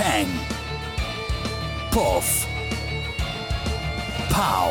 Peng. 0.00 0.28
Puff. 1.90 2.46
Pow. 4.30 4.70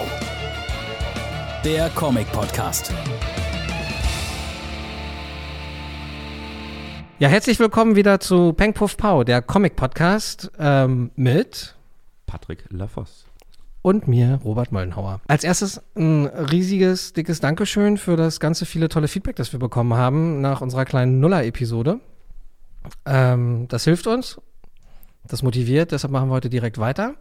Der 1.64 1.87
Comic-Podcast. 1.92 2.92
Ja, 7.19 7.28
herzlich 7.28 7.60
willkommen 7.60 7.96
wieder 7.96 8.20
zu 8.20 8.54
Peng 8.54 8.73
Puff 8.73 8.98
Pow, 8.98 9.23
der 9.23 9.44
Comic-Podcast 9.44 10.52
ähm, 10.57 11.12
mit 11.16 11.75
Patrick 12.25 12.66
Lafosse. 12.71 13.25
und 13.84 14.07
mir, 14.07 14.39
Robert 14.43 14.71
Mollenhauer. 14.71 15.21
Als 15.27 15.43
erstes 15.43 15.80
ein 15.96 16.25
riesiges, 16.25 17.14
dickes 17.14 17.39
Dankeschön 17.39 17.98
für 17.98 18.16
das 18.16 18.39
ganze 18.39 18.66
viele 18.66 18.89
tolle 18.89 19.07
Feedback, 19.07 19.36
das 19.36 19.52
wir 19.52 19.59
bekommen 19.59 19.93
haben 19.93 20.41
nach 20.41 20.61
unserer 20.61 20.86
kleinen 20.86 21.20
Nuller-Episode. 21.20 22.00
Ähm, 23.05 23.68
das 23.68 23.84
hilft 23.84 24.07
uns, 24.07 24.41
das 25.28 25.44
motiviert, 25.44 25.91
deshalb 25.91 26.12
machen 26.12 26.30
wir 26.30 26.34
heute 26.34 26.50
direkt 26.50 26.78
weiter. 26.78 27.16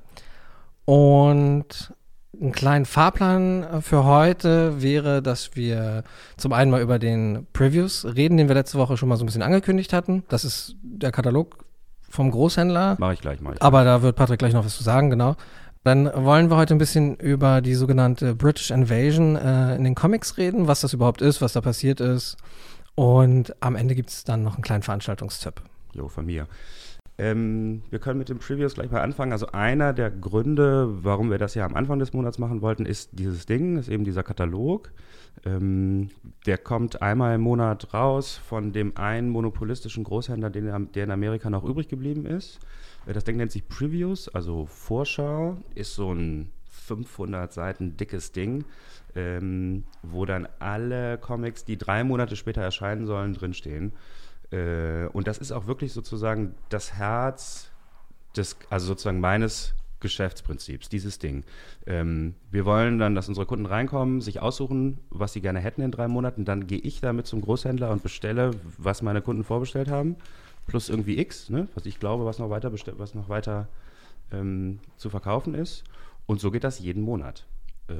Und 0.85 1.93
einen 2.41 2.53
kleinen 2.53 2.85
Fahrplan 2.85 3.83
für 3.83 4.05
heute 4.05 4.81
wäre, 4.81 5.23
dass 5.23 5.57
wir 5.57 6.05
zum 6.37 6.53
einen 6.53 6.71
mal 6.71 6.81
über 6.81 6.99
den 6.99 7.47
Previews 7.53 8.05
reden, 8.05 8.37
den 8.37 8.49
wir 8.49 8.55
letzte 8.55 8.79
Woche 8.79 8.97
schon 8.97 9.09
mal 9.09 9.17
so 9.17 9.25
ein 9.25 9.27
bisschen 9.27 9.43
angekündigt 9.43 9.93
hatten. 9.93 10.25
Das 10.29 10.45
ist 10.45 10.77
der 10.83 11.11
Katalog 11.11 11.65
vom 12.09 12.31
Großhändler. 12.31 12.97
Mache 12.99 13.15
ich 13.15 13.21
gleich 13.21 13.41
mal. 13.41 13.57
Aber 13.61 13.85
da 13.85 14.03
wird 14.03 14.17
Patrick 14.17 14.39
gleich 14.39 14.53
noch 14.53 14.65
was 14.65 14.77
zu 14.77 14.83
sagen, 14.83 15.11
genau. 15.11 15.37
Dann 15.85 16.11
wollen 16.15 16.51
wir 16.51 16.57
heute 16.57 16.75
ein 16.75 16.79
bisschen 16.79 17.17
über 17.17 17.61
die 17.61 17.75
sogenannte 17.75 18.35
British 18.35 18.71
Invasion 18.71 19.37
äh, 19.37 19.77
in 19.77 19.85
den 19.85 19.95
Comics 19.95 20.37
reden, 20.37 20.67
was 20.69 20.81
das 20.81 20.93
überhaupt 20.93 21.23
ist, 21.23 21.41
was 21.41 21.53
da 21.53 21.61
passiert 21.61 22.01
ist. 22.01 22.37
Und 22.95 23.55
am 23.61 23.77
Ende 23.77 23.95
gibt 23.95 24.11
es 24.11 24.25
dann 24.25 24.43
noch 24.43 24.55
einen 24.55 24.63
kleinen 24.63 24.83
Veranstaltungstipp. 24.83 25.63
Jo, 25.93 26.09
von 26.09 26.27
mir. 26.27 26.47
Ähm, 27.19 27.83
wir 27.91 27.99
können 27.99 28.19
mit 28.19 28.29
den 28.29 28.39
Previews 28.39 28.75
gleich 28.75 28.91
mal 28.93 29.01
anfangen. 29.01 29.33
Also 29.33 29.49
einer 29.49 29.93
der 29.93 30.11
Gründe, 30.11 31.05
warum 31.05 31.31
wir 31.31 31.39
das 31.39 31.55
ja 31.55 31.67
am 31.67 31.75
Anfang 31.75 31.99
des 31.99 32.13
Monats 32.13 32.39
machen 32.39 32.63
wollten, 32.63 32.87
ist 32.87 33.19
dieses 33.19 33.45
Ding, 33.45 33.77
ist 33.77 33.89
eben 33.89 34.05
dieser 34.05 34.23
Katalog. 34.23 34.93
Ähm, 35.45 36.11
der 36.47 36.59
kommt 36.59 37.03
einmal 37.03 37.35
im 37.35 37.41
Monat 37.41 37.93
raus 37.93 38.37
von 38.37 38.73
dem 38.73 38.97
einen 38.97 39.31
monopolistischen 39.31 40.05
Großhändler, 40.05 40.51
den, 40.51 40.93
der 40.95 41.05
in 41.05 41.11
Amerika 41.11 41.51
noch 41.51 41.65
übrig 41.65 41.89
geblieben 41.89 42.25
ist. 42.25 42.61
Äh, 43.07 43.13
Das 43.15 43.25
Ding 43.25 43.37
nennt 43.37 43.51
sich 43.51 43.69
Previews, 43.69 44.29
also 44.29 44.67
Vorschau, 44.67 45.57
ist 45.75 45.95
so 45.95 46.13
ein 46.13 46.53
500 46.71 47.53
Seiten 47.53 47.97
dickes 47.97 48.31
Ding, 48.33 48.65
ähm, 49.17 49.85
wo 50.03 50.25
dann 50.25 50.47
alle 50.61 51.19
Comics, 51.19 51.65
die 51.65 51.77
drei 51.77 52.05
Monate 52.05 52.37
später 52.37 52.63
erscheinen 52.63 53.07
sollen, 53.07 53.35
drinstehen. 53.35 53.93
Äh, 54.51 55.07
und 55.13 55.27
das 55.27 55.39
ist 55.39 55.53
auch 55.53 55.67
wirklich 55.67 55.93
sozusagen 55.93 56.55
das 56.69 56.95
Herz 56.95 57.71
des, 58.37 58.57
also 58.71 58.87
sozusagen 58.87 59.21
meines 59.21 59.75
Geschäftsprinzips, 60.01 60.89
dieses 60.89 61.19
Ding. 61.19 61.45
Ähm, 61.87 62.35
wir 62.51 62.65
wollen 62.65 62.99
dann, 62.99 63.15
dass 63.15 63.29
unsere 63.29 63.47
Kunden 63.47 63.67
reinkommen, 63.67 64.21
sich 64.21 64.41
aussuchen, 64.41 64.99
was 65.11 65.33
sie 65.33 65.41
gerne 65.41 65.59
hätten 65.59 65.83
in 65.83 65.91
drei 65.91 66.09
Monaten. 66.09 66.45
Dann 66.45 66.67
gehe 66.67 66.79
ich 66.79 67.01
damit 67.01 67.27
zum 67.27 67.41
Großhändler 67.41 67.91
und 67.91 68.03
bestelle, 68.03 68.53
was 68.77 69.03
meine 69.03 69.23
Kunden 69.23 69.45
vorbestellt 69.45 69.89
haben, 69.89 70.17
plus 70.67 70.89
irgendwie 70.89 71.19
X, 71.19 71.51
ne, 71.51 71.69
was 71.75 71.87
ich 71.87 71.99
glaube, 71.99 72.25
was 72.25 72.39
noch 72.39 72.51
weiter, 72.51 72.73
was 72.73 73.15
noch 73.15 73.29
weiter 73.29 73.69
ähm, 74.31 74.79
zu 74.97 75.11
verkaufen 75.11 75.55
ist. 75.55 75.85
Und 76.27 76.41
so 76.41 76.51
geht 76.51 76.65
das 76.65 76.79
jeden 76.79 77.03
Monat. 77.03 77.47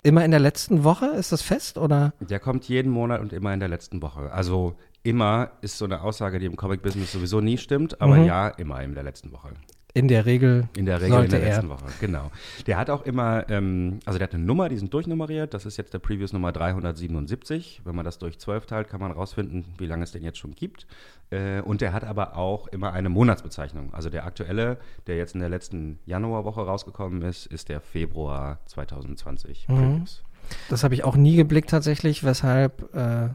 Immer 0.03 0.25
in 0.25 0.31
der 0.31 0.41
letzten 0.41 0.85
Woche 0.85 1.07
ist 1.07 1.33
das 1.33 1.43
fest 1.43 1.79
oder? 1.79 2.13
Der 2.21 2.41
kommt 2.41 2.69
jeden 2.69 2.91
Monat 2.93 3.21
und 3.21 3.33
immer 3.33 3.53
in 3.55 3.61
der 3.61 3.69
letzten 3.69 4.03
Woche. 4.03 4.31
Also 4.33 4.75
immer 5.03 5.51
ist 5.63 5.79
so 5.79 5.85
eine 5.85 6.03
Aussage, 6.03 6.39
die 6.39 6.47
im 6.47 6.57
Comic-Business 6.57 7.13
sowieso 7.13 7.41
nie 7.41 7.59
stimmt, 7.59 8.01
aber 8.01 8.17
Mhm. 8.17 8.25
ja, 8.27 8.49
immer 8.49 8.83
in 8.83 8.95
der 8.95 9.05
letzten 9.05 9.33
Woche. 9.33 9.51
In 9.99 10.09
der 10.09 10.27
Regel, 10.27 10.69
In 10.77 10.87
der 10.87 10.97
Regel 11.01 11.11
sollte 11.13 11.37
in 11.37 11.43
der 11.43 11.51
er. 11.51 11.57
letzten 11.57 11.69
Woche, 11.69 11.85
genau. 12.01 12.31
Der 12.67 12.77
hat 12.79 12.91
auch 12.91 13.03
immer, 13.05 13.49
ähm, 13.51 13.99
also 14.05 14.19
der 14.19 14.29
hat 14.29 14.35
eine 14.35 14.45
Nummer, 14.45 14.69
die 14.69 14.77
sind 14.77 14.93
durchnummeriert. 14.95 15.53
Das 15.55 15.67
ist 15.67 15.77
jetzt 15.77 15.93
der 15.95 15.99
Previous 15.99 16.33
Nummer 16.33 16.53
377. 16.53 17.83
Wenn 17.85 17.95
man 17.95 18.05
das 18.05 18.19
durch 18.19 18.39
12 18.39 18.67
teilt, 18.67 18.89
kann 18.89 19.01
man 19.01 19.11
rausfinden, 19.13 19.65
wie 19.79 19.87
lange 19.87 20.05
es 20.05 20.13
den 20.13 20.23
jetzt 20.23 20.39
schon 20.39 20.53
gibt. 20.55 20.87
Äh, 21.31 21.61
und 21.61 21.81
der 21.81 21.93
hat 21.93 22.05
aber 22.05 22.37
auch 22.37 22.69
immer 22.69 22.93
eine 22.93 23.09
Monatsbezeichnung. 23.09 23.93
Also 23.93 24.11
der 24.11 24.25
aktuelle, 24.25 24.79
der 25.07 25.17
jetzt 25.17 25.35
in 25.35 25.41
der 25.41 25.49
letzten 25.49 25.99
Januarwoche 26.07 26.61
rausgekommen 26.63 27.23
ist, 27.23 27.47
ist 27.47 27.69
der 27.69 27.81
Februar 27.81 28.61
2020 28.67 29.69
Mhm. 29.69 29.75
Previous. 29.75 30.23
Das 30.71 30.83
habe 30.85 30.95
ich 30.95 31.05
auch 31.05 31.17
nie 31.17 31.37
geblickt 31.37 31.69
tatsächlich, 31.71 32.25
weshalb, 32.25 32.95
äh, 32.95 33.29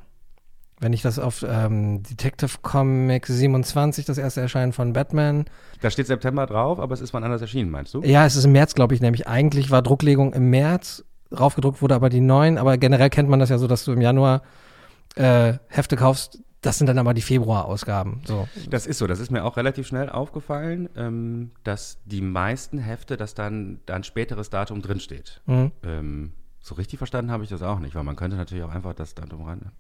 wenn 0.84 0.94
ich 0.94 1.02
das 1.02 1.18
auf 1.18 1.44
ähm, 1.48 2.04
Detective 2.04 2.58
Comic 2.62 3.26
27, 3.26 4.06
das 4.06 4.18
erste 4.18 4.42
Erscheinen 4.42 4.74
von 4.74 4.94
Batman, 4.94 5.46
Da 5.82 5.90
steht 5.90 6.08
September 6.08 6.46
drauf, 6.46 6.80
aber 6.80 6.94
es 6.94 7.02
ist 7.02 7.14
wann 7.14 7.24
anders 7.24 7.42
erschienen, 7.42 7.72
meinst 7.72 7.94
du? 7.94 8.02
ja, 8.04 8.26
es 8.26 8.36
ist 8.36 8.46
im 8.46 8.52
März, 8.52 8.76
glaube 8.76 8.94
ich, 8.94 9.02
nämlich 9.02 9.28
eigentlich 9.28 9.72
war 9.72 9.82
Drucklegung 9.82 10.34
im 10.34 10.50
März, 10.50 11.04
raufgedruckt 11.38 11.82
wurde 11.82 11.96
aber 11.96 12.10
die 12.10 12.22
neuen, 12.22 12.58
aber 12.58 12.78
generell 12.78 13.10
kennt 13.10 13.30
man 13.30 13.40
das 13.40 13.50
ja 13.50 13.58
so, 13.58 13.68
dass 13.68 13.84
du 13.86 13.92
im 13.94 14.02
Januar 14.02 14.44
äh, 15.16 15.54
Hefte 15.70 15.96
kaufst, 15.96 16.40
das 16.62 16.78
sind 16.78 16.88
dann 16.88 16.98
aber 16.98 17.14
die 17.14 17.22
Februar-Ausgaben. 17.22 18.22
So. 18.26 18.48
Das 18.70 18.88
ist 18.88 18.98
so, 18.98 19.06
das 19.06 19.20
ist 19.20 19.32
mir 19.32 19.44
auch 19.44 19.58
relativ 19.58 19.86
schnell 19.86 20.10
aufgefallen, 20.10 20.90
ähm, 20.96 21.52
dass 21.64 22.00
die 22.06 22.22
meisten 22.22 22.78
Hefte, 22.78 23.18
dass 23.18 23.34
dann 23.34 23.80
da 23.86 23.96
ein 23.96 24.04
späteres 24.04 24.50
Datum 24.50 24.82
drinsteht. 24.82 25.42
Mhm. 25.46 25.72
Ähm, 25.84 26.32
so 26.62 26.76
richtig 26.76 26.98
verstanden 26.98 27.32
habe 27.32 27.44
ich 27.44 27.50
das 27.50 27.62
auch 27.62 27.80
nicht, 27.80 27.96
weil 27.96 28.04
man 28.04 28.16
könnte 28.16 28.38
natürlich 28.38 28.64
auch 28.64 28.74
einfach 28.74 28.94
das 28.94 29.14
Datum 29.14 29.44
rein. 29.44 29.72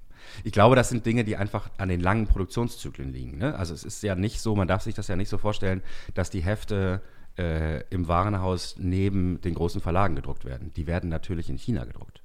Ich 0.43 0.51
glaube, 0.51 0.75
das 0.75 0.89
sind 0.89 1.05
Dinge, 1.05 1.23
die 1.23 1.37
einfach 1.37 1.69
an 1.77 1.89
den 1.89 1.99
langen 1.99 2.27
Produktionszyklen 2.27 3.11
liegen. 3.11 3.37
Ne? 3.37 3.55
Also 3.55 3.73
es 3.73 3.83
ist 3.83 4.03
ja 4.03 4.15
nicht 4.15 4.39
so, 4.41 4.55
man 4.55 4.67
darf 4.67 4.81
sich 4.83 4.95
das 4.95 5.07
ja 5.07 5.15
nicht 5.15 5.29
so 5.29 5.37
vorstellen, 5.37 5.81
dass 6.13 6.29
die 6.29 6.41
Hefte 6.41 7.01
äh, 7.37 7.83
im 7.89 8.07
Warenhaus 8.07 8.75
neben 8.77 9.41
den 9.41 9.53
großen 9.55 9.81
Verlagen 9.81 10.15
gedruckt 10.15 10.45
werden. 10.45 10.71
Die 10.75 10.87
werden 10.87 11.09
natürlich 11.09 11.49
in 11.49 11.57
China 11.57 11.85
gedruckt. 11.85 12.21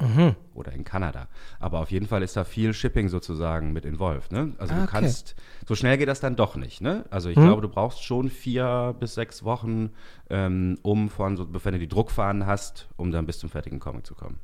Mhm. 0.00 0.34
Oder 0.54 0.72
in 0.72 0.84
Kanada. 0.84 1.28
Aber 1.60 1.78
auf 1.78 1.90
jeden 1.90 2.06
Fall 2.06 2.22
ist 2.22 2.36
da 2.36 2.44
viel 2.44 2.74
Shipping 2.74 3.08
sozusagen 3.08 3.72
mit 3.72 3.84
involved. 3.84 4.32
Ne? 4.32 4.52
Also 4.58 4.74
Ah, 4.74 4.78
du 4.78 4.82
okay. 4.82 4.90
kannst, 4.92 5.36
so 5.66 5.74
schnell 5.76 5.96
geht 5.98 6.08
das 6.08 6.20
dann 6.20 6.34
doch 6.36 6.56
nicht. 6.56 6.80
Ne? 6.80 7.04
Also 7.10 7.28
ich 7.28 7.36
Hm. 7.36 7.44
glaube, 7.44 7.62
du 7.62 7.68
brauchst 7.68 8.02
schon 8.02 8.28
vier 8.28 8.94
bis 8.98 9.14
sechs 9.14 9.44
Wochen, 9.44 9.90
ähm, 10.30 10.78
um 10.82 11.08
von, 11.08 11.36
so, 11.36 11.46
wenn 11.64 11.72
du 11.74 11.78
die 11.78 11.88
Druckfahnen 11.88 12.44
hast, 12.44 12.88
um 12.96 13.12
dann 13.12 13.24
bis 13.24 13.38
zum 13.38 13.50
fertigen 13.50 13.78
Comic 13.78 14.04
zu 14.04 14.14
kommen. 14.14 14.40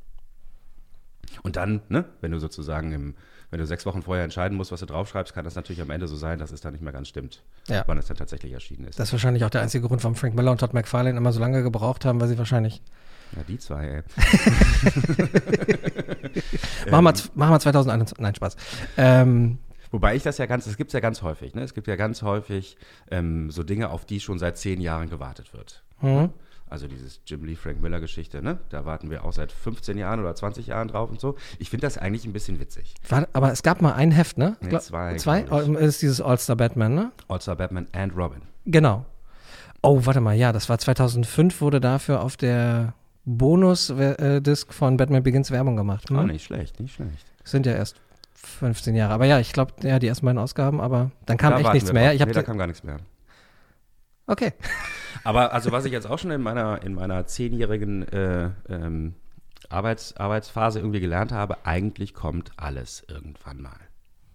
Und 1.43 1.55
dann, 1.55 1.81
ne, 1.89 2.05
wenn 2.21 2.31
du 2.31 2.39
sozusagen 2.39 2.91
im, 2.91 3.15
wenn 3.49 3.59
du 3.59 3.65
sechs 3.65 3.85
Wochen 3.85 4.01
vorher 4.01 4.23
entscheiden 4.23 4.57
musst, 4.57 4.71
was 4.71 4.79
du 4.79 4.85
draufschreibst, 4.85 5.33
kann 5.33 5.43
das 5.45 5.55
natürlich 5.55 5.81
am 5.81 5.89
Ende 5.89 6.07
so 6.07 6.15
sein, 6.15 6.39
dass 6.39 6.51
es 6.51 6.61
dann 6.61 6.73
nicht 6.73 6.81
mehr 6.81 6.93
ganz 6.93 7.07
stimmt, 7.09 7.43
Ja. 7.67 7.83
wann 7.87 7.97
es 7.97 8.07
dann 8.07 8.17
tatsächlich 8.17 8.53
erschienen 8.53 8.85
ist. 8.85 8.99
Das 8.99 9.09
ist 9.09 9.13
wahrscheinlich 9.13 9.43
auch 9.43 9.49
der 9.49 9.61
einzige 9.61 9.87
Grund, 9.87 10.03
warum 10.03 10.15
Frank 10.15 10.35
Miller 10.35 10.51
und 10.51 10.59
Todd 10.59 10.73
McFarlane 10.73 11.17
immer 11.17 11.33
so 11.33 11.39
lange 11.39 11.63
gebraucht 11.63 12.05
haben, 12.05 12.19
weil 12.21 12.27
sie 12.29 12.37
wahrscheinlich. 12.37 12.81
ja, 13.35 13.43
die 13.47 13.57
zwei, 13.57 13.85
ey. 13.87 14.01
Machen 16.91 17.05
wir, 17.05 17.13
machen 17.35 17.51
wir 17.53 17.59
2021. 17.59 18.19
Nein, 18.19 18.35
Spaß. 18.35 18.55
Ähm, 18.97 19.57
Wobei 19.91 20.15
ich 20.15 20.23
das 20.23 20.37
ja 20.37 20.45
ganz, 20.45 20.65
es 20.67 20.77
gibt 20.77 20.89
es 20.89 20.93
ja 20.93 21.01
ganz 21.01 21.21
häufig, 21.21 21.53
ne? 21.53 21.63
Es 21.63 21.73
gibt 21.73 21.87
ja 21.87 21.97
ganz 21.97 22.21
häufig 22.21 22.77
ähm, 23.09 23.51
so 23.51 23.63
Dinge, 23.63 23.89
auf 23.89 24.05
die 24.05 24.21
schon 24.21 24.39
seit 24.39 24.57
zehn 24.57 24.79
Jahren 24.79 25.09
gewartet 25.09 25.53
wird. 25.53 25.83
hm. 25.99 26.29
Also 26.71 26.87
dieses 26.87 27.19
Jim 27.27 27.43
Lee 27.43 27.55
Frank 27.57 27.81
Miller 27.81 27.99
Geschichte, 27.99 28.41
ne? 28.41 28.57
Da 28.69 28.85
warten 28.85 29.09
wir 29.09 29.25
auch 29.25 29.33
seit 29.33 29.51
15 29.51 29.97
Jahren 29.97 30.21
oder 30.21 30.33
20 30.33 30.67
Jahren 30.67 30.87
drauf 30.87 31.09
und 31.09 31.19
so. 31.19 31.35
Ich 31.59 31.69
finde 31.69 31.85
das 31.85 31.97
eigentlich 31.97 32.23
ein 32.23 32.31
bisschen 32.31 32.61
witzig. 32.61 32.95
War, 33.09 33.27
aber 33.33 33.51
es 33.51 33.61
gab 33.61 33.81
mal 33.81 33.91
ein 33.91 34.11
Heft, 34.11 34.37
ne? 34.37 34.55
Nee, 34.61 34.79
zwei, 34.79 35.17
Zwei? 35.17 35.45
Oh, 35.51 35.59
ist 35.59 36.01
dieses 36.01 36.21
All-Star 36.21 36.55
Batman, 36.55 36.95
ne? 36.95 37.11
All-Star 37.27 37.57
Batman 37.57 37.87
and 37.91 38.15
Robin. 38.15 38.41
Genau. 38.65 39.05
Oh, 39.81 40.05
warte 40.05 40.21
mal, 40.21 40.33
ja, 40.33 40.53
das 40.53 40.69
war 40.69 40.77
2005, 40.77 41.59
wurde 41.59 41.81
dafür 41.81 42.21
auf 42.21 42.37
der 42.37 42.93
Bonus-Disc 43.25 44.73
von 44.73 44.95
Batman 44.95 45.23
Begins 45.23 45.51
Werbung 45.51 45.75
gemacht. 45.75 46.09
Hm? 46.09 46.19
Oh, 46.19 46.23
nicht 46.23 46.45
schlecht, 46.45 46.79
nicht 46.79 46.95
schlecht. 46.95 47.27
Sind 47.43 47.65
ja 47.65 47.73
erst 47.73 47.97
15 48.33 48.95
Jahre. 48.95 49.13
Aber 49.13 49.25
ja, 49.25 49.39
ich 49.41 49.51
glaube, 49.51 49.73
ja, 49.83 49.99
die 49.99 50.07
ersten 50.07 50.25
beiden 50.25 50.39
Ausgaben, 50.39 50.79
aber 50.79 51.11
dann 51.25 51.35
kam 51.35 51.51
Da 51.51 51.59
echt 51.59 51.73
nichts 51.73 51.91
mehr. 51.91 52.05
drauf. 52.05 52.15
Ich 52.15 52.21
hab 52.21 52.27
nee, 52.29 52.33
da, 52.33 52.43
kam 52.43 52.57
gar 52.57 52.67
nichts 52.67 52.83
mehr. 52.83 52.97
Okay. 54.31 54.53
Aber 55.23 55.53
also 55.53 55.71
was 55.71 55.85
ich 55.85 55.91
jetzt 55.91 56.07
auch 56.07 56.17
schon 56.17 56.31
in 56.31 56.41
meiner, 56.41 56.81
in 56.83 56.93
meiner 56.93 57.27
zehnjährigen 57.27 58.07
äh, 58.07 58.49
ähm, 58.69 59.13
Arbeits, 59.69 60.17
Arbeitsphase 60.17 60.79
irgendwie 60.79 60.99
gelernt 60.99 61.31
habe, 61.31 61.65
eigentlich 61.65 62.13
kommt 62.13 62.51
alles 62.57 63.05
irgendwann 63.07 63.61
mal. 63.61 63.79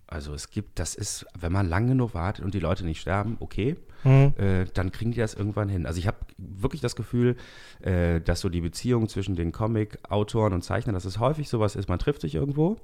Also 0.06 0.32
es 0.34 0.50
gibt, 0.50 0.78
das 0.78 0.94
ist, 0.94 1.26
wenn 1.38 1.52
man 1.52 1.68
lang 1.68 1.88
genug 1.88 2.14
wartet 2.14 2.44
und 2.44 2.54
die 2.54 2.60
Leute 2.60 2.84
nicht 2.84 3.00
sterben, 3.00 3.36
okay, 3.40 3.76
Hm. 4.02 4.34
äh, 4.38 4.66
dann 4.72 4.92
kriegen 4.92 5.10
die 5.10 5.18
das 5.18 5.34
irgendwann 5.34 5.68
hin. 5.68 5.84
Also 5.84 5.98
ich 5.98 6.06
habe 6.06 6.18
wirklich 6.38 6.80
das 6.80 6.94
Gefühl, 6.94 7.36
äh, 7.80 8.20
dass 8.20 8.40
so 8.40 8.48
die 8.48 8.60
Beziehung 8.60 9.08
zwischen 9.08 9.34
den 9.34 9.50
Comic-Autoren 9.50 10.52
und 10.52 10.62
Zeichnern, 10.62 10.94
dass 10.94 11.04
es 11.04 11.18
häufig 11.18 11.48
sowas 11.48 11.74
ist, 11.74 11.88
man 11.88 11.98
trifft 11.98 12.20
sich 12.20 12.36
irgendwo 12.36 12.76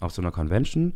auf 0.00 0.12
so 0.12 0.22
einer 0.22 0.30
Convention, 0.30 0.94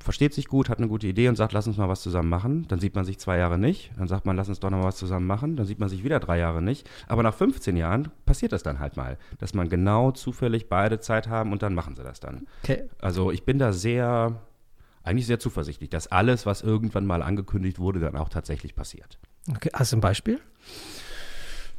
versteht 0.00 0.34
sich 0.34 0.46
gut, 0.48 0.68
hat 0.68 0.78
eine 0.78 0.88
gute 0.88 1.06
Idee 1.06 1.28
und 1.28 1.36
sagt, 1.36 1.52
lass 1.52 1.66
uns 1.66 1.76
mal 1.76 1.88
was 1.88 2.02
zusammen 2.02 2.28
machen. 2.28 2.66
Dann 2.68 2.78
sieht 2.78 2.94
man 2.94 3.04
sich 3.04 3.18
zwei 3.18 3.38
Jahre 3.38 3.58
nicht. 3.58 3.90
Dann 3.96 4.08
sagt 4.08 4.26
man, 4.26 4.36
lass 4.36 4.48
uns 4.48 4.60
doch 4.60 4.70
noch 4.70 4.78
mal 4.78 4.84
was 4.84 4.96
zusammen 4.96 5.26
machen. 5.26 5.56
Dann 5.56 5.66
sieht 5.66 5.78
man 5.78 5.88
sich 5.88 6.04
wieder 6.04 6.20
drei 6.20 6.38
Jahre 6.38 6.62
nicht. 6.62 6.88
Aber 7.08 7.22
nach 7.22 7.34
15 7.34 7.76
Jahren 7.76 8.10
passiert 8.24 8.52
das 8.52 8.62
dann 8.62 8.78
halt 8.78 8.96
mal, 8.96 9.18
dass 9.38 9.54
man 9.54 9.68
genau 9.68 10.12
zufällig 10.12 10.68
beide 10.68 11.00
Zeit 11.00 11.28
haben 11.28 11.52
und 11.52 11.62
dann 11.62 11.74
machen 11.74 11.96
sie 11.96 12.02
das 12.02 12.20
dann. 12.20 12.46
okay. 12.62 12.84
Also 13.00 13.30
ich 13.30 13.44
bin 13.44 13.58
da 13.58 13.72
sehr, 13.72 14.40
eigentlich 15.02 15.26
sehr 15.26 15.38
zuversichtlich, 15.38 15.90
dass 15.90 16.06
alles, 16.08 16.46
was 16.46 16.62
irgendwann 16.62 17.06
mal 17.06 17.22
angekündigt 17.22 17.78
wurde, 17.78 18.00
dann 18.00 18.16
auch 18.16 18.28
tatsächlich 18.28 18.74
passiert. 18.74 19.18
Okay, 19.50 19.70
hast 19.72 19.92
du 19.92 19.96
ein 19.96 20.00
Beispiel? 20.00 20.40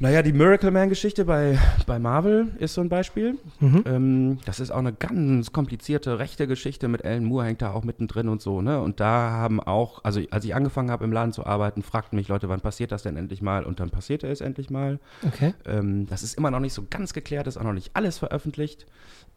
Naja, 0.00 0.22
die 0.22 0.32
Miracle 0.32 0.70
Man-Geschichte 0.70 1.24
bei, 1.24 1.58
bei 1.88 1.98
Marvel 1.98 2.52
ist 2.60 2.74
so 2.74 2.80
ein 2.80 2.88
Beispiel. 2.88 3.36
Mhm. 3.58 3.84
Ähm, 3.84 4.38
das 4.44 4.60
ist 4.60 4.70
auch 4.70 4.78
eine 4.78 4.92
ganz 4.92 5.50
komplizierte 5.50 6.20
rechte 6.20 6.46
Geschichte 6.46 6.86
mit 6.86 7.04
Alan 7.04 7.24
Moore 7.24 7.46
hängt 7.46 7.62
da 7.62 7.72
auch 7.72 7.82
mittendrin 7.82 8.28
und 8.28 8.40
so, 8.40 8.62
ne? 8.62 8.80
Und 8.80 9.00
da 9.00 9.30
haben 9.32 9.58
auch, 9.58 10.04
also 10.04 10.20
als 10.30 10.44
ich 10.44 10.54
angefangen 10.54 10.92
habe 10.92 11.04
im 11.04 11.10
Laden 11.10 11.32
zu 11.32 11.44
arbeiten, 11.44 11.82
fragten 11.82 12.16
mich 12.16 12.28
Leute, 12.28 12.48
wann 12.48 12.60
passiert 12.60 12.92
das 12.92 13.02
denn 13.02 13.16
endlich 13.16 13.42
mal? 13.42 13.64
Und 13.64 13.80
dann 13.80 13.90
passierte 13.90 14.28
es 14.28 14.40
endlich 14.40 14.70
mal. 14.70 15.00
Okay. 15.26 15.52
Ähm, 15.66 16.06
das 16.06 16.22
ist 16.22 16.38
immer 16.38 16.52
noch 16.52 16.60
nicht 16.60 16.74
so 16.74 16.84
ganz 16.88 17.12
geklärt, 17.12 17.48
ist 17.48 17.56
auch 17.56 17.64
noch 17.64 17.72
nicht 17.72 17.90
alles 17.94 18.18
veröffentlicht. 18.18 18.86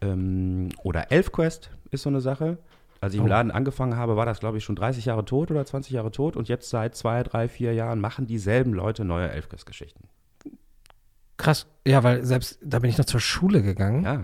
Ähm, 0.00 0.68
oder 0.84 1.10
Elfquest 1.10 1.70
ist 1.90 2.02
so 2.02 2.08
eine 2.08 2.20
Sache. 2.20 2.58
Als 3.00 3.14
ich 3.14 3.18
im 3.18 3.26
Oh. 3.26 3.28
Laden 3.28 3.50
angefangen 3.50 3.96
habe, 3.96 4.14
war 4.14 4.26
das, 4.26 4.38
glaube 4.38 4.58
ich, 4.58 4.64
schon 4.64 4.76
30 4.76 5.06
Jahre 5.06 5.24
tot 5.24 5.50
oder 5.50 5.66
20 5.66 5.92
Jahre 5.92 6.12
tot. 6.12 6.36
Und 6.36 6.48
jetzt 6.48 6.70
seit 6.70 6.94
zwei, 6.94 7.24
drei, 7.24 7.48
vier 7.48 7.74
Jahren 7.74 7.98
machen 7.98 8.28
dieselben 8.28 8.72
Leute 8.72 9.04
neue 9.04 9.28
Elfquest-Geschichten. 9.28 10.04
Krass. 11.42 11.66
Ja, 11.86 12.02
weil 12.04 12.24
selbst 12.24 12.58
da 12.62 12.78
bin 12.78 12.88
ich 12.90 12.98
noch 12.98 13.04
zur 13.04 13.20
Schule 13.20 13.62
gegangen 13.62 14.04
Ja, 14.04 14.20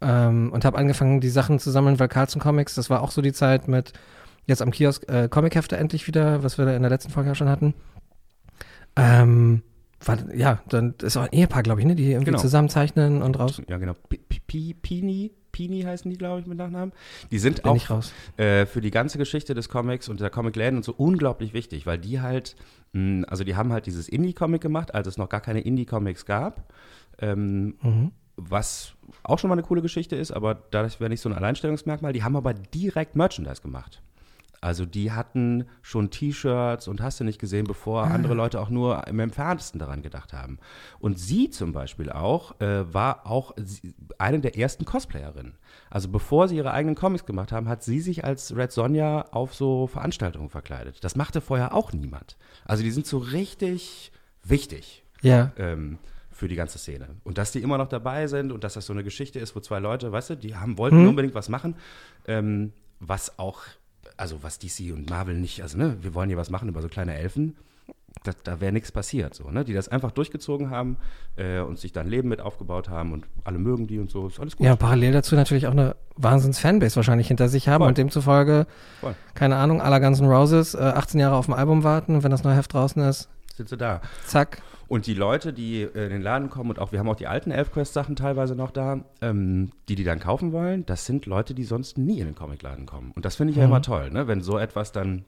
ähm, 0.00 0.52
und 0.52 0.64
habe 0.64 0.76
angefangen, 0.78 1.20
die 1.20 1.28
Sachen 1.28 1.58
zu 1.60 1.70
sammeln, 1.70 1.98
weil 2.00 2.08
Carlson 2.08 2.42
Comics, 2.42 2.74
das 2.74 2.90
war 2.90 3.02
auch 3.02 3.12
so 3.12 3.22
die 3.22 3.32
Zeit 3.32 3.68
mit 3.68 3.92
jetzt 4.46 4.62
am 4.62 4.70
Kiosk 4.72 5.08
äh, 5.08 5.28
Comichefte 5.28 5.76
endlich 5.76 6.06
wieder, 6.08 6.42
was 6.42 6.58
wir 6.58 6.64
da 6.64 6.74
in 6.74 6.82
der 6.82 6.90
letzten 6.90 7.10
Folge 7.12 7.28
ja 7.30 7.34
schon 7.34 7.48
hatten. 7.48 7.74
Ähm, 8.96 9.62
war, 10.04 10.18
ja, 10.34 10.60
dann 10.68 10.94
ist 11.02 11.16
auch 11.16 11.22
ein 11.22 11.32
Ehepaar, 11.32 11.62
glaube 11.62 11.80
ich, 11.80 11.86
ne, 11.86 11.94
die 11.94 12.10
irgendwie 12.10 12.26
Genau. 12.26 12.38
zusammenzeichnen 12.38 13.22
und 13.22 13.38
raus. 13.38 13.60
ja 13.68 13.78
genau. 13.78 13.94
Pi- 14.08 14.20
Pi- 14.46 14.74
Pini, 14.74 15.32
Pini 15.56 15.80
heißen 15.82 16.10
die, 16.10 16.18
glaube 16.18 16.40
ich, 16.40 16.46
mit 16.46 16.58
Nachnamen. 16.58 16.92
Die 17.30 17.38
sind 17.38 17.62
Bin 17.62 17.72
auch 17.72 18.02
äh, 18.36 18.66
für 18.66 18.82
die 18.82 18.90
ganze 18.90 19.16
Geschichte 19.16 19.54
des 19.54 19.70
Comics 19.70 20.10
und 20.10 20.20
der 20.20 20.28
Comicläden 20.28 20.76
und 20.76 20.84
so 20.84 20.92
unglaublich 20.94 21.54
wichtig, 21.54 21.86
weil 21.86 21.96
die 21.96 22.20
halt, 22.20 22.56
mh, 22.92 23.26
also 23.28 23.42
die 23.42 23.56
haben 23.56 23.72
halt 23.72 23.86
dieses 23.86 24.06
Indie-Comic 24.10 24.60
gemacht, 24.60 24.94
als 24.94 25.06
es 25.06 25.16
noch 25.16 25.30
gar 25.30 25.40
keine 25.40 25.60
Indie-Comics 25.60 26.26
gab. 26.26 26.70
Ähm, 27.18 27.76
Mhm. 27.82 28.10
was 28.36 28.92
auch 29.22 29.38
schon 29.38 29.48
mal 29.48 29.54
eine 29.54 29.62
coole 29.62 29.80
Geschichte 29.80 30.14
ist, 30.14 30.30
aber 30.30 30.54
das 30.70 31.00
wäre 31.00 31.08
nicht 31.08 31.22
so 31.22 31.30
ein 31.30 31.34
Alleinstellungsmerkmal. 31.34 32.12
Die 32.12 32.22
haben 32.22 32.36
aber 32.36 32.52
direkt 32.52 33.16
Merchandise 33.16 33.62
gemacht. 33.62 34.02
Also 34.66 34.84
die 34.84 35.12
hatten 35.12 35.64
schon 35.80 36.10
T-Shirts 36.10 36.88
und 36.88 37.00
hast 37.00 37.20
du 37.20 37.24
nicht 37.24 37.38
gesehen, 37.38 37.66
bevor 37.68 38.02
andere 38.02 38.34
Leute 38.34 38.60
auch 38.60 38.68
nur 38.68 39.06
im 39.06 39.20
entferntesten 39.20 39.78
daran 39.78 40.02
gedacht 40.02 40.32
haben. 40.32 40.58
Und 40.98 41.20
sie 41.20 41.50
zum 41.50 41.72
Beispiel 41.72 42.10
auch, 42.10 42.60
äh, 42.60 42.92
war 42.92 43.26
auch 43.28 43.54
eine 44.18 44.40
der 44.40 44.58
ersten 44.58 44.84
Cosplayerinnen. 44.84 45.54
Also 45.88 46.08
bevor 46.08 46.48
sie 46.48 46.56
ihre 46.56 46.72
eigenen 46.72 46.96
Comics 46.96 47.24
gemacht 47.26 47.52
haben, 47.52 47.68
hat 47.68 47.84
sie 47.84 48.00
sich 48.00 48.24
als 48.24 48.56
Red 48.56 48.72
Sonja 48.72 49.26
auf 49.30 49.54
so 49.54 49.86
Veranstaltungen 49.86 50.48
verkleidet. 50.50 50.98
Das 51.04 51.14
machte 51.14 51.40
vorher 51.40 51.72
auch 51.72 51.92
niemand. 51.92 52.36
Also 52.64 52.82
die 52.82 52.90
sind 52.90 53.06
so 53.06 53.18
richtig 53.18 54.10
wichtig 54.42 55.04
Ja. 55.22 55.52
ähm, 55.58 55.98
für 56.32 56.48
die 56.48 56.56
ganze 56.56 56.78
Szene. 56.78 57.06
Und 57.22 57.38
dass 57.38 57.52
die 57.52 57.62
immer 57.62 57.78
noch 57.78 57.88
dabei 57.88 58.26
sind 58.26 58.50
und 58.50 58.64
dass 58.64 58.74
das 58.74 58.86
so 58.86 58.92
eine 58.92 59.04
Geschichte 59.04 59.38
ist, 59.38 59.54
wo 59.54 59.60
zwei 59.60 59.78
Leute, 59.78 60.10
weißt 60.10 60.30
du, 60.30 60.36
die 60.36 60.56
haben, 60.56 60.76
wollten 60.76 61.02
Mhm. 61.02 61.08
unbedingt 61.10 61.34
was 61.36 61.48
machen, 61.48 61.76
ähm, 62.26 62.72
was 62.98 63.38
auch, 63.38 63.60
also 64.16 64.42
was 64.42 64.58
DC 64.58 64.92
und 64.92 65.10
Marvel 65.10 65.34
nicht, 65.36 65.62
also 65.62 65.76
ne, 65.78 65.96
wir 66.00 66.14
wollen 66.14 66.28
hier 66.28 66.38
was 66.38 66.50
machen 66.50 66.68
über 66.68 66.82
so 66.82 66.88
kleine 66.88 67.14
Elfen, 67.16 67.56
da, 68.24 68.32
da 68.44 68.60
wäre 68.60 68.72
nichts 68.72 68.90
passiert, 68.90 69.34
so, 69.34 69.50
ne, 69.50 69.64
die 69.64 69.72
das 69.74 69.88
einfach 69.88 70.10
durchgezogen 70.10 70.70
haben 70.70 70.96
äh, 71.36 71.60
und 71.60 71.78
sich 71.78 71.92
dann 71.92 72.08
Leben 72.08 72.28
mit 72.28 72.40
aufgebaut 72.40 72.88
haben 72.88 73.12
und 73.12 73.26
alle 73.44 73.58
mögen 73.58 73.86
die 73.86 73.98
und 73.98 74.10
so, 74.10 74.26
ist 74.26 74.40
alles 74.40 74.56
gut. 74.56 74.66
Ja, 74.66 74.74
parallel 74.74 75.12
dazu 75.12 75.34
natürlich 75.36 75.66
auch 75.66 75.72
eine 75.72 75.96
Wahnsinns-Fanbase 76.16 76.96
wahrscheinlich 76.96 77.28
hinter 77.28 77.48
sich 77.48 77.68
haben 77.68 77.80
Voll. 77.82 77.88
und 77.88 77.98
demzufolge, 77.98 78.66
Voll. 79.00 79.14
keine 79.34 79.56
Ahnung, 79.56 79.80
aller 79.80 80.00
Guns 80.00 80.20
N' 80.20 80.26
Roses, 80.28 80.74
äh, 80.74 80.78
18 80.78 81.20
Jahre 81.20 81.36
auf 81.36 81.48
ein 81.48 81.54
Album 81.54 81.84
warten 81.84 82.14
und 82.16 82.22
wenn 82.22 82.30
das 82.30 82.42
neue 82.42 82.56
Heft 82.56 82.72
draußen 82.72 83.02
ist, 83.02 83.28
Sind 83.54 83.68
sie 83.68 83.76
da. 83.76 84.00
zack. 84.24 84.62
Und 84.88 85.06
die 85.06 85.14
Leute, 85.14 85.52
die 85.52 85.82
äh, 85.82 86.04
in 86.04 86.10
den 86.10 86.22
Laden 86.22 86.48
kommen 86.50 86.70
und 86.70 86.78
auch, 86.78 86.92
wir 86.92 86.98
haben 87.00 87.08
auch 87.08 87.16
die 87.16 87.26
alten 87.26 87.50
Elfquest-Sachen 87.50 88.14
teilweise 88.16 88.54
noch 88.54 88.70
da, 88.70 89.04
ähm, 89.20 89.70
die 89.88 89.96
die 89.96 90.04
dann 90.04 90.20
kaufen 90.20 90.52
wollen, 90.52 90.86
das 90.86 91.06
sind 91.06 91.26
Leute, 91.26 91.54
die 91.54 91.64
sonst 91.64 91.98
nie 91.98 92.20
in 92.20 92.26
den 92.26 92.34
Comicladen 92.34 92.86
kommen. 92.86 93.12
Und 93.16 93.24
das 93.24 93.34
finde 93.36 93.50
ich 93.52 93.56
ja 93.56 93.64
Mhm. 93.64 93.70
immer 93.72 93.82
toll, 93.82 94.10
ne? 94.10 94.28
wenn 94.28 94.40
so 94.42 94.58
etwas 94.58 94.92
dann 94.92 95.24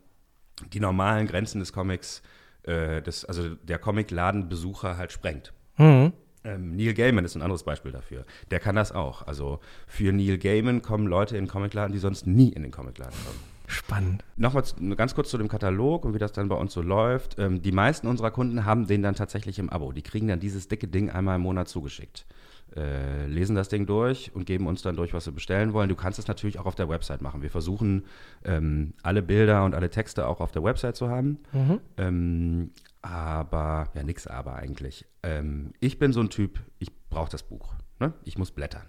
die 0.73 0.81
normalen 0.81 1.27
Grenzen 1.27 1.59
des 1.61 1.73
Comics, 1.73 2.23
äh, 2.63 3.03
des, 3.03 3.25
also 3.25 3.55
der 3.57 3.79
Comicladenbesucher 3.79 4.97
halt 4.97 5.13
sprengt. 5.13 5.53
Mhm. 5.77 6.13
Ähm, 6.45 6.77
Neil 6.77 6.95
Gaiman 6.95 7.25
ist 7.25 7.35
ein 7.35 7.43
anderes 7.43 7.65
Beispiel 7.65 7.91
dafür. 7.91 8.25
Der 8.53 8.61
kann 8.61 8.77
das 8.77 8.93
auch. 8.93 9.27
Also 9.27 9.59
für 9.89 10.13
Neil 10.13 10.39
Gaiman 10.39 10.83
kommen 10.83 11.07
Leute 11.09 11.37
in 11.37 11.45
den 11.47 11.51
Comicladen, 11.51 11.93
die 11.93 11.99
sonst 11.99 12.27
nie 12.29 12.49
in 12.51 12.63
den 12.63 12.71
Comicladen 12.71 13.15
kommen. 13.25 13.58
Spannend. 13.69 14.25
Nochmal 14.37 14.65
ganz 14.97 15.15
kurz 15.15 15.29
zu 15.29 15.37
dem 15.37 15.49
Katalog 15.49 16.07
und 16.07 16.15
wie 16.15 16.19
das 16.19 16.33
dann 16.33 16.49
bei 16.49 16.57
uns 16.57 16.73
so 16.73 16.81
läuft. 16.81 17.39
Ähm, 17.39 17.61
die 17.61 17.71
meisten 17.71 18.07
unserer 18.07 18.31
Kunden 18.31 18.65
haben 18.65 18.87
den 18.87 19.03
dann 19.03 19.15
tatsächlich 19.15 19.59
im 19.59 19.69
Abo. 19.69 19.93
Die 19.93 20.03
kriegen 20.03 20.27
dann 20.27 20.41
dieses 20.41 20.69
dicke 20.69 20.89
Ding 20.89 21.11
einmal 21.11 21.37
im 21.37 21.43
Monat 21.43 21.69
zugeschickt. 21.69 22.27
Äh, 22.75 23.27
lesen 23.27 23.55
das 23.55 23.69
Ding 23.69 23.85
durch 23.85 24.31
und 24.35 24.47
geben 24.47 24.67
uns 24.67 24.81
dann 24.81 24.97
durch, 24.97 25.13
was 25.13 25.25
sie 25.25 25.33
bestellen 25.33 25.75
wollen. 25.75 25.91
Du 25.91 25.97
kannst 25.97 26.19
es 26.19 26.29
natürlich 26.29 26.59
auch 26.59 26.65
auf 26.65 26.77
der 26.77 26.89
Website 26.89 27.21
machen. 27.21 27.43
Wir 27.43 27.51
versuchen, 27.51 28.05
ähm, 28.45 28.95
alle 29.03 29.21
Bilder 29.21 29.65
und 29.65 29.75
alle 29.75 29.91
Texte 29.91 30.27
auch 30.27 30.41
auf 30.41 30.51
der 30.51 30.65
Website 30.65 30.97
zu 30.97 31.11
haben. 31.11 31.39
Mhm. 31.53 31.81
Ähm, 31.99 32.71
aber, 33.03 33.91
ja, 33.95 34.03
nix 34.03 34.27
aber 34.27 34.57
eigentlich. 34.57 35.05
Ähm, 35.23 35.73
ich 35.81 35.99
bin 35.99 36.15
so 36.15 36.21
ein 36.21 36.31
Typ, 36.31 36.59
ich 36.79 36.91
brauche 37.11 37.31
das 37.31 37.43
Buch. 37.43 37.75
Ne? 38.01 38.15
Ich 38.25 38.39
muss 38.39 38.51
blättern. 38.51 38.87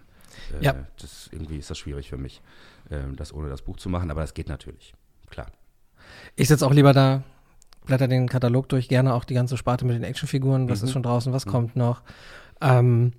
Äh, 0.60 0.66
Ja. 0.66 0.76
Das, 1.00 1.30
irgendwie 1.32 1.58
ist 1.58 1.70
das 1.70 1.78
schwierig 1.78 2.10
für 2.10 2.18
mich, 2.18 2.42
ähm, 2.92 3.16
das 3.16 3.34
ohne 3.34 3.50
das 3.50 3.62
Buch 3.62 3.78
zu 3.78 3.90
machen, 3.90 4.12
aber 4.12 4.22
das 4.22 4.34
geht 4.34 4.50
natürlich. 4.50 4.94
Klar. 5.30 5.48
Ich 6.36 6.48
sitze 6.48 6.66
auch 6.66 6.74
lieber 6.74 6.94
da, 6.94 7.24
blätter 7.86 8.08
den 8.08 8.28
Katalog 8.30 8.68
durch, 8.70 8.88
gerne 8.90 9.14
auch 9.14 9.24
die 9.26 9.34
ganze 9.36 9.58
Sparte 9.58 9.86
mit 9.86 9.96
den 9.96 10.04
Actionfiguren, 10.04 10.70
was 10.70 10.82
Mhm. 10.82 10.88
ist 10.88 10.92
schon 10.94 11.04
draußen, 11.04 11.34
was 11.34 11.46
kommt 11.46 11.76
noch. 11.76 12.02
Ähm, 12.62 13.14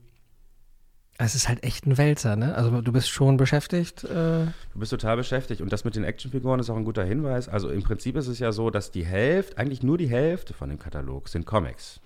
es 1.19 1.35
ist 1.35 1.49
halt 1.49 1.62
echt 1.65 1.87
ein 1.87 1.99
Wälzer, 1.99 2.35
ne? 2.35 2.55
Also 2.55 2.81
du 2.81 2.93
bist 2.93 3.11
schon 3.11 3.37
beschäftigt. 3.37 4.05
Äh, 4.05 4.47
Du 4.73 4.79
bist 4.79 4.91
total 4.91 5.17
beschäftigt 5.19 5.61
und 5.61 5.71
das 5.71 5.85
mit 5.85 5.95
den 5.95 6.05
Actionfiguren 6.05 6.61
ist 6.61 6.71
auch 6.71 6.77
ein 6.77 6.85
guter 6.85 7.05
Hinweis. 7.05 7.47
Also 7.49 7.69
im 7.69 7.83
Prinzip 7.83 8.17
ist 8.17 8.27
es 8.27 8.39
ja 8.39 8.53
so, 8.53 8.71
dass 8.71 8.91
die 8.91 9.05
Hälfte, 9.05 9.59
eigentlich 9.59 9.83
nur 9.83 9.99
die 9.99 10.09
Hälfte 10.09 10.55
von 10.55 10.71
dem 10.71 10.79
Katalog 10.79 11.29
sind 11.29 11.45
Comics. 11.45 12.01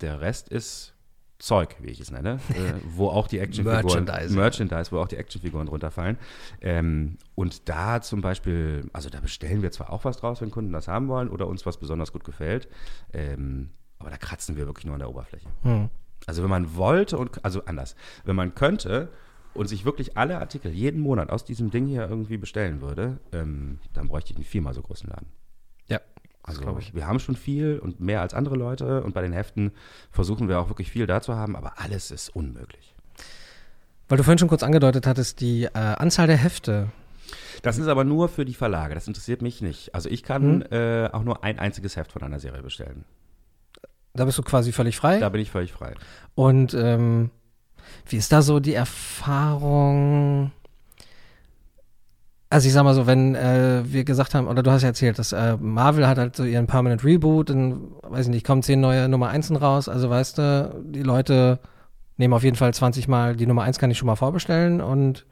Der 0.00 0.20
Rest 0.20 0.48
ist 0.48 0.94
Zeug, 1.40 1.76
wie 1.80 1.90
ich 1.90 2.00
es 2.00 2.10
nenne, 2.10 2.38
äh, 2.50 2.74
wo 2.84 3.08
auch 3.08 3.26
die 3.26 3.38
Actionfiguren, 3.38 3.84
Merchandising. 3.84 4.36
Merchandise, 4.36 4.92
wo 4.92 4.98
auch 4.98 5.08
die 5.08 5.16
Actionfiguren 5.16 5.66
drunter 5.66 5.90
fallen. 5.90 6.18
Ähm, 6.60 7.16
und 7.34 7.68
da 7.68 8.00
zum 8.02 8.20
Beispiel, 8.20 8.88
also 8.92 9.08
da 9.08 9.20
bestellen 9.20 9.62
wir 9.62 9.72
zwar 9.72 9.90
auch 9.90 10.04
was 10.04 10.18
draus, 10.18 10.40
wenn 10.40 10.50
Kunden 10.50 10.72
das 10.72 10.86
haben 10.86 11.08
wollen 11.08 11.28
oder 11.28 11.46
uns 11.46 11.66
was 11.66 11.78
besonders 11.78 12.12
gut 12.12 12.24
gefällt, 12.24 12.68
ähm, 13.12 13.70
aber 13.98 14.10
da 14.10 14.16
kratzen 14.16 14.56
wir 14.56 14.66
wirklich 14.66 14.84
nur 14.84 14.94
an 14.94 15.00
der 15.00 15.10
Oberfläche. 15.10 15.48
hm. 15.62 15.88
Also 16.26 16.42
wenn 16.42 16.50
man 16.50 16.76
wollte 16.76 17.16
und 17.16 17.42
also 17.46 17.64
anders, 17.64 17.96
wenn 18.24 18.36
man 18.36 18.54
könnte 18.54 19.08
und 19.54 19.68
sich 19.68 19.86
wirklich 19.86 20.18
alle 20.18 20.38
Artikel 20.38 20.70
jeden 20.70 21.00
Monat 21.00 21.30
aus 21.30 21.46
diesem 21.46 21.70
Ding 21.70 21.86
hier 21.86 22.06
irgendwie 22.08 22.36
bestellen 22.36 22.82
würde, 22.82 23.18
ähm, 23.32 23.78
dann 23.94 24.08
bräuchte 24.08 24.32
ich 24.32 24.36
einen 24.36 24.44
viermal 24.44 24.74
so 24.74 24.82
großen 24.82 25.08
Laden. 25.08 25.28
Also 26.42 26.62
ich. 26.78 26.94
wir 26.94 27.06
haben 27.06 27.18
schon 27.20 27.36
viel 27.36 27.78
und 27.78 28.00
mehr 28.00 28.20
als 28.22 28.34
andere 28.34 28.56
Leute 28.56 29.02
und 29.02 29.14
bei 29.14 29.22
den 29.22 29.32
Heften 29.32 29.72
versuchen 30.10 30.48
wir 30.48 30.58
auch 30.60 30.68
wirklich 30.68 30.90
viel 30.90 31.06
da 31.06 31.20
zu 31.20 31.34
haben, 31.36 31.54
aber 31.56 31.74
alles 31.78 32.10
ist 32.10 32.28
unmöglich. 32.30 32.94
Weil 34.08 34.18
du 34.18 34.24
vorhin 34.24 34.38
schon 34.38 34.48
kurz 34.48 34.62
angedeutet 34.62 35.06
hattest, 35.06 35.40
die 35.40 35.64
äh, 35.64 35.70
Anzahl 35.74 36.26
der 36.26 36.36
Hefte. 36.38 36.88
Das 37.62 37.78
ist 37.78 37.86
aber 37.86 38.04
nur 38.04 38.28
für 38.28 38.44
die 38.44 38.54
Verlage, 38.54 38.94
das 38.94 39.06
interessiert 39.06 39.42
mich 39.42 39.60
nicht. 39.62 39.94
Also 39.94 40.08
ich 40.08 40.22
kann 40.22 40.58
Mhm. 40.58 40.64
äh, 40.72 41.06
auch 41.12 41.22
nur 41.22 41.44
ein 41.44 41.58
einziges 41.58 41.96
Heft 41.96 42.10
von 42.12 42.22
einer 42.22 42.40
Serie 42.40 42.62
bestellen. 42.62 43.04
Da 44.14 44.24
bist 44.24 44.38
du 44.38 44.42
quasi 44.42 44.72
völlig 44.72 44.96
frei. 44.96 45.18
Da 45.20 45.28
bin 45.28 45.40
ich 45.40 45.50
völlig 45.52 45.72
frei. 45.72 45.94
Und 46.34 46.74
ähm, 46.74 47.30
wie 48.08 48.16
ist 48.16 48.32
da 48.32 48.42
so 48.42 48.58
die 48.58 48.74
Erfahrung? 48.74 50.50
Also 52.52 52.66
ich 52.66 52.72
sag 52.72 52.82
mal 52.82 52.94
so, 52.94 53.06
wenn 53.06 53.36
äh, 53.36 53.82
wir 53.84 54.02
gesagt 54.02 54.34
haben, 54.34 54.48
oder 54.48 54.64
du 54.64 54.72
hast 54.72 54.82
ja 54.82 54.88
erzählt, 54.88 55.20
dass 55.20 55.30
äh, 55.30 55.56
Marvel 55.56 56.08
hat 56.08 56.18
halt 56.18 56.34
so 56.34 56.42
ihren 56.42 56.66
Permanent 56.66 57.04
Reboot, 57.04 57.50
dann, 57.50 57.92
weiß 58.02 58.26
ich 58.26 58.32
nicht, 58.32 58.44
kommen 58.44 58.64
zehn 58.64 58.80
neue 58.80 59.08
Nummer 59.08 59.28
1 59.28 59.52
raus, 59.60 59.88
also 59.88 60.10
weißt 60.10 60.38
du, 60.38 60.82
die 60.84 61.04
Leute 61.04 61.60
nehmen 62.16 62.34
auf 62.34 62.42
jeden 62.42 62.56
Fall 62.56 62.74
20 62.74 63.06
Mal, 63.06 63.36
die 63.36 63.46
Nummer 63.46 63.62
1 63.62 63.78
kann 63.78 63.92
ich 63.92 63.98
schon 63.98 64.06
mal 64.06 64.16
vorbestellen 64.16 64.80
und 64.80 65.26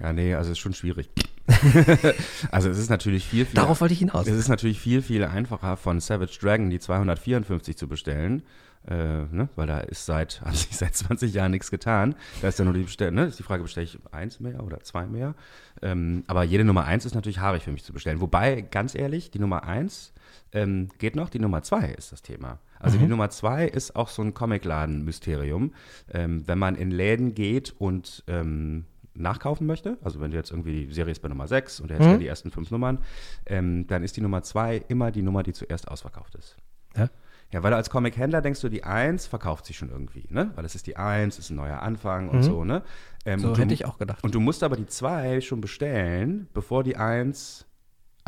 Ja, 0.00 0.12
nee, 0.12 0.34
also 0.34 0.50
ist 0.50 0.58
schon 0.58 0.74
schwierig. 0.74 1.10
also 2.50 2.68
es 2.70 2.78
ist 2.78 2.90
natürlich 2.90 3.24
viel, 3.24 3.46
viel 3.46 3.54
darauf 3.54 3.80
wollte 3.80 3.94
ich 3.94 4.00
hinaus. 4.00 4.26
Es 4.26 4.36
ist 4.36 4.48
natürlich 4.48 4.80
viel, 4.80 5.00
viel 5.00 5.24
einfacher 5.24 5.76
von 5.76 6.00
Savage 6.00 6.38
Dragon 6.40 6.70
die 6.70 6.80
254 6.80 7.78
zu 7.78 7.86
bestellen, 7.86 8.42
äh, 8.88 9.24
ne? 9.30 9.48
weil 9.56 9.66
da 9.66 9.80
ist 9.80 10.06
seit, 10.06 10.40
hat 10.44 10.56
sich 10.56 10.76
seit 10.76 10.94
20 10.96 11.32
Jahren 11.34 11.50
nichts 11.50 11.70
getan. 11.70 12.14
Da 12.42 12.48
ist 12.48 12.58
ja 12.58 12.64
nur 12.64 12.74
die, 12.74 12.82
Bestell 12.82 13.10
ne? 13.12 13.26
ist 13.26 13.38
die 13.38 13.42
Frage, 13.42 13.62
bestelle 13.62 13.84
ich 13.84 13.98
eins 14.12 14.40
mehr 14.40 14.62
oder 14.64 14.80
zwei 14.80 15.06
mehr? 15.06 15.34
Ähm, 15.82 16.24
aber 16.26 16.42
jede 16.42 16.64
Nummer 16.64 16.84
eins 16.84 17.04
ist 17.04 17.14
natürlich 17.14 17.38
haarig 17.38 17.62
für 17.62 17.72
mich 17.72 17.84
zu 17.84 17.92
bestellen. 17.92 18.20
Wobei, 18.20 18.62
ganz 18.62 18.94
ehrlich, 18.94 19.30
die 19.30 19.38
Nummer 19.38 19.64
eins 19.64 20.12
ähm, 20.52 20.88
geht 20.98 21.14
noch, 21.16 21.28
die 21.30 21.38
Nummer 21.38 21.62
zwei 21.62 21.90
ist 21.90 22.12
das 22.12 22.22
Thema. 22.22 22.58
Also 22.80 22.96
die 22.96 23.06
Nummer 23.06 23.28
zwei 23.30 23.66
ist 23.66 23.96
auch 23.96 24.08
so 24.08 24.22
ein 24.22 24.34
Comicladen-Mysterium. 24.34 25.72
Ähm, 26.12 26.46
wenn 26.46 26.58
man 26.58 26.74
in 26.76 26.90
Läden 26.90 27.34
geht 27.34 27.74
und 27.78 28.24
ähm, 28.28 28.84
nachkaufen 29.14 29.66
möchte, 29.66 29.98
also 30.02 30.20
wenn 30.20 30.30
du 30.30 30.36
jetzt 30.36 30.50
irgendwie 30.52 30.86
die 30.86 30.92
Serie 30.94 31.10
ist 31.12 31.20
bei 31.20 31.28
Nummer 31.28 31.48
6 31.48 31.80
und 31.80 31.90
hättest 31.90 32.06
Mhm. 32.06 32.12
ja 32.14 32.18
die 32.18 32.26
ersten 32.28 32.50
fünf 32.52 32.70
Nummern, 32.70 32.98
ähm, 33.46 33.86
dann 33.88 34.04
ist 34.04 34.16
die 34.16 34.20
Nummer 34.20 34.42
2 34.42 34.84
immer 34.88 35.10
die 35.10 35.22
Nummer, 35.22 35.42
die 35.42 35.52
zuerst 35.52 35.88
ausverkauft 35.88 36.36
ist. 36.36 36.56
Ja? 36.96 37.08
Ja, 37.50 37.62
weil 37.62 37.70
du 37.70 37.76
als 37.76 37.88
Comic-Händler 37.88 38.42
denkst 38.42 38.60
du, 38.60 38.68
die 38.68 38.84
1 38.84 39.26
verkauft 39.26 39.64
sich 39.64 39.78
schon 39.78 39.88
irgendwie, 39.88 40.26
ne? 40.28 40.50
Weil 40.54 40.64
es 40.66 40.74
ist 40.74 40.86
die 40.86 40.96
1, 40.98 41.38
ist 41.38 41.48
ein 41.50 41.56
neuer 41.56 41.80
Anfang 41.80 42.28
und 42.28 42.38
Mhm. 42.38 42.42
so, 42.42 42.64
ne? 42.64 42.82
Ähm, 43.24 43.38
So 43.38 43.52
du- 43.54 43.60
hätte 43.60 43.72
ich 43.72 43.86
auch 43.86 43.96
gedacht. 43.98 44.22
Und 44.22 44.34
du 44.34 44.40
musst 44.40 44.62
aber 44.62 44.76
die 44.76 44.86
2 44.86 45.40
schon 45.40 45.60
bestellen, 45.62 46.48
bevor 46.52 46.84
die 46.84 46.96
1 46.96 47.64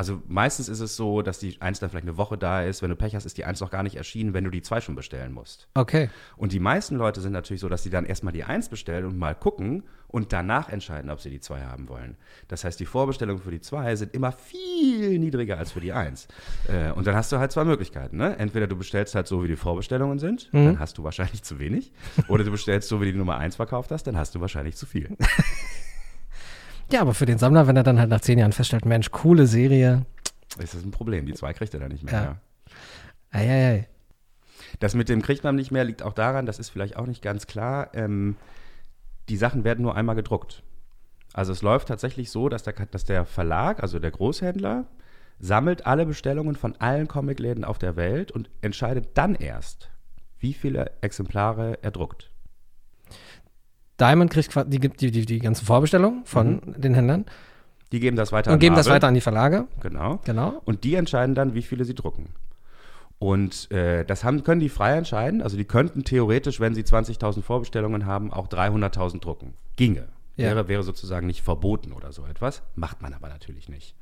also 0.01 0.23
meistens 0.29 0.71
ist 0.71 0.81
es 0.81 0.97
so, 0.97 1.21
dass 1.21 1.41
die 1.41 1.61
1 1.61 1.79
dann 1.81 1.91
vielleicht 1.91 2.07
eine 2.07 2.17
Woche 2.17 2.39
da 2.39 2.63
ist. 2.63 2.81
Wenn 2.81 2.89
du 2.89 2.97
Pech 2.97 3.15
hast, 3.15 3.27
ist 3.27 3.37
die 3.37 3.45
1 3.45 3.61
noch 3.61 3.71
gar 3.71 3.83
nicht 3.83 3.97
erschienen, 3.97 4.33
wenn 4.33 4.45
du 4.45 4.51
die 4.51 4.63
2 4.63 4.81
schon 4.81 4.95
bestellen 4.95 5.31
musst. 5.31 5.69
Okay. 5.75 6.09
Und 6.39 6.53
die 6.53 6.59
meisten 6.59 6.97
Leute 6.97 7.21
sind 7.21 7.33
natürlich 7.33 7.61
so, 7.61 7.69
dass 7.69 7.83
sie 7.83 7.91
dann 7.91 8.07
erstmal 8.07 8.33
die 8.33 8.45
1 8.45 8.71
bestellen 8.71 9.05
und 9.05 9.19
mal 9.19 9.35
gucken 9.35 9.83
und 10.09 10.33
danach 10.33 10.71
entscheiden, 10.71 11.11
ob 11.11 11.21
sie 11.21 11.29
die 11.29 11.41
2 11.41 11.65
haben 11.65 11.91
wollen. 11.91 12.17
Das 12.49 12.65
heißt, 12.65 12.81
die 12.81 12.87
Vorbestellungen 12.87 13.43
für 13.43 13.51
die 13.51 13.61
2 13.61 13.95
sind 13.97 14.15
immer 14.15 14.33
viel 14.33 15.19
niedriger 15.19 15.59
als 15.59 15.73
für 15.73 15.81
die 15.81 15.93
1. 15.93 16.29
Äh, 16.69 16.93
und 16.93 17.07
dann 17.07 17.15
hast 17.15 17.31
du 17.31 17.37
halt 17.37 17.53
zwei 17.53 17.67
Möglichkeiten. 17.67 18.17
Ne? 18.17 18.39
Entweder 18.39 18.67
du 18.67 18.77
bestellst 18.77 19.15
halt 19.15 19.27
so, 19.27 19.45
wie 19.45 19.49
die 19.49 19.57
Vorbestellungen 19.57 20.19
sind, 20.19 20.49
dann 20.53 20.79
hast 20.79 20.97
du 20.97 21.05
wahrscheinlich 21.05 21.43
zu 21.43 21.59
wenig. 21.59 21.93
Oder 22.29 22.45
du 22.45 22.51
bestellst 22.51 22.89
so, 22.89 23.03
wie 23.03 23.05
du 23.05 23.13
die 23.13 23.19
Nummer 23.19 23.37
1 23.37 23.57
verkauft 23.57 23.91
hast, 23.91 24.07
dann 24.07 24.17
hast 24.17 24.35
du 24.35 24.41
wahrscheinlich 24.41 24.77
zu 24.77 24.87
viel. 24.87 25.15
Ja, 26.93 27.03
aber 27.03 27.15
für 27.15 27.27
den 27.27 27.39
Sammler, 27.39 27.67
wenn 27.67 27.77
er 27.77 27.83
dann 27.83 27.99
halt 27.99 28.11
nach 28.11 28.21
zehn 28.21 28.39
Jahren 28.39 28.53
feststellt, 28.53 28.85
Mensch, 28.85 29.11
coole 29.11 29.47
Serie. 29.47 30.05
Das 30.59 30.75
ist 30.75 30.85
ein 30.85 30.91
Problem. 30.91 31.27
Die 31.27 31.35
2 31.35 31.53
kriegt 31.53 31.75
er 31.75 31.81
dann 31.81 31.93
nicht 31.93 32.05
mehr. 32.05 32.13
Ja. 32.13 32.23
Ja. 32.23 32.37
Eieiei. 33.31 33.89
Das 34.79 34.95
mit 34.95 35.09
dem 35.09 35.23
kriegt 35.23 35.45
man 35.45 35.57
nicht 35.57 35.71
mehr 35.71 35.85
liegt 35.85 36.03
auch 36.03 36.13
daran, 36.13 36.47
das 36.47 36.59
ist 36.59 36.71
vielleicht 36.71 36.97
auch 36.97 37.07
nicht 37.07 37.23
ganz 37.23 37.47
klar, 37.47 37.91
ähm, 37.95 38.37
die 39.29 39.37
Sachen 39.37 39.65
werden 39.65 39.83
nur 39.83 39.97
einmal 39.97 40.17
gedruckt. 40.17 40.63
Also 41.33 41.53
es 41.53 41.63
läuft 41.63 41.89
tatsächlich 41.89 42.31
so, 42.31 42.49
dass 42.49 42.63
der, 42.63 42.75
dass 42.75 43.05
der 43.05 43.25
Verlag, 43.25 43.83
also 43.83 43.99
der 43.99 44.11
Großhändler, 44.11 44.87
sammelt 45.39 45.87
alle 45.87 46.07
Bestellungen 46.07 46.57
von 46.57 46.77
allen 46.77 47.09
Comicläden 47.09 47.65
auf 47.65 47.79
der 47.79 47.97
Welt 47.97 48.33
und 48.33 48.51
entscheidet 48.61 49.11
dann 49.15 49.35
erst, 49.35 49.91
wie 50.39 50.53
viele 50.53 50.91
Exemplare 51.01 51.79
er 51.83 51.91
druckt. 51.91 52.30
Diamond 54.01 54.31
kriegt 54.31 54.55
die, 54.73 54.79
gibt 54.81 55.01
die, 55.01 55.11
die, 55.11 55.27
die 55.27 55.39
ganzen 55.39 55.67
Vorbestellungen 55.67 56.25
von 56.25 56.61
den 56.65 56.95
Händlern 56.95 57.27
Die 57.93 58.01
geben 58.01 58.17
das 58.17 58.33
weiter 58.33 58.51
und 58.51 58.55
an 58.55 58.61
geben 58.61 58.77
das 58.77 58.87
Marvel. 58.87 58.97
weiter 58.97 59.09
an 59.09 59.15
die 59.15 59.21
Verlage. 59.21 59.67
Genau. 59.81 60.21
Genau. 60.25 60.63
Und 60.65 60.85
die 60.85 60.95
entscheiden 60.95 61.35
dann, 61.35 61.55
wie 61.55 61.63
viele 61.63 61.85
sie 61.85 61.95
drucken. 61.95 62.31
Und 63.19 63.71
äh, 63.71 64.05
das 64.07 64.25
haben, 64.25 64.43
können 64.45 64.61
die 64.61 64.71
frei 64.71 64.97
entscheiden. 64.97 65.43
Also 65.43 65.59
die 65.59 65.67
könnten 65.67 66.05
theoretisch, 66.05 66.59
wenn 66.59 66.75
sie 66.75 66.83
20.000 66.83 67.43
Vorbestellungen 67.43 68.07
haben, 68.07 68.33
auch 68.33 68.49
300.000 68.49 69.21
drucken. 69.21 69.53
Ginge. 69.77 70.09
Ja. 70.37 70.47
Wäre, 70.47 70.69
wäre 70.69 70.83
sozusagen 70.83 71.27
nicht 71.27 71.43
verboten 71.43 71.93
oder 71.93 72.13
so 72.13 72.25
etwas. 72.25 72.63
Macht 72.77 73.03
man 73.03 73.13
aber 73.13 73.29
natürlich 73.29 73.69
nicht. 73.69 73.95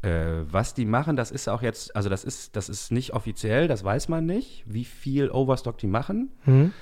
Äh, 0.00 0.44
was 0.50 0.72
die 0.72 0.86
machen, 0.86 1.16
das 1.16 1.30
ist 1.30 1.48
auch 1.48 1.60
jetzt, 1.60 1.94
also 1.94 2.08
das 2.08 2.24
ist, 2.24 2.56
das 2.56 2.70
ist 2.70 2.90
nicht 2.90 3.12
offiziell, 3.12 3.68
das 3.68 3.84
weiß 3.84 4.08
man 4.08 4.24
nicht, 4.24 4.64
wie 4.66 4.84
viel 4.84 5.30
Overstock 5.30 5.76
die 5.76 5.86
machen. 5.86 6.30
Mhm. 6.46 6.72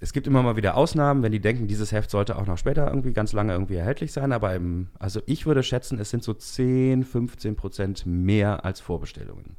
Es 0.00 0.12
gibt 0.12 0.26
immer 0.26 0.42
mal 0.42 0.56
wieder 0.56 0.76
Ausnahmen, 0.76 1.22
wenn 1.22 1.32
die 1.32 1.40
denken, 1.40 1.66
dieses 1.66 1.90
Heft 1.90 2.10
sollte 2.10 2.36
auch 2.36 2.46
noch 2.46 2.56
später 2.56 2.86
irgendwie 2.88 3.12
ganz 3.12 3.32
lange 3.32 3.52
irgendwie 3.52 3.74
erhältlich 3.74 4.12
sein. 4.12 4.32
Aber 4.32 4.54
im, 4.54 4.88
also 4.98 5.20
ich 5.26 5.44
würde 5.44 5.62
schätzen, 5.62 5.98
es 5.98 6.10
sind 6.10 6.22
so 6.22 6.34
10, 6.34 7.04
15 7.04 7.56
Prozent 7.56 8.06
mehr 8.06 8.64
als 8.64 8.80
Vorbestellungen. 8.80 9.56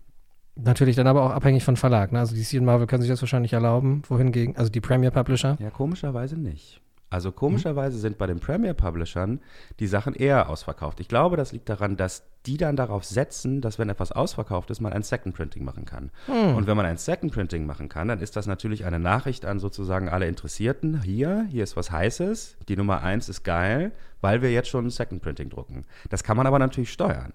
Natürlich 0.55 0.95
dann 0.95 1.07
aber 1.07 1.23
auch 1.23 1.31
abhängig 1.31 1.63
von 1.63 1.75
Verlag. 1.77 2.11
Ne? 2.11 2.19
Also 2.19 2.35
DC 2.35 2.59
und 2.59 2.65
Marvel 2.65 2.87
können 2.87 3.01
sich 3.01 3.11
das 3.11 3.21
wahrscheinlich 3.21 3.53
erlauben. 3.53 4.01
Wohingegen, 4.07 4.55
also 4.55 4.69
die 4.69 4.81
Premier 4.81 5.11
Publisher. 5.11 5.57
Ja, 5.59 5.69
komischerweise 5.69 6.37
nicht. 6.37 6.81
Also 7.09 7.31
komischerweise 7.31 7.97
sind 7.97 8.17
bei 8.17 8.27
den 8.27 8.39
Premier 8.39 8.73
Publishern 8.73 9.39
die 9.79 9.87
Sachen 9.87 10.13
eher 10.13 10.47
ausverkauft. 10.49 10.99
Ich 10.99 11.07
glaube, 11.07 11.37
das 11.37 11.51
liegt 11.51 11.67
daran, 11.67 11.97
dass 11.97 12.23
die 12.45 12.57
dann 12.57 12.75
darauf 12.75 13.03
setzen, 13.03 13.61
dass 13.61 13.79
wenn 13.79 13.89
etwas 13.89 14.11
ausverkauft 14.11 14.69
ist, 14.69 14.79
man 14.79 14.93
ein 14.93 15.03
Second 15.03 15.35
Printing 15.35 15.63
machen 15.63 15.85
kann. 15.85 16.11
Und 16.55 16.67
wenn 16.67 16.77
man 16.77 16.85
ein 16.85 16.97
Second 16.97 17.33
Printing 17.33 17.65
machen 17.65 17.89
kann, 17.89 18.07
dann 18.07 18.21
ist 18.21 18.35
das 18.35 18.45
natürlich 18.47 18.85
eine 18.85 18.99
Nachricht 18.99 19.45
an 19.45 19.59
sozusagen 19.59 20.07
alle 20.07 20.27
Interessierten. 20.27 21.01
Hier, 21.01 21.47
hier 21.49 21.63
ist 21.63 21.75
was 21.75 21.91
Heißes, 21.91 22.57
die 22.67 22.77
Nummer 22.77 23.01
eins 23.01 23.27
ist 23.27 23.43
geil, 23.43 23.91
weil 24.21 24.41
wir 24.41 24.51
jetzt 24.51 24.69
schon 24.69 24.85
ein 24.85 24.91
Second 24.91 25.21
Printing 25.21 25.49
drucken. 25.49 25.85
Das 26.09 26.23
kann 26.23 26.37
man 26.37 26.47
aber 26.47 26.59
natürlich 26.59 26.91
steuern. 26.91 27.33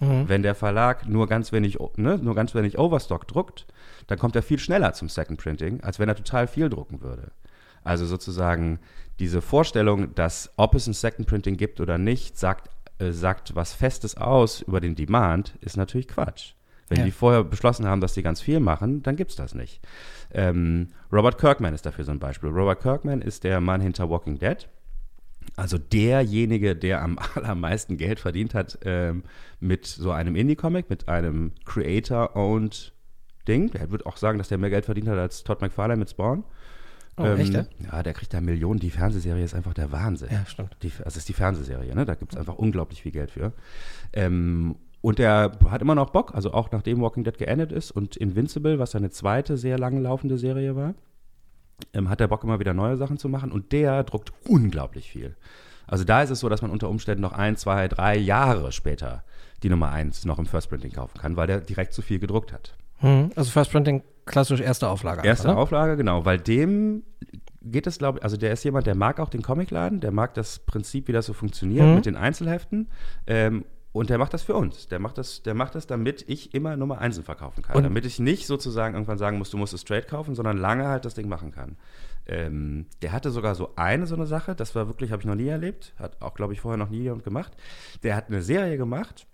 Wenn 0.00 0.42
der 0.42 0.54
Verlag 0.54 1.08
nur 1.08 1.28
ganz 1.28 1.52
wenig, 1.52 1.78
ne, 1.96 2.18
nur 2.18 2.34
ganz 2.34 2.54
wenig 2.54 2.78
Overstock 2.78 3.26
druckt, 3.26 3.66
dann 4.06 4.18
kommt 4.18 4.36
er 4.36 4.42
viel 4.42 4.58
schneller 4.58 4.92
zum 4.92 5.08
Second 5.08 5.40
Printing, 5.40 5.80
als 5.82 5.98
wenn 5.98 6.08
er 6.08 6.16
total 6.16 6.46
viel 6.46 6.68
drucken 6.68 7.00
würde. 7.00 7.30
Also 7.84 8.04
sozusagen 8.06 8.80
diese 9.18 9.40
Vorstellung, 9.42 10.14
dass 10.14 10.50
ob 10.56 10.74
es 10.74 10.86
ein 10.86 10.92
Second 10.94 11.28
Printing 11.28 11.56
gibt 11.56 11.80
oder 11.80 11.98
nicht, 11.98 12.38
sagt, 12.38 12.68
äh, 12.98 13.10
sagt 13.12 13.54
was 13.54 13.72
Festes 13.72 14.16
aus 14.16 14.62
über 14.62 14.80
den 14.80 14.94
Demand, 14.94 15.54
ist 15.60 15.76
natürlich 15.76 16.08
Quatsch. 16.08 16.54
Wenn 16.88 16.98
Ja. 16.98 17.04
die 17.06 17.12
vorher 17.12 17.44
beschlossen 17.44 17.86
haben, 17.86 18.00
dass 18.00 18.12
die 18.12 18.22
ganz 18.22 18.40
viel 18.42 18.60
machen, 18.60 19.02
dann 19.02 19.16
gibt's 19.16 19.36
das 19.36 19.54
nicht. 19.54 19.80
Ähm, 20.32 20.88
Robert 21.12 21.38
Kirkman 21.38 21.72
ist 21.74 21.86
dafür 21.86 22.04
so 22.04 22.12
ein 22.12 22.18
Beispiel. 22.18 22.50
Robert 22.50 22.80
Kirkman 22.82 23.22
ist 23.22 23.44
der 23.44 23.60
Mann 23.60 23.80
hinter 23.80 24.10
Walking 24.10 24.38
Dead. 24.38 24.68
Also 25.56 25.78
derjenige, 25.78 26.74
der 26.76 27.02
am 27.02 27.18
allermeisten 27.34 27.96
Geld 27.96 28.20
verdient 28.20 28.54
hat 28.54 28.78
ähm, 28.84 29.22
mit 29.60 29.86
so 29.86 30.10
einem 30.10 30.36
Indie-Comic, 30.36 30.90
mit 30.90 31.08
einem 31.08 31.52
Creator-owned 31.64 32.92
Ding. 33.46 33.70
Der 33.70 33.90
würde 33.90 34.06
auch 34.06 34.16
sagen, 34.16 34.38
dass 34.38 34.48
der 34.48 34.58
mehr 34.58 34.70
Geld 34.70 34.84
verdient 34.86 35.08
hat 35.08 35.18
als 35.18 35.44
Todd 35.44 35.60
McFarlane 35.60 35.98
mit 35.98 36.10
Spawn. 36.10 36.44
Oh, 37.16 37.24
echt, 37.24 37.54
ja? 37.54 37.64
Ja, 37.78 38.02
der 38.02 38.12
kriegt 38.12 38.34
da 38.34 38.40
Millionen. 38.40 38.80
Die 38.80 38.90
Fernsehserie 38.90 39.44
ist 39.44 39.54
einfach 39.54 39.74
der 39.74 39.92
Wahnsinn. 39.92 40.28
Ja, 40.32 40.44
stimmt. 40.46 40.76
Die, 40.82 40.90
also 40.98 41.08
es 41.08 41.16
ist 41.18 41.28
die 41.28 41.34
Fernsehserie, 41.34 41.94
ne? 41.94 42.04
Da 42.04 42.14
gibt 42.14 42.32
es 42.32 42.38
einfach 42.38 42.56
unglaublich 42.56 43.02
viel 43.02 43.12
Geld 43.12 43.30
für. 43.30 43.52
Ähm, 44.12 44.76
und 45.00 45.18
der 45.18 45.52
hat 45.68 45.82
immer 45.82 45.94
noch 45.94 46.10
Bock, 46.10 46.34
also 46.34 46.52
auch 46.52 46.70
nachdem 46.72 47.00
Walking 47.00 47.24
Dead 47.24 47.36
geendet 47.36 47.72
ist 47.72 47.90
und 47.90 48.16
Invincible, 48.16 48.78
was 48.78 48.92
seine 48.92 49.10
zweite 49.10 49.58
sehr 49.58 49.78
lange 49.78 50.00
laufende 50.00 50.38
Serie 50.38 50.76
war, 50.76 50.94
ähm, 51.92 52.08
hat 52.08 52.20
er 52.20 52.28
Bock, 52.28 52.42
immer 52.42 52.58
wieder 52.58 52.74
neue 52.74 52.96
Sachen 52.96 53.18
zu 53.18 53.28
machen 53.28 53.52
und 53.52 53.72
der 53.72 54.02
druckt 54.04 54.32
unglaublich 54.48 55.10
viel. 55.10 55.36
Also 55.86 56.04
da 56.04 56.22
ist 56.22 56.30
es 56.30 56.40
so, 56.40 56.48
dass 56.48 56.62
man 56.62 56.70
unter 56.70 56.88
Umständen 56.88 57.20
noch 57.20 57.32
ein, 57.32 57.56
zwei, 57.56 57.88
drei 57.88 58.16
Jahre 58.16 58.72
später 58.72 59.24
die 59.62 59.68
Nummer 59.68 59.90
eins 59.90 60.24
noch 60.24 60.38
im 60.38 60.46
First 60.46 60.70
Printing 60.70 60.92
kaufen 60.92 61.18
kann, 61.18 61.36
weil 61.36 61.46
der 61.46 61.60
direkt 61.60 61.92
zu 61.92 62.02
viel 62.02 62.18
gedruckt 62.18 62.52
hat. 62.52 62.74
Mhm. 63.00 63.30
Also 63.36 63.50
First 63.50 63.72
Printing, 63.72 64.02
klassisch 64.26 64.60
erste 64.60 64.88
Auflage. 64.88 65.18
einfach, 65.18 65.28
Erste 65.28 65.48
ne? 65.48 65.56
Auflage, 65.56 65.96
genau, 65.96 66.24
weil 66.24 66.38
dem 66.38 67.02
geht 67.62 67.86
es, 67.86 67.98
glaube 67.98 68.18
ich, 68.18 68.24
also 68.24 68.36
der 68.36 68.52
ist 68.52 68.62
jemand, 68.64 68.86
der 68.86 68.94
mag 68.94 69.18
auch 69.20 69.28
den 69.30 69.42
Comicladen, 69.42 70.00
der 70.00 70.12
mag 70.12 70.34
das 70.34 70.58
Prinzip, 70.58 71.08
wie 71.08 71.12
das 71.12 71.26
so 71.26 71.32
funktioniert 71.32 71.86
Mhm. 71.86 71.94
mit 71.94 72.06
den 72.06 72.16
Einzelheften. 72.16 72.88
Ähm, 73.26 73.64
und 73.92 74.10
der 74.10 74.18
macht 74.18 74.34
das 74.34 74.42
für 74.42 74.54
uns. 74.56 74.88
Der 74.88 74.98
macht 74.98 75.18
das, 75.18 75.42
der 75.44 75.54
macht 75.54 75.76
das, 75.76 75.86
damit 75.86 76.24
ich 76.28 76.52
immer 76.52 76.76
Nummer 76.76 76.98
Einsen 76.98 77.22
verkaufen 77.22 77.62
kann. 77.62 77.76
Und- 77.76 77.84
damit 77.84 78.04
ich 78.04 78.18
nicht 78.18 78.46
sozusagen 78.46 78.94
irgendwann 78.94 79.18
sagen 79.18 79.38
muss, 79.38 79.50
du 79.50 79.56
musst 79.56 79.72
es 79.72 79.82
straight 79.82 80.08
kaufen, 80.08 80.34
sondern 80.34 80.58
lange 80.58 80.88
halt 80.88 81.04
das 81.04 81.14
Ding 81.14 81.28
machen 81.28 81.52
kann. 81.52 81.76
Ähm, 82.26 82.86
der 83.02 83.12
hatte 83.12 83.30
sogar 83.30 83.54
so 83.54 83.70
eine 83.76 84.06
so 84.06 84.14
eine 84.16 84.26
Sache, 84.26 84.54
das 84.54 84.74
war 84.74 84.88
wirklich, 84.88 85.12
habe 85.12 85.20
ich 85.22 85.26
noch 85.26 85.34
nie 85.36 85.46
erlebt, 85.48 85.94
hat 85.98 86.20
auch, 86.20 86.34
glaube 86.34 86.54
ich, 86.54 86.60
vorher 86.60 86.76
noch 86.78 86.90
nie 86.90 87.02
jemand 87.02 87.22
gemacht. 87.22 87.52
Der 88.02 88.16
hat 88.16 88.28
eine 88.28 88.42
Serie 88.42 88.76
gemacht 88.78 89.26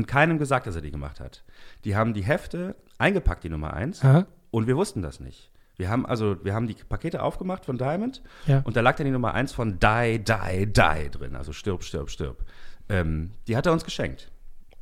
und 0.00 0.06
keinem 0.06 0.38
gesagt, 0.38 0.66
dass 0.66 0.74
er 0.76 0.80
die 0.80 0.90
gemacht 0.90 1.20
hat. 1.20 1.44
Die 1.84 1.94
haben 1.94 2.14
die 2.14 2.22
Hefte 2.22 2.74
eingepackt, 2.98 3.44
die 3.44 3.50
Nummer 3.50 3.74
1, 3.74 4.02
Aha. 4.02 4.26
und 4.50 4.66
wir 4.66 4.76
wussten 4.76 5.02
das 5.02 5.20
nicht. 5.20 5.50
Wir 5.76 5.88
haben 5.90 6.04
also, 6.06 6.42
wir 6.44 6.54
haben 6.54 6.66
die 6.66 6.74
Pakete 6.74 7.22
aufgemacht 7.22 7.64
von 7.66 7.76
Diamond 7.78 8.22
Ja. 8.46 8.60
und 8.64 8.76
da 8.76 8.80
lag 8.80 8.96
dann 8.96 9.04
die 9.06 9.12
Nummer 9.12 9.34
1 9.34 9.52
von 9.52 9.78
Die, 9.78 10.18
Die, 10.18 10.66
Die 10.66 11.10
drin, 11.10 11.36
also 11.36 11.52
stirb, 11.52 11.82
stirb, 11.84 12.08
stirb. 12.10 12.44
Ähm, 12.88 13.30
die 13.46 13.56
hat 13.56 13.66
er 13.66 13.72
uns 13.72 13.84
geschenkt. 13.84 14.29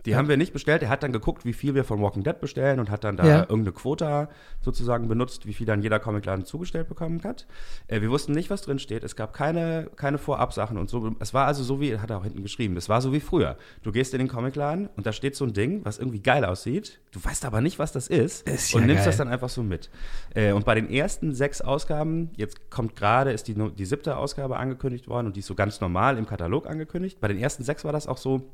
Die 0.09 0.17
haben 0.17 0.29
wir 0.29 0.37
nicht 0.39 0.53
bestellt. 0.55 0.83
Er 0.83 0.89
hat 0.89 1.03
dann 1.03 1.13
geguckt, 1.13 1.45
wie 1.45 1.53
viel 1.53 1.75
wir 1.75 1.85
von 1.85 2.01
Walking 2.01 2.25
Dead 2.25 2.41
bestellen 2.41 2.81
und 2.81 2.91
hat 2.91 3.05
dann 3.05 3.17
da 3.19 3.27
Ja. 3.27 3.41
irgendeine 3.41 3.73
Quota 3.73 4.29
sozusagen 4.61 5.07
benutzt, 5.07 5.47
wie 5.47 5.53
viel 5.53 5.67
dann 5.67 5.83
jeder 5.83 6.01
Comicladen 6.01 6.45
zugestellt 6.47 6.89
bekommen 6.89 7.23
hat. 7.25 7.47
Äh, 7.89 8.01
wir 8.01 8.11
wussten 8.11 8.33
nicht, 8.33 8.49
was 8.49 8.63
drin 8.63 8.79
steht. 8.79 9.05
Es 9.05 9.17
gab 9.17 9.35
keine, 9.35 9.91
keine 9.97 10.17
Vorabsachen 10.19 10.79
und 10.79 10.89
so. 10.89 11.15
Es 11.21 11.35
war 11.35 11.47
also 11.47 11.63
so 11.63 11.81
wie, 11.81 11.99
hat 11.99 12.09
er 12.11 12.19
auch 12.19 12.25
hinten 12.25 12.43
geschrieben, 12.43 12.77
es 12.79 12.89
war 12.89 13.03
so 13.03 13.13
wie 13.13 13.21
früher. 13.21 13.57
Du 13.83 13.93
gehst 13.93 14.15
in 14.15 14.19
den 14.19 14.29
Comicladen 14.29 14.89
und 14.97 15.07
da 15.07 15.13
steht 15.13 15.37
so 15.37 15.45
ein 15.45 15.53
Ding, 15.53 15.85
was 15.85 15.99
irgendwie 15.99 16.21
geil 16.21 16.45
aussieht. 16.45 17.01
Du 17.13 17.23
weißt 17.23 17.45
aber 17.45 17.61
nicht, 17.61 17.79
was 17.79 17.93
das 17.93 18.09
ist. 18.09 18.49
Ist 18.49 18.73
ja 18.73 18.79
und 18.81 18.87
nimmst 18.87 19.01
geil. 19.01 19.07
das 19.11 19.19
dann 19.19 19.29
einfach 19.29 19.51
so 19.51 19.63
mit. 19.63 19.91
Äh, 20.35 20.53
und 20.53 20.65
bei 20.65 20.75
den 20.75 20.91
ersten 20.91 21.35
sechs 21.35 21.61
Ausgaben, 21.61 22.31
jetzt 22.37 22.71
kommt 22.71 22.97
gerade, 22.97 23.33
ist 23.33 23.47
die, 23.49 23.55
die 23.55 23.85
siebte 23.85 24.17
Ausgabe 24.17 24.57
angekündigt 24.57 25.07
worden 25.07 25.27
und 25.27 25.37
die 25.37 25.41
ist 25.41 25.47
so 25.47 25.55
ganz 25.55 25.83
normal 25.83 26.17
im 26.17 26.25
Katalog 26.27 26.67
angekündigt. 26.67 27.21
Bei 27.21 27.29
den 27.29 27.37
ersten 27.39 27.63
sechs 27.63 27.85
war 27.85 27.93
das 27.93 28.07
auch 28.07 28.17
so, 28.17 28.49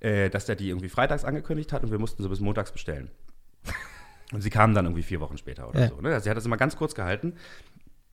äh, 0.00 0.28
dass 0.30 0.46
der 0.46 0.56
die 0.56 0.68
irgendwie 0.68 0.88
freitags 0.88 1.24
angekündigt 1.24 1.72
hat 1.72 1.82
und 1.82 1.90
wir 1.90 1.98
mussten 1.98 2.22
sie 2.22 2.28
bis 2.28 2.40
montags 2.40 2.72
bestellen. 2.72 3.10
Und 4.32 4.40
sie 4.42 4.50
kamen 4.50 4.74
dann 4.74 4.86
irgendwie 4.86 5.02
vier 5.04 5.20
Wochen 5.20 5.38
später 5.38 5.68
oder 5.68 5.80
Ja. 5.82 5.88
so. 5.88 6.00
Ne? 6.00 6.08
Also 6.12 6.24
sie 6.24 6.30
hat 6.30 6.36
das 6.36 6.44
immer 6.46 6.56
ganz 6.56 6.76
kurz 6.76 6.94
gehalten, 6.94 7.34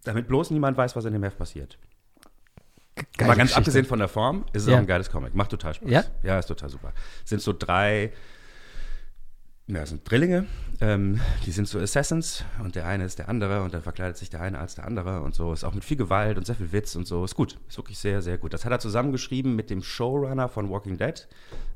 damit 0.04 0.28
bloß 0.28 0.52
niemand 0.52 0.78
weiß, 0.78 0.96
was 0.96 1.06
in 1.06 1.14
dem 1.14 1.24
Heft 1.24 1.38
passiert. 1.38 1.78
Geile 2.96 3.32
Aber 3.32 3.38
ganz 3.38 3.50
Geschichte. 3.50 3.58
abgesehen 3.58 3.86
von 3.86 3.98
der 4.00 4.08
Form 4.08 4.46
ist 4.54 4.64
es 4.64 4.70
Ja. 4.70 4.76
auch 4.76 4.80
ein 4.80 4.86
geiles 4.88 5.10
Comic. 5.10 5.34
Macht 5.34 5.50
total 5.50 5.74
Spaß. 5.74 5.90
Ja? 5.90 6.04
Ja, 6.22 6.38
ist 6.38 6.46
total 6.46 6.70
super. 6.70 6.94
Sind 7.26 7.42
so 7.42 7.52
drei, 7.58 8.12
Ja, 9.68 9.80
das 9.80 9.90
sind 9.90 10.10
Drillinge, 10.10 10.46
ähm, 10.82 11.22
die 11.46 11.52
sind 11.52 11.70
so 11.70 11.80
Assassins 11.80 12.44
und 12.62 12.76
der 12.76 12.86
eine 12.86 13.06
ist 13.06 13.18
der 13.18 13.30
andere 13.30 13.64
und 13.64 13.74
dann 13.74 13.82
verkleidet 13.82 14.18
sich 14.18 14.30
der 14.30 14.42
eine 14.42 14.60
als 14.60 14.76
der 14.76 14.86
andere 14.86 15.22
und 15.22 15.36
so. 15.36 15.54
Ist 15.54 15.64
auch 15.64 15.74
mit 15.74 15.86
viel 15.86 15.96
Gewalt 15.96 16.38
und 16.38 16.46
sehr 16.46 16.56
viel 16.56 16.74
Witz 16.74 16.98
und 16.98 17.08
so. 17.08 17.24
Ist 17.24 17.36
gut, 17.36 17.58
ist 17.70 17.78
wirklich 17.78 17.98
sehr, 17.98 18.22
sehr 18.22 18.38
gut. 18.38 18.54
Das 18.54 18.66
hat 18.66 18.74
er 18.74 18.80
zusammengeschrieben 18.80 19.56
mit 19.56 19.70
dem 19.70 19.82
Showrunner 19.82 20.50
von 20.50 20.70
Walking 20.70 20.98
Dead, 20.98 21.28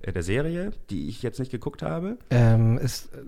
äh, 0.01 0.11
der 0.11 0.23
Serie, 0.23 0.71
die 0.89 1.07
ich 1.07 1.21
jetzt 1.21 1.39
nicht 1.39 1.49
geguckt 1.51 1.81
habe. 1.81 2.17
Ähm, 2.29 2.77
ist 2.77 3.13
äh, 3.13 3.23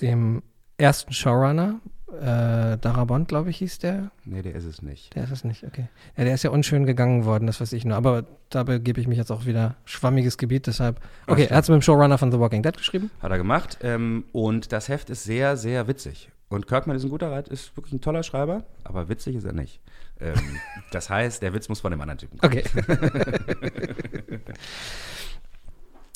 dem 0.00 0.44
ersten 0.78 1.12
Showrunner, 1.12 1.80
äh, 2.12 2.76
Darabont, 2.78 3.28
glaube 3.28 3.50
ich, 3.50 3.58
hieß 3.58 3.78
der. 3.78 4.10
Nee, 4.24 4.42
der 4.42 4.54
ist 4.54 4.64
es 4.64 4.82
nicht. 4.82 5.14
Der 5.14 5.24
ist 5.24 5.30
es 5.30 5.44
nicht, 5.44 5.64
okay. 5.64 5.88
Ja, 6.16 6.24
der 6.24 6.34
ist 6.34 6.42
ja 6.42 6.50
unschön 6.50 6.86
gegangen 6.86 7.24
worden, 7.24 7.46
das 7.46 7.60
weiß 7.60 7.72
ich 7.72 7.84
nur. 7.84 7.96
Aber 7.96 8.24
da 8.50 8.62
begebe 8.62 9.00
ich 9.00 9.08
mich 9.08 9.18
jetzt 9.18 9.30
auch 9.30 9.46
wieder 9.46 9.76
schwammiges 9.84 10.38
Gebiet, 10.38 10.66
deshalb. 10.66 11.00
Okay, 11.26 11.46
er 11.48 11.56
hat 11.56 11.64
es 11.64 11.70
mit 11.70 11.76
dem 11.76 11.82
Showrunner 11.82 12.18
von 12.18 12.30
The 12.30 12.38
Walking 12.38 12.62
Dead 12.62 12.76
geschrieben. 12.76 13.10
Hat 13.20 13.30
er 13.30 13.38
gemacht. 13.38 13.78
Ähm, 13.82 14.24
und 14.32 14.72
das 14.72 14.88
Heft 14.88 15.10
ist 15.10 15.24
sehr, 15.24 15.56
sehr 15.56 15.88
witzig. 15.88 16.30
Und 16.48 16.66
Kirkman 16.66 16.96
ist 16.96 17.04
ein 17.04 17.10
guter 17.10 17.30
Rat, 17.30 17.48
ist 17.48 17.76
wirklich 17.76 17.94
ein 17.94 18.00
toller 18.00 18.22
Schreiber, 18.22 18.64
aber 18.84 19.08
witzig 19.08 19.36
ist 19.36 19.44
er 19.44 19.54
nicht. 19.54 19.80
Ähm, 20.20 20.34
das 20.92 21.10
heißt, 21.10 21.42
der 21.42 21.54
Witz 21.54 21.68
muss 21.68 21.80
von 21.80 21.90
dem 21.90 22.00
anderen 22.00 22.18
Typen 22.18 22.38
kommen. 22.38 22.52
Okay. 22.52 22.64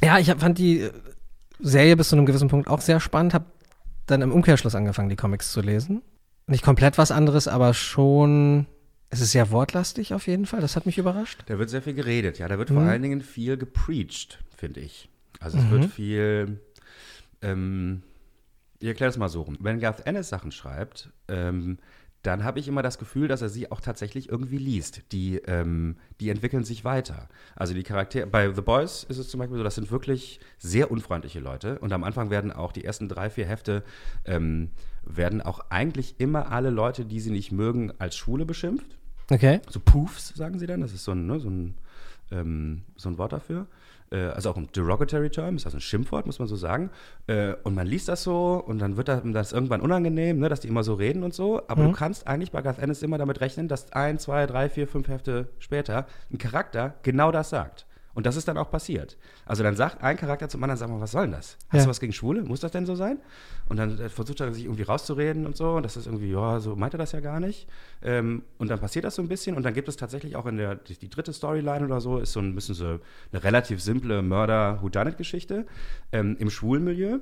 ja, 0.04 0.18
ich 0.18 0.30
hab, 0.30 0.40
fand 0.40 0.58
die 0.58 0.82
äh, 0.82 0.92
Serie 1.60 1.96
bis 1.96 2.10
zu 2.10 2.16
einem 2.16 2.26
gewissen 2.26 2.48
Punkt 2.48 2.68
auch 2.68 2.80
sehr 2.80 3.00
spannend, 3.00 3.34
habe 3.34 3.46
dann 4.10 4.22
im 4.22 4.32
Umkehrschluss 4.32 4.74
angefangen, 4.74 5.08
die 5.08 5.16
Comics 5.16 5.52
zu 5.52 5.60
lesen. 5.60 6.02
Nicht 6.46 6.64
komplett 6.64 6.98
was 6.98 7.10
anderes, 7.10 7.46
aber 7.48 7.74
schon. 7.74 8.66
Es 9.10 9.20
ist 9.20 9.32
sehr 9.32 9.50
wortlastig 9.50 10.12
auf 10.12 10.26
jeden 10.26 10.44
Fall. 10.44 10.60
Das 10.60 10.76
hat 10.76 10.84
mich 10.84 10.98
überrascht. 10.98 11.42
Da 11.46 11.58
wird 11.58 11.70
sehr 11.70 11.80
viel 11.82 11.94
geredet, 11.94 12.38
ja. 12.38 12.46
Da 12.48 12.58
wird 12.58 12.70
Mhm. 12.70 12.74
vor 12.74 12.82
allen 12.84 13.00
Dingen 13.02 13.22
viel 13.22 13.56
gepreacht, 13.56 14.38
finde 14.56 14.80
ich. 14.80 15.08
Also 15.40 15.56
es 15.58 15.64
Mhm. 15.64 15.70
wird 15.70 15.84
viel. 15.86 16.60
Ähm, 17.40 18.02
ich 18.80 18.88
erkläre 18.88 19.08
das 19.10 19.16
mal 19.18 19.28
so 19.28 19.42
rum. 19.42 19.56
Wenn 19.60 19.80
Garth 19.80 20.06
Ennis 20.06 20.28
Sachen 20.28 20.52
schreibt, 20.52 21.10
ähm, 21.28 21.78
dann 22.22 22.44
habe 22.44 22.58
ich 22.58 22.68
immer 22.68 22.82
das 22.82 22.98
Gefühl, 22.98 23.28
dass 23.28 23.42
er 23.42 23.48
sie 23.48 23.70
auch 23.70 23.80
tatsächlich 23.80 24.28
irgendwie 24.28 24.58
liest. 24.58 25.02
Die, 25.12 25.36
ähm, 25.46 25.96
die 26.20 26.30
entwickeln 26.30 26.64
sich 26.64 26.84
weiter. 26.84 27.28
Also 27.54 27.74
die 27.74 27.84
Charaktere, 27.84 28.26
bei 28.26 28.52
The 28.52 28.60
Boys 28.60 29.04
ist 29.04 29.18
es 29.18 29.28
zum 29.28 29.38
Beispiel 29.38 29.56
so, 29.56 29.64
das 29.64 29.76
sind 29.76 29.90
wirklich 29.90 30.40
sehr 30.58 30.90
unfreundliche 30.90 31.40
Leute. 31.40 31.78
Und 31.78 31.92
am 31.92 32.04
Anfang 32.04 32.30
werden 32.30 32.52
auch 32.52 32.72
die 32.72 32.84
ersten 32.84 33.08
drei, 33.08 33.30
vier 33.30 33.46
Hefte, 33.46 33.84
ähm, 34.24 34.70
werden 35.04 35.40
auch 35.40 35.60
eigentlich 35.70 36.16
immer 36.18 36.50
alle 36.50 36.70
Leute, 36.70 37.04
die 37.04 37.20
sie 37.20 37.30
nicht 37.30 37.52
mögen, 37.52 37.92
als 37.98 38.16
Schwule 38.16 38.44
beschimpft 38.44 38.98
Okay. 39.30 39.60
so 39.68 39.80
Poofs, 39.80 40.28
sagen 40.34 40.58
sie 40.58 40.66
dann. 40.66 40.80
Das 40.80 40.92
ist 40.92 41.04
so 41.04 41.12
ein, 41.12 41.26
ne, 41.26 41.38
so 41.38 41.50
ein, 41.50 41.74
ähm, 42.30 42.82
so 42.96 43.08
ein 43.08 43.18
Wort 43.18 43.32
dafür. 43.32 43.66
Äh, 44.10 44.28
also 44.28 44.50
auch 44.50 44.56
ein 44.56 44.68
derogatory 44.74 45.30
term, 45.30 45.56
ist 45.56 45.66
also 45.66 45.78
ein 45.78 45.80
Schimpfwort, 45.80 46.26
muss 46.26 46.38
man 46.38 46.48
so 46.48 46.56
sagen. 46.56 46.90
Äh, 47.26 47.54
und 47.64 47.74
man 47.74 47.86
liest 47.86 48.08
das 48.08 48.22
so 48.22 48.62
und 48.66 48.78
dann 48.78 48.96
wird 48.96 49.08
das 49.08 49.52
irgendwann 49.52 49.80
unangenehm, 49.80 50.38
ne, 50.38 50.48
dass 50.48 50.60
die 50.60 50.68
immer 50.68 50.84
so 50.84 50.94
reden 50.94 51.22
und 51.22 51.34
so. 51.34 51.62
Aber 51.68 51.84
du 51.84 51.92
kannst 51.92 52.26
eigentlich 52.26 52.52
bei 52.52 52.62
Garth 52.62 52.78
Ennis 52.78 53.02
immer 53.02 53.18
damit 53.18 53.40
rechnen, 53.40 53.68
dass 53.68 53.92
ein, 53.92 54.18
zwei, 54.18 54.46
drei, 54.46 54.68
vier, 54.68 54.86
fünf 54.88 55.08
Hefte 55.08 55.48
später 55.58 56.06
ein 56.32 56.38
Charakter 56.38 56.94
genau 57.02 57.32
das 57.32 57.50
sagt. 57.50 57.86
Und 58.18 58.26
das 58.26 58.34
ist 58.34 58.48
dann 58.48 58.58
auch 58.58 58.68
passiert. 58.68 59.16
Also 59.46 59.62
dann 59.62 59.76
sagt 59.76 60.02
ein 60.02 60.16
Charakter 60.16 60.48
zum 60.48 60.60
anderen, 60.64 60.76
sag 60.76 60.90
mal, 60.90 61.00
was 61.00 61.12
soll 61.12 61.22
denn 61.22 61.30
das? 61.30 61.56
Hast 61.68 61.78
Ja. 61.78 61.84
du 61.84 61.90
was 61.90 62.00
gegen 62.00 62.12
Schwule? 62.12 62.42
Muss 62.42 62.58
das 62.58 62.72
denn 62.72 62.84
so 62.84 62.96
sein? 62.96 63.20
Und 63.68 63.76
dann 63.76 63.96
äh, 63.96 64.08
versucht 64.08 64.40
er 64.40 64.52
sich 64.52 64.64
irgendwie 64.64 64.82
rauszureden 64.82 65.46
und 65.46 65.56
so. 65.56 65.74
Und 65.76 65.84
das 65.84 65.96
ist 65.96 66.06
irgendwie, 66.06 66.32
ja, 66.32 66.58
so 66.58 66.74
meint 66.74 66.94
er 66.96 66.98
das 66.98 67.12
ja 67.12 67.20
gar 67.20 67.38
nicht. 67.38 67.68
Ähm, 68.02 68.42
und 68.58 68.72
dann 68.72 68.80
passiert 68.80 69.04
das 69.04 69.14
so 69.14 69.22
ein 69.22 69.28
bisschen. 69.28 69.54
Und 69.56 69.62
dann 69.62 69.72
gibt 69.72 69.86
es 69.86 69.96
tatsächlich 69.96 70.34
auch 70.34 70.46
in 70.46 70.56
der, 70.56 70.74
die, 70.74 70.98
die 70.98 71.08
dritte 71.08 71.32
Storyline 71.32 71.84
oder 71.84 72.00
so, 72.00 72.18
ist 72.18 72.32
so 72.32 72.40
ein 72.40 72.56
bisschen 72.56 72.74
so 72.74 72.98
eine 73.30 73.44
relativ 73.44 73.80
simple 73.80 74.20
Mörder-Whodunit-Geschichte 74.20 75.64
ähm, 76.10 76.36
im 76.40 76.50
Schwulenmilieu. 76.50 77.20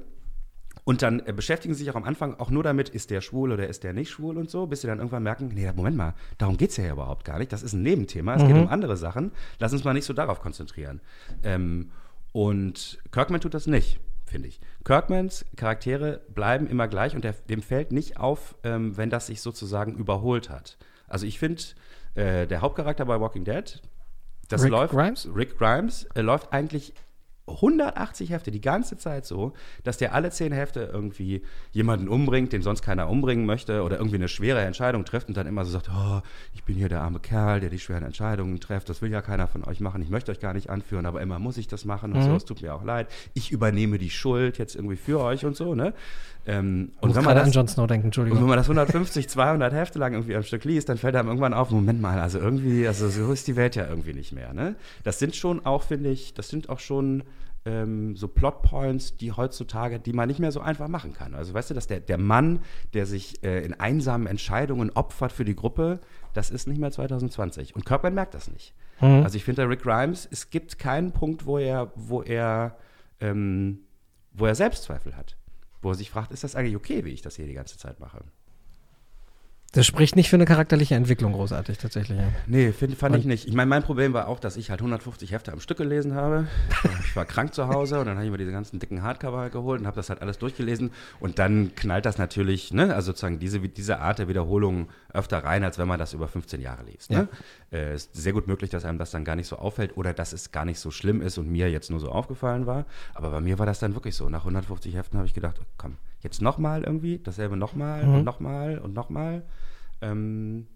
Und 0.86 1.02
dann 1.02 1.20
äh, 1.26 1.32
beschäftigen 1.32 1.74
sie 1.74 1.80
sich 1.80 1.90
auch 1.90 1.96
am 1.96 2.04
Anfang 2.04 2.38
auch 2.38 2.48
nur 2.48 2.62
damit, 2.62 2.88
ist 2.88 3.10
der 3.10 3.20
schwul 3.20 3.50
oder 3.50 3.66
ist 3.66 3.82
der 3.82 3.92
nicht 3.92 4.08
schwul 4.08 4.38
und 4.38 4.48
so, 4.48 4.66
bis 4.66 4.82
sie 4.82 4.86
dann 4.86 4.98
irgendwann 4.98 5.24
merken, 5.24 5.50
nee, 5.52 5.70
Moment 5.72 5.96
mal, 5.96 6.14
darum 6.38 6.56
geht 6.56 6.70
es 6.70 6.76
ja 6.76 6.92
überhaupt 6.92 7.24
gar 7.24 7.40
nicht. 7.40 7.52
Das 7.52 7.64
ist 7.64 7.72
ein 7.72 7.82
Nebenthema, 7.82 8.36
es 8.36 8.46
geht 8.46 8.54
um 8.54 8.68
andere 8.68 8.96
Sachen. 8.96 9.32
Lass 9.58 9.72
uns 9.72 9.82
mal 9.82 9.94
nicht 9.94 10.04
so 10.04 10.12
darauf 10.12 10.40
konzentrieren. 10.40 11.00
Ähm, 11.42 11.90
und 12.30 13.00
Kirkman 13.10 13.40
tut 13.40 13.54
das 13.54 13.66
nicht, 13.66 13.98
finde 14.26 14.46
ich. 14.46 14.60
Kirkmans 14.84 15.44
Charaktere 15.56 16.20
bleiben 16.32 16.68
immer 16.68 16.86
gleich 16.86 17.16
und 17.16 17.24
der, 17.24 17.32
dem 17.32 17.62
fällt 17.62 17.90
nicht 17.90 18.18
auf, 18.18 18.54
ähm, 18.62 18.96
wenn 18.96 19.10
das 19.10 19.26
sich 19.26 19.40
sozusagen 19.40 19.96
überholt 19.96 20.50
hat. 20.50 20.78
Also 21.08 21.26
ich 21.26 21.40
finde, 21.40 21.64
äh, 22.14 22.46
der 22.46 22.60
Hauptcharakter 22.60 23.04
bei 23.06 23.20
Walking 23.20 23.44
Dead, 23.44 23.82
das 24.48 24.62
Rick 24.62 24.70
läuft, 24.70 24.94
Grimes? 24.94 25.28
Rick 25.34 25.58
Grimes, 25.58 26.06
äh, 26.14 26.20
läuft 26.20 26.52
eigentlich 26.52 26.94
180 27.48 28.30
Hefte 28.30 28.50
die 28.50 28.60
ganze 28.60 28.96
Zeit 28.96 29.24
so, 29.24 29.52
dass 29.84 29.98
der 29.98 30.14
alle 30.14 30.30
zehn 30.30 30.52
Hefte 30.52 30.90
irgendwie 30.92 31.42
jemanden 31.72 32.08
umbringt, 32.08 32.52
den 32.52 32.62
sonst 32.62 32.82
keiner 32.82 33.08
umbringen 33.08 33.46
möchte 33.46 33.82
oder 33.82 33.98
irgendwie 33.98 34.16
eine 34.16 34.28
schwere 34.28 34.62
Entscheidung 34.62 35.04
trifft 35.04 35.28
und 35.28 35.36
dann 35.36 35.46
immer 35.46 35.64
so 35.64 35.70
sagt, 35.70 35.88
oh, 35.90 36.20
ich 36.54 36.64
bin 36.64 36.76
hier 36.76 36.88
der 36.88 37.02
arme 37.02 37.20
Kerl, 37.20 37.60
der 37.60 37.70
die 37.70 37.78
schweren 37.78 38.02
Entscheidungen 38.04 38.58
trifft, 38.60 38.88
das 38.88 39.00
will 39.00 39.12
ja 39.12 39.22
keiner 39.22 39.46
von 39.46 39.64
euch 39.64 39.80
machen, 39.80 40.02
ich 40.02 40.10
möchte 40.10 40.32
euch 40.32 40.40
gar 40.40 40.54
nicht 40.54 40.70
anführen, 40.70 41.06
aber 41.06 41.20
immer 41.22 41.38
muss 41.38 41.56
ich 41.56 41.68
das 41.68 41.84
machen 41.84 42.12
und 42.12 42.22
so, 42.22 42.34
es 42.34 42.44
tut 42.44 42.62
mir 42.62 42.74
auch 42.74 42.84
leid, 42.84 43.08
ich 43.34 43.52
übernehme 43.52 43.98
die 43.98 44.10
Schuld 44.10 44.58
jetzt 44.58 44.74
irgendwie 44.74 44.96
für 44.96 45.20
euch 45.20 45.44
und 45.44 45.56
so, 45.56 45.74
ne? 45.74 45.94
Ähm, 46.46 46.92
und 47.00 47.14
wenn 47.14 47.24
man 47.24 47.34
gerade 47.34 47.40
an 47.40 47.46
das, 47.46 47.54
Jon 47.54 47.68
Snow 47.68 47.86
denken, 47.86 48.06
und 48.06 48.16
wenn 48.16 48.24
Entschuldigung. 48.26 48.48
man 48.48 48.56
das 48.56 48.66
150, 48.66 49.28
200 49.28 49.72
Hefte 49.72 49.98
lang 49.98 50.12
irgendwie 50.12 50.36
am 50.36 50.44
Stück 50.44 50.64
liest, 50.64 50.88
dann 50.88 50.96
fällt 50.96 51.16
einem 51.16 51.28
irgendwann 51.28 51.54
auf, 51.54 51.70
Moment 51.70 52.00
mal, 52.00 52.20
also 52.20 52.38
irgendwie, 52.38 52.86
also 52.86 53.08
so 53.08 53.32
ist 53.32 53.48
die 53.48 53.56
Welt 53.56 53.74
ja 53.74 53.86
irgendwie 53.88 54.12
nicht 54.12 54.32
mehr. 54.32 54.54
Ne? 54.54 54.76
Das 55.02 55.18
sind 55.18 55.34
schon 55.34 55.66
auch, 55.66 55.82
finde 55.82 56.10
ich, 56.10 56.34
das 56.34 56.48
sind 56.48 56.68
auch 56.68 56.78
schon 56.78 57.24
ähm, 57.64 58.14
so 58.14 58.28
Plotpoints, 58.28 59.16
die 59.16 59.32
heutzutage, 59.32 59.98
die 59.98 60.12
man 60.12 60.28
nicht 60.28 60.38
mehr 60.38 60.52
so 60.52 60.60
einfach 60.60 60.86
machen 60.86 61.12
kann. 61.12 61.34
Also 61.34 61.52
weißt 61.52 61.70
du, 61.70 61.74
dass 61.74 61.88
der, 61.88 61.98
der 61.98 62.18
Mann, 62.18 62.60
der 62.94 63.06
sich 63.06 63.42
äh, 63.42 63.64
in 63.64 63.74
einsamen 63.74 64.28
Entscheidungen 64.28 64.90
opfert 64.90 65.32
für 65.32 65.44
die 65.44 65.56
Gruppe, 65.56 65.98
das 66.32 66.50
ist 66.50 66.68
nicht 66.68 66.78
mehr 66.78 66.92
2020. 66.92 67.74
Und 67.74 67.84
Kirkman 67.84 68.14
merkt 68.14 68.34
das 68.34 68.48
nicht. 68.48 68.72
Mhm. 69.00 69.24
Also 69.24 69.36
ich 69.36 69.44
finde, 69.44 69.62
der 69.62 69.70
Rick 69.70 69.82
Grimes, 69.82 70.28
es 70.30 70.50
gibt 70.50 70.78
keinen 70.78 71.10
Punkt, 71.10 71.44
wo 71.44 71.58
er, 71.58 71.90
wo 71.96 72.22
er, 72.22 72.76
ähm, 73.20 73.80
wo 74.32 74.46
er 74.46 74.54
Selbstzweifel 74.54 75.16
hat. 75.16 75.36
Wo 75.86 75.92
er 75.92 75.94
sich 75.94 76.10
fragt, 76.10 76.32
ist 76.32 76.42
das 76.42 76.56
eigentlich 76.56 76.74
okay, 76.74 77.04
wie 77.04 77.10
ich 77.10 77.22
das 77.22 77.36
hier 77.36 77.46
die 77.46 77.52
ganze 77.52 77.78
Zeit 77.78 78.00
mache? 78.00 78.24
Das 79.76 79.84
spricht 79.86 80.16
nicht 80.16 80.30
für 80.30 80.36
eine 80.36 80.46
charakterliche 80.46 80.94
Entwicklung 80.94 81.34
großartig, 81.34 81.76
tatsächlich. 81.76 82.18
Ja. 82.18 82.24
Nee, 82.46 82.72
find, 82.72 82.96
fand 82.96 83.14
Und- 83.14 83.20
ich 83.20 83.26
nicht. 83.26 83.46
Ich 83.46 83.52
meine, 83.54 83.68
mein 83.68 83.82
Problem 83.82 84.14
war 84.14 84.26
auch, 84.26 84.40
dass 84.40 84.56
ich 84.56 84.70
halt 84.70 84.80
150 84.80 85.32
Hefte 85.32 85.52
am 85.52 85.60
Stück 85.60 85.78
gelesen 85.78 86.14
habe. 86.14 86.46
Ich 87.08 87.14
war 87.14 87.24
krank 87.24 87.54
zu 87.54 87.68
Hause 87.68 87.98
und 88.00 88.06
dann 88.06 88.16
habe 88.16 88.26
ich 88.26 88.30
mir 88.30 88.36
diese 88.36 88.52
ganzen 88.52 88.78
dicken 88.78 89.02
Hardcover 89.02 89.48
geholt 89.48 89.80
und 89.80 89.86
habe 89.86 89.96
das 89.96 90.10
halt 90.10 90.20
alles 90.20 90.38
durchgelesen. 90.38 90.90
Und 91.18 91.38
dann 91.38 91.74
knallt 91.74 92.04
das 92.04 92.18
natürlich, 92.18 92.72
ne, 92.74 92.94
also 92.94 93.06
sozusagen 93.06 93.38
diese, 93.38 93.58
diese 93.60 94.00
Art 94.00 94.18
der 94.18 94.28
Wiederholung 94.28 94.88
öfter 95.14 95.38
rein, 95.38 95.64
als 95.64 95.78
wenn 95.78 95.88
man 95.88 95.98
das 95.98 96.12
über 96.12 96.28
15 96.28 96.60
Jahre 96.60 96.84
liest. 96.84 97.10
Ne? 97.10 97.28
Äh, 97.72 97.94
ist 97.94 98.14
sehr 98.14 98.32
gut 98.32 98.46
möglich, 98.46 98.70
dass 98.70 98.84
einem 98.84 98.98
das 98.98 99.10
dann 99.12 99.24
gar 99.24 99.36
nicht 99.36 99.46
so 99.46 99.56
auffällt 99.56 99.96
oder 99.96 100.12
dass 100.12 100.32
es 100.32 100.52
gar 100.52 100.64
nicht 100.64 100.78
so 100.78 100.90
schlimm 100.90 101.22
ist 101.22 101.38
und 101.38 101.50
mir 101.50 101.70
jetzt 101.70 101.90
nur 101.90 102.00
so 102.00 102.10
aufgefallen 102.10 102.66
war. 102.66 102.84
Aber 103.14 103.30
bei 103.30 103.40
mir 103.40 103.58
war 103.58 103.66
das 103.66 103.78
dann 103.78 103.94
wirklich 103.94 104.14
so. 104.14 104.28
Nach 104.28 104.40
150 104.40 104.94
Heften 104.94 105.18
habe 105.18 105.26
ich 105.26 105.34
gedacht, 105.34 105.56
oh, 105.60 105.64
komm, 105.78 105.96
jetzt 106.20 106.42
nochmal 106.42 106.84
irgendwie, 106.84 107.18
dasselbe 107.18 107.56
nochmal 107.56 108.02
und 108.04 108.24
nochmal 108.24 108.78
und 108.78 108.94
nochmal. 108.94 109.42
Ähm, 110.00 110.66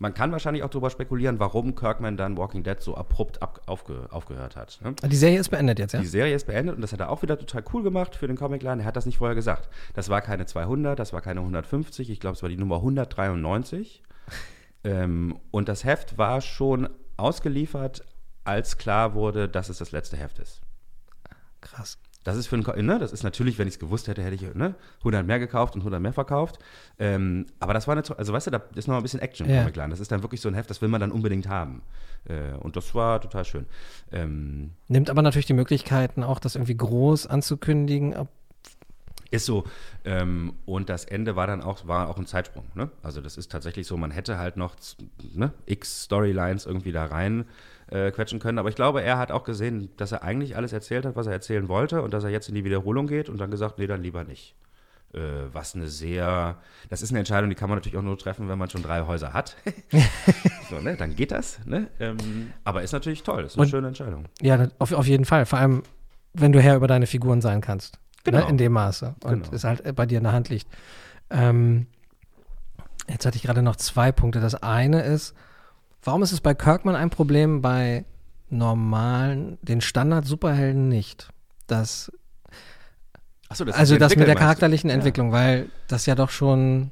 man 0.00 0.12
kann 0.12 0.32
wahrscheinlich 0.32 0.64
auch 0.64 0.70
darüber 0.70 0.90
spekulieren, 0.90 1.38
warum 1.38 1.76
Kirkman 1.76 2.16
dann 2.16 2.36
Walking 2.36 2.64
Dead 2.64 2.80
so 2.80 2.96
abrupt 2.96 3.42
ab, 3.42 3.62
aufge, 3.66 4.08
aufgehört 4.10 4.56
hat. 4.56 4.80
Ne? 4.82 4.94
Die 5.08 5.16
Serie 5.16 5.38
ist 5.38 5.50
beendet 5.50 5.78
jetzt, 5.78 5.92
ja? 5.92 6.00
Die 6.00 6.06
Serie 6.06 6.34
ist 6.34 6.46
beendet 6.46 6.74
und 6.74 6.82
das 6.82 6.92
hat 6.92 6.98
er 6.98 7.10
auch 7.10 7.22
wieder 7.22 7.38
total 7.38 7.62
cool 7.72 7.84
gemacht 7.84 8.16
für 8.16 8.26
den 8.26 8.36
Comicladen. 8.36 8.80
Er 8.80 8.86
hat 8.86 8.96
das 8.96 9.06
nicht 9.06 9.18
vorher 9.18 9.36
gesagt. 9.36 9.68
Das 9.94 10.08
war 10.08 10.20
keine 10.20 10.46
200, 10.46 10.98
das 10.98 11.12
war 11.12 11.20
keine 11.20 11.40
150, 11.40 12.10
ich 12.10 12.18
glaube, 12.18 12.34
es 12.34 12.42
war 12.42 12.48
die 12.48 12.56
Nummer 12.56 12.76
193. 12.76 14.02
ähm, 14.84 15.38
und 15.52 15.68
das 15.68 15.84
Heft 15.84 16.18
war 16.18 16.40
schon 16.40 16.88
ausgeliefert, 17.16 18.04
als 18.42 18.78
klar 18.78 19.14
wurde, 19.14 19.48
dass 19.48 19.68
es 19.68 19.78
das 19.78 19.92
letzte 19.92 20.16
Heft 20.16 20.40
ist. 20.40 20.60
Krass. 21.60 21.98
Das 22.24 22.36
ist 22.36 22.46
für 22.46 22.56
einen, 22.56 22.86
ne, 22.86 22.98
das 22.98 23.12
ist 23.12 23.22
natürlich, 23.22 23.58
wenn 23.58 23.68
ich 23.68 23.74
es 23.74 23.78
gewusst 23.78 24.08
hätte, 24.08 24.22
hätte 24.22 24.34
ich 24.34 24.54
ne, 24.54 24.74
100 25.00 25.26
mehr 25.26 25.38
gekauft 25.38 25.74
und 25.74 25.82
100 25.82 26.00
mehr 26.00 26.12
verkauft. 26.12 26.58
Ähm, 26.98 27.46
aber 27.60 27.74
das 27.74 27.86
war 27.86 27.96
eine, 27.96 28.02
also 28.18 28.32
weißt 28.32 28.46
du, 28.46 28.50
da 28.50 28.62
ist 28.74 28.88
noch 28.88 28.96
ein 28.96 29.02
bisschen 29.02 29.20
Action 29.20 29.48
Ja. 29.48 29.60
Comicladen. 29.60 29.90
Das 29.90 30.00
ist 30.00 30.10
dann 30.10 30.22
wirklich 30.22 30.40
so 30.40 30.48
ein 30.48 30.54
Heft, 30.54 30.70
das 30.70 30.80
will 30.82 30.88
man 30.88 31.00
dann 31.00 31.12
unbedingt 31.12 31.48
haben. 31.48 31.82
Äh, 32.26 32.56
und 32.58 32.76
das 32.76 32.94
war 32.94 33.20
total 33.20 33.44
schön. 33.44 33.66
Ähm, 34.10 34.70
Nimmt 34.88 35.10
aber 35.10 35.22
natürlich 35.22 35.46
die 35.46 35.52
Möglichkeiten, 35.52 36.24
auch 36.24 36.40
das 36.40 36.56
irgendwie 36.56 36.76
groß 36.76 37.26
anzukündigen. 37.26 38.16
Ob, 38.16 38.28
Ist 39.30 39.44
so. 39.44 39.64
Ähm, 40.06 40.54
und 40.64 40.88
das 40.88 41.04
Ende 41.04 41.36
war 41.36 41.46
dann 41.46 41.60
auch, 41.60 41.86
war 41.86 42.08
auch 42.08 42.16
ein 42.16 42.26
Zeitsprung. 42.26 42.64
Ne? 42.74 42.90
Also 43.02 43.20
das 43.20 43.36
ist 43.36 43.52
tatsächlich 43.52 43.86
so, 43.86 43.98
man 43.98 44.10
hätte 44.10 44.38
halt 44.38 44.56
noch 44.56 44.76
ne, 45.34 45.52
x 45.66 46.04
Storylines 46.04 46.64
irgendwie 46.64 46.92
da 46.92 47.04
rein 47.04 47.44
äh, 47.94 48.10
quetschen 48.10 48.40
können. 48.40 48.58
Aber 48.58 48.68
ich 48.68 48.74
glaube, 48.74 49.02
er 49.02 49.18
hat 49.18 49.30
auch 49.30 49.44
gesehen, 49.44 49.88
dass 49.96 50.10
er 50.12 50.22
eigentlich 50.22 50.56
alles 50.56 50.72
erzählt 50.72 51.06
hat, 51.06 51.14
was 51.16 51.26
er 51.26 51.32
erzählen 51.32 51.68
wollte 51.68 52.02
und 52.02 52.12
dass 52.12 52.24
er 52.24 52.30
jetzt 52.30 52.48
in 52.48 52.54
die 52.54 52.64
Wiederholung 52.64 53.06
geht 53.06 53.28
und 53.28 53.38
dann 53.40 53.50
gesagt, 53.50 53.78
nee, 53.78 53.86
dann 53.86 54.02
lieber 54.02 54.24
nicht. 54.24 54.54
Äh, 55.12 55.20
was 55.52 55.76
eine 55.76 55.86
sehr, 55.86 56.56
das 56.90 57.00
ist 57.02 57.10
eine 57.10 57.20
Entscheidung, 57.20 57.48
die 57.48 57.54
kann 57.54 57.68
man 57.68 57.78
natürlich 57.78 57.96
auch 57.96 58.02
nur 58.02 58.18
treffen, 58.18 58.48
wenn 58.48 58.58
man 58.58 58.68
schon 58.68 58.82
drei 58.82 59.02
Häuser 59.02 59.32
hat. 59.32 59.56
so, 60.70 60.80
ne? 60.80 60.96
Dann 60.96 61.14
geht 61.14 61.30
das. 61.30 61.64
Ne? 61.66 61.86
Ähm, 62.00 62.52
aber 62.64 62.82
ist 62.82 62.90
natürlich 62.92 63.22
toll, 63.22 63.44
ist 63.44 63.54
eine 63.56 63.62
Und- 63.62 63.68
schöne 63.70 63.86
Entscheidung. 63.88 64.24
ja, 64.42 64.66
auf, 64.80 64.92
auf 64.92 65.06
jeden 65.06 65.24
Fall. 65.24 65.46
Vor 65.46 65.60
allem, 65.60 65.82
wenn 66.32 66.50
du 66.52 66.60
Herr 66.60 66.74
über 66.76 66.88
deine 66.88 67.06
Figuren 67.06 67.40
sein 67.40 67.60
kannst. 67.60 67.94
ne, 68.26 68.32
Genau. 68.32 68.48
in 68.48 68.56
dem 68.58 68.72
Maße. 68.72 69.14
Und 69.22 69.44
Genau. 69.44 69.54
es 69.54 69.62
halt 69.64 69.94
bei 69.94 70.06
dir 70.06 70.18
in 70.18 70.24
der 70.24 70.32
Hand 70.32 70.48
liegt. 70.48 70.66
Ähm, 71.30 71.86
jetzt 73.08 73.24
hatte 73.26 73.36
ich 73.36 73.42
gerade 73.44 73.62
noch 73.62 73.76
zwei 73.76 74.10
Punkte. 74.10 74.40
Das 74.40 74.54
eine 74.56 75.02
ist, 75.02 75.34
warum 76.04 76.22
ist 76.22 76.32
es 76.32 76.40
bei 76.40 76.54
Kirkman 76.54 76.94
ein 76.94 77.10
Problem, 77.10 77.62
bei 77.62 78.04
normalen, 78.50 79.58
den 79.62 79.80
Standard-Superhelden 79.80 80.88
nicht? 80.88 81.28
Das, 81.66 82.12
Achso, 83.48 83.64
das 83.64 83.76
also 83.76 83.96
das 83.96 84.10
mit 84.10 84.20
der 84.20 84.28
entwickelt, 84.28 84.28
meinst 84.28 84.40
charakterlichen 84.40 84.90
Ja. 84.90 84.96
Entwicklung, 84.96 85.32
weil 85.32 85.68
das 85.88 86.06
ja 86.06 86.14
doch 86.14 86.30
schon, 86.30 86.90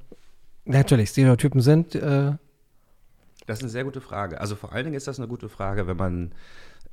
natürlich, 0.65 1.11
Stereotypen 1.11 1.61
sind, 1.61 1.95
äh, 1.95 2.33
Das 3.47 3.59
ist 3.59 3.65
eine 3.65 3.71
sehr 3.71 3.85
gute 3.85 4.01
Frage. 4.01 4.41
Also 4.41 4.57
vor 4.57 4.73
allen 4.73 4.85
Dingen 4.85 4.97
ist 4.97 5.07
das 5.09 5.19
eine 5.19 5.29
gute 5.29 5.49
Frage, 5.49 5.87
wenn 5.87 5.97
man, 5.97 6.33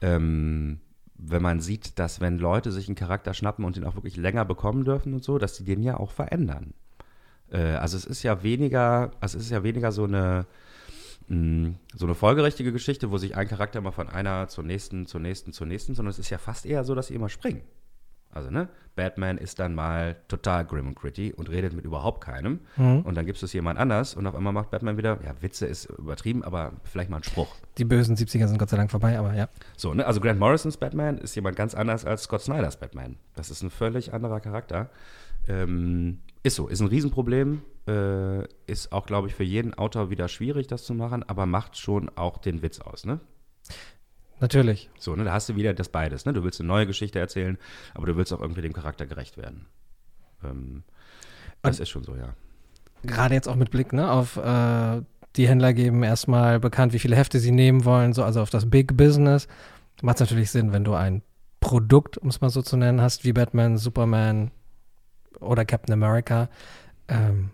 ähm, 0.02 0.80
wenn 1.16 1.42
man 1.42 1.60
sieht, 1.60 2.00
dass 2.00 2.22
wenn 2.22 2.38
Leute 2.38 2.72
sich 2.72 2.88
einen 2.88 2.96
Charakter 2.96 3.34
schnappen 3.34 3.66
und 3.66 3.76
den 3.76 3.84
auch 3.86 3.96
wirklich 3.96 4.18
länger 4.18 4.46
bekommen 4.46 4.84
dürfen 4.84 5.14
und 5.14 5.24
so, 5.24 5.38
dass 5.38 5.56
sie 5.56 5.64
den 5.64 5.84
ja 5.84 5.98
auch 5.98 6.12
verändern. 6.12 6.74
Äh, 7.52 7.76
also 7.76 7.98
es 7.98 8.06
ist 8.06 8.24
ja 8.24 8.42
weniger, 8.44 9.12
also 9.20 9.38
es 9.38 9.46
ist 9.46 9.52
ja 9.52 9.64
weniger 9.64 9.92
so 9.92 10.06
eine 10.06 10.46
mh, 11.30 11.74
so 11.96 12.06
eine 12.06 12.16
folgerichtige 12.16 12.72
Geschichte, 12.72 13.12
wo 13.12 13.18
sich 13.18 13.38
ein 13.38 13.48
Charakter 13.48 13.82
mal 13.82 13.92
von 13.92 14.10
einer 14.10 14.48
zur 14.48 14.64
nächsten, 14.64 15.06
zur 15.06 15.22
nächsten, 15.22 15.54
zur 15.54 15.68
nächsten, 15.68 15.96
sondern 15.96 16.12
es 16.12 16.20
ist 16.20 16.30
ja 16.30 16.38
fast 16.38 16.66
eher 16.66 16.84
so, 16.84 16.96
dass 16.96 17.08
sie 17.08 17.16
immer 17.16 17.30
springen. 17.30 17.62
Also, 18.32 18.52
ne? 18.52 18.70
Batman 18.96 19.40
ist 19.40 19.58
dann 19.58 19.74
mal 19.74 20.18
total 20.28 20.64
grim 20.66 20.88
und 20.88 20.96
gritty 20.96 21.34
und 21.34 21.50
redet 21.50 21.74
mit 21.74 21.84
überhaupt 21.86 22.24
keinem. 22.24 22.60
Und 23.04 23.16
dann 23.16 23.26
gibt 23.26 23.42
es 23.42 23.54
jemand 23.54 23.80
anders 23.80 24.14
und 24.14 24.28
auf 24.28 24.36
einmal 24.36 24.54
macht 24.54 24.70
Batman 24.70 24.98
wieder, 24.98 25.18
ja, 25.24 25.34
Witze 25.42 25.66
ist 25.66 25.86
übertrieben, 25.86 26.44
aber 26.44 26.74
vielleicht 26.84 27.10
mal 27.10 27.18
ein 27.18 27.24
Spruch. 27.24 27.56
die 27.78 27.86
bösen 27.86 28.16
70er 28.16 28.48
sind 28.48 28.60
Gott 28.60 28.70
sei 28.70 28.78
Dank 28.78 28.92
vorbei, 28.92 29.18
aber 29.18 29.34
ja. 29.34 29.48
So, 29.78 29.94
ne? 29.94 30.06
Also 30.06 30.20
Grant 30.20 30.40
Morrisons 30.40 30.78
Batman 30.78 31.18
ist 31.18 31.34
jemand 31.36 31.56
ganz 31.56 31.74
anders 31.74 32.06
als 32.06 32.24
Scott 32.24 32.42
Snyders 32.42 32.78
Batman. 32.78 33.16
Das 33.36 33.50
ist 33.50 33.64
ein 33.64 33.72
völlig 33.72 34.14
anderer 34.14 34.42
Charakter. 34.42 34.90
Ähm, 35.50 36.20
ist 36.44 36.56
so, 36.56 36.68
ist 36.68 36.80
ein 36.80 36.88
Riesenproblem. 36.88 37.64
Äh, 37.88 38.44
ist 38.68 38.92
auch, 38.92 39.06
glaube 39.06 39.28
ich, 39.28 39.36
für 39.36 39.44
jeden 39.44 39.74
Autor 39.74 40.10
wieder 40.10 40.28
schwierig, 40.28 40.68
das 40.68 40.84
zu 40.84 40.94
machen, 40.94 41.24
aber 41.24 41.46
macht 41.46 41.78
schon 41.78 42.10
auch 42.16 42.38
den 42.38 42.62
Witz 42.62 42.80
aus, 42.80 43.06
ne? 43.06 43.20
Natürlich. 44.40 44.90
So, 44.98 45.16
ne? 45.16 45.24
Da 45.26 45.34
hast 45.34 45.50
du 45.50 45.56
wieder 45.56 45.74
das 45.74 45.90
beides, 45.90 46.26
ne? 46.26 46.34
Du 46.34 46.44
willst 46.44 46.60
eine 46.62 46.68
neue 46.68 46.88
Geschichte 46.88 47.20
erzählen, 47.20 47.58
aber 47.94 48.06
du 48.06 48.16
willst 48.16 48.32
auch 48.32 48.42
irgendwie 48.42 48.62
dem 48.62 48.74
Charakter 48.74 49.06
gerecht 49.06 49.38
werden. 49.38 49.66
Ähm, 50.44 50.84
das 51.62 51.80
ist 51.80 51.90
schon 51.90 52.04
so, 52.04 52.16
ja. 52.16 52.36
gerade 53.04 53.34
jetzt 53.34 53.50
auch 53.50 53.56
mit 53.56 53.72
Blick 53.72 53.92
ne, 53.92 54.10
auf 54.10 54.38
äh, 54.38 55.02
die 55.36 55.48
Händler 55.48 55.74
geben 55.74 56.04
erstmal 56.04 56.60
bekannt, 56.60 56.94
wie 56.94 57.00
viele 57.00 57.16
Hefte 57.16 57.40
sie 57.40 57.52
nehmen 57.52 57.84
wollen, 57.84 58.14
so 58.14 58.24
also 58.24 58.42
auf 58.42 58.50
das 58.50 58.70
Big 58.70 58.96
Business. 58.96 59.48
Macht 60.02 60.18
es 60.18 60.22
natürlich 60.22 60.52
Sinn, 60.52 60.72
wenn 60.72 60.86
du 60.86 60.94
ein 60.94 61.22
Produkt, 61.60 62.18
um 62.18 62.30
es 62.30 62.40
mal 62.40 62.50
so 62.50 62.62
zu 62.62 62.78
nennen, 62.78 63.02
hast, 63.02 63.26
wie 63.26 63.34
Batman, 63.34 63.78
Superman 63.78 64.52
oder 65.40 65.66
Captain 65.66 65.94
America, 65.94 66.50
ähm, 67.08 67.52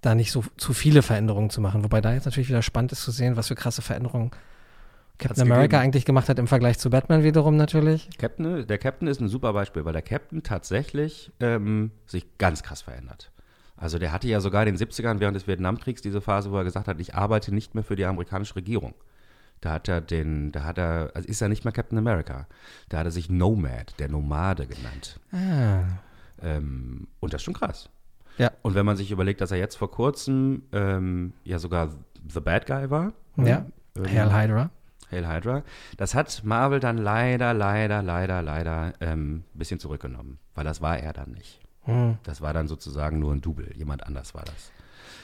da 0.00 0.14
nicht 0.14 0.32
so 0.32 0.44
zu 0.56 0.72
viele 0.72 1.02
Veränderungen 1.02 1.50
zu 1.50 1.60
machen. 1.60 1.84
Wobei 1.84 2.00
da 2.00 2.12
jetzt 2.12 2.24
natürlich 2.24 2.48
wieder 2.48 2.62
spannend 2.62 2.92
ist 2.92 3.02
zu 3.02 3.10
sehen, 3.10 3.36
was 3.36 3.48
für 3.48 3.54
krasse 3.54 3.82
Veränderungen 3.82 4.30
Captain 5.18 5.30
Hat's 5.30 5.40
America 5.40 5.62
gegeben. 5.62 5.82
eigentlich 5.82 6.04
gemacht 6.04 6.28
hat 6.28 6.38
im 6.38 6.48
Vergleich 6.48 6.78
zu 6.78 6.90
Batman 6.90 7.22
wiederum 7.22 7.56
natürlich. 7.56 8.10
Captain, 8.18 8.66
der 8.66 8.78
Captain 8.78 9.06
ist 9.06 9.20
ein 9.20 9.28
super 9.28 9.52
Beispiel, 9.52 9.84
weil 9.84 9.92
der 9.92 10.02
Captain 10.02 10.42
tatsächlich 10.42 11.30
ähm, 11.40 11.92
sich 12.06 12.38
ganz 12.38 12.62
krass 12.62 12.82
verändert. 12.82 13.30
Also 13.76 13.98
der 13.98 14.12
hatte 14.12 14.28
ja 14.28 14.40
sogar 14.40 14.66
in 14.66 14.74
den 14.74 14.88
70ern 14.88 15.20
während 15.20 15.36
des 15.36 15.46
Vietnamkriegs 15.46 16.02
diese 16.02 16.20
Phase, 16.20 16.50
wo 16.50 16.56
er 16.56 16.64
gesagt 16.64 16.88
hat, 16.88 17.00
ich 17.00 17.14
arbeite 17.14 17.54
nicht 17.54 17.74
mehr 17.74 17.84
für 17.84 17.96
die 17.96 18.04
amerikanische 18.04 18.56
Regierung. 18.56 18.94
Da 19.60 19.72
hat 19.74 19.88
er 19.88 20.00
den, 20.00 20.50
da 20.50 20.64
hat 20.64 20.78
er, 20.78 21.12
also 21.14 21.28
ist 21.28 21.40
er 21.40 21.48
nicht 21.48 21.64
mehr 21.64 21.72
Captain 21.72 21.98
America. 21.98 22.46
Da 22.88 22.98
hat 22.98 23.06
er 23.06 23.12
sich 23.12 23.30
Nomad, 23.30 23.94
der 24.00 24.08
Nomade 24.08 24.66
genannt. 24.66 25.20
Ah, 25.32 25.84
Ähm, 26.42 27.08
und 27.20 27.32
das 27.32 27.40
ist 27.40 27.44
schon 27.44 27.54
krass. 27.54 27.88
ja, 28.38 28.50
Und 28.62 28.74
wenn 28.74 28.86
man 28.86 28.96
sich 28.96 29.10
überlegt, 29.10 29.40
dass 29.40 29.50
er 29.50 29.58
jetzt 29.58 29.76
vor 29.76 29.90
kurzem 29.90 30.62
ähm, 30.72 31.32
ja 31.44 31.58
sogar 31.58 31.90
The 32.28 32.40
Bad 32.40 32.66
Guy 32.66 32.90
war. 32.90 33.12
ja. 33.36 33.66
Ähm, 33.96 34.06
Hail 34.06 34.32
Hydra. 34.32 34.70
Hail 35.10 35.28
Hydra. 35.28 35.62
Das 35.96 36.14
hat 36.14 36.42
Marvel 36.44 36.80
dann 36.80 36.96
leider, 36.98 37.52
leider, 37.52 38.02
leider, 38.02 38.42
leider 38.42 38.94
ähm, 39.00 39.44
ein 39.54 39.58
bisschen 39.58 39.78
zurückgenommen, 39.78 40.38
weil 40.54 40.64
das 40.64 40.80
war 40.80 40.98
er 40.98 41.12
dann 41.12 41.32
nicht. 41.32 41.60
Hm. 41.82 42.16
Das 42.22 42.40
war 42.40 42.52
dann 42.54 42.68
sozusagen 42.68 43.18
nur 43.18 43.32
ein 43.32 43.40
Double. 43.40 43.70
Jemand 43.76 44.06
anders 44.06 44.34
war 44.34 44.44
das. 44.44 44.72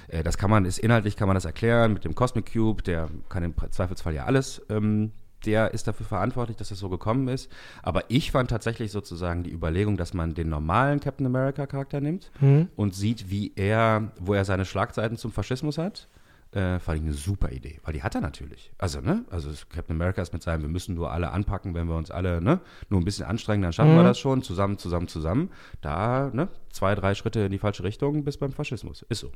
Äh, 0.09 0.23
das 0.23 0.37
kann 0.39 0.51
man, 0.51 0.65
ist 0.65 0.79
inhaltlich 0.79 1.17
kann 1.17 1.29
man 1.29 1.35
das 1.35 1.45
erklären 1.45 1.93
mit 1.93 2.05
dem 2.05 2.15
Cosmic 2.15 2.53
Cube, 2.53 2.83
der 2.83 3.09
kann 3.29 3.43
im 3.45 3.55
Zweifelsfall 3.71 4.15
ja 4.15 4.25
alles. 4.25 4.63
Ähm, 4.69 5.13
der 5.45 5.73
ist 5.75 5.87
dafür 5.87 6.07
verantwortlich, 6.07 6.57
dass 6.57 6.69
das 6.71 6.79
so 6.79 6.89
gekommen 6.89 7.29
ist. 7.29 7.51
Aber 7.83 8.05
ich 8.09 8.31
fand 8.33 8.51
tatsächlich 8.51 8.91
sozusagen 8.93 9.43
die 9.45 9.53
Überlegung, 9.53 9.97
dass 9.97 10.15
man 10.15 10.35
den 10.35 10.49
normalen 10.49 11.01
Captain 11.01 11.27
America 11.27 11.67
Charakter 11.67 12.01
nimmt 12.01 12.31
Hm. 12.41 12.69
und 12.77 12.95
sieht, 12.95 13.31
wie 13.31 13.53
er, 13.57 14.13
wo 14.19 14.35
er 14.35 14.45
seine 14.45 14.65
Schlagseiten 14.65 15.17
zum 15.17 15.33
Faschismus 15.33 15.79
hat. 15.79 16.09
Äh, 16.51 16.79
fand 16.79 16.99
ich 16.99 17.05
eine 17.05 17.13
super 17.13 17.53
Idee, 17.53 17.79
weil 17.85 17.93
die 17.93 18.03
hat 18.03 18.15
er 18.15 18.23
natürlich. 18.23 18.73
Also, 18.79 19.03
ne? 19.03 19.27
Also 19.31 19.51
Captain 19.69 19.95
America 19.95 20.23
ist 20.23 20.33
mit 20.33 20.43
seinem, 20.43 20.63
wir 20.63 20.71
müssen 20.71 20.95
nur 20.95 21.13
alle 21.13 21.31
anpacken, 21.31 21.75
wenn 21.75 21.89
wir 21.89 21.95
uns 21.95 22.11
alle, 22.11 22.41
ne, 22.41 22.61
nur 22.89 23.03
ein 23.03 23.05
bisschen 23.05 23.27
anstrengen, 23.27 23.61
dann 23.61 23.75
schaffen 23.75 23.95
wir 23.95 24.03
das 24.03 24.19
schon, 24.19 24.43
zusammen, 24.43 24.79
zusammen, 24.79 25.09
zusammen. 25.09 25.51
Da, 25.83 26.31
ne, 26.33 26.49
zwei, 26.73 26.95
drei 26.95 27.15
Schritte 27.15 27.41
in 27.41 27.53
die 27.53 27.59
falsche 27.59 27.83
Richtung 27.85 28.25
bis 28.25 28.39
beim 28.39 28.51
Faschismus. 28.53 29.05
Ist 29.11 29.21
so. 29.21 29.31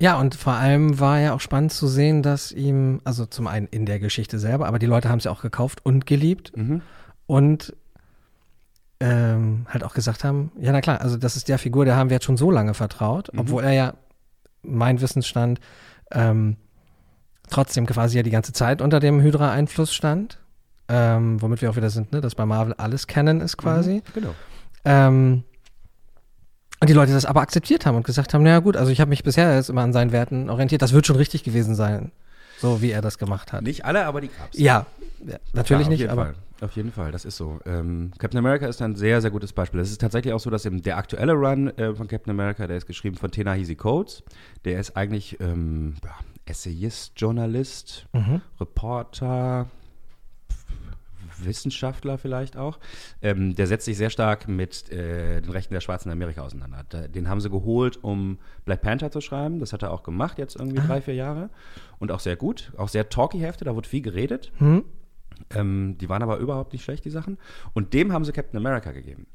Ja, 0.00 0.20
und 0.20 0.34
vor 0.34 0.52
allem 0.52 1.00
war 1.00 1.18
ja 1.18 1.32
auch 1.32 1.40
spannend 1.40 1.72
zu 1.72 1.88
sehen, 1.88 2.22
dass 2.22 2.52
ihm, 2.52 3.00
also 3.04 3.24
zum 3.24 3.46
einen 3.46 3.66
in 3.68 3.86
der 3.86 3.98
Geschichte 3.98 4.38
selber, 4.38 4.66
aber 4.66 4.78
die 4.78 4.86
Leute 4.86 5.08
haben 5.08 5.18
es 5.18 5.24
ja 5.24 5.30
auch 5.30 5.40
gekauft 5.40 5.80
und 5.82 6.04
geliebt 6.04 6.52
und 7.26 7.74
ähm, 9.00 9.66
halt 9.66 9.82
auch 9.82 9.94
gesagt 9.94 10.24
haben, 10.24 10.52
ja 10.60 10.72
na 10.72 10.82
klar, 10.82 11.00
also 11.00 11.16
das 11.16 11.36
ist 11.36 11.48
der 11.48 11.58
Figur, 11.58 11.86
der 11.86 11.96
haben 11.96 12.10
wir 12.10 12.16
jetzt 12.16 12.24
schon 12.24 12.36
so 12.36 12.50
lange 12.50 12.74
vertraut, 12.74 13.30
obwohl 13.34 13.64
er 13.64 13.72
ja, 13.72 13.94
mein 14.62 15.00
Wissensstand, 15.00 15.58
ähm, 16.12 16.56
trotzdem 17.48 17.86
quasi 17.86 18.16
ja 18.16 18.22
die 18.22 18.30
ganze 18.30 18.52
Zeit 18.52 18.80
unter 18.82 19.00
dem 19.00 19.20
Hydra-Einfluss 19.20 19.94
stand, 19.94 20.38
ähm, 20.88 21.40
womit 21.42 21.62
wir 21.62 21.70
auch 21.70 21.76
wieder 21.76 21.90
sind, 21.90 22.12
ne, 22.12 22.20
dass 22.20 22.34
bei 22.34 22.46
Marvel 22.46 22.74
alles 22.74 23.06
Canon 23.06 23.40
ist 23.40 23.56
quasi. 23.56 23.94
Mhm, 23.96 24.02
Genau. 24.14 24.34
Ähm, 24.84 25.44
und 26.80 26.88
die 26.88 26.94
Leute 26.94 27.12
das 27.12 27.26
aber 27.26 27.42
akzeptiert 27.42 27.84
haben 27.84 27.96
und 27.96 28.06
gesagt 28.06 28.32
haben, 28.32 28.42
naja 28.42 28.60
gut, 28.60 28.74
also 28.76 28.90
ich 28.90 29.00
habe 29.00 29.10
mich 29.10 29.22
bisher 29.22 29.54
jetzt 29.54 29.68
immer 29.68 29.82
an 29.82 29.92
seinen 29.92 30.12
Werten 30.12 30.48
orientiert, 30.48 30.80
das 30.80 30.92
wird 30.94 31.06
schon 31.06 31.16
richtig 31.16 31.44
gewesen 31.44 31.74
sein, 31.74 32.10
so 32.58 32.80
wie 32.80 32.90
er 32.90 33.02
das 33.02 33.18
gemacht 33.18 33.52
hat. 33.52 33.62
Nicht 33.62 33.84
alle, 33.84 34.06
aber 34.06 34.22
die 34.22 34.28
gab's. 34.28 34.58
Ja, 34.58 34.86
ja 35.26 35.36
natürlich 35.52 35.86
auf 35.86 35.90
nicht, 35.90 36.08
aber 36.08 36.24
Fall. 36.26 36.34
Auf 36.60 36.76
jeden 36.76 36.92
Fall, 36.92 37.10
das 37.10 37.24
ist 37.24 37.36
so. 37.38 37.58
Ähm, 37.64 38.10
Captain 38.18 38.38
America 38.38 38.66
ist 38.66 38.82
ein 38.82 38.94
sehr, 38.94 39.20
sehr 39.22 39.30
gutes 39.30 39.52
Beispiel. 39.52 39.80
Es 39.80 39.90
ist 39.90 40.00
tatsächlich 40.00 40.34
auch 40.34 40.40
so, 40.40 40.50
dass 40.50 40.66
im, 40.66 40.82
der 40.82 40.98
aktuelle 40.98 41.32
Run 41.32 41.68
äh, 41.78 41.94
von 41.94 42.06
Captain 42.06 42.30
America, 42.30 42.66
der 42.66 42.76
ist 42.76 42.86
geschrieben 42.86 43.16
von 43.16 43.30
Ta-Nehisi 43.30 43.76
Coates. 43.76 44.22
Der 44.66 44.78
ist 44.78 44.96
eigentlich 44.96 45.40
ähm, 45.40 45.94
ja, 46.04 46.10
Essayist, 46.46 47.12
Journalist, 47.16 48.06
Mhm. 48.12 48.42
Reporter, 48.60 49.68
Wissenschaftler 51.42 52.18
vielleicht 52.18 52.58
auch. 52.58 52.78
Ähm, 53.22 53.54
der 53.54 53.66
setzt 53.66 53.86
sich 53.86 53.96
sehr 53.96 54.10
stark 54.10 54.46
mit 54.46 54.90
äh, 54.92 55.40
den 55.40 55.50
Rechten 55.50 55.72
der 55.72 55.80
Schwarzen 55.80 56.10
in 56.10 56.12
Amerika 56.12 56.42
auseinander. 56.42 56.84
Den 57.08 57.28
haben 57.28 57.40
sie 57.40 57.48
geholt, 57.48 57.98
um 58.02 58.38
Black 58.66 58.82
Panther 58.82 59.10
zu 59.10 59.22
schreiben. 59.22 59.58
Das 59.60 59.72
hat 59.72 59.82
er 59.82 59.92
auch 59.92 60.02
gemacht, 60.02 60.38
jetzt 60.38 60.56
irgendwie 60.56 60.86
drei, 60.86 61.00
vier 61.00 61.14
Jahre. 61.14 61.48
Und 61.98 62.12
auch 62.12 62.20
sehr 62.20 62.36
gut. 62.36 62.72
Auch 62.76 62.88
sehr 62.88 63.08
talky 63.08 63.38
Hefte, 63.38 63.64
da 63.64 63.74
wurde 63.74 63.88
viel 63.88 64.02
geredet. 64.02 64.52
hm? 64.58 64.84
Ähm, 65.54 65.96
die 65.98 66.08
waren 66.08 66.22
aber 66.22 66.38
überhaupt 66.38 66.72
nicht 66.72 66.84
schlecht, 66.84 67.04
die 67.04 67.10
Sachen. 67.10 67.38
Und 67.72 67.94
dem 67.94 68.12
haben 68.12 68.24
sie 68.24 68.32
Captain 68.32 68.58
America 68.58 68.92
gegeben. 68.92 69.26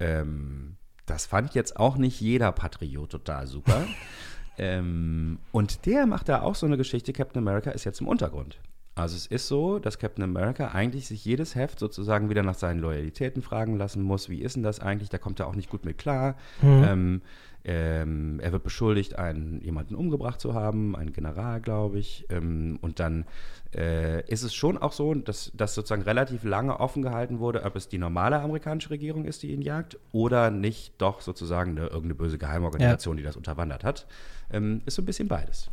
Ähm, 0.00 0.76
das 1.06 1.26
fand 1.26 1.54
jetzt 1.54 1.76
auch 1.78 1.96
nicht 1.96 2.20
jeder 2.20 2.52
Patriot 2.52 3.10
total 3.10 3.46
super. 3.46 3.86
ähm, 4.58 5.38
und 5.52 5.86
der 5.86 6.06
macht 6.06 6.28
da 6.28 6.42
auch 6.42 6.54
so 6.54 6.66
eine 6.66 6.76
Geschichte, 6.76 7.12
Captain 7.12 7.42
America 7.42 7.70
ist 7.70 7.84
jetzt 7.84 8.00
im 8.00 8.08
Untergrund. 8.08 8.58
Also 8.98 9.16
es 9.16 9.26
ist 9.26 9.48
so, 9.48 9.78
dass 9.78 9.98
Captain 9.98 10.24
America 10.24 10.68
eigentlich 10.68 11.06
sich 11.06 11.24
jedes 11.24 11.54
Heft 11.54 11.78
sozusagen 11.78 12.30
wieder 12.30 12.42
nach 12.42 12.54
seinen 12.54 12.80
Loyalitäten 12.80 13.42
fragen 13.42 13.76
lassen 13.76 14.02
muss. 14.02 14.28
Wie 14.28 14.40
ist 14.40 14.56
denn 14.56 14.62
das 14.62 14.80
eigentlich? 14.80 15.08
Da 15.08 15.18
kommt 15.18 15.40
er 15.40 15.46
auch 15.46 15.54
nicht 15.54 15.70
gut 15.70 15.84
mit 15.84 15.98
klar. 15.98 16.36
Ähm, 16.84 17.22
ähm, 17.64 18.40
er 18.40 18.52
wird 18.52 18.62
beschuldigt, 18.62 19.18
einen, 19.18 19.60
jemanden 19.62 19.94
umgebracht 19.94 20.40
zu 20.40 20.54
haben, 20.54 20.96
einen 20.96 21.12
General, 21.12 21.60
glaube 21.60 21.98
ich. 21.98 22.26
Ähm, 22.30 22.78
und 22.80 22.98
dann 22.98 23.26
äh, 23.74 24.26
ist 24.30 24.42
es 24.42 24.54
schon 24.54 24.78
auch 24.78 24.92
so, 24.92 25.12
dass 25.14 25.52
das 25.54 25.74
sozusagen 25.74 26.02
relativ 26.02 26.44
lange 26.44 26.80
offen 26.80 27.02
gehalten 27.02 27.40
wurde, 27.40 27.64
ob 27.64 27.76
es 27.76 27.88
die 27.88 27.98
normale 27.98 28.40
amerikanische 28.40 28.90
Regierung 28.90 29.24
ist, 29.24 29.42
die 29.42 29.52
ihn 29.52 29.62
jagt, 29.62 29.98
oder 30.12 30.50
nicht 30.50 30.94
doch 30.98 31.20
sozusagen 31.20 31.72
eine, 31.72 31.82
irgendeine 31.82 32.14
böse 32.14 32.38
Geheimorganisation, 32.38 33.16
die 33.16 33.22
das 33.22 33.36
unterwandert 33.36 33.84
hat. 33.84 34.06
Ähm, 34.50 34.80
ist 34.86 34.94
so 34.94 35.02
ein 35.02 35.06
bisschen 35.06 35.28
beides. 35.28 35.70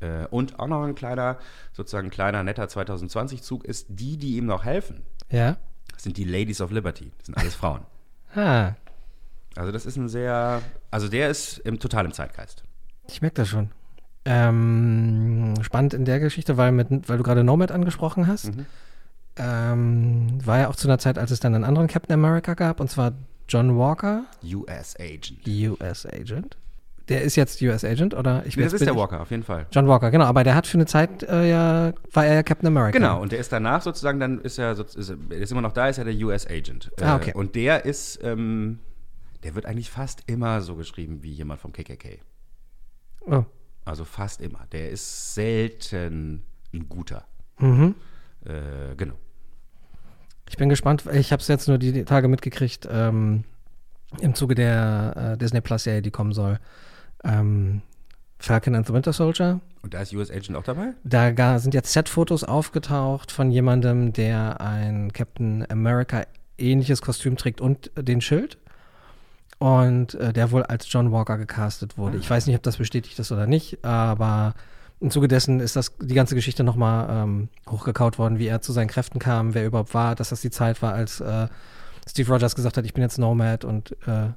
Äh, 0.00 0.26
und 0.26 0.58
auch 0.58 0.66
noch 0.66 0.82
ein 0.84 0.94
kleiner, 0.94 1.38
sozusagen 1.72 2.10
kleiner, 2.10 2.42
netter 2.42 2.64
2020-Zug 2.64 3.64
ist, 3.64 3.86
die, 3.88 4.16
die 4.18 4.36
ihm 4.36 4.46
noch 4.46 4.64
helfen, 4.64 5.02
ja. 5.30 5.56
sind 5.96 6.16
die 6.16 6.24
Ladies 6.24 6.60
of 6.60 6.70
Liberty. 6.70 7.12
Das 7.18 7.26
sind 7.26 7.36
alles 7.38 7.54
Frauen. 7.54 7.80
Ah, 8.34 8.74
Also 9.54 9.72
das 9.72 9.86
ist 9.86 9.96
ein 9.96 10.10
sehr, 10.10 10.60
also 10.90 11.08
der 11.08 11.30
ist 11.30 11.56
im, 11.58 11.78
total 11.78 12.04
im 12.04 12.12
Zeitgeist. 12.12 12.64
ich 13.08 13.22
merke 13.22 13.36
das 13.36 13.48
schon. 13.48 13.70
Ähm, 14.26 15.54
spannend 15.62 15.94
in 15.94 16.04
der 16.04 16.20
Geschichte, 16.20 16.58
weil, 16.58 16.72
mit, 16.72 17.08
weil 17.08 17.16
du 17.16 17.22
gerade 17.22 17.44
Nomad 17.44 17.70
angesprochen 17.72 18.26
hast. 18.26 18.54
Mhm. 18.54 18.66
Ähm, 19.38 20.38
war 20.44 20.58
ja 20.58 20.68
auch 20.68 20.76
zu 20.76 20.88
einer 20.88 20.98
Zeit, 20.98 21.16
als 21.16 21.30
es 21.30 21.40
dann 21.40 21.54
einen 21.54 21.64
anderen 21.64 21.88
Captain 21.88 22.12
America 22.12 22.52
gab, 22.54 22.80
und 22.80 22.90
zwar 22.90 23.12
John 23.48 23.78
Walker, 23.78 24.24
US 24.44 24.96
Agent. 24.98 25.46
US 25.46 26.04
Agent. 26.06 26.56
Der 27.08 27.22
ist 27.22 27.36
jetzt 27.36 27.62
US 27.62 27.84
Agent, 27.84 28.14
oder? 28.14 28.44
Ich 28.46 28.56
Nee, 28.56 28.64
das 28.64 28.72
ist 28.72 28.84
der 28.84 28.96
Walker, 28.96 29.20
auf 29.20 29.30
jeden 29.30 29.44
Fall. 29.44 29.66
John 29.70 29.86
Walker, 29.86 30.10
genau. 30.10 30.24
Aber 30.24 30.42
der 30.42 30.56
hat 30.56 30.66
für 30.66 30.76
eine 30.76 30.86
Zeit 30.86 31.22
äh, 31.22 31.48
ja, 31.48 31.92
war 32.12 32.26
er 32.26 32.34
ja 32.34 32.42
Captain 32.42 32.66
America. 32.66 32.98
Genau, 32.98 33.22
und 33.22 33.30
der 33.30 33.38
ist 33.38 33.52
danach 33.52 33.80
sozusagen, 33.82 34.18
dann 34.18 34.40
ist 34.40 34.58
er, 34.58 34.72
ist, 34.72 34.96
ist 34.96 35.52
immer 35.52 35.60
noch 35.60 35.72
da, 35.72 35.88
ist 35.88 35.98
er 35.98 36.04
der 36.04 36.14
US 36.26 36.46
Agent. 36.48 36.90
Ah, 37.00 37.14
okay. 37.14 37.32
Und 37.32 37.54
der 37.54 37.84
ist, 37.84 38.18
ähm, 38.24 38.80
der 39.44 39.54
wird 39.54 39.66
eigentlich 39.66 39.90
fast 39.90 40.24
immer 40.26 40.60
so 40.62 40.74
geschrieben 40.74 41.22
wie 41.22 41.30
jemand 41.30 41.60
vom 41.60 41.72
KKK. 41.72 42.18
Oh. 43.20 43.44
Also 43.84 44.04
fast 44.04 44.40
immer. 44.40 44.66
Der 44.72 44.90
ist 44.90 45.34
selten 45.34 46.42
ein 46.74 46.88
guter. 46.88 47.24
Mhm. 47.58 47.94
Äh, 48.44 48.96
genau. 48.96 49.14
Ich 50.48 50.56
bin 50.56 50.68
gespannt. 50.68 51.04
Ich 51.12 51.32
habe 51.32 51.40
es 51.40 51.48
jetzt 51.48 51.68
nur 51.68 51.78
die 51.78 52.04
Tage 52.04 52.26
mitgekriegt 52.26 52.88
ähm, 52.90 53.44
im 54.20 54.34
Zuge 54.34 54.54
der 54.56 55.34
äh, 55.34 55.38
Disney 55.38 55.60
Plus 55.60 55.84
Serie, 55.84 56.02
die 56.02 56.10
kommen 56.10 56.32
soll. 56.32 56.58
Ähm, 57.24 57.82
Falcon 58.38 58.74
and 58.74 58.86
the 58.86 58.92
Winter 58.92 59.12
Soldier. 59.12 59.60
Und 59.82 59.94
da 59.94 60.00
ist 60.00 60.12
US 60.12 60.30
Agent 60.30 60.56
auch 60.56 60.62
dabei? 60.62 60.94
Da 61.04 61.58
sind 61.58 61.74
jetzt 61.74 61.92
Set-Fotos 61.92 62.44
aufgetaucht 62.44 63.32
von 63.32 63.50
jemandem, 63.50 64.12
der 64.12 64.60
ein 64.60 65.12
Captain 65.12 65.64
America 65.70 66.24
ähnliches 66.58 67.02
Kostüm 67.02 67.36
trägt 67.36 67.60
und 67.60 67.90
den 67.96 68.20
Schild. 68.20 68.58
Und 69.58 70.14
äh, 70.14 70.32
der 70.32 70.50
wohl 70.50 70.64
als 70.64 70.90
John 70.92 71.12
Walker 71.12 71.38
gecastet 71.38 71.96
wurde. 71.96 72.18
Ich 72.18 72.28
weiß 72.28 72.46
nicht, 72.46 72.56
ob 72.56 72.62
das 72.62 72.76
bestätigt 72.76 73.18
ist 73.18 73.32
oder 73.32 73.46
nicht, 73.46 73.82
aber 73.84 74.54
im 75.00 75.10
Zuge 75.10 75.28
dessen 75.28 75.60
ist 75.60 75.76
das 75.76 75.96
die 75.98 76.14
ganze 76.14 76.34
Geschichte 76.34 76.62
nochmal 76.62 77.08
ähm, 77.10 77.48
hochgekaut 77.68 78.18
worden, 78.18 78.38
wie 78.38 78.48
er 78.48 78.60
zu 78.60 78.72
seinen 78.72 78.88
Kräften 78.88 79.18
kam, 79.18 79.54
wer 79.54 79.64
überhaupt 79.64 79.94
war, 79.94 80.14
dass 80.14 80.28
das 80.28 80.42
die 80.42 80.50
Zeit 80.50 80.82
war, 80.82 80.92
als 80.92 81.20
äh, 81.20 81.48
Steve 82.08 82.30
Rogers 82.32 82.54
gesagt 82.54 82.76
hat, 82.76 82.84
ich 82.84 82.92
bin 82.94 83.02
jetzt 83.02 83.18
Nomad 83.18 83.64
und 83.64 83.92
äh, 84.06 84.28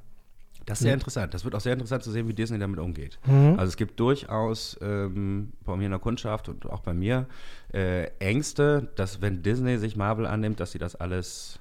Das 0.66 0.78
ist 0.78 0.84
sehr 0.84 0.94
interessant. 0.94 1.34
Das 1.34 1.44
wird 1.44 1.54
auch 1.54 1.60
sehr 1.60 1.72
interessant 1.72 2.02
zu 2.02 2.10
sehen, 2.10 2.28
wie 2.28 2.34
Disney 2.34 2.58
damit 2.58 2.78
umgeht. 2.78 3.18
Mhm. 3.26 3.54
Also 3.58 3.70
es 3.70 3.76
gibt 3.76 3.98
durchaus 3.98 4.78
ähm, 4.80 5.52
bei 5.64 5.76
mir 5.76 5.86
in 5.86 5.90
der 5.90 6.00
Kundschaft 6.00 6.48
und 6.48 6.66
auch 6.66 6.80
bei 6.80 6.94
mir 6.94 7.26
äh, 7.72 8.06
Ängste, 8.18 8.90
dass 8.96 9.20
wenn 9.20 9.42
Disney 9.42 9.78
sich 9.78 9.96
Marvel 9.96 10.26
annimmt, 10.26 10.60
dass 10.60 10.72
sie 10.72 10.78
das 10.78 10.96
alles, 10.96 11.58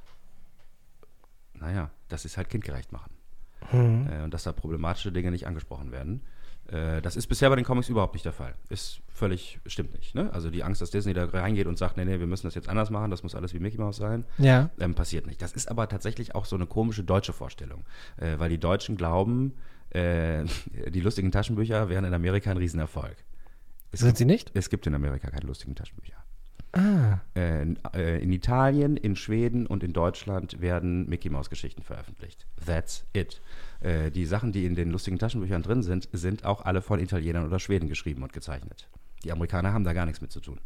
naja, 1.53 1.91
dass 2.07 2.23
sie 2.23 2.27
es 2.27 2.37
halt 2.37 2.49
kindgerecht 2.49 2.91
machen. 2.91 3.11
Mhm. 3.71 4.09
Äh, 4.11 4.23
und 4.23 4.33
dass 4.33 4.43
da 4.43 4.51
problematische 4.51 5.11
Dinge 5.11 5.31
nicht 5.31 5.47
angesprochen 5.47 5.91
werden. 5.91 6.21
Äh, 6.71 7.01
das 7.01 7.15
ist 7.15 7.27
bisher 7.27 7.49
bei 7.49 7.55
den 7.55 7.65
Comics 7.65 7.89
überhaupt 7.89 8.13
nicht 8.13 8.25
der 8.25 8.33
Fall. 8.33 8.53
Ist 8.69 9.01
völlig, 9.11 9.59
stimmt 9.65 9.93
nicht. 9.93 10.15
Ne? 10.15 10.31
Also 10.33 10.49
die 10.49 10.63
Angst, 10.63 10.81
dass 10.81 10.91
Disney 10.91 11.13
da 11.13 11.25
reingeht 11.25 11.67
und 11.67 11.77
sagt, 11.77 11.97
nee, 11.97 12.05
nee, 12.05 12.19
wir 12.19 12.27
müssen 12.27 12.47
das 12.47 12.55
jetzt 12.55 12.69
anders 12.69 12.89
machen, 12.89 13.11
das 13.11 13.23
muss 13.23 13.35
alles 13.35 13.53
wie 13.53 13.59
Mickey 13.59 13.77
Mouse 13.77 13.97
sein. 13.97 14.25
ja. 14.37 14.69
Ähm, 14.79 14.95
passiert 14.95 15.27
nicht. 15.27 15.41
Das 15.41 15.53
ist 15.53 15.69
aber 15.69 15.87
tatsächlich 15.87 16.35
auch 16.35 16.45
so 16.45 16.55
eine 16.55 16.65
komische 16.65 17.03
deutsche 17.03 17.33
Vorstellung, 17.33 17.85
äh, 18.17 18.37
weil 18.37 18.49
die 18.49 18.59
Deutschen 18.59 18.97
glauben, 18.97 19.53
äh, 19.91 20.43
die 20.89 21.01
lustigen 21.01 21.31
Taschenbücher 21.31 21.89
wären 21.89 22.05
in 22.05 22.13
Amerika 22.13 22.51
ein 22.51 22.57
Riesenerfolg. 22.57 23.15
Es, 23.91 24.01
Sind 24.01 24.09
gibt, 24.09 24.17
sie 24.17 24.25
nicht? 24.25 24.51
es 24.53 24.69
gibt 24.69 24.85
in 24.85 24.93
Amerika 24.93 25.29
keine 25.29 25.47
lustigen 25.47 25.75
Taschenbücher. 25.75 26.17
Ah. 26.73 27.19
Äh, 27.35 27.63
in, 27.63 27.79
äh, 27.93 28.19
in 28.19 28.31
Italien, 28.31 28.95
in 28.95 29.15
Schweden 29.15 29.65
und 29.65 29.83
in 29.83 29.91
Deutschland 29.93 30.61
werden 30.61 31.09
Mickey 31.09 31.29
Mouse 31.29 31.49
Geschichten 31.49 31.81
veröffentlicht. 31.81 32.45
That's 32.63 33.05
it. 33.13 33.41
Äh, 33.81 34.11
die 34.11 34.25
Sachen, 34.25 34.51
die 34.51 34.65
in 34.65 34.75
den 34.75 34.91
lustigen 34.91 35.17
Taschenbüchern 35.19 35.63
drin 35.63 35.83
sind, 35.83 36.09
sind 36.11 36.43
auch 36.45 36.65
alle 36.65 36.81
von 36.81 36.99
Italienern 36.99 37.45
oder 37.45 37.59
Schweden 37.59 37.87
geschrieben 37.87 38.23
und 38.23 38.33
gezeichnet. 38.33 38.89
Die 39.23 39.31
Amerikaner 39.31 39.73
haben 39.73 39.83
da 39.83 39.93
gar 39.93 40.05
nichts 40.05 40.21
mit 40.21 40.31
zu 40.31 40.39
tun. 40.41 40.59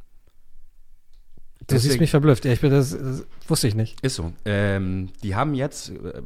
Du 1.67 1.75
siehst 1.75 1.85
Deswegen- 1.85 2.01
mich 2.01 2.11
verblüfft. 2.11 2.43
Ja, 2.45 2.51
ich 2.51 2.59
bin 2.61 2.71
das, 2.71 2.89
das 2.91 3.25
wusste 3.47 3.67
ich 3.67 3.75
nicht. 3.75 4.01
Ist 4.01 4.15
so. 4.15 4.33
Ähm, 4.45 5.09
die 5.23 5.35
haben 5.35 5.53
jetzt, 5.53 5.89
äh, 5.91 6.21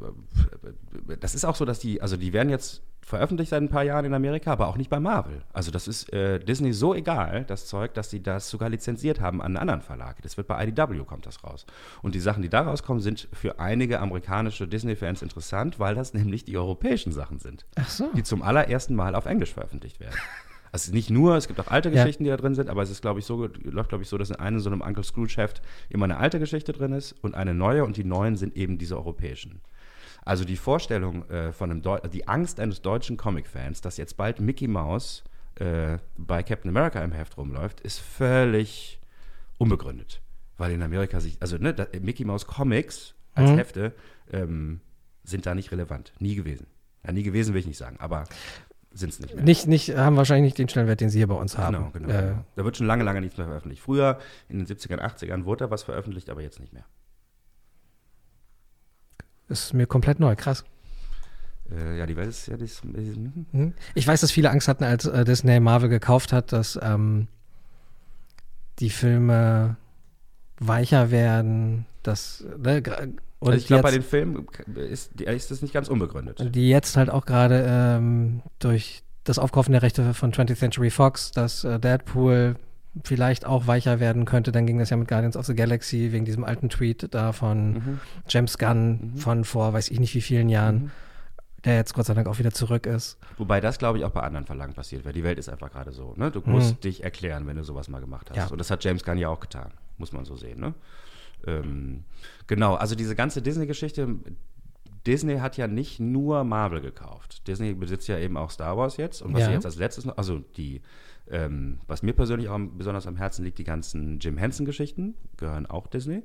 das 1.20 1.36
ist 1.36 1.46
auch 1.46 1.56
so, 1.56 1.64
dass 1.66 1.80
die, 1.80 2.02
also 2.02 2.18
die 2.18 2.34
werden 2.34 2.50
jetzt 2.50 2.82
veröffentlicht 3.08 3.52
seit 3.52 3.62
ein 3.62 3.70
paar 3.70 3.84
Jahren 3.84 4.04
in 4.04 4.14
Amerika, 4.14 4.52
aber 4.52 4.68
auch 4.68 4.76
nicht 4.76 4.90
bei 4.90 5.00
Marvel. 5.00 5.42
Also 5.54 5.72
das 5.72 5.88
ist 5.88 6.12
äh, 6.12 6.40
Disney 6.40 6.74
so 6.74 6.94
egal, 6.94 7.46
das 7.46 7.66
Zeug, 7.66 7.94
dass 7.94 8.10
sie 8.10 8.22
das 8.22 8.50
sogar 8.50 8.68
lizenziert 8.70 9.22
haben 9.22 9.42
an 9.42 9.48
einen 9.48 9.58
anderen 9.58 9.82
Verlag. 9.82 10.22
Das 10.24 10.36
wird 10.36 10.48
bei 10.48 10.62
IDW 10.68 11.00
kommt 11.06 11.26
das 11.26 11.42
raus. 11.42 11.66
Und 12.02 12.16
die 12.16 12.20
Sachen, 12.20 12.42
die 12.44 12.50
da 12.50 12.62
rauskommen, 12.64 13.02
sind 13.02 13.30
für 13.32 13.60
einige 13.60 14.02
amerikanische 14.02 14.68
Disney-Fans 14.68 15.22
interessant, 15.22 15.80
weil 15.80 15.96
das 15.96 16.14
nämlich 16.14 16.44
die 16.44 16.58
europäischen 16.58 17.14
Sachen 17.14 17.40
sind, 17.40 17.66
Ach 17.76 17.90
so. 17.90 18.10
die 18.14 18.24
zum 18.24 18.42
allerersten 18.42 18.94
Mal 18.94 19.16
auf 19.16 19.26
Englisch 19.26 19.54
veröffentlicht 19.54 20.00
werden. 20.02 20.16
Also 20.74 20.92
nicht 20.92 21.10
nur, 21.10 21.38
es 21.38 21.48
gibt 21.48 21.62
auch 21.62 21.68
alte 21.70 21.90
Ja. 21.90 22.04
Geschichten, 22.04 22.26
die 22.26 22.30
da 22.30 22.36
drin 22.36 22.54
sind, 22.54 22.70
aber 22.70 22.84
es 22.84 22.90
ist, 22.90 23.02
glaube 23.02 23.22
ich, 23.22 23.26
so, 23.26 23.48
läuft, 23.64 23.88
glaube 23.88 24.04
ich, 24.04 24.10
so, 24.10 24.18
dass 24.18 24.30
in 24.32 24.36
einem 24.36 24.60
so 24.60 24.70
einem 24.70 24.82
Uncle 24.82 25.02
Scrooge-Heft 25.04 25.62
immer 25.90 26.04
eine 26.04 26.18
alte 26.18 26.40
Geschichte 26.40 26.74
drin 26.74 26.92
ist 26.92 27.14
und 27.24 27.36
eine 27.36 27.54
neue 27.54 27.86
und 27.86 27.96
die 27.96 28.04
neuen 28.04 28.36
sind 28.36 28.54
eben 28.58 28.78
diese 28.78 28.98
europäischen. 28.98 29.62
Also 30.28 30.44
die 30.44 30.58
Vorstellung 30.58 31.28
äh, 31.30 31.54
von 31.54 31.72
einem 31.72 31.82
Deu 31.82 32.00
die 32.00 32.28
Angst 32.28 32.60
eines 32.60 32.82
deutschen 32.82 33.16
Comic-Fans, 33.16 33.80
dass 33.82 33.96
jetzt 33.96 34.18
bald 34.18 34.42
Mickey 34.42 34.68
Mouse 34.68 35.24
äh, 35.56 36.00
bei 36.18 36.44
Captain 36.44 36.70
America 36.70 37.02
im 37.02 37.14
Heft 37.14 37.38
rumläuft, 37.38 37.80
ist 37.82 38.00
völlig 38.00 39.00
unbegründet. 39.58 40.22
Weil 40.58 40.72
in 40.74 40.82
Amerika 40.84 41.20
sich, 41.22 41.38
also 41.40 41.58
ne, 41.58 41.74
da, 41.74 41.88
Mickey 42.02 42.26
Mouse 42.26 42.46
Comics 42.46 43.16
als 43.36 43.52
Mhm. 43.52 43.58
Hefte 43.58 43.94
ähm, 44.32 44.82
sind 45.24 45.46
da 45.46 45.56
nicht 45.56 45.72
relevant. 45.72 46.12
Nie 46.20 46.36
gewesen. 46.36 46.68
Ja, 47.06 47.14
nie 47.14 47.24
gewesen 47.24 47.54
will 47.54 47.62
ich 47.62 47.68
nicht 47.68 47.78
sagen, 47.78 47.96
aber 48.00 48.26
sind 48.92 49.10
es 49.14 49.20
nicht 49.20 49.34
mehr. 49.34 49.44
Nicht, 49.46 49.68
nicht, 49.68 49.96
haben 49.96 50.18
wahrscheinlich 50.18 50.46
nicht 50.50 50.58
den 50.58 50.68
Stellenwert, 50.68 51.00
den 51.00 51.10
sie 51.10 51.20
hier 51.20 51.28
bei 51.28 51.36
uns 51.36 51.58
haben. 51.58 51.76
Genau, 51.76 51.90
genau. 51.92 52.10
Äh, 52.10 52.34
Da 52.56 52.66
wird 52.66 52.76
schon 52.76 52.88
lange, 52.88 53.04
lange 53.04 53.22
nichts 53.22 53.38
mehr 53.38 53.48
veröffentlicht. 53.48 53.82
Früher, 53.82 54.20
in 54.50 54.58
den 54.58 54.68
70ern, 54.68 55.00
80ern, 55.00 55.46
wurde 55.46 55.66
da 55.66 55.72
was 55.72 55.84
veröffentlicht, 55.84 56.30
aber 56.30 56.42
jetzt 56.42 56.60
nicht 56.60 56.74
mehr. 56.74 56.86
Ist 59.50 59.74
mir 59.74 59.88
komplett 59.88 60.20
neu, 60.20 60.36
krass. 60.36 60.64
Äh, 61.72 61.98
ja, 61.98 62.06
die 62.06 62.16
Welt 62.16 62.30
ist 62.30 62.48
ja 62.48 62.58
die 62.58 62.66
ist, 62.66 62.84
hm. 62.84 63.74
Ich 63.94 64.08
weiß, 64.08 64.22
dass 64.22 64.32
viele 64.32 64.50
Angst 64.50 64.68
hatten, 64.68 64.84
als 64.84 65.06
äh, 65.06 65.26
Disney 65.26 65.60
Marvel 65.60 65.90
gekauft 65.90 66.32
hat, 66.34 66.54
dass 66.54 66.80
ähm, 66.82 67.28
die 68.80 68.90
Filme 68.90 69.78
weicher 70.60 71.12
werden, 71.12 71.86
dass 72.04 72.46
ne, 72.58 72.82
und 73.40 73.50
also 73.50 73.62
ich 73.62 73.68
glaube, 73.68 73.84
bei 73.84 73.92
den 73.92 74.02
Filmen 74.02 74.48
ist, 74.76 75.22
ist 75.22 75.52
das 75.52 75.62
nicht 75.62 75.74
ganz 75.74 75.90
unbegründet. 75.90 76.56
die 76.56 76.70
jetzt 76.70 76.98
halt 76.98 77.10
auch 77.10 77.26
gerade 77.26 77.66
ähm, 77.68 78.42
durch 78.58 79.04
das 79.24 79.38
Aufkaufen 79.38 79.74
der 79.74 79.84
Rechte 79.84 80.14
von 80.14 80.32
20th 80.32 80.56
Century 80.56 80.90
Fox, 80.90 81.32
dass 81.32 81.64
äh, 81.64 81.80
Deadpool 81.80 82.56
vielleicht 83.04 83.46
auch 83.46 83.68
weicher 83.68 84.00
werden 84.00 84.26
könnte. 84.26 84.52
Dann 84.52 84.66
ging 84.68 84.78
das 84.78 84.90
ja 84.90 84.98
mit 84.98 85.08
Guardians 85.08 85.38
of 85.38 85.46
the 85.46 85.56
Galaxy 85.56 86.12
wegen 86.12 86.26
diesem 86.26 86.44
alten 86.44 86.70
Tweet 86.70 87.14
da 87.14 87.32
von 87.32 87.74
Mhm. 87.74 88.00
James 88.28 88.58
Gunn 88.58 89.14
von 89.18 89.44
vor 89.44 89.74
weiß 89.74 89.90
ich 89.90 90.00
nicht 90.00 90.14
wie 90.16 90.22
vielen 90.22 90.50
Jahren, 90.50 90.76
Mhm. 90.76 90.92
der 91.66 91.76
jetzt 91.76 91.94
Gott 91.94 92.06
sei 92.06 92.14
Dank 92.14 92.28
auch 92.28 92.40
wieder 92.40 92.52
zurück 92.52 92.86
ist. 92.86 93.18
Wobei 93.38 93.60
das, 93.62 93.78
glaube 93.80 93.98
ich, 93.98 94.06
auch 94.06 94.12
bei 94.12 94.22
anderen 94.22 94.46
Verlagen 94.46 94.74
passiert, 94.74 95.06
weil 95.06 95.14
die 95.14 95.24
Welt 95.24 95.38
ist 95.40 95.50
einfach 95.50 95.72
gerade 95.72 95.92
so. 95.92 96.14
Ne? 96.18 96.32
Du 96.32 96.42
musst 96.46 96.84
dich 96.84 97.04
erklären, 97.04 97.46
wenn 97.48 97.58
du 97.58 97.64
sowas 97.64 97.90
mal 97.90 98.00
gemacht 98.00 98.30
hast. 98.30 98.38
Ja. 98.38 98.48
Und 98.48 98.58
das 98.60 98.72
hat 98.72 98.84
James 98.84 99.04
Gunn 99.04 99.18
ja 99.18 99.30
auch 99.30 99.40
getan, 99.40 99.72
muss 99.98 100.12
man 100.14 100.26
so 100.26 100.36
sehen. 100.36 100.60
Ne? 100.60 100.74
Ähm, 101.46 102.04
genau, 102.48 102.76
also 102.76 102.96
diese 102.96 103.16
ganze 103.16 103.42
Disney-Geschichte, 103.42 104.08
Disney 105.06 105.38
hat 105.38 105.56
ja 105.58 105.68
nicht 105.68 106.00
nur 106.00 106.44
Marvel 106.44 106.82
gekauft. 106.82 107.48
Disney 107.48 107.74
besitzt 107.74 108.08
ja 108.08 108.18
eben 108.18 108.36
auch 108.38 108.52
Star 108.52 108.76
Wars 108.78 108.98
jetzt. 108.98 109.22
Und 109.22 109.34
was 109.34 109.42
Ja. 109.42 109.48
sie 109.48 109.54
jetzt 109.54 109.66
als 109.66 109.78
letztes 109.78 110.04
noch, 110.06 110.18
also 110.18 110.40
die, 110.58 110.82
ähm, 111.32 111.80
was 111.88 112.04
mir 112.04 112.14
persönlich 112.14 112.50
auch 112.50 112.60
besonders 112.78 113.08
am 113.08 113.16
Herzen 113.18 113.44
liegt, 113.46 113.58
die 113.58 113.64
ganzen 113.64 114.20
Jim 114.20 114.38
Henson-Geschichten 114.38 115.16
gehören 115.38 115.66
auch 115.66 115.88
Disney. 115.88 116.24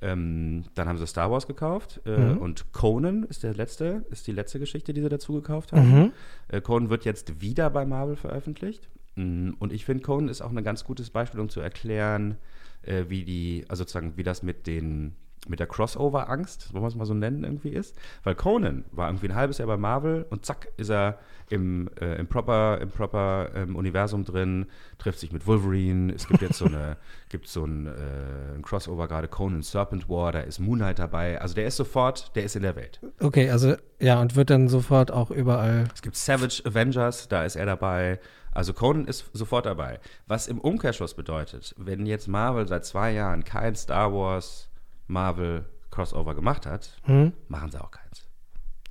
Ähm, 0.00 0.64
dann 0.74 0.88
haben 0.88 0.98
sie 0.98 1.06
Star 1.06 1.30
Wars 1.30 1.46
gekauft 1.46 2.00
äh, 2.06 2.16
Mhm. 2.18 2.38
und 2.38 2.72
Conan 2.72 3.22
ist 3.24 3.44
der 3.44 3.54
letzte, 3.54 4.04
ist 4.10 4.26
die 4.26 4.32
letzte 4.32 4.58
Geschichte, 4.58 4.92
die 4.92 5.00
sie 5.00 5.08
dazu 5.08 5.32
gekauft 5.34 5.72
haben. 5.72 5.90
Mhm. 5.96 6.12
Äh, 6.48 6.60
Conan 6.60 6.90
wird 6.90 7.04
jetzt 7.04 7.40
wieder 7.40 7.70
bei 7.70 7.84
Marvel 7.86 8.16
veröffentlicht. 8.16 8.88
Mm, 9.14 9.50
Und 9.60 9.72
ich 9.72 9.84
finde, 9.84 10.02
Conan 10.02 10.28
ist 10.28 10.40
auch 10.42 10.50
ein 10.50 10.64
ganz 10.64 10.82
gutes 10.84 11.10
Beispiel, 11.10 11.38
um 11.38 11.48
zu 11.50 11.60
erklären, 11.60 12.36
äh, 12.82 13.04
wie 13.08 13.24
die, 13.24 13.64
also 13.68 13.82
sozusagen, 13.82 14.16
wie 14.16 14.24
das 14.24 14.42
mit 14.42 14.66
den 14.66 15.14
mit 15.48 15.58
der 15.58 15.66
Crossover-Angst, 15.66 16.72
wollen 16.72 16.84
wir 16.84 16.88
es 16.88 16.94
mal 16.94 17.04
so 17.04 17.14
nennen, 17.14 17.42
irgendwie 17.44 17.70
ist. 17.70 17.96
Weil 18.22 18.34
Conan 18.34 18.84
war 18.92 19.08
irgendwie 19.08 19.28
ein 19.28 19.34
halbes 19.34 19.58
Jahr 19.58 19.66
bei 19.66 19.76
Marvel 19.76 20.26
und 20.30 20.46
zack, 20.46 20.68
ist 20.76 20.90
er 20.90 21.18
im, 21.50 21.90
äh, 22.00 22.14
im 22.18 22.28
proper, 22.28 22.80
im 22.80 22.90
proper 22.90 23.50
ähm, 23.54 23.76
Universum 23.76 24.24
drin, 24.24 24.66
trifft 24.98 25.18
sich 25.18 25.32
mit 25.32 25.46
Wolverine. 25.46 26.12
Es 26.14 26.26
gibt 26.26 26.42
jetzt 26.42 26.58
so 26.58 26.66
eine, 26.66 26.96
gibt 27.28 27.48
so 27.48 27.64
ein, 27.64 27.86
äh, 27.86 28.54
ein 28.54 28.62
Crossover 28.62 29.08
gerade, 29.08 29.28
Conan 29.28 29.62
Serpent 29.62 30.08
War, 30.08 30.32
da 30.32 30.40
ist 30.40 30.60
Moon 30.60 30.78
Knight 30.78 30.98
dabei. 30.98 31.40
Also 31.40 31.54
der 31.54 31.66
ist 31.66 31.76
sofort, 31.76 32.34
der 32.36 32.44
ist 32.44 32.56
in 32.56 32.62
der 32.62 32.76
Welt. 32.76 33.00
Okay, 33.20 33.50
also 33.50 33.74
ja, 34.00 34.20
und 34.20 34.36
wird 34.36 34.48
dann 34.48 34.68
sofort 34.68 35.10
auch 35.10 35.30
überall. 35.30 35.84
Es 35.92 36.02
gibt 36.02 36.16
Savage 36.16 36.62
Avengers, 36.64 37.28
da 37.28 37.44
ist 37.44 37.56
er 37.56 37.66
dabei. 37.66 38.20
Also 38.52 38.72
Conan 38.72 39.06
ist 39.06 39.26
sofort 39.32 39.66
dabei. 39.66 39.98
Was 40.26 40.46
im 40.46 40.60
Umkehrschluss 40.60 41.14
bedeutet, 41.14 41.74
wenn 41.76 42.06
jetzt 42.06 42.28
Marvel 42.28 42.68
seit 42.68 42.84
zwei 42.84 43.12
Jahren 43.12 43.44
kein 43.44 43.74
Star 43.74 44.12
Wars 44.12 44.70
Marvel 45.12 45.64
Crossover 45.90 46.34
gemacht 46.34 46.66
hat, 46.66 46.90
Hm? 47.04 47.32
machen 47.48 47.70
sie 47.70 47.80
auch 47.80 47.90
keins. 47.90 48.24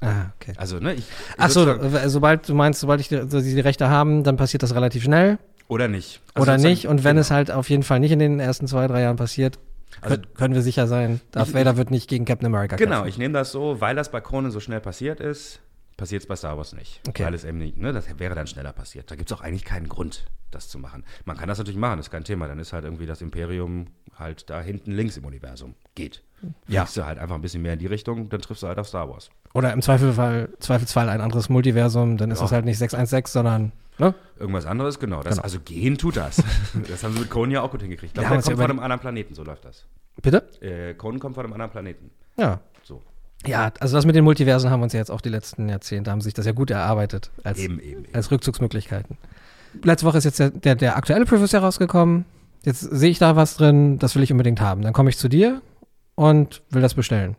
Ah, 0.01 0.31
okay. 0.35 0.53
Also, 0.57 0.79
ne, 0.79 0.93
ich. 0.93 1.05
Achso, 1.37 1.63
sozusagen- 1.65 2.09
sobald 2.09 2.49
du 2.49 2.55
meinst, 2.55 2.79
sobald 2.79 3.01
ich 3.01 3.07
die, 3.09 3.17
also 3.17 3.39
sie 3.39 3.53
die 3.53 3.59
Rechte 3.61 3.89
haben, 3.89 4.23
dann 4.23 4.35
passiert 4.37 4.63
das 4.63 4.73
relativ 4.73 5.03
schnell 5.03 5.37
Oder 5.67 5.87
nicht. 5.87 6.21
Also 6.33 6.43
oder 6.51 6.57
nicht. 6.57 6.87
Und 6.87 7.03
wenn 7.03 7.11
genau. 7.15 7.21
es 7.21 7.31
halt 7.31 7.51
auf 7.51 7.69
jeden 7.69 7.83
Fall 7.83 7.99
nicht 7.99 8.11
in 8.11 8.19
den 8.19 8.39
ersten 8.39 8.67
zwei, 8.67 8.87
drei 8.87 9.01
Jahren 9.01 9.15
passiert, 9.17 9.57
Also, 10.01 10.17
können 10.35 10.53
wir 10.55 10.61
sicher 10.63 10.87
sein, 10.87 11.21
Darth 11.31 11.53
Vader 11.53 11.77
wird 11.77 11.91
nicht 11.91 12.09
gegen 12.09 12.25
Captain 12.25 12.45
America 12.47 12.75
Genau, 12.77 12.91
kämpfen. 12.97 13.09
ich 13.09 13.17
nehme 13.19 13.33
das 13.33 13.51
so, 13.51 13.79
weil 13.81 13.95
das 13.95 14.09
bei 14.09 14.21
Conan 14.21 14.49
so 14.51 14.59
schnell 14.59 14.79
passiert 14.79 15.19
ist, 15.19 15.59
passiert 16.01 16.23
es 16.23 16.27
bei 16.27 16.35
Star 16.35 16.57
Wars 16.57 16.73
nicht. 16.73 16.99
Okay. 17.07 17.23
Weil 17.23 17.35
es 17.35 17.43
eben 17.43 17.59
nicht, 17.59 17.77
ne, 17.77 17.93
das 17.93 18.07
wäre 18.17 18.33
dann 18.33 18.47
schneller 18.47 18.73
passiert. 18.73 19.11
Da 19.11 19.15
gibt 19.15 19.31
es 19.31 19.37
auch 19.37 19.41
eigentlich 19.41 19.63
keinen 19.63 19.87
Grund, 19.87 20.25
das 20.49 20.67
zu 20.67 20.79
machen. 20.79 21.05
Man 21.25 21.37
kann 21.37 21.47
das 21.47 21.59
natürlich 21.59 21.79
machen, 21.79 21.99
ist 21.99 22.09
kein 22.09 22.23
Thema. 22.23 22.47
Dann 22.47 22.57
ist 22.57 22.73
halt 22.73 22.85
irgendwie 22.85 23.05
das 23.05 23.21
Imperium 23.21 23.85
halt 24.17 24.49
da 24.49 24.61
hinten 24.61 24.91
links 24.93 25.15
im 25.17 25.25
Universum. 25.25 25.75
Geht. 25.93 26.23
Ja. 26.67 26.81
Fliegst 26.85 26.97
du 26.97 27.05
halt 27.05 27.19
einfach 27.19 27.35
ein 27.35 27.41
bisschen 27.41 27.61
mehr 27.61 27.73
in 27.73 27.79
die 27.79 27.85
Richtung, 27.85 28.29
dann 28.29 28.41
triffst 28.41 28.63
du 28.63 28.67
halt 28.67 28.79
auf 28.79 28.87
Star 28.87 29.07
Wars. 29.09 29.29
Oder 29.53 29.71
im 29.73 29.81
Zweifelsfall, 29.83 30.49
Zweifelsfall 30.59 31.07
ein 31.07 31.21
anderes 31.21 31.49
Multiversum, 31.49 32.17
dann 32.17 32.31
ist 32.31 32.39
Ja. 32.39 32.45
es 32.45 32.51
halt 32.51 32.65
nicht 32.65 32.79
616, 32.79 33.31
sondern, 33.31 33.71
ne? 33.99 34.15
Irgendwas 34.39 34.65
anderes, 34.65 34.97
genau. 34.97 35.21
Das, 35.21 35.35
Genau. 35.35 35.43
Also 35.43 35.59
gehen 35.59 35.99
tut 35.99 36.17
das. 36.17 36.37
das 36.89 37.03
haben 37.03 37.13
sie 37.13 37.19
mit 37.19 37.29
Conan 37.29 37.51
ja 37.51 37.61
auch 37.61 37.69
gut 37.69 37.81
hingekriegt. 37.83 38.09
Ich 38.09 38.13
glaube, 38.15 38.29
haben 38.29 38.37
der 38.37 38.43
ja 38.43 38.47
kommt 38.55 38.61
von 38.61 38.71
einem 38.71 38.79
anderen 38.79 39.01
Planeten, 39.01 39.35
so 39.35 39.43
läuft 39.43 39.65
das. 39.65 39.85
Bitte? 40.19 40.43
Äh, 40.61 40.95
Conan 40.95 41.19
kommt 41.19 41.35
von 41.35 41.43
einem 41.45 41.53
anderen 41.53 41.71
Planeten. 41.71 42.09
Ja. 42.37 42.59
Ja, 43.45 43.71
also 43.79 43.95
das 43.95 44.05
mit 44.05 44.15
den 44.15 44.23
Multiversen 44.23 44.69
haben 44.69 44.81
wir 44.81 44.83
uns 44.85 44.93
ja 44.93 44.99
jetzt 44.99 45.09
auch 45.09 45.21
die 45.21 45.29
letzten 45.29 45.67
Jahrzehnte, 45.67 46.11
haben 46.11 46.21
sich 46.21 46.33
das 46.33 46.45
ja 46.45 46.51
gut 46.51 46.69
erarbeitet 46.69 47.31
als, 47.43 47.59
Eben, 47.59 47.79
eben, 47.79 48.05
eben. 48.05 48.15
als 48.15 48.29
Rückzugsmöglichkeiten. 48.29 49.17
Letzte 49.83 50.05
Woche 50.05 50.17
ist 50.17 50.25
jetzt 50.25 50.39
der, 50.39 50.51
der, 50.51 50.75
der 50.75 50.97
aktuelle 50.97 51.25
Previews 51.25 51.53
herausgekommen. 51.53 52.25
Jetzt 52.63 52.81
sehe 52.81 53.09
ich 53.09 53.19
da 53.19 53.35
was 53.35 53.57
drin, 53.57 53.97
das 53.97 54.15
will 54.15 54.23
ich 54.23 54.31
unbedingt 54.31 54.61
haben. 54.61 54.81
Dann 54.81 54.93
komme 54.93 55.09
ich 55.09 55.17
zu 55.17 55.27
dir 55.27 55.61
und 56.15 56.61
will 56.69 56.81
das 56.81 56.93
bestellen. 56.93 57.35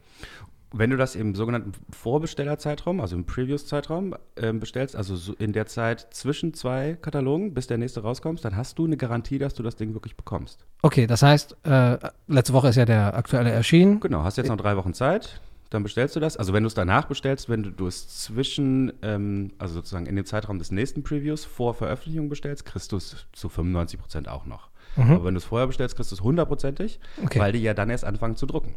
Wenn 0.75 0.89
du 0.89 0.97
das 0.97 1.15
im 1.15 1.35
sogenannten 1.35 1.73
Vorbestellerzeitraum, 1.91 3.01
also 3.01 3.15
im 3.15 3.27
Previous-Zeitraum 3.27 4.15
ähm, 4.37 4.59
bestellst, 4.59 4.97
also 4.97 5.17
so 5.17 5.35
in 5.35 5.53
der 5.53 5.67
Zeit 5.67 6.09
zwischen 6.13 6.55
zwei 6.55 6.97
Katalogen, 7.01 7.53
bis 7.53 7.67
der 7.67 7.77
nächste 7.77 8.01
rauskommt, 8.01 8.43
dann 8.43 8.57
hast 8.57 8.79
du 8.79 8.87
eine 8.87 8.97
Garantie, 8.97 9.39
dass 9.39 9.53
du 9.53 9.63
das 9.63 9.77
Ding 9.77 9.93
wirklich 9.93 10.17
bekommst. 10.17 10.65
Okay, 10.81 11.07
das 11.07 11.23
heißt, 11.23 11.57
äh, 11.65 11.99
letzte 12.27 12.55
Woche 12.55 12.69
ist 12.69 12.77
ja 12.77 12.87
der 12.87 13.15
aktuelle 13.15 13.51
erschienen. 13.51 14.01
Genau, 14.01 14.25
hast 14.25 14.39
jetzt 14.39 14.49
noch 14.49 14.57
drei 14.57 14.77
Wochen 14.79 14.95
Zeit, 14.95 15.43
dann 15.75 15.83
bestellst 15.83 16.15
du 16.17 16.21
das. 16.21 16.37
Also 16.37 16.53
wenn 16.53 16.63
du 16.63 16.67
es 16.67 16.75
danach 16.75 17.05
bestellst, 17.07 17.49
wenn 17.49 17.63
du, 17.63 17.71
du 17.71 17.87
es 17.87 18.09
zwischen, 18.23 18.93
ähm, 19.03 19.53
also 19.59 19.75
sozusagen 19.75 20.07
in 20.07 20.17
dem 20.17 20.25
Zeitraum 20.27 20.59
des 20.59 20.71
nächsten 20.71 21.03
Previews 21.03 21.45
vor 21.45 21.75
Veröffentlichung 21.75 22.29
bestellst, 22.29 22.65
kriegst 22.65 22.93
du 22.93 22.97
es 22.97 23.27
zu 23.33 23.49
95 23.49 23.99
Prozent 24.01 24.29
auch 24.29 24.47
noch. 24.47 24.69
Aber 24.97 25.25
wenn 25.25 25.33
du 25.33 25.39
es 25.39 25.45
vorher 25.45 25.67
bestellst, 25.67 25.97
kriegst 25.97 26.11
du 26.11 26.17
es 26.17 26.21
hundertprozentig, 26.23 27.01
Okay. 27.25 27.39
weil 27.41 27.53
die 27.53 27.61
ja 27.61 27.73
dann 27.73 27.89
erst 27.89 28.05
anfangen 28.05 28.37
zu 28.37 28.45
drucken. 28.45 28.75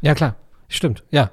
Ja, 0.00 0.14
klar. 0.14 0.36
Stimmt, 0.68 1.02
ja. 1.10 1.32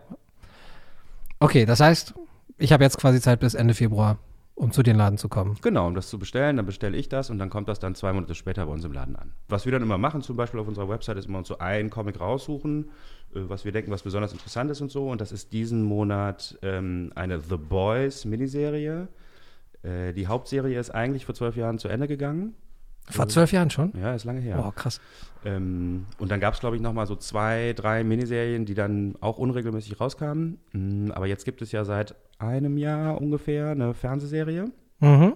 Okay, 1.39 1.65
das 1.67 1.79
heißt, 1.79 2.15
ich 2.57 2.73
habe 2.73 2.83
jetzt 2.83 2.97
quasi 2.97 3.21
Zeit 3.21 3.39
bis 3.39 3.53
Ende 3.53 3.75
Februar, 3.75 4.17
um 4.58 4.72
zu 4.72 4.82
den 4.82 4.96
Laden 4.96 5.20
zu 5.20 5.30
kommen. 5.30 5.56
Genau, 5.62 5.86
um 5.86 5.93
das 5.93 6.10
zu 6.10 6.17
bestellen, 6.17 6.58
dann 6.58 6.65
bestelle 6.65 6.98
ich 6.98 7.08
das 7.10 7.30
und 7.30 7.38
dann 7.38 7.52
kommt 7.52 7.70
das 7.70 7.78
dann 7.78 7.93
zwei 7.93 8.12
Monate 8.12 8.34
später 8.34 8.65
bei 8.65 8.72
uns 8.72 8.84
im 8.84 8.91
Laden 8.91 9.15
an. 9.15 9.32
Was 9.50 9.65
wir 9.65 9.72
dann 9.72 9.84
immer 9.84 10.00
machen, 10.00 10.24
zum 10.24 10.36
Beispiel 10.36 10.60
auf 10.60 10.67
unserer 10.67 10.89
Website, 10.89 11.15
ist 11.17 11.28
immer 11.28 11.38
uns 11.38 11.48
so 11.48 11.60
einen 11.60 11.91
Comic 11.91 12.20
raussuchen, 12.20 12.89
äh, 13.36 13.41
was 13.48 13.65
wir 13.65 13.72
denken, 13.72 13.91
was 13.91 14.02
besonders 14.02 14.34
interessant 14.34 14.72
ist 14.72 14.82
und 14.82 14.89
so. 14.89 15.10
Und 15.10 15.22
das 15.22 15.32
ist 15.32 15.54
diesen 15.54 15.84
Monat 15.84 16.58
ähm, 16.63 17.12
eine 17.13 17.39
The 17.39 17.58
Boys 17.58 18.26
Miniserie. 18.26 19.08
Äh, 19.84 20.13
die 20.13 20.26
Hauptserie 20.26 20.80
ist 20.80 20.89
eigentlich 20.89 21.26
vor 21.26 21.36
zwölf 21.36 21.56
Jahren 21.56 21.78
zu 21.78 21.88
Ende 21.88 22.08
gegangen. 22.08 22.56
Vor 23.10 23.28
zwölf 23.28 23.52
Jahren 23.52 23.70
schon? 23.70 23.93
Ja, 24.00 24.13
ist 24.13 24.26
lange 24.26 24.41
her. 24.41 24.63
Oh, 24.65 24.72
krass. 24.72 25.00
Ähm, 25.46 26.06
und 26.17 26.30
dann 26.30 26.39
gab 26.39 26.54
es, 26.54 26.60
glaube 26.60 26.76
ich, 26.76 26.82
nochmal 26.82 27.08
so 27.08 27.15
zwei, 27.15 27.74
drei 27.74 28.04
Miniserien, 28.04 28.65
die 28.65 28.74
dann 28.74 29.15
auch 29.22 29.38
unregelmäßig 29.38 30.00
rauskamen. 30.00 30.60
Mm, 30.74 31.12
aber 31.12 31.28
jetzt 31.28 31.46
gibt 31.46 31.62
es 31.62 31.72
ja 31.72 31.86
seit 31.86 32.15
einem 32.38 32.78
Jahr 32.78 33.22
ungefähr 33.22 33.70
eine 33.70 33.93
Fernsehserie. 33.93 34.72
Mhm. 35.00 35.34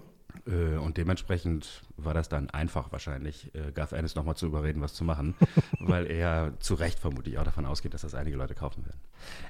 Äh, 0.48 0.78
und 0.78 0.98
dementsprechend 0.98 1.84
war 1.98 2.14
das 2.14 2.30
dann 2.30 2.50
einfach 2.50 2.92
wahrscheinlich, 2.92 3.54
äh, 3.56 3.72
Garth 3.72 3.94
Ennis 3.94 4.16
nochmal 4.16 4.36
zu 4.36 4.48
überreden, 4.48 4.82
was 4.82 4.94
zu 4.94 5.04
machen, 5.04 5.36
weil 5.80 6.08
er 6.08 6.54
zu 6.60 6.74
Recht 6.74 7.00
vermutlich 7.00 7.38
auch 7.38 7.44
davon 7.44 7.66
ausgeht, 7.66 7.94
dass 7.94 8.02
das 8.02 8.16
einige 8.16 8.38
Leute 8.38 8.54
kaufen 8.54 8.86
werden. 8.86 9.00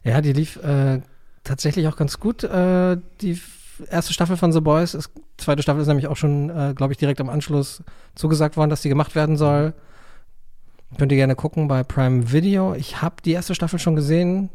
Ja, 0.04 0.22
die 0.22 0.34
lief 0.34 0.58
äh, 0.58 1.02
tatsächlich 1.44 1.88
auch 1.88 1.96
ganz 1.96 2.20
gut. 2.20 2.44
Äh, 2.44 2.98
die 3.22 3.40
erste 3.89 4.13
Staffel 4.13 4.38
von 4.38 4.52
The 4.52 4.62
Boys, 4.62 4.94
ist, 4.94 5.12
zweite 5.38 5.62
Staffel 5.62 5.82
ist 5.82 5.88
nämlich 5.88 6.08
auch 6.08 6.17
schon, 6.17 6.50
äh, 6.50 6.74
glaube 6.76 6.94
ich, 6.94 7.00
direkt 7.00 7.22
am 7.22 7.30
Anschluss 7.30 7.84
zugesagt 8.15 8.58
worden, 8.58 8.70
dass 8.70 8.82
die 8.82 8.89
gemacht 8.89 9.15
werden 9.15 9.38
soll. 9.38 9.74
Könnt 10.98 11.12
ihr 11.12 11.17
gerne 11.17 11.36
gucken 11.36 11.67
bei 11.67 11.84
Prime 11.84 12.32
Video. 12.32 12.74
Ich 12.74 13.02
habe 13.02 13.15
die 13.24 13.32
erste 13.32 13.56
Staffel 13.56 13.80
schon 13.80 13.96
gesehen. 13.96 14.50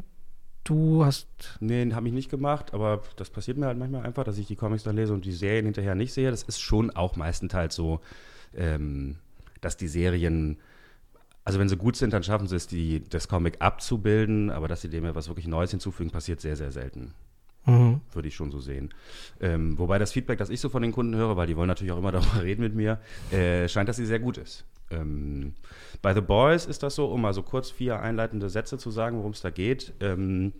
Du 0.64 1.04
hast. 1.04 1.28
Nee, 1.60 1.92
habe 1.92 2.08
ich 2.08 2.12
nicht 2.12 2.28
gemacht, 2.28 2.74
aber 2.74 3.02
das 3.16 3.30
passiert 3.30 3.56
mir 3.56 3.66
halt 3.66 3.78
manchmal 3.78 4.04
einfach, 4.04 4.24
dass 4.24 4.36
ich 4.36 4.46
die 4.46 4.56
Comics 4.56 4.82
dann 4.82 4.96
lese 4.96 5.14
und 5.14 5.24
die 5.24 5.32
Serien 5.32 5.64
hinterher 5.64 5.94
nicht 5.94 6.12
sehe. 6.12 6.30
Das 6.30 6.42
ist 6.42 6.60
schon 6.60 6.90
auch 6.90 7.16
meistenteils 7.16 7.74
so, 7.74 8.00
ähm, 8.54 9.16
dass 9.60 9.76
die 9.76 9.88
Serien, 9.88 10.58
also 11.44 11.58
wenn 11.58 11.68
sie 11.68 11.76
gut 11.76 11.96
sind, 11.96 12.12
dann 12.12 12.24
schaffen 12.24 12.48
sie 12.48 12.56
es, 12.56 12.66
die, 12.66 13.04
das 13.08 13.28
Comic 13.28 13.56
abzubilden, 13.60 14.50
aber 14.50 14.66
dass 14.66 14.80
sie 14.80 14.90
dem 14.90 15.04
ja 15.04 15.14
was 15.14 15.28
wirklich 15.28 15.46
Neues 15.46 15.70
hinzufügen, 15.70 16.10
passiert 16.10 16.40
sehr, 16.40 16.56
sehr 16.56 16.72
selten. 16.72 17.14
Mhm. 17.66 18.00
würde 18.12 18.28
ich 18.28 18.34
schon 18.36 18.50
so 18.50 18.60
sehen. 18.60 18.94
Ähm, 19.40 19.76
wobei 19.78 19.98
das 19.98 20.12
Feedback, 20.12 20.38
das 20.38 20.50
ich 20.50 20.60
so 20.60 20.68
von 20.68 20.82
den 20.82 20.92
Kunden 20.92 21.16
höre, 21.16 21.36
weil 21.36 21.48
die 21.48 21.56
wollen 21.56 21.68
natürlich 21.68 21.92
auch 21.92 21.98
immer 21.98 22.12
darüber 22.12 22.42
reden 22.42 22.62
mit 22.62 22.74
mir, 22.74 23.00
äh, 23.32 23.68
scheint, 23.68 23.88
dass 23.88 23.96
sie 23.96 24.06
sehr 24.06 24.20
gut 24.20 24.38
ist. 24.38 24.64
Ähm, 24.90 25.54
bei 26.00 26.14
The 26.14 26.20
Boys 26.20 26.66
ist 26.66 26.82
das 26.82 26.94
so, 26.94 27.06
um 27.06 27.22
mal 27.22 27.34
so 27.34 27.42
kurz 27.42 27.70
vier 27.70 28.00
einleitende 28.00 28.48
Sätze 28.48 28.78
zu 28.78 28.90
sagen, 28.90 29.18
worum 29.18 29.32
es 29.32 29.40
da 29.40 29.50
geht. 29.50 29.92
Ähm, 30.00 30.52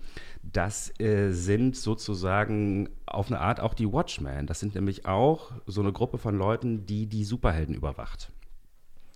das 0.43 0.93
äh, 1.01 1.31
sind 1.31 1.77
sozusagen 1.77 2.89
auf 3.07 3.29
eine 3.29 3.41
Art 3.41 3.61
auch 3.61 3.75
die 3.75 3.91
Watchmen. 3.91 4.47
Das 4.47 4.61
sind 4.61 4.75
nämlich 4.75 5.07
auch 5.07 5.53
so 5.67 5.81
eine 5.81 5.93
Gruppe 5.93 6.19
von 6.19 6.37
Leuten, 6.37 6.87
die 6.87 7.07
die 7.07 7.25
Superhelden 7.25 7.75
überwacht. 7.75 8.33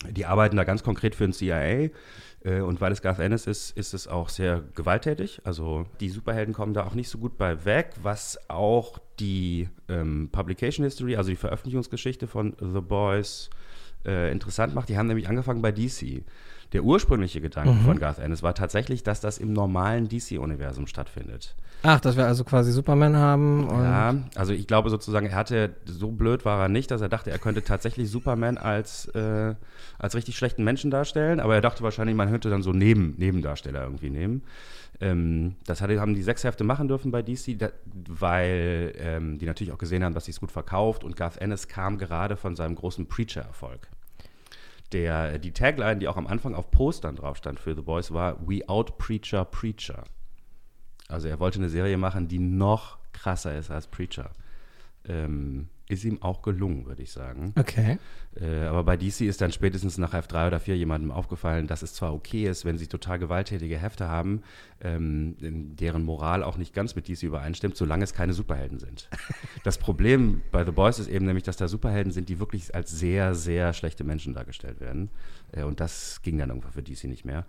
Die 0.09 0.25
arbeiten 0.25 0.57
da 0.57 0.65
ganz 0.65 0.83
konkret 0.83 1.15
für 1.15 1.25
den 1.25 1.33
CIA. 1.33 1.91
Äh, 2.45 2.61
und 2.61 2.81
weil 2.81 2.93
es 2.93 3.03
Garth 3.03 3.19
Ennis 3.19 3.47
ist, 3.47 3.77
ist 3.77 3.95
es 3.95 4.09
auch 4.09 4.29
sehr 4.29 4.63
gewalttätig. 4.75 5.41
Also 5.45 5.85
die 6.01 6.09
Superhelden 6.09 6.55
kommen 6.55 6.75
da 6.75 6.85
auch 6.85 6.95
nicht 6.95 7.09
so 7.09 7.19
gut 7.19 7.37
bei 7.37 7.65
weg, 7.65 7.93
was 8.03 8.39
auch 8.49 8.99
die 9.19 9.69
ähm, 9.89 10.29
Publication 10.33 10.85
History, 10.85 11.17
also 11.17 11.31
die 11.31 11.37
Veröffentlichungsgeschichte 11.37 12.27
von 12.27 12.55
The 12.61 12.81
Boys 12.81 13.51
äh, 14.07 14.33
interessant 14.33 14.75
macht. 14.75 14.89
Die 14.89 14.97
haben 14.97 15.07
nämlich 15.07 15.29
angefangen 15.29 15.63
bei 15.63 15.73
DC. 15.73 16.25
Der 16.73 16.85
ursprüngliche 16.85 17.41
Gedanke 17.41 17.75
von 17.85 17.99
Garth 17.99 18.21
Ennis 18.21 18.45
war 18.45 18.55
tatsächlich, 18.55 19.03
dass 19.03 19.21
das 19.21 19.39
im 19.39 19.53
normalen 19.53 20.09
DC-Universum 20.09 20.87
stattfindet. 20.87 21.57
Ach, 21.83 21.99
dass 21.99 22.17
wir 22.17 22.27
also 22.27 22.45
quasi 22.45 22.73
Superman 22.73 23.17
haben. 23.17 23.67
Ja, 23.71 24.15
also 24.35 24.53
ich 24.53 24.67
glaube 24.67 24.91
sozusagen, 24.91 25.27
er 25.27 25.35
hatte, 25.35 25.77
so 25.87 26.11
blöd 26.11 26.45
war 26.45 26.61
er 26.61 26.69
nicht, 26.69 26.91
dass 26.91 27.01
er 27.01 27.09
dachte, 27.09 27.31
er 27.31 27.39
könnte 27.39 27.63
tatsächlich 27.63 28.11
Superman 28.11 28.59
als, 28.59 29.07
äh, 29.15 29.55
als 29.99 30.15
richtig 30.15 30.37
schlechten 30.37 30.63
Menschen 30.63 30.91
darstellen, 30.91 31.41
aber 31.41 31.55
er 31.55 31.63
dachte 31.63 31.83
wahrscheinlich, 31.83 32.17
man 32.17 32.31
könnte 32.31 32.51
dann 32.51 32.63
so 32.63 32.73
Neben, 32.73 33.15
Nebendarsteller 33.17 33.83
irgendwie 33.83 34.11
nehmen. 34.11 34.43
Ähm, 35.01 35.57
das 35.65 35.81
hatte, 35.81 35.99
haben 36.01 36.15
die 36.15 36.23
sechs 36.23 36.45
Hefte 36.45 36.65
machen 36.65 36.87
dürfen 36.87 37.11
bei 37.11 37.23
DC, 37.23 37.59
da, 37.59 37.71
weil 38.09 38.93
ähm, 38.99 39.39
die 39.39 39.47
natürlich 39.47 39.73
auch 39.73 39.79
gesehen 39.79 40.05
haben, 40.05 40.13
dass 40.13 40.27
sie 40.27 40.33
es 40.33 40.41
gut 40.41 40.53
verkauft 40.53 41.03
und 41.03 41.17
Garth 41.17 41.39
Ennis 41.39 41.67
kam 41.67 41.97
gerade 41.97 42.37
von 42.37 42.57
seinem 42.57 42.75
großen 42.75 43.07
Preacher-Erfolg. 43.07 43.89
Der, 44.93 45.39
die 45.39 45.53
Tagline, 45.53 45.99
die 45.99 46.09
auch 46.09 46.17
am 46.17 46.27
Anfang 46.27 46.55
auf 46.55 46.71
Postern 46.71 47.17
drauf 47.17 47.39
stand 47.39 47.59
für 47.59 47.75
The 47.75 47.81
Boys, 47.81 48.13
war 48.13 48.37
We 48.47 48.69
Out 48.69 48.99
Preacher 48.99 49.47
Preacher. 49.47 50.05
Also 51.11 51.29
er 51.29 51.41
wollte 51.41 51.59
eine 51.59 51.69
Serie 51.69 51.97
machen, 51.97 52.29
die 52.29 52.39
noch 52.39 52.99
krasser 53.13 53.57
ist 53.59 53.71
als 53.71 53.87
Preacher. 53.87 54.31
Ähm, 55.09 55.69
ist 55.91 56.05
ihm 56.05 56.23
auch 56.23 56.43
gelungen, 56.43 56.87
würde 56.87 57.03
ich 57.03 57.11
sagen. 57.11 57.53
Okay. 57.59 57.99
Äh, 58.41 58.67
aber 58.67 58.85
bei 58.85 58.97
DC 58.97 59.23
ist 59.23 59.41
dann 59.41 59.51
spätestens 59.51 59.99
nach 59.99 60.15
F3 60.15 60.47
oder 60.47 60.61
4 60.61 60.77
jemandem 60.77 61.11
aufgefallen, 61.11 61.67
dass 61.67 61.83
es 61.83 61.95
zwar 61.95 62.15
okay 62.15 62.47
ist, 62.47 62.65
wenn 62.65 62.79
sie 62.79 62.87
total 62.87 63.19
gewalttätige 63.19 63.77
Hefte 63.77 64.07
haben, 64.07 64.43
ähm, 64.81 65.35
deren 65.41 66.05
Moral 66.05 66.45
auch 66.45 66.57
nicht 66.57 66.75
ganz 66.75 66.95
mit 66.95 67.09
DC 67.09 67.25
übereinstimmt, 67.25 67.77
solange 67.77 68.05
es 68.05 68.15
keine 68.15 68.35
Superhelden 68.35 68.79
sind. 68.79 69.09
das 69.65 69.79
Problem 69.79 70.43
bei 70.53 70.65
The 70.65 70.71
Boys 70.71 71.01
ist 71.01 71.09
eben 71.09 71.27
nämlich, 71.27 71.45
dass 71.45 71.57
da 71.57 71.67
Superhelden 71.67 72.13
sind, 72.13 72.29
die 72.29 72.39
wirklich 72.39 72.73
als 72.73 72.93
sehr, 72.93 73.35
sehr 73.35 73.73
schlechte 73.73 74.05
Menschen 74.05 74.33
dargestellt 74.33 74.81
werden. 74.81 75.11
Äh, 75.51 75.65
und 75.65 75.81
das 75.81 76.23
ging 76.23 76.39
dann 76.39 76.51
irgendwann 76.51 76.73
für 76.73 76.85
DC 76.85 77.05
nicht 77.05 77.25
mehr. 77.25 77.45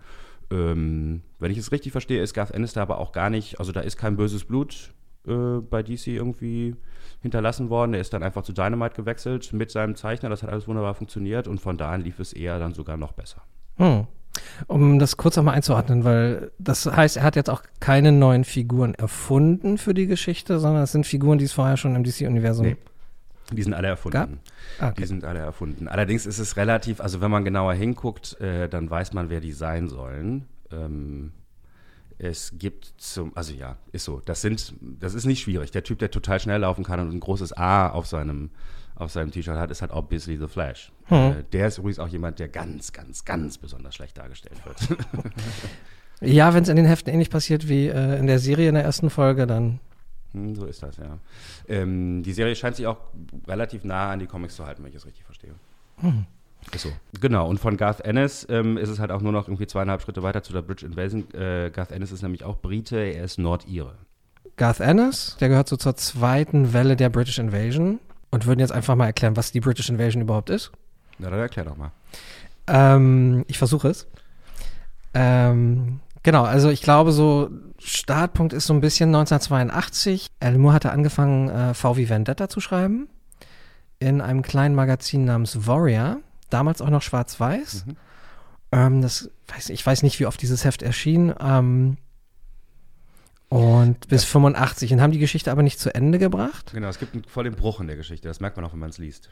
Ähm, 0.52 1.22
wenn 1.38 1.50
ich 1.50 1.58
es 1.58 1.72
richtig 1.72 1.92
verstehe, 1.92 2.22
ist 2.22 2.34
Garth 2.34 2.50
Ennis 2.50 2.74
da 2.74 2.82
aber 2.82 2.98
auch 2.98 3.12
gar 3.12 3.30
nicht, 3.30 3.58
also 3.58 3.72
da 3.72 3.80
ist 3.80 3.96
kein 3.96 4.16
böses 4.16 4.44
Blut 4.44 4.92
äh, 5.26 5.60
bei 5.60 5.82
DC 5.82 6.08
irgendwie 6.08 6.76
hinterlassen 7.22 7.70
worden. 7.70 7.94
Er 7.94 8.00
ist 8.00 8.12
dann 8.12 8.22
einfach 8.22 8.42
zu 8.42 8.52
Dynamite 8.52 8.94
gewechselt 8.94 9.52
mit 9.54 9.70
seinem 9.70 9.96
Zeichner. 9.96 10.28
Das 10.28 10.42
hat 10.42 10.50
alles 10.50 10.68
wunderbar 10.68 10.94
funktioniert 10.94 11.48
und 11.48 11.60
von 11.60 11.78
da 11.78 11.90
an 11.90 12.02
lief 12.02 12.18
es 12.18 12.34
eher 12.34 12.58
dann 12.58 12.74
sogar 12.74 12.98
noch 12.98 13.12
besser. 13.12 13.42
Hm. 13.76 14.06
Um 14.66 14.98
das 14.98 15.16
kurz 15.16 15.36
nochmal 15.36 15.54
einzuordnen, 15.54 16.04
weil 16.04 16.52
das 16.58 16.86
heißt, 16.86 17.18
er 17.18 17.22
hat 17.22 17.36
jetzt 17.36 17.50
auch 17.50 17.62
keine 17.80 18.12
neuen 18.12 18.44
Figuren 18.44 18.94
erfunden 18.94 19.78
für 19.78 19.94
die 19.94 20.06
Geschichte, 20.06 20.58
sondern 20.58 20.82
es 20.82 20.92
sind 20.92 21.06
Figuren, 21.06 21.38
die 21.38 21.44
es 21.44 21.52
vorher 21.52 21.76
schon 21.76 21.96
im 21.96 22.04
DC-Universum 22.04 22.66
Nee. 22.66 22.76
Die 23.50 23.62
sind 23.62 23.74
alle 23.74 23.88
erfunden. 23.88 24.40
Ah, 24.78 24.88
okay. 24.88 25.02
Die 25.02 25.06
sind 25.06 25.24
alle 25.24 25.40
erfunden. 25.40 25.88
Allerdings 25.88 26.26
ist 26.26 26.38
es 26.38 26.56
relativ, 26.56 27.00
also 27.00 27.20
wenn 27.20 27.30
man 27.30 27.44
genauer 27.44 27.74
hinguckt, 27.74 28.40
äh, 28.40 28.68
dann 28.68 28.88
weiß 28.88 29.12
man, 29.12 29.30
wer 29.30 29.40
die 29.40 29.52
sein 29.52 29.88
sollen. 29.88 30.46
Ähm, 30.70 31.32
es 32.18 32.54
gibt 32.56 32.94
zum, 32.98 33.36
also 33.36 33.52
ja, 33.52 33.76
ist 33.90 34.04
so. 34.04 34.20
Das 34.24 34.40
sind, 34.42 34.74
das 34.80 35.14
ist 35.14 35.24
nicht 35.24 35.42
schwierig. 35.42 35.70
Der 35.72 35.82
Typ, 35.82 35.98
der 35.98 36.10
total 36.10 36.40
schnell 36.40 36.60
laufen 36.60 36.84
kann 36.84 37.00
und 37.00 37.10
ein 37.10 37.20
großes 37.20 37.56
A 37.56 37.88
auf 37.88 38.06
seinem, 38.06 38.50
auf 38.94 39.10
seinem 39.10 39.32
T-Shirt 39.32 39.56
hat, 39.56 39.70
ist 39.70 39.82
halt 39.82 39.90
obviously 39.90 40.38
The 40.38 40.46
Flash. 40.46 40.92
Hm. 41.06 41.16
Äh, 41.16 41.44
der 41.52 41.68
ist 41.68 41.78
übrigens 41.78 41.98
auch 41.98 42.08
jemand, 42.08 42.38
der 42.38 42.48
ganz, 42.48 42.92
ganz, 42.92 43.24
ganz 43.24 43.58
besonders 43.58 43.94
schlecht 43.94 44.16
dargestellt 44.18 44.64
wird. 44.64 44.98
Ja, 46.24 46.54
wenn 46.54 46.62
es 46.62 46.68
in 46.68 46.76
den 46.76 46.86
Heften 46.86 47.12
ähnlich 47.12 47.30
passiert 47.30 47.68
wie 47.68 47.88
äh, 47.88 48.18
in 48.18 48.26
der 48.26 48.38
Serie 48.38 48.68
in 48.68 48.74
der 48.74 48.84
ersten 48.84 49.10
Folge, 49.10 49.46
dann. 49.46 49.80
Hm, 50.32 50.54
so 50.54 50.66
ist 50.66 50.82
das, 50.82 50.96
ja. 50.96 51.18
Ähm, 51.68 52.22
die 52.22 52.32
Serie 52.32 52.56
scheint 52.56 52.76
sich 52.76 52.86
auch 52.86 52.98
relativ 53.46 53.84
nah 53.84 54.10
an 54.10 54.18
die 54.18 54.26
Comics 54.26 54.56
zu 54.56 54.66
halten, 54.66 54.82
wenn 54.82 54.90
ich 54.90 54.96
es 54.96 55.06
richtig 55.06 55.24
verstehe. 55.24 55.54
Hm. 55.98 56.26
Ist 56.72 56.82
so. 56.82 56.92
Genau, 57.20 57.48
und 57.48 57.58
von 57.58 57.76
Garth 57.76 58.00
Ennis 58.02 58.46
ähm, 58.48 58.76
ist 58.76 58.88
es 58.88 59.00
halt 59.00 59.10
auch 59.10 59.20
nur 59.20 59.32
noch 59.32 59.48
irgendwie 59.48 59.66
zweieinhalb 59.66 60.00
Schritte 60.00 60.22
weiter 60.22 60.42
zu 60.42 60.52
der 60.52 60.62
Bridge 60.62 60.86
Invasion. 60.86 61.28
Äh, 61.34 61.70
Garth 61.70 61.90
Ennis 61.90 62.12
ist 62.12 62.22
nämlich 62.22 62.44
auch 62.44 62.58
Brite, 62.58 62.98
er 62.98 63.24
ist 63.24 63.38
Nordire. 63.38 63.94
Garth 64.56 64.80
Ennis, 64.80 65.36
der 65.40 65.48
gehört 65.48 65.68
so 65.68 65.76
zur 65.76 65.96
zweiten 65.96 66.72
Welle 66.72 66.94
der 66.94 67.08
British 67.08 67.38
Invasion 67.38 67.98
und 68.30 68.46
würden 68.46 68.60
jetzt 68.60 68.72
einfach 68.72 68.94
mal 68.94 69.06
erklären, 69.06 69.36
was 69.36 69.50
die 69.50 69.60
British 69.60 69.88
Invasion 69.88 70.22
überhaupt 70.22 70.50
ist. 70.50 70.70
Na, 71.18 71.30
dann 71.30 71.40
erklär 71.40 71.64
doch 71.64 71.76
mal. 71.76 71.90
Ähm, 72.68 73.44
ich 73.48 73.58
versuche 73.58 73.88
es. 73.88 74.06
Ähm, 75.14 76.00
genau, 76.22 76.44
also 76.44 76.70
ich 76.70 76.82
glaube, 76.82 77.12
so 77.12 77.50
Startpunkt 77.78 78.52
ist 78.52 78.66
so 78.66 78.74
ein 78.74 78.80
bisschen 78.80 79.08
1982. 79.08 80.28
Alan 80.40 80.60
Moore 80.60 80.74
hatte 80.74 80.92
angefangen, 80.92 81.48
äh, 81.48 81.74
VW 81.74 82.08
Vendetta 82.08 82.48
zu 82.48 82.60
schreiben. 82.60 83.08
In 83.98 84.20
einem 84.20 84.42
kleinen 84.42 84.74
Magazin 84.74 85.24
namens 85.24 85.66
Warrior. 85.66 86.18
Damals 86.50 86.80
auch 86.82 86.90
noch 86.90 87.02
schwarz-weiß. 87.02 87.86
Mhm. 87.86 87.96
Ähm, 88.72 89.02
das 89.02 89.30
weiß, 89.48 89.70
ich 89.70 89.84
weiß 89.84 90.02
nicht, 90.02 90.18
wie 90.20 90.26
oft 90.26 90.40
dieses 90.40 90.64
Heft 90.64 90.82
erschien. 90.82 91.34
Ähm, 91.40 91.98
und 93.48 94.08
bis 94.08 94.24
85 94.24 94.94
und 94.94 95.02
haben 95.02 95.12
die 95.12 95.18
Geschichte 95.18 95.50
aber 95.50 95.62
nicht 95.62 95.78
zu 95.78 95.94
Ende 95.94 96.18
gebracht. 96.18 96.72
Genau, 96.72 96.88
es 96.88 96.98
gibt 96.98 97.14
einen, 97.14 97.24
voll 97.24 97.44
den 97.44 97.54
Bruch 97.54 97.80
in 97.80 97.86
der 97.86 97.96
Geschichte. 97.96 98.26
Das 98.26 98.40
merkt 98.40 98.56
man 98.56 98.64
auch, 98.64 98.72
wenn 98.72 98.80
man 98.80 98.88
es 98.88 98.96
liest. 98.96 99.28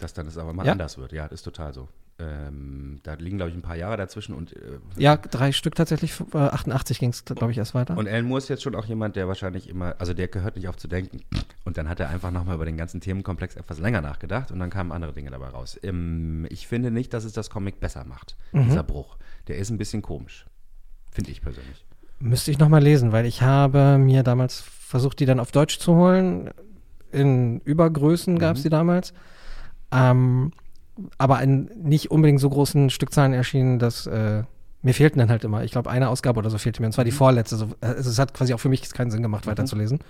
Dass 0.00 0.12
dann 0.14 0.26
es 0.26 0.38
aber 0.38 0.52
mal 0.52 0.66
Ja? 0.66 0.72
anders 0.72 0.98
wird. 0.98 1.12
Ja, 1.12 1.24
das 1.28 1.40
ist 1.40 1.42
total 1.44 1.72
so. 1.74 1.88
Ähm, 2.18 3.00
da 3.02 3.14
liegen, 3.14 3.38
glaube 3.38 3.50
ich, 3.50 3.56
ein 3.56 3.62
paar 3.62 3.76
Jahre 3.76 3.96
dazwischen 3.96 4.34
und, 4.34 4.54
äh, 4.54 4.78
Ja, 4.98 5.16
drei 5.16 5.52
Stück 5.52 5.74
tatsächlich. 5.74 6.12
Äh, 6.34 6.36
88 6.38 6.98
ging 6.98 7.10
es, 7.10 7.24
glaube 7.24 7.50
ich, 7.50 7.56
erst 7.58 7.74
weiter. 7.74 7.96
und 7.96 8.06
Alan 8.08 8.26
Moore 8.26 8.38
ist 8.38 8.48
jetzt 8.48 8.62
schon 8.62 8.74
auch 8.74 8.84
jemand, 8.84 9.16
der 9.16 9.26
wahrscheinlich 9.26 9.68
immer, 9.68 9.94
also 9.98 10.12
der 10.12 10.28
gehört 10.28 10.56
nicht 10.56 10.68
auf 10.68 10.76
zu 10.76 10.86
denken. 10.86 11.20
Und 11.64 11.78
dann 11.78 11.88
hat 11.88 11.98
er 12.00 12.10
einfach 12.10 12.30
nochmal 12.30 12.56
über 12.56 12.66
den 12.66 12.76
ganzen 12.76 13.00
Themenkomplex 13.00 13.56
etwas 13.56 13.78
länger 13.78 14.02
nachgedacht 14.02 14.50
und 14.52 14.58
dann 14.58 14.68
kamen 14.68 14.92
andere 14.92 15.12
Dinge 15.14 15.30
dabei 15.30 15.48
raus. 15.48 15.78
Ähm, 15.82 16.46
ich 16.50 16.66
finde 16.66 16.90
nicht, 16.90 17.14
dass 17.14 17.24
es 17.24 17.32
das 17.32 17.48
Comic 17.48 17.80
besser 17.80 18.04
macht, 18.04 18.36
Mhm. 18.52 18.64
dieser 18.64 18.82
Bruch. 18.82 19.16
Der 19.48 19.56
ist 19.56 19.70
ein 19.70 19.78
bisschen 19.78 20.02
komisch. 20.02 20.44
Finde 21.10 21.30
ich 21.30 21.40
persönlich. 21.40 21.86
Müsste 22.18 22.50
ich 22.50 22.58
nochmal 22.58 22.82
lesen, 22.82 23.12
weil 23.12 23.24
ich 23.24 23.40
habe 23.40 23.96
mir 23.96 24.22
damals 24.22 24.60
versucht, 24.60 25.20
die 25.20 25.26
dann 25.26 25.40
auf 25.40 25.52
Deutsch 25.52 25.78
zu 25.78 25.94
holen. 25.94 26.50
In 27.12 27.60
Übergrößen 27.60 28.38
gab 28.38 28.56
es 28.56 28.62
die 28.62 28.68
damals. 28.68 29.14
Ähm, 29.92 30.52
aber 31.18 31.42
in 31.42 31.70
nicht 31.82 32.10
unbedingt 32.10 32.40
so 32.40 32.50
großen 32.50 32.90
Stückzahlen 32.90 33.32
erschienen, 33.32 33.78
dass 33.78 34.06
äh, 34.06 34.44
mir 34.82 34.94
fehlten 34.94 35.18
dann 35.18 35.30
halt 35.30 35.44
immer. 35.44 35.64
Ich 35.64 35.72
glaube, 35.72 35.90
eine 35.90 36.08
Ausgabe 36.08 36.38
oder 36.38 36.50
so 36.50 36.58
fehlte 36.58 36.80
mir. 36.82 36.86
Und 36.86 36.92
zwar 36.92 37.04
die 37.04 37.10
vorletzte. 37.10 37.56
So, 37.56 37.66
äh, 37.80 37.86
also 37.86 38.10
es 38.10 38.18
hat 38.18 38.34
quasi 38.34 38.54
auch 38.54 38.60
für 38.60 38.68
mich 38.68 38.88
keinen 38.92 39.10
Sinn 39.10 39.22
gemacht, 39.22 39.46
weiterzulesen. 39.46 40.00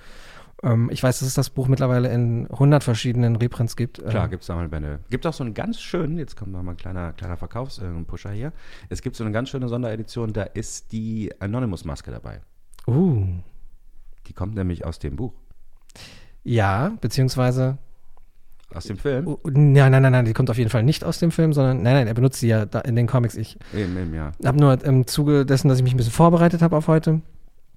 Ähm, 0.63 0.91
ich 0.93 1.03
weiß, 1.03 1.21
dass 1.21 1.29
es 1.29 1.35
das 1.35 1.51
Buch 1.51 1.69
mittlerweile 1.69 2.13
in 2.13 2.47
100 2.51 2.85
verschiedenen 2.85 3.37
Reprints 3.37 3.77
gibt. 3.77 3.99
Klar, 4.05 4.25
Ähm, 4.25 4.31
gibt 4.31 4.43
es 4.43 4.47
Sammelbände. 4.49 5.01
Gibt 5.11 5.27
auch 5.27 5.33
so 5.33 5.43
einen 5.45 5.55
ganz 5.55 5.81
schönen, 5.81 6.19
jetzt 6.19 6.37
kommt 6.37 6.53
noch 6.53 6.63
mal 6.63 6.73
ein 6.73 6.77
kleiner, 6.77 7.13
kleiner 7.13 7.37
Verkaufspusher 7.37 8.31
hier. 8.33 8.53
Es 8.89 9.01
gibt 9.01 9.17
so 9.17 9.25
eine 9.25 9.33
ganz 9.33 9.49
schöne 9.49 9.69
Sonderedition, 9.69 10.33
da 10.33 10.43
ist 10.43 10.93
die 10.93 11.33
Anonymous-Maske 11.41 12.11
dabei. 12.11 12.41
uh, 12.87 13.27
Die 14.27 14.33
kommt 14.35 14.55
nämlich 14.55 14.85
aus 14.85 14.99
dem 14.99 15.17
Buch, 15.17 15.33
ja, 16.45 16.93
beziehungsweise 17.01 17.79
aus 18.75 18.85
dem 18.85 18.97
Film. 18.99 19.27
Oh, 19.27 19.39
nein, 19.45 19.91
nein, 19.93 20.03
nein, 20.03 20.13
nein, 20.13 20.25
die 20.25 20.33
kommt 20.33 20.51
auf 20.51 20.59
jeden 20.59 20.71
Fall 20.71 20.83
nicht 20.83 21.05
aus 21.05 21.19
dem 21.19 21.31
Film, 21.31 21.53
sondern 21.53 21.83
nein, 21.83 21.95
nein, 21.95 22.07
er 22.07 22.15
benutzt 22.15 22.41
sie 22.41 22.49
ja 22.49 22.63
in 22.85 22.97
den 22.97 23.07
Comics. 23.07 23.35
Ich 23.37 23.59
Eben, 23.75 23.97
eben, 23.99 24.15
ja. 24.15 24.33
habe 24.45 24.59
nur 24.59 24.83
im 24.85 25.07
Zuge 25.07 25.45
dessen, 25.47 25.69
dass 25.69 25.79
ich 25.79 25.85
mich 25.85 25.95
ein 25.95 25.97
bisschen 25.97 26.13
vorbereitet 26.13 26.63
habe 26.63 26.77
auf 26.77 26.87
heute, 26.89 27.21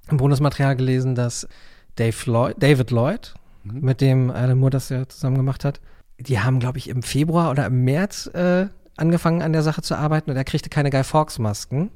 im 0.10 0.18
Bonusmaterial 0.18 0.76
gelesen, 0.76 1.16
dass 1.16 1.48
Dave 1.96 2.16
Lloyd, 2.26 2.56
David 2.62 2.92
Lloyd, 2.92 3.34
Mhm. 3.66 3.80
mit 3.80 4.02
dem 4.02 4.30
Alan 4.30 4.58
Moore 4.60 4.72
das 4.72 4.90
ja 4.90 5.08
zusammen 5.08 5.38
gemacht 5.38 5.64
hat, 5.64 5.80
die 6.20 6.38
haben, 6.40 6.60
glaube 6.60 6.78
ich, 6.80 6.90
im 6.90 7.02
Februar 7.02 7.50
oder 7.50 7.66
im 7.68 7.86
März 7.86 8.28
äh, 8.34 8.68
angefangen 8.98 9.42
an 9.42 9.54
der 9.54 9.64
Sache 9.64 9.82
zu 9.82 9.96
arbeiten 9.96 10.30
und 10.32 10.36
er 10.36 10.44
kriegte 10.44 10.70
keine 10.70 10.90
Guy 10.90 11.04
Fawkes 11.06 11.40
Masken 11.40 11.90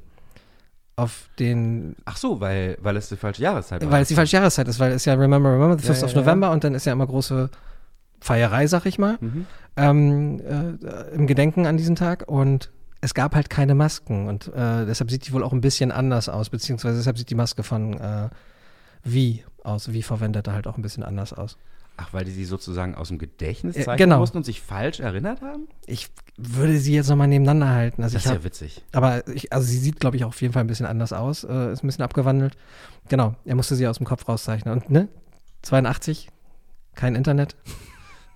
auf 0.96 1.28
den, 1.38 1.94
Ach 2.06 2.16
so, 2.16 2.40
weil, 2.40 2.76
weil 2.80 2.96
es 2.96 3.08
die 3.08 3.16
falsche 3.16 3.42
Jahreszeit 3.42 3.84
war. 3.84 3.90
weil 3.92 4.02
es 4.02 4.08
die 4.08 4.14
falsche 4.14 4.36
Jahreszeit 4.36 4.66
ist, 4.66 4.80
weil 4.80 4.92
es 4.92 5.04
ja 5.04 5.14
Remember, 5.14 5.52
Remember, 5.52 5.78
the 5.78 5.86
Ja, 5.86 5.92
5th 5.92 6.00
ja, 6.00 6.04
of 6.06 6.12
ja. 6.14 6.20
November 6.20 6.50
und 6.50 6.64
dann 6.64 6.74
ist 6.74 6.86
ja 6.86 6.92
immer 6.92 7.06
große 7.06 7.50
Feierei, 8.20 8.66
sag 8.66 8.86
ich 8.86 8.98
mal. 8.98 9.16
Mhm. 9.20 9.46
ähm, 9.76 10.40
äh, 10.40 11.14
im 11.14 11.26
Gedenken 11.26 11.66
an 11.66 11.76
diesen 11.76 11.96
Tag 11.96 12.24
und 12.28 12.70
es 13.00 13.14
gab 13.14 13.34
halt 13.36 13.48
keine 13.48 13.74
Masken 13.76 14.26
und 14.26 14.48
äh, 14.48 14.84
deshalb 14.86 15.10
sieht 15.10 15.26
die 15.28 15.32
wohl 15.32 15.44
auch 15.44 15.52
ein 15.52 15.60
bisschen 15.60 15.92
anders 15.92 16.28
aus, 16.28 16.50
beziehungsweise 16.50 16.96
deshalb 16.96 17.16
sieht 17.16 17.30
die 17.30 17.36
Maske 17.36 17.62
von 17.62 17.94
äh, 17.98 18.28
Wie 19.04 19.44
aus, 19.62 19.92
Wie 19.92 20.02
verwendet 20.02 20.48
halt 20.48 20.66
auch 20.66 20.76
ein 20.76 20.82
bisschen 20.82 21.04
anders 21.04 21.32
aus. 21.32 21.56
Ach, 22.00 22.12
weil 22.12 22.24
die 22.24 22.30
sie 22.30 22.44
sozusagen 22.44 22.94
aus 22.94 23.08
dem 23.08 23.18
Gedächtnis 23.18 23.74
Äh, 23.76 23.80
zeichnen 23.84 24.08
genau. 24.08 24.18
mussten 24.20 24.36
und 24.38 24.44
sich 24.46 24.60
falsch 24.62 25.00
erinnert 25.00 25.42
haben? 25.42 25.66
Ich 25.86 26.08
würde 26.36 26.78
sie 26.78 26.94
jetzt 26.94 27.08
nochmal 27.08 27.26
nebeneinander 27.28 27.70
halten. 27.70 28.02
Also 28.04 28.14
Das 28.14 28.22
ich 28.22 28.26
ist 28.26 28.30
hab, 28.32 28.38
ja 28.38 28.44
witzig. 28.44 28.84
aber 28.92 29.26
ich, 29.28 29.52
also 29.52 29.66
sie 29.66 29.78
sieht, 29.78 29.98
glaube 30.00 30.16
ich, 30.16 30.24
auch 30.24 30.28
auf 30.28 30.40
jeden 30.40 30.54
Fall 30.54 30.62
ein 30.62 30.68
bisschen 30.68 30.86
anders 30.86 31.12
aus, 31.12 31.42
äh, 31.44 31.72
ist 31.72 31.82
ein 31.82 31.86
bisschen 31.88 32.04
abgewandelt. 32.04 32.56
Genau, 33.08 33.34
er 33.44 33.54
musste 33.56 33.74
sie 33.76 33.86
aus 33.88 33.98
dem 33.98 34.06
Kopf 34.06 34.28
rauszeichnen. 34.28 34.74
Und 34.74 34.90
ne, 34.90 35.08
82, 35.62 36.28
kein 36.94 37.14
Internet. 37.16 37.56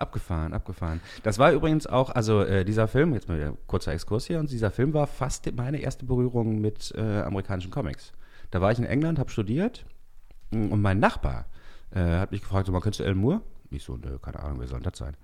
Abgefahren, 0.02 0.52
abgefahren. 0.52 1.00
Das 1.22 1.38
war 1.38 1.52
übrigens 1.52 1.86
auch, 1.86 2.10
also 2.10 2.42
äh, 2.42 2.64
dieser 2.64 2.88
Film, 2.88 3.14
jetzt 3.14 3.28
mal 3.28 3.38
wieder 3.38 3.54
kurzer 3.66 3.92
Exkurs 3.92 4.26
hier, 4.26 4.38
und 4.40 4.50
dieser 4.50 4.70
Film 4.70 4.92
war 4.92 5.06
fast 5.06 5.50
meine 5.56 5.78
erste 5.78 6.04
Berührung 6.04 6.60
mit 6.60 6.92
äh, 6.96 7.00
amerikanischen 7.22 7.70
Comics. 7.70 8.12
Da 8.50 8.60
war 8.60 8.70
ich 8.72 8.78
in 8.78 8.84
England, 8.84 9.18
habe 9.18 9.30
studiert 9.30 9.86
mm, 10.50 10.70
und 10.72 10.82
mein 10.82 10.98
Nachbar 10.98 11.46
äh, 11.94 12.00
hat 12.00 12.32
mich 12.32 12.42
gefragt, 12.42 12.66
so, 12.66 12.72
mal 12.72 12.80
kennst 12.80 13.00
du 13.00 13.04
Alan 13.04 13.16
Moore? 13.16 13.40
Ich 13.70 13.84
so, 13.84 13.96
nö, 13.96 14.18
keine 14.18 14.38
Ahnung, 14.42 14.60
wer 14.60 14.66
soll 14.68 14.80
das 14.80 14.98
sein? 14.98 15.16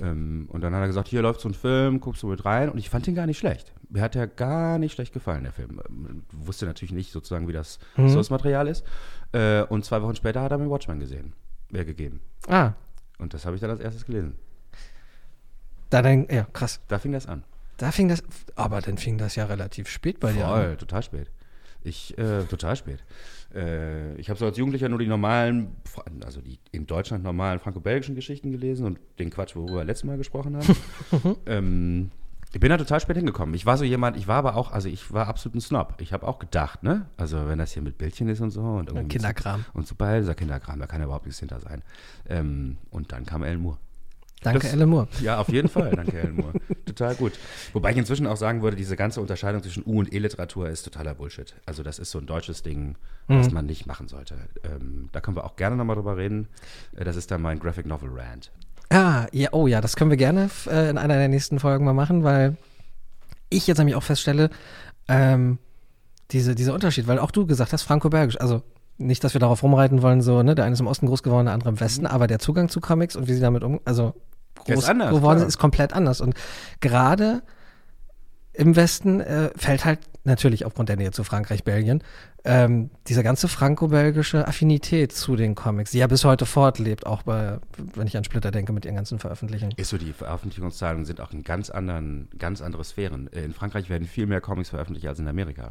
ähm, 0.00 0.48
und 0.50 0.62
dann 0.62 0.74
hat 0.74 0.80
er 0.80 0.86
gesagt, 0.86 1.08
hier 1.08 1.20
läuft 1.20 1.40
so 1.42 1.50
ein 1.50 1.54
Film, 1.54 2.00
guckst 2.00 2.22
du 2.22 2.28
mit 2.28 2.46
rein 2.46 2.70
und 2.70 2.78
ich 2.78 2.88
fand 2.88 3.06
ihn 3.06 3.14
gar 3.14 3.26
nicht 3.26 3.36
schlecht. 3.38 3.74
Mir 3.90 4.00
hat 4.00 4.16
er 4.16 4.26
gar 4.26 4.78
nicht 4.78 4.92
schlecht 4.94 5.12
gefallen, 5.12 5.42
der 5.42 5.52
Film. 5.52 5.82
Ähm, 5.86 6.22
Wusste 6.32 6.64
natürlich 6.64 6.92
nicht 6.92 7.12
sozusagen, 7.12 7.46
wie 7.48 7.52
das 7.52 7.78
Mhm. 7.98 8.08
Source-Material 8.08 8.68
ist. 8.68 8.84
Äh, 9.32 9.64
und 9.64 9.84
zwei 9.84 10.00
Wochen 10.00 10.14
später 10.14 10.40
hat 10.40 10.50
er 10.52 10.56
mir 10.56 10.70
Watchmen 10.70 10.98
gesehen, 10.98 11.34
äh, 11.74 11.84
gegeben. 11.84 12.20
Ah, 12.48 12.72
Und 13.20 13.34
das 13.34 13.44
habe 13.44 13.56
ich 13.56 13.60
dann 13.60 13.70
als 13.70 13.80
erstes 13.80 14.04
gelesen. 14.04 14.34
da 15.90 16.02
dann, 16.02 16.26
ja, 16.30 16.46
krass. 16.52 16.80
Da 16.88 16.98
fing 16.98 17.12
das 17.12 17.26
an. 17.26 17.44
Da 17.76 17.92
fing 17.92 18.08
das, 18.08 18.22
aber 18.56 18.80
dann 18.80 18.98
fing 18.98 19.18
das 19.18 19.36
ja 19.36 19.46
relativ 19.46 19.88
spät 19.88 20.20
bei 20.20 20.32
dir 20.32 20.46
an. 20.46 20.62
Voll, 20.62 20.76
total 20.76 21.02
spät. 21.02 21.30
Ich, 21.82 22.16
äh, 22.18 22.44
total 22.44 22.76
spät. 22.76 23.02
Äh, 23.54 24.14
ich 24.16 24.28
habe 24.28 24.38
so 24.38 24.44
als 24.44 24.58
Jugendlicher 24.58 24.90
nur 24.90 24.98
die 24.98 25.06
normalen, 25.06 25.76
also 26.22 26.42
die 26.42 26.58
in 26.72 26.86
Deutschland 26.86 27.24
normalen 27.24 27.58
franco-belgischen 27.58 28.14
Geschichten 28.14 28.52
gelesen 28.52 28.84
und 28.84 28.98
den 29.18 29.30
Quatsch, 29.30 29.56
worüber 29.56 29.76
wir 29.76 29.84
letztes 29.84 30.04
Mal 30.04 30.18
gesprochen 30.18 30.56
haben. 30.56 31.36
ähm, 31.46 32.10
ich 32.52 32.60
bin 32.60 32.70
da 32.70 32.76
total 32.78 33.00
spät 33.00 33.16
hingekommen. 33.16 33.54
Ich 33.54 33.64
war 33.66 33.76
so 33.76 33.84
jemand, 33.84 34.16
ich 34.16 34.26
war 34.26 34.36
aber 34.36 34.56
auch, 34.56 34.72
also 34.72 34.88
ich 34.88 35.12
war 35.12 35.28
absolut 35.28 35.54
ein 35.56 35.60
Snob. 35.60 35.94
Ich 36.00 36.12
habe 36.12 36.26
auch 36.26 36.38
gedacht, 36.38 36.82
ne? 36.82 37.06
Also 37.16 37.46
wenn 37.46 37.58
das 37.58 37.72
hier 37.72 37.82
mit 37.82 37.96
Bildchen 37.98 38.28
ist 38.28 38.40
und 38.40 38.50
so 38.50 38.60
und 38.62 38.88
irgendwie 38.88 39.02
mit 39.04 39.10
Kinderkram. 39.12 39.64
Und 39.72 39.86
Superheld, 39.86 40.22
dieser 40.24 40.34
Kinderkram, 40.34 40.78
da 40.80 40.86
kann 40.86 41.00
ja 41.00 41.04
überhaupt 41.06 41.26
nichts 41.26 41.38
hinter 41.40 41.60
sein. 41.60 41.82
Ähm, 42.28 42.76
und 42.90 43.12
dann 43.12 43.24
kam 43.24 43.42
Alan 43.42 43.60
Moore. 43.60 43.78
Danke, 44.42 44.60
Das- 44.60 44.72
Alan 44.72 44.88
Moore. 44.88 45.06
Ja, 45.20 45.38
auf 45.38 45.50
jeden 45.50 45.68
Fall. 45.68 45.90
Danke, 45.94 46.18
Alan 46.18 46.34
Moore. 46.36 46.52
Total 46.86 47.14
gut. 47.14 47.32
Wobei 47.74 47.90
ich 47.92 47.98
inzwischen 47.98 48.26
auch 48.26 48.38
sagen 48.38 48.62
würde, 48.62 48.74
diese 48.76 48.96
ganze 48.96 49.20
Unterscheidung 49.20 49.62
zwischen 49.62 49.84
U- 49.86 49.98
und 49.98 50.12
E-Literatur 50.12 50.68
ist 50.70 50.82
totaler 50.84 51.14
Bullshit. 51.14 51.54
Also 51.66 51.82
das 51.82 51.98
ist 51.98 52.10
so 52.10 52.18
ein 52.18 52.26
deutsches 52.26 52.62
Ding, 52.62 52.96
was 53.28 53.50
man 53.52 53.66
nicht 53.66 53.86
machen 53.86 54.08
sollte. 54.08 54.36
Ähm, 54.64 55.08
da 55.12 55.20
können 55.20 55.36
wir 55.36 55.44
auch 55.44 55.56
gerne 55.56 55.76
nochmal 55.76 55.94
drüber 55.96 56.16
reden. 56.16 56.48
Äh, 56.96 57.04
das 57.04 57.16
ist 57.16 57.30
dann 57.30 57.42
mein 57.42 57.58
Graphic 57.60 57.84
Novel 57.86 58.08
Rant. 58.12 58.50
Ah, 58.90 59.26
ja, 59.32 59.50
oh 59.52 59.66
ja, 59.66 59.80
das 59.80 59.96
können 59.96 60.10
wir 60.10 60.16
gerne 60.16 60.50
äh, 60.66 60.90
in 60.90 60.98
einer 60.98 61.16
der 61.16 61.28
nächsten 61.28 61.60
Folgen 61.60 61.84
mal 61.84 61.94
machen, 61.94 62.24
weil 62.24 62.56
ich 63.48 63.66
jetzt 63.66 63.78
nämlich 63.78 63.94
auch 63.94 64.02
feststelle, 64.02 64.50
ähm, 65.08 65.58
diese, 66.32 66.54
dieser 66.54 66.74
Unterschied, 66.74 67.06
weil 67.06 67.18
auch 67.18 67.30
du 67.30 67.46
gesagt 67.46 67.72
hast, 67.72 67.82
franco-belgisch, 67.82 68.40
also 68.40 68.62
nicht, 68.98 69.24
dass 69.24 69.34
wir 69.34 69.40
darauf 69.40 69.62
rumreiten 69.62 70.02
wollen, 70.02 70.20
so, 70.20 70.42
ne, 70.42 70.54
der 70.54 70.64
eine 70.64 70.74
ist 70.74 70.80
im 70.80 70.86
Osten 70.86 71.06
groß 71.06 71.22
geworden, 71.22 71.46
der 71.46 71.54
andere 71.54 71.70
im 71.70 71.80
Westen, 71.80 72.06
aber 72.06 72.26
der 72.26 72.38
Zugang 72.38 72.68
zu 72.68 72.80
Comics 72.80 73.16
und 73.16 73.28
wie 73.28 73.34
sie 73.34 73.40
damit 73.40 73.62
um, 73.62 73.80
also 73.84 74.14
groß 74.54 74.88
anders, 74.88 75.10
geworden 75.10 75.38
sind, 75.38 75.48
ist 75.48 75.58
komplett 75.58 75.92
anders. 75.92 76.20
Und 76.20 76.34
gerade 76.80 77.42
im 78.52 78.76
Westen 78.76 79.20
äh, 79.20 79.50
fällt 79.56 79.84
halt 79.84 80.00
natürlich 80.24 80.64
aufgrund 80.64 80.88
der 80.88 80.96
Nähe 80.96 81.10
zu 81.10 81.24
Frankreich, 81.24 81.64
Belgien, 81.64 82.02
ähm, 82.44 82.90
diese 83.06 83.22
ganze 83.22 83.48
franco-belgische 83.48 84.46
Affinität 84.46 85.12
zu 85.12 85.36
den 85.36 85.54
Comics, 85.54 85.90
die 85.90 85.98
ja 85.98 86.06
bis 86.06 86.24
heute 86.24 86.46
fortlebt, 86.46 87.06
auch 87.06 87.22
bei, 87.22 87.58
wenn 87.94 88.06
ich 88.06 88.16
an 88.16 88.24
Splitter 88.24 88.50
denke, 88.50 88.72
mit 88.72 88.84
ihren 88.84 88.96
ganzen 88.96 89.18
Veröffentlichungen. 89.18 89.74
Ist 89.76 89.90
so, 89.90 89.98
die 89.98 90.12
Veröffentlichungszahlen 90.12 91.04
sind 91.04 91.20
auch 91.20 91.32
in 91.32 91.42
ganz 91.42 91.70
anderen, 91.70 92.28
ganz 92.38 92.62
andere 92.62 92.84
Sphären. 92.84 93.32
Äh, 93.32 93.44
In 93.44 93.52
Frankreich 93.52 93.90
werden 93.90 94.06
viel 94.06 94.26
mehr 94.26 94.40
Comics 94.40 94.70
veröffentlicht 94.70 95.06
als 95.06 95.18
in 95.18 95.28
Amerika. 95.28 95.70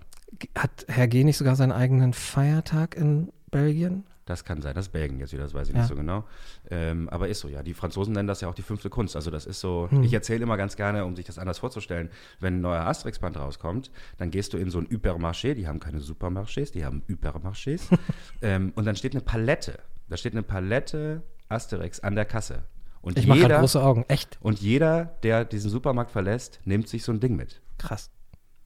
Hat 0.55 0.85
Herr 0.87 1.07
G. 1.07 1.23
nicht 1.23 1.37
sogar 1.37 1.55
seinen 1.55 1.71
eigenen 1.71 2.13
Feiertag 2.13 2.95
in 2.95 3.29
Belgien? 3.51 4.03
Das 4.29 4.45
kann 4.45 4.61
sein, 4.61 4.75
das 4.75 4.85
ist 4.87 4.91
Belgien 4.91 5.19
jetzt 5.19 5.33
wieder, 5.33 5.43
das 5.43 5.53
weiß 5.53 5.67
ich 5.69 5.73
Ja. 5.73 5.81
nicht 5.81 5.89
so 5.89 5.95
genau. 5.95 6.23
Ähm, 6.69 7.09
aber 7.09 7.27
ist 7.27 7.39
so, 7.39 7.47
ja. 7.47 7.63
Die 7.63 7.73
Franzosen 7.73 8.13
nennen 8.13 8.27
das 8.27 8.41
ja 8.41 8.47
auch 8.47 8.53
die 8.55 8.61
fünfte 8.61 8.89
Kunst. 8.89 9.15
Also 9.15 9.31
das 9.31 9.45
ist 9.45 9.59
so, 9.59 9.87
Hm. 9.89 10.03
ich 10.03 10.13
erzähle 10.13 10.43
immer 10.43 10.55
ganz 10.55 10.75
gerne, 10.75 11.03
um 11.05 11.15
sich 11.15 11.25
das 11.25 11.37
anders 11.39 11.59
vorzustellen, 11.59 12.09
wenn 12.39 12.55
ein 12.57 12.61
neuer 12.61 12.85
Asterix-Band 12.85 13.37
rauskommt, 13.37 13.91
dann 14.17 14.29
gehst 14.31 14.53
du 14.53 14.57
in 14.57 14.69
so 14.69 14.77
ein 14.79 14.87
Hypermarché, 14.87 15.53
die 15.55 15.67
haben 15.67 15.79
keine 15.79 15.99
Supermarchés, 15.99 16.71
die 16.71 16.85
haben 16.85 17.01
Hypermarchés. 17.07 17.81
ähm, 18.41 18.71
und 18.75 18.85
dann 18.85 18.95
steht 18.95 19.13
eine 19.13 19.21
Palette, 19.21 19.79
da 20.09 20.15
steht 20.17 20.33
eine 20.33 20.43
Palette 20.43 21.23
Asterix 21.49 21.99
an 21.99 22.15
der 22.15 22.25
Kasse. 22.25 22.63
Und 23.01 23.17
Ich 23.17 23.25
mache 23.27 23.47
große 23.47 23.81
Augen. 23.81 24.05
Echt 24.09 24.37
und 24.41 24.59
jeder, 24.59 25.05
der 25.23 25.45
diesen 25.45 25.69
Supermarkt 25.71 26.11
verlässt, 26.11 26.59
nimmt 26.65 26.87
sich 26.87 27.03
so 27.03 27.11
ein 27.11 27.19
Ding 27.19 27.35
mit. 27.35 27.61
krass. 27.77 28.11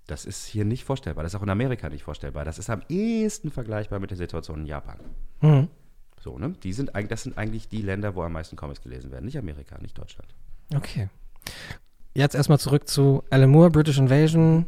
Das 0.07 0.25
ist 0.25 0.45
hier 0.45 0.65
nicht 0.65 0.83
vorstellbar. 0.83 1.23
Das 1.23 1.33
ist 1.33 1.39
auch 1.39 1.43
in 1.43 1.49
Amerika 1.49 1.89
nicht 1.89 2.03
vorstellbar. 2.03 2.43
Das 2.43 2.59
ist 2.59 2.69
am 2.69 2.81
ehesten 2.89 3.51
vergleichbar 3.51 3.99
mit 3.99 4.09
der 4.09 4.17
Situation 4.17 4.61
in 4.61 4.65
Japan. 4.65 4.99
Mhm. 5.41 5.69
So, 6.19 6.37
ne? 6.37 6.53
Die 6.63 6.73
sind 6.73 6.95
eigentlich, 6.95 7.09
das 7.09 7.23
sind 7.23 7.37
eigentlich 7.37 7.67
die 7.69 7.81
Länder, 7.81 8.15
wo 8.15 8.23
am 8.23 8.33
meisten 8.33 8.55
Comics 8.55 8.81
gelesen 8.81 9.11
werden. 9.11 9.25
Nicht 9.25 9.37
Amerika, 9.37 9.77
nicht 9.79 9.97
Deutschland. 9.97 10.33
Okay. 10.75 11.09
Jetzt 12.13 12.35
erstmal 12.35 12.59
zurück 12.59 12.87
zu 12.87 13.23
Alan 13.29 13.49
Moore, 13.49 13.71
British 13.71 13.97
Invasion. 13.97 14.65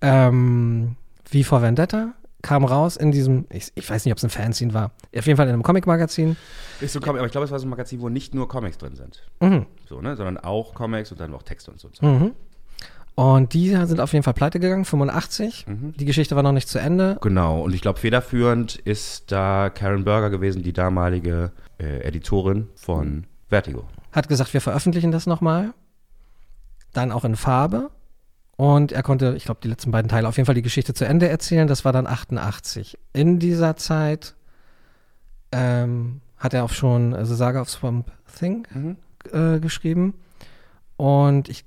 Ähm, 0.00 0.96
wie 1.30 1.44
vor 1.44 1.62
Vendetta 1.62 2.14
kam 2.42 2.64
raus 2.64 2.96
in 2.96 3.10
diesem, 3.10 3.46
ich, 3.50 3.72
ich 3.74 3.88
weiß 3.88 4.04
nicht, 4.04 4.12
ob 4.12 4.18
es 4.18 4.24
ein 4.24 4.30
Fanzine 4.30 4.72
war, 4.74 4.92
auf 5.16 5.26
jeden 5.26 5.36
Fall 5.36 5.46
in 5.46 5.54
einem 5.54 5.62
Comic-Magazin. 5.62 6.36
Ist 6.80 6.92
so, 6.92 7.00
aber 7.02 7.24
ich 7.24 7.32
glaube, 7.32 7.44
es 7.44 7.50
war 7.50 7.58
so 7.58 7.66
ein 7.66 7.70
Magazin, 7.70 8.00
wo 8.00 8.08
nicht 8.08 8.34
nur 8.34 8.46
Comics 8.46 8.78
drin 8.78 8.94
sind. 8.94 9.24
Mhm. 9.40 9.66
So, 9.88 10.00
ne? 10.00 10.16
Sondern 10.16 10.38
auch 10.38 10.74
Comics 10.74 11.10
und 11.10 11.20
dann 11.20 11.34
auch 11.34 11.42
Texte 11.42 11.72
und 11.72 11.80
so. 11.80 11.88
Und 11.88 11.96
so. 11.96 12.06
Mhm. 12.06 12.32
Und 13.16 13.54
die 13.54 13.70
sind 13.70 13.98
auf 13.98 14.12
jeden 14.12 14.22
Fall 14.22 14.34
pleite 14.34 14.60
gegangen, 14.60 14.84
85. 14.84 15.66
Mhm. 15.66 15.94
Die 15.96 16.04
Geschichte 16.04 16.36
war 16.36 16.42
noch 16.42 16.52
nicht 16.52 16.68
zu 16.68 16.78
Ende. 16.78 17.16
Genau, 17.22 17.62
und 17.62 17.74
ich 17.74 17.80
glaube, 17.80 17.98
federführend 17.98 18.76
ist 18.76 19.32
da 19.32 19.70
Karen 19.70 20.04
Berger 20.04 20.28
gewesen, 20.30 20.62
die 20.62 20.72
damalige 20.74 21.50
äh, 21.80 22.00
Editorin 22.06 22.68
von 22.74 23.24
Vertigo. 23.48 23.84
Hat 24.12 24.28
gesagt, 24.28 24.52
wir 24.52 24.60
veröffentlichen 24.60 25.12
das 25.12 25.26
nochmal. 25.26 25.72
Dann 26.92 27.10
auch 27.10 27.24
in 27.24 27.36
Farbe. 27.36 27.90
Und 28.56 28.92
er 28.92 29.02
konnte, 29.02 29.34
ich 29.36 29.44
glaube, 29.44 29.60
die 29.62 29.68
letzten 29.68 29.90
beiden 29.90 30.08
Teile 30.10 30.28
auf 30.28 30.36
jeden 30.36 30.46
Fall 30.46 30.54
die 30.54 30.62
Geschichte 30.62 30.92
zu 30.94 31.06
Ende 31.06 31.28
erzählen. 31.28 31.66
Das 31.68 31.84
war 31.84 31.92
dann 31.92 32.06
88. 32.06 32.98
In 33.14 33.38
dieser 33.38 33.76
Zeit 33.76 34.34
ähm, 35.52 36.20
hat 36.38 36.54
er 36.54 36.64
auch 36.64 36.72
schon 36.72 37.14
The 37.24 37.34
Saga 37.34 37.60
of 37.62 37.70
Swamp 37.70 38.10
Thing 38.38 38.66
Mhm. 38.74 38.96
äh, 39.32 39.58
geschrieben. 39.60 40.14
Und 40.96 41.48
ich, 41.50 41.65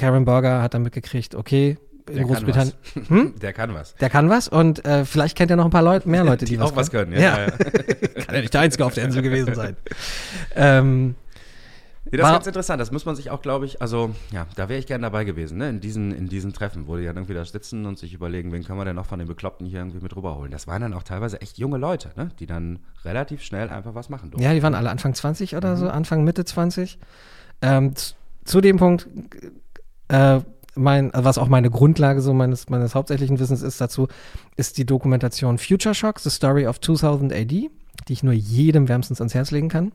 Karen 0.00 0.24
Berger 0.24 0.62
hat 0.62 0.74
dann 0.74 0.82
mitgekriegt, 0.82 1.34
okay, 1.34 1.78
in 2.08 2.16
Der 2.16 2.24
kann 2.24 2.26
Großbritannien, 2.34 2.74
was. 2.94 3.08
Hm? 3.08 3.34
Der 3.40 3.52
kann 3.52 3.74
was. 3.74 3.94
der 3.94 4.10
kann 4.10 4.28
was 4.30 4.48
und 4.48 4.84
äh, 4.84 5.04
vielleicht 5.04 5.36
kennt 5.36 5.50
er 5.50 5.56
noch 5.56 5.66
ein 5.66 5.70
paar 5.70 5.82
Leute, 5.82 6.08
mehr 6.08 6.24
Leute, 6.30 6.44
die, 6.44 6.58
auch 6.58 6.74
was 6.74 6.90
können. 6.90 7.12
Ja, 7.12 7.20
Ja. 7.20 7.40
ja. 7.42 7.50
Kann 8.26 8.34
ja 8.34 8.40
nicht 8.40 8.52
der 8.54 8.60
Einzige 8.62 8.84
auf 8.84 8.94
der 8.94 9.04
Insel 9.04 9.22
gewesen 9.22 9.54
sein. 9.54 9.76
ähm, 10.56 11.14
Nee, 12.12 12.16
das 12.16 12.24
War- 12.24 12.30
ist 12.30 12.36
ganz 12.38 12.46
interessant. 12.48 12.80
Das 12.80 12.90
muss 12.90 13.04
man 13.04 13.14
sich 13.14 13.30
auch, 13.30 13.40
glaube 13.42 13.66
ich, 13.66 13.82
also 13.82 14.10
ja, 14.32 14.46
da 14.56 14.68
wäre 14.70 14.80
ich 14.80 14.86
gerne 14.86 15.02
dabei 15.02 15.22
gewesen, 15.24 15.58
ne? 15.58 15.68
in, 15.68 15.80
diesen, 15.80 16.12
in 16.12 16.28
diesen 16.28 16.52
Treffen, 16.52 16.88
wo 16.88 16.96
die 16.96 17.04
dann 17.04 17.14
irgendwie 17.16 17.34
da 17.34 17.44
sitzen 17.44 17.84
und 17.86 17.98
sich 17.98 18.14
überlegen, 18.14 18.50
wen 18.52 18.64
können 18.64 18.78
wir 18.80 18.84
denn 18.86 18.96
noch 18.96 19.06
von 19.06 19.18
den 19.20 19.28
Bekloppten 19.28 19.66
hier 19.66 19.78
irgendwie 19.80 20.00
mit 20.00 20.16
rüberholen. 20.16 20.50
Das 20.50 20.66
waren 20.66 20.80
dann 20.82 20.94
auch 20.94 21.02
teilweise 21.04 21.40
echt 21.42 21.58
junge 21.58 21.76
Leute, 21.76 22.10
ne? 22.16 22.30
die 22.40 22.46
dann 22.46 22.80
relativ 23.04 23.42
schnell 23.42 23.68
einfach 23.68 23.94
was 23.94 24.08
machen 24.08 24.30
durften. 24.30 24.42
Ja, 24.44 24.54
die 24.54 24.62
waren 24.62 24.74
alle 24.74 24.90
Anfang 24.90 25.14
20 25.14 25.54
oder 25.54 25.72
Mhm. 25.74 25.78
so, 25.78 25.88
Anfang, 25.90 26.24
Mitte 26.24 26.44
20. 26.44 26.98
Ähm, 27.62 27.92
zu 28.44 28.60
dem 28.62 28.78
Punkt, 28.78 29.06
äh, 30.10 30.40
mein, 30.74 31.10
was 31.14 31.38
auch 31.38 31.48
meine 31.48 31.70
Grundlage 31.70 32.20
so 32.20 32.32
meines, 32.32 32.68
meines 32.68 32.94
hauptsächlichen 32.94 33.38
Wissens 33.38 33.62
ist 33.62 33.80
dazu, 33.80 34.08
ist 34.56 34.78
die 34.78 34.86
Dokumentation 34.86 35.58
Future 35.58 35.94
Shock, 35.94 36.20
The 36.20 36.30
Story 36.30 36.66
of 36.66 36.80
2000 36.80 37.32
AD, 37.32 37.48
die 37.48 38.12
ich 38.12 38.22
nur 38.22 38.32
jedem 38.32 38.88
wärmstens 38.88 39.20
ans 39.20 39.34
Herz 39.34 39.50
legen 39.50 39.68
kann. 39.68 39.92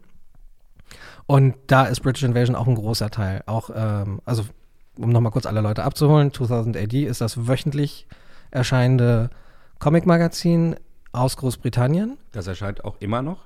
Und 1.27 1.55
da 1.67 1.85
ist 1.85 2.01
British 2.01 2.23
Invasion 2.23 2.55
auch 2.55 2.67
ein 2.67 2.75
großer 2.75 3.09
Teil. 3.09 3.41
Auch, 3.47 3.69
ähm, 3.73 4.21
also, 4.25 4.43
um 4.97 5.09
nochmal 5.09 5.31
kurz 5.31 5.45
alle 5.45 5.61
Leute 5.61 5.83
abzuholen, 5.83 6.31
2000 6.31 6.77
AD 6.77 7.03
ist 7.03 7.21
das 7.21 7.47
wöchentlich 7.47 8.07
erscheinende 8.51 9.29
Comic-Magazin 9.79 10.75
aus 11.11 11.37
Großbritannien. 11.37 12.17
Das 12.31 12.47
erscheint 12.47 12.85
auch 12.85 12.97
immer 12.99 13.21
noch. 13.21 13.45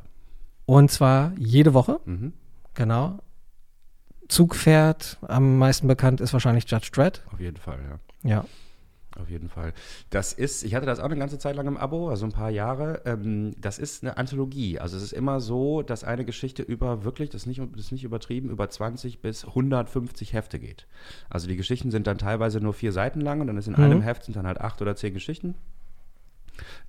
Und 0.66 0.92
zwar 0.92 1.32
jede 1.38 1.74
Woche. 1.74 2.00
Mhm. 2.06 2.34
Genau. 2.74 3.20
Zugpferd, 4.30 5.18
am 5.28 5.58
meisten 5.58 5.88
bekannt 5.88 6.22
ist 6.22 6.32
wahrscheinlich 6.34 6.70
Judge 6.70 6.90
Dredd. 6.94 7.22
Auf 7.34 7.40
jeden 7.40 7.58
Fall, 7.58 7.80
ja. 8.24 8.30
Ja. 8.30 8.46
Auf 9.20 9.30
jeden 9.30 9.50
Fall. 9.50 9.74
Das 10.12 10.32
ist, 10.34 10.64
ich 10.64 10.76
hatte 10.76 10.86
das 10.86 11.00
auch 11.00 11.06
eine 11.06 11.18
ganze 11.18 11.40
Zeit 11.40 11.56
lang 11.58 11.68
im 11.68 11.76
Abo, 11.78 12.10
also 12.10 12.26
ein 12.26 12.32
paar 12.32 12.52
Jahre. 12.52 13.02
Ähm, 13.06 13.54
das 13.60 13.78
ist 13.80 14.02
eine 14.04 14.16
Anthologie. 14.18 14.80
Also 14.80 14.96
es 14.96 15.04
ist 15.04 15.12
immer 15.14 15.42
so, 15.42 15.82
dass 15.82 16.04
eine 16.06 16.24
Geschichte 16.24 16.62
über 16.62 17.04
wirklich, 17.04 17.30
das 17.30 17.42
ist 17.42 17.48
nicht, 17.48 17.60
das 17.60 17.86
ist 17.86 17.92
nicht 17.92 18.04
übertrieben, 18.06 18.50
über 18.50 18.70
20 18.70 19.20
bis 19.20 19.46
150 19.46 20.32
Hefte 20.34 20.60
geht. 20.60 20.86
Also 21.30 21.48
die 21.48 21.58
Geschichten 21.58 21.92
sind 21.92 22.08
dann 22.08 22.18
teilweise 22.20 22.62
nur 22.62 22.74
vier 22.74 22.94
Seiten 22.94 23.20
lang 23.20 23.42
und 23.42 23.48
dann 23.48 23.58
ist 23.58 23.68
in 23.68 23.74
Mhm. 23.74 23.80
einem 23.84 24.02
Heft 24.02 24.24
sind 24.24 24.38
dann 24.38 24.48
halt 24.48 24.62
acht 24.62 24.82
oder 24.82 24.96
zehn 24.96 25.14
Geschichten. 25.14 25.56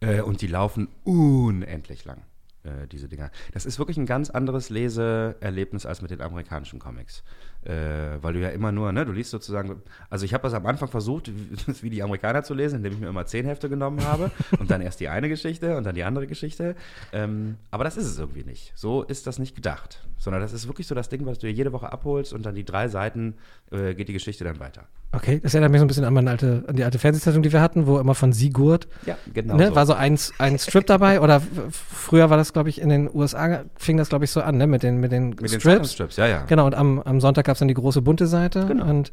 Äh, 0.00 0.20
und 0.20 0.40
die 0.42 0.46
laufen 0.46 0.88
unendlich 1.04 2.04
lang, 2.04 2.18
äh, 2.62 2.86
diese 2.86 3.08
Dinger. 3.08 3.30
Das 3.52 3.66
ist 3.66 3.78
wirklich 3.78 3.96
ein 3.96 4.06
ganz 4.06 4.30
anderes 4.30 4.70
Leseerlebnis 4.70 5.86
als 5.86 6.02
mit 6.02 6.10
den 6.10 6.20
amerikanischen 6.20 6.78
Comics. 6.78 7.22
Äh, 7.62 8.22
weil 8.22 8.34
du 8.34 8.40
ja 8.40 8.48
immer 8.50 8.72
nur, 8.72 8.90
ne, 8.92 9.04
du 9.04 9.12
liest 9.12 9.30
sozusagen, 9.30 9.82
also 10.08 10.24
ich 10.24 10.32
habe 10.34 10.42
das 10.42 10.54
am 10.54 10.66
Anfang 10.66 10.88
versucht, 10.88 11.30
wie, 11.82 11.90
die 11.90 12.02
Amerikaner 12.02 12.42
zu 12.42 12.54
lesen, 12.54 12.76
indem 12.76 12.94
ich 12.94 13.00
mir 13.00 13.08
immer 13.08 13.26
zehn 13.26 13.44
Hefte 13.44 13.68
genommen 13.68 14.04
habe 14.04 14.30
und 14.58 14.70
dann 14.70 14.80
erst 14.80 15.00
die 15.00 15.08
eine 15.08 15.28
Geschichte 15.28 15.76
und 15.76 15.84
dann 15.84 15.94
die 15.94 16.04
andere 16.04 16.26
Geschichte. 16.26 16.74
Ähm, 17.12 17.56
aber 17.70 17.84
das 17.84 17.96
ist 17.96 18.06
es 18.06 18.18
irgendwie 18.18 18.44
nicht. 18.44 18.72
So 18.76 19.02
ist 19.02 19.26
das 19.26 19.38
nicht 19.38 19.54
gedacht. 19.54 20.06
Sondern 20.18 20.42
das 20.42 20.52
ist 20.52 20.66
wirklich 20.66 20.86
so 20.86 20.94
das 20.94 21.08
Ding, 21.08 21.26
was 21.26 21.38
du 21.38 21.46
dir 21.46 21.52
jede 21.52 21.72
Woche 21.72 21.90
abholst 21.92 22.32
und 22.32 22.44
dann 22.44 22.54
die 22.54 22.64
drei 22.64 22.88
Seiten 22.88 23.34
äh, 23.70 23.94
geht 23.94 24.08
die 24.08 24.12
Geschichte 24.12 24.44
dann 24.44 24.60
weiter. 24.60 24.86
Okay, 25.12 25.40
das 25.42 25.54
erinnert 25.54 25.72
mich 25.72 25.80
so 25.80 25.84
ein 25.84 25.88
bisschen 25.88 26.04
an, 26.04 26.14
meine 26.14 26.30
alte, 26.30 26.62
an 26.68 26.76
die 26.76 26.84
alte 26.84 27.00
Fernsehzeitung, 27.00 27.42
die 27.42 27.52
wir 27.52 27.60
hatten, 27.60 27.86
wo 27.88 27.98
immer 27.98 28.14
von 28.14 28.32
Sigurd, 28.32 28.86
Ja, 29.06 29.16
genau. 29.34 29.56
ne, 29.56 29.74
war 29.74 29.84
so 29.84 29.92
ein, 29.94 30.16
ein 30.38 30.58
Strip 30.58 30.86
dabei 30.86 31.20
oder 31.20 31.42
früher 31.70 32.30
war 32.30 32.36
das, 32.36 32.52
glaube 32.52 32.68
ich, 32.68 32.80
in 32.80 32.90
den 32.90 33.10
USA 33.12 33.64
fing 33.76 33.96
das, 33.96 34.08
glaube 34.08 34.24
ich, 34.24 34.30
so 34.30 34.40
an, 34.40 34.56
ne, 34.56 34.68
mit 34.68 34.84
den, 34.84 34.98
mit 35.00 35.10
den 35.10 35.30
mit 35.30 35.50
den 35.52 35.60
Strips. 35.60 36.16
Ja, 36.16 36.28
ja. 36.28 36.44
Genau, 36.44 36.66
und 36.66 36.74
am, 36.76 37.00
am 37.00 37.20
Sonntag 37.20 37.46
gab 37.46 37.54
es 37.54 37.58
dann 37.58 37.66
die 37.66 37.74
große 37.74 38.02
bunte 38.02 38.28
Seite. 38.28 38.66
Genau. 38.66 38.84
Und 38.88 39.10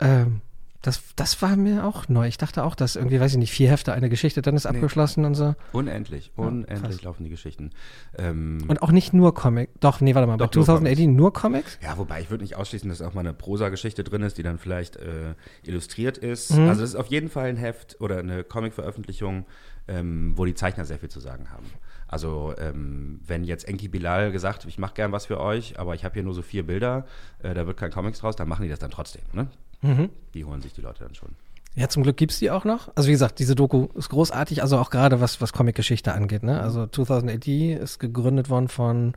ähm, 0.00 0.40
das, 0.84 1.02
das 1.16 1.40
war 1.42 1.56
mir 1.56 1.84
auch 1.84 2.08
neu. 2.08 2.26
Ich 2.28 2.36
dachte 2.38 2.62
auch, 2.64 2.74
dass 2.74 2.94
irgendwie, 2.96 3.18
weiß 3.18 3.32
ich 3.32 3.38
nicht, 3.38 3.50
vier 3.52 3.70
Hefte, 3.70 3.92
eine 3.92 4.08
Geschichte, 4.08 4.42
dann 4.42 4.54
ist 4.54 4.64
Nee. 4.64 4.70
abgeschlossen 4.76 5.24
und 5.24 5.34
so. 5.34 5.54
Unendlich, 5.72 6.30
Ja, 6.36 6.44
unendlich 6.44 6.80
krass. 6.82 7.02
laufen 7.02 7.24
die 7.24 7.30
Geschichten. 7.30 7.70
Ähm, 8.16 8.58
Und 8.68 8.82
auch 8.82 8.92
nicht 8.92 9.12
nur 9.12 9.34
Comic. 9.34 9.70
Doch, 9.80 10.00
nee, 10.00 10.14
warte 10.14 10.26
mal, 10.26 10.36
bei 10.36 10.46
Doch, 10.46 10.54
nur 10.54 10.64
2018 10.64 11.14
nur 11.16 11.32
Comics? 11.32 11.78
ja, 11.82 11.96
wobei 11.98 12.20
ich 12.20 12.30
würde 12.30 12.44
nicht 12.44 12.56
ausschließen, 12.56 12.88
dass 12.88 13.02
auch 13.02 13.14
mal 13.14 13.20
eine 13.20 13.32
Prosa-Geschichte 13.34 14.04
drin 14.04 14.22
ist, 14.22 14.38
die 14.38 14.42
dann 14.42 14.58
vielleicht 14.58 14.96
äh, 14.96 15.34
illustriert 15.64 16.18
ist. 16.18 16.52
Mhm. 16.52 16.68
Also 16.68 16.82
es 16.84 16.90
ist 16.90 16.96
auf 16.96 17.06
jeden 17.08 17.28
Fall 17.30 17.48
ein 17.48 17.56
Heft 17.56 18.00
oder 18.00 18.18
eine 18.18 18.44
Comic-Veröffentlichung, 18.44 19.46
ähm, 19.88 20.32
wo 20.36 20.44
die 20.44 20.54
Zeichner 20.54 20.84
sehr 20.84 20.98
viel 20.98 21.08
zu 21.08 21.20
sagen 21.20 21.50
haben. 21.50 21.64
Also 22.08 22.54
ähm, 22.58 23.20
wenn 23.26 23.44
jetzt 23.44 23.66
Enki 23.66 23.88
Bilal 23.88 24.30
gesagt, 24.30 24.64
ich 24.66 24.78
mache 24.78 24.94
gern 24.94 25.10
was 25.12 25.26
für 25.26 25.40
euch, 25.40 25.78
aber 25.78 25.94
ich 25.94 26.04
habe 26.04 26.14
hier 26.14 26.22
nur 26.22 26.34
so 26.34 26.42
vier 26.42 26.64
Bilder, 26.64 27.06
äh, 27.42 27.54
da 27.54 27.66
wird 27.66 27.76
kein 27.76 27.90
Comics 27.90 28.20
draus, 28.20 28.36
dann 28.36 28.48
machen 28.48 28.62
die 28.62 28.68
das 28.68 28.78
dann 28.78 28.90
trotzdem. 28.90 29.22
Ne? 29.32 29.48
Mhm. 29.84 30.10
Die 30.34 30.44
holen 30.44 30.60
sich 30.62 30.72
die 30.72 30.80
Leute 30.80 31.04
dann 31.04 31.14
schon. 31.14 31.30
Ja, 31.76 31.88
zum 31.88 32.02
Glück 32.04 32.16
gibt's 32.16 32.38
die 32.38 32.50
auch 32.52 32.64
noch. 32.64 32.90
Also 32.94 33.08
wie 33.08 33.12
gesagt, 33.12 33.38
diese 33.40 33.54
Doku 33.56 33.88
ist 33.94 34.08
großartig, 34.08 34.62
also 34.62 34.78
auch 34.78 34.90
gerade 34.90 35.20
was, 35.20 35.40
was 35.40 35.52
Comic-Geschichte 35.52 36.12
angeht. 36.12 36.42
Ne? 36.44 36.60
Also 36.60 36.86
2000 36.86 37.32
AD 37.32 37.74
ist 37.74 37.98
gegründet 37.98 38.48
worden 38.48 38.68
von 38.68 39.14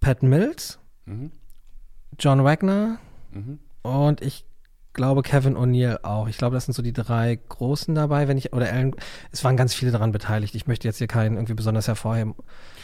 Pat 0.00 0.22
Mills, 0.22 0.78
Mhm. 1.06 1.30
John 2.18 2.42
Wagner 2.44 2.98
Mhm. 3.32 3.58
und 3.82 4.20
ich 4.22 4.44
glaube 4.94 5.22
Kevin 5.22 5.56
O'Neill 5.56 5.98
auch. 6.02 6.26
Ich 6.28 6.38
glaube, 6.38 6.54
das 6.54 6.64
sind 6.64 6.74
so 6.74 6.82
die 6.82 6.92
drei 6.94 7.38
Großen 7.48 7.94
dabei, 7.94 8.26
wenn 8.28 8.36
ich, 8.38 8.52
oder 8.52 8.72
Alan, 8.72 8.94
es 9.30 9.44
waren 9.44 9.56
ganz 9.56 9.74
viele 9.74 9.90
daran 9.92 10.10
beteiligt. 10.12 10.54
Ich 10.54 10.66
möchte 10.66 10.88
jetzt 10.88 10.98
hier 10.98 11.06
keinen 11.06 11.36
irgendwie 11.36 11.54
besonders 11.54 11.86
hervorheben. 11.86 12.34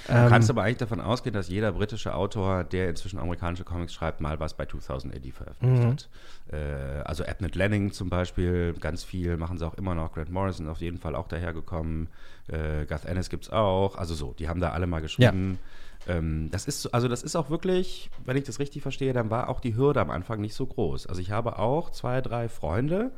Du 0.06 0.12
Ähm, 0.12 0.28
kannst 0.28 0.50
aber 0.50 0.62
eigentlich 0.62 0.78
davon 0.78 1.00
ausgehen, 1.00 1.32
dass 1.34 1.48
jeder 1.48 1.72
britische 1.72 2.14
Autor, 2.14 2.64
der 2.64 2.88
inzwischen 2.90 3.18
amerikanische 3.18 3.64
Comics 3.64 3.94
schreibt, 3.94 4.20
mal 4.20 4.38
was 4.40 4.54
bei 4.54 4.66
2000 4.66 5.14
AD 5.14 5.30
veröffentlicht 5.30 5.82
Mhm. 5.82 5.90
hat. 5.90 6.08
Äh, 6.52 7.02
also 7.04 7.24
Abnett 7.24 7.54
Lanning 7.56 7.92
zum 7.92 8.10
Beispiel, 8.10 8.74
ganz 8.80 9.02
viel, 9.04 9.36
machen 9.36 9.56
sie 9.58 9.66
auch 9.66 9.74
immer 9.74 9.94
noch. 9.94 10.12
Grant 10.12 10.30
Morrison 10.30 10.68
auf 10.68 10.80
jeden 10.80 10.98
Fall 10.98 11.14
auch 11.14 11.28
dahergekommen. 11.28 12.08
Äh, 12.48 12.84
Garth 12.86 13.06
Ennis 13.06 13.30
gibt 13.30 13.44
es 13.44 13.50
auch. 13.50 13.96
Also 13.96 14.14
so, 14.14 14.34
die 14.38 14.48
haben 14.48 14.60
da 14.60 14.70
alle 14.72 14.86
mal 14.86 15.00
geschrieben. 15.00 15.58
Ähm, 16.06 16.50
das 16.50 16.66
ist, 16.66 16.82
so- 16.82 16.90
also 16.92 17.08
das 17.08 17.22
ist 17.22 17.34
auch 17.34 17.48
wirklich, 17.48 18.10
wenn 18.26 18.36
ich 18.36 18.44
das 18.44 18.58
richtig 18.58 18.82
verstehe, 18.82 19.14
dann 19.14 19.30
war 19.30 19.48
auch 19.48 19.60
die 19.60 19.74
Hürde 19.74 20.02
am 20.02 20.10
Anfang 20.10 20.38
nicht 20.42 20.52
so 20.54 20.66
groß. 20.66 21.06
Also 21.06 21.22
ich 21.22 21.30
habe 21.30 21.58
auch 21.58 21.88
zwei, 21.88 22.20
drei 22.20 22.50
Freunde, 22.50 23.10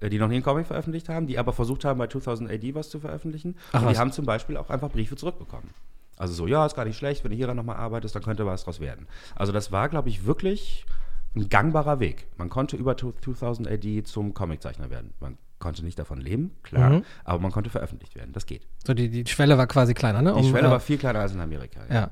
äh, 0.00 0.08
die 0.10 0.18
noch 0.18 0.26
nie 0.26 0.34
einen 0.34 0.42
Comic 0.42 0.66
veröffentlicht 0.66 1.08
haben, 1.08 1.28
die 1.28 1.38
aber 1.38 1.52
versucht 1.52 1.84
haben, 1.84 1.98
bei 1.98 2.08
2000 2.08 2.50
AD 2.50 2.74
was 2.74 2.90
zu 2.90 2.98
veröffentlichen. 2.98 3.54
Ach 3.72 3.82
und 3.82 3.86
die 3.88 3.92
was. 3.94 3.98
haben 4.00 4.10
zum 4.10 4.26
Beispiel 4.26 4.56
auch 4.56 4.70
einfach 4.70 4.90
Briefe 4.90 5.14
zurückbekommen. 5.14 5.70
Also 6.16 6.34
so, 6.34 6.46
ja, 6.46 6.64
ist 6.66 6.74
gar 6.76 6.84
nicht 6.84 6.96
schlecht, 6.98 7.24
wenn 7.24 7.30
du 7.30 7.36
hier 7.36 7.46
dann 7.46 7.56
nochmal 7.56 7.76
arbeitest, 7.76 8.14
dann 8.14 8.22
könnte 8.22 8.46
was 8.46 8.64
draus 8.64 8.80
werden. 8.80 9.06
Also 9.34 9.52
das 9.52 9.72
war, 9.72 9.88
glaube 9.88 10.08
ich, 10.08 10.26
wirklich 10.26 10.86
ein 11.34 11.48
gangbarer 11.48 11.98
Weg. 12.00 12.26
Man 12.36 12.48
konnte 12.50 12.76
über 12.76 12.96
2000 12.96 13.66
AD 13.68 14.02
zum 14.04 14.34
Comiczeichner 14.34 14.90
werden. 14.90 15.14
Man 15.20 15.38
konnte 15.58 15.84
nicht 15.84 15.98
davon 15.98 16.20
leben, 16.20 16.50
klar, 16.62 16.90
Mhm. 16.90 17.04
aber 17.24 17.38
man 17.40 17.50
konnte 17.52 17.70
veröffentlicht 17.70 18.14
werden. 18.16 18.32
Das 18.32 18.46
geht. 18.46 18.66
So 18.86 18.94
die, 18.94 19.08
die 19.08 19.24
Schwelle 19.30 19.56
war 19.58 19.66
quasi 19.66 19.94
kleiner, 19.94 20.20
ne? 20.20 20.32
Die 20.32 20.40
Um, 20.40 20.50
Schwelle 20.50 20.68
äh, 20.68 20.70
war 20.70 20.80
viel 20.80 20.98
kleiner 20.98 21.20
als 21.20 21.32
in 21.32 21.40
Amerika. 21.40 21.80
Ja. 21.90 22.10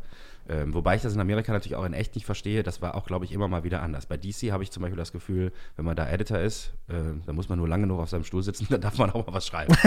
Ähm, 0.48 0.72
wobei 0.72 0.96
ich 0.96 1.02
das 1.02 1.14
in 1.14 1.20
Amerika 1.20 1.52
natürlich 1.52 1.76
auch 1.76 1.84
in 1.84 1.92
echt 1.92 2.14
nicht 2.14 2.24
verstehe. 2.24 2.62
Das 2.62 2.80
war 2.80 2.94
auch, 2.94 3.04
glaube 3.06 3.24
ich, 3.24 3.32
immer 3.32 3.46
mal 3.48 3.62
wieder 3.62 3.82
anders. 3.82 4.06
Bei 4.06 4.16
DC 4.16 4.50
habe 4.52 4.62
ich 4.62 4.70
zum 4.70 4.80
Beispiel 4.82 4.96
das 4.96 5.12
Gefühl, 5.12 5.52
wenn 5.76 5.84
man 5.84 5.94
da 5.96 6.08
Editor 6.08 6.38
ist, 6.38 6.72
äh, 6.88 6.94
dann 7.26 7.36
muss 7.36 7.48
man 7.48 7.58
nur 7.58 7.68
lange 7.68 7.82
genug 7.82 8.00
auf 8.00 8.08
seinem 8.08 8.24
Stuhl 8.24 8.42
sitzen, 8.42 8.66
dann 8.70 8.80
darf 8.80 8.96
man 8.98 9.10
auch 9.10 9.26
mal 9.26 9.34
was 9.34 9.46
schreiben. 9.46 9.74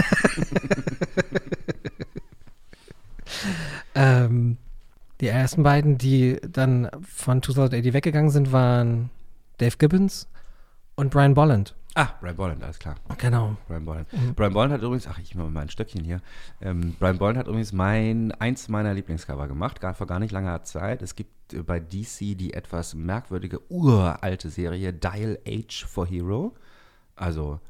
Ähm, 3.94 4.56
die 5.20 5.28
ersten 5.28 5.62
beiden, 5.62 5.96
die 5.98 6.40
dann 6.48 6.90
von 7.02 7.42
2080 7.42 7.92
weggegangen 7.92 8.30
sind, 8.30 8.52
waren 8.52 9.10
Dave 9.58 9.76
Gibbons 9.78 10.28
und 10.96 11.10
Brian 11.10 11.34
Bolland. 11.34 11.74
ah, 11.94 12.08
Brian 12.20 12.34
Bolland, 12.36 12.62
alles 12.64 12.78
klar. 12.80 12.96
Genau. 13.18 13.56
Brian 13.68 13.84
Bolland. 13.84 14.12
Mhm. 14.12 14.34
Brian 14.34 14.52
Bolland 14.52 14.72
hat 14.72 14.82
übrigens, 14.82 15.06
ach, 15.06 15.18
ich 15.20 15.34
mache 15.36 15.48
mal 15.48 15.60
ein 15.60 15.68
Stöckchen 15.68 16.02
hier. 16.02 16.20
Ähm, 16.60 16.96
Brian 16.98 17.18
Bolland 17.18 17.38
hat 17.38 17.46
übrigens 17.46 17.72
mein, 17.72 18.32
eins 18.32 18.68
meiner 18.68 18.92
Lieblingscover 18.94 19.46
gemacht, 19.46 19.80
gar, 19.80 19.94
vor 19.94 20.08
gar 20.08 20.18
nicht 20.18 20.32
langer 20.32 20.64
Zeit. 20.64 21.02
Es 21.02 21.14
gibt 21.14 21.54
äh, 21.54 21.62
bei 21.62 21.78
DC 21.78 22.36
die 22.36 22.52
etwas 22.52 22.94
merkwürdige, 22.94 23.60
uralte 23.70 24.50
Serie 24.50 24.92
Dial 24.92 25.38
H 25.46 25.86
for 25.86 26.06
Hero. 26.06 26.54
Also 27.14 27.60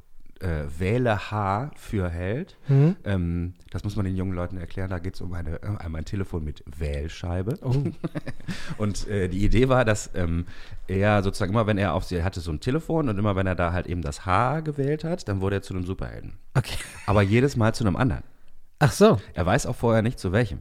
äh, 0.44 0.78
wähle 0.78 1.30
H 1.30 1.70
für 1.76 2.10
Held. 2.10 2.56
Mhm. 2.68 2.96
Ähm, 3.04 3.54
das 3.70 3.82
muss 3.82 3.96
man 3.96 4.04
den 4.04 4.16
jungen 4.16 4.34
Leuten 4.34 4.58
erklären. 4.58 4.90
Da 4.90 4.98
geht 4.98 5.14
es 5.14 5.20
um, 5.20 5.32
eine, 5.32 5.62
äh, 5.62 5.86
um 5.86 5.94
ein 5.94 6.04
Telefon 6.04 6.44
mit 6.44 6.62
Wählscheibe. 6.66 7.58
Oh. 7.62 7.74
Und 8.78 9.08
äh, 9.08 9.28
die 9.28 9.44
Idee 9.44 9.68
war, 9.68 9.84
dass 9.84 10.10
ähm, 10.14 10.46
er 10.86 11.22
sozusagen 11.22 11.52
immer, 11.52 11.66
wenn 11.66 11.78
er 11.78 11.94
auf 11.94 12.04
sie 12.04 12.22
hatte 12.22 12.40
so 12.40 12.52
ein 12.52 12.60
Telefon 12.60 13.08
und 13.08 13.18
immer 13.18 13.36
wenn 13.36 13.46
er 13.46 13.54
da 13.54 13.72
halt 13.72 13.86
eben 13.86 14.02
das 14.02 14.26
H 14.26 14.60
gewählt 14.60 15.02
hat, 15.02 15.26
dann 15.28 15.40
wurde 15.40 15.56
er 15.56 15.62
zu 15.62 15.74
einem 15.74 15.84
Superhelden. 15.84 16.34
Okay. 16.54 16.76
Aber 17.06 17.22
jedes 17.22 17.56
Mal 17.56 17.74
zu 17.74 17.84
einem 17.84 17.96
anderen. 17.96 18.22
Ach 18.80 18.92
so. 18.92 19.20
Er 19.32 19.46
weiß 19.46 19.66
auch 19.66 19.76
vorher 19.76 20.02
nicht 20.02 20.18
zu 20.18 20.32
welchem. 20.32 20.60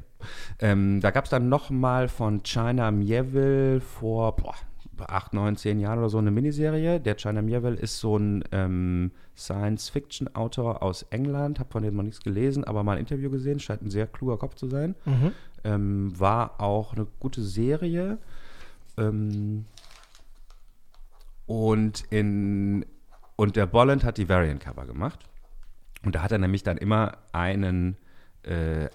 Ähm, 0.60 1.02
da 1.02 1.12
gab 1.12 1.26
es 1.26 1.30
dann 1.30 1.50
nochmal 1.50 2.08
von 2.08 2.44
China 2.44 2.92
Mieville 2.92 3.82
vor 3.82 4.36
boah, 4.38 4.56
acht, 4.98 5.34
neun, 5.34 5.56
zehn 5.56 5.80
Jahren 5.80 6.00
oder 6.00 6.10
so 6.10 6.18
eine 6.18 6.32
Miniserie. 6.32 7.00
Der 7.00 7.16
China 7.16 7.42
Mieville 7.42 7.76
ist 7.76 8.00
so 8.00 8.18
ein 8.18 8.44
ähm, 8.52 9.12
Science-Fiction-Autor 9.36 10.84
aus 10.84 11.04
England. 11.10 11.60
Habe 11.60 11.72
von 11.72 11.84
dem 11.84 11.96
noch 11.96 12.04
nichts 12.04 12.22
gelesen, 12.22 12.64
aber 12.64 12.84
mal 12.84 12.94
ein 12.94 13.00
Interview 13.00 13.30
gesehen. 13.30 13.60
Scheint 13.60 13.82
ein 13.82 13.90
sehr 13.90 14.08
kluger 14.08 14.38
Kopf 14.38 14.56
zu 14.56 14.68
sein. 14.68 14.96
Mhm. 15.06 15.32
Ähm, 15.64 16.20
war 16.20 16.62
auch 16.62 16.94
eine 16.94 17.08
gute 17.20 17.42
Serie. 17.42 18.18
Ähm, 18.98 19.66
und, 21.46 22.04
in, 22.10 22.86
und 23.36 23.56
der 23.56 23.66
Bolland 23.66 24.04
hat 24.04 24.18
die 24.18 24.30
Variant-Cover 24.30 24.86
gemacht. 24.86 25.20
Und 26.06 26.16
da 26.16 26.22
hat 26.22 26.32
er 26.32 26.38
nämlich 26.38 26.64
dann 26.64 26.78
immer 26.78 27.18
einen, 27.32 27.98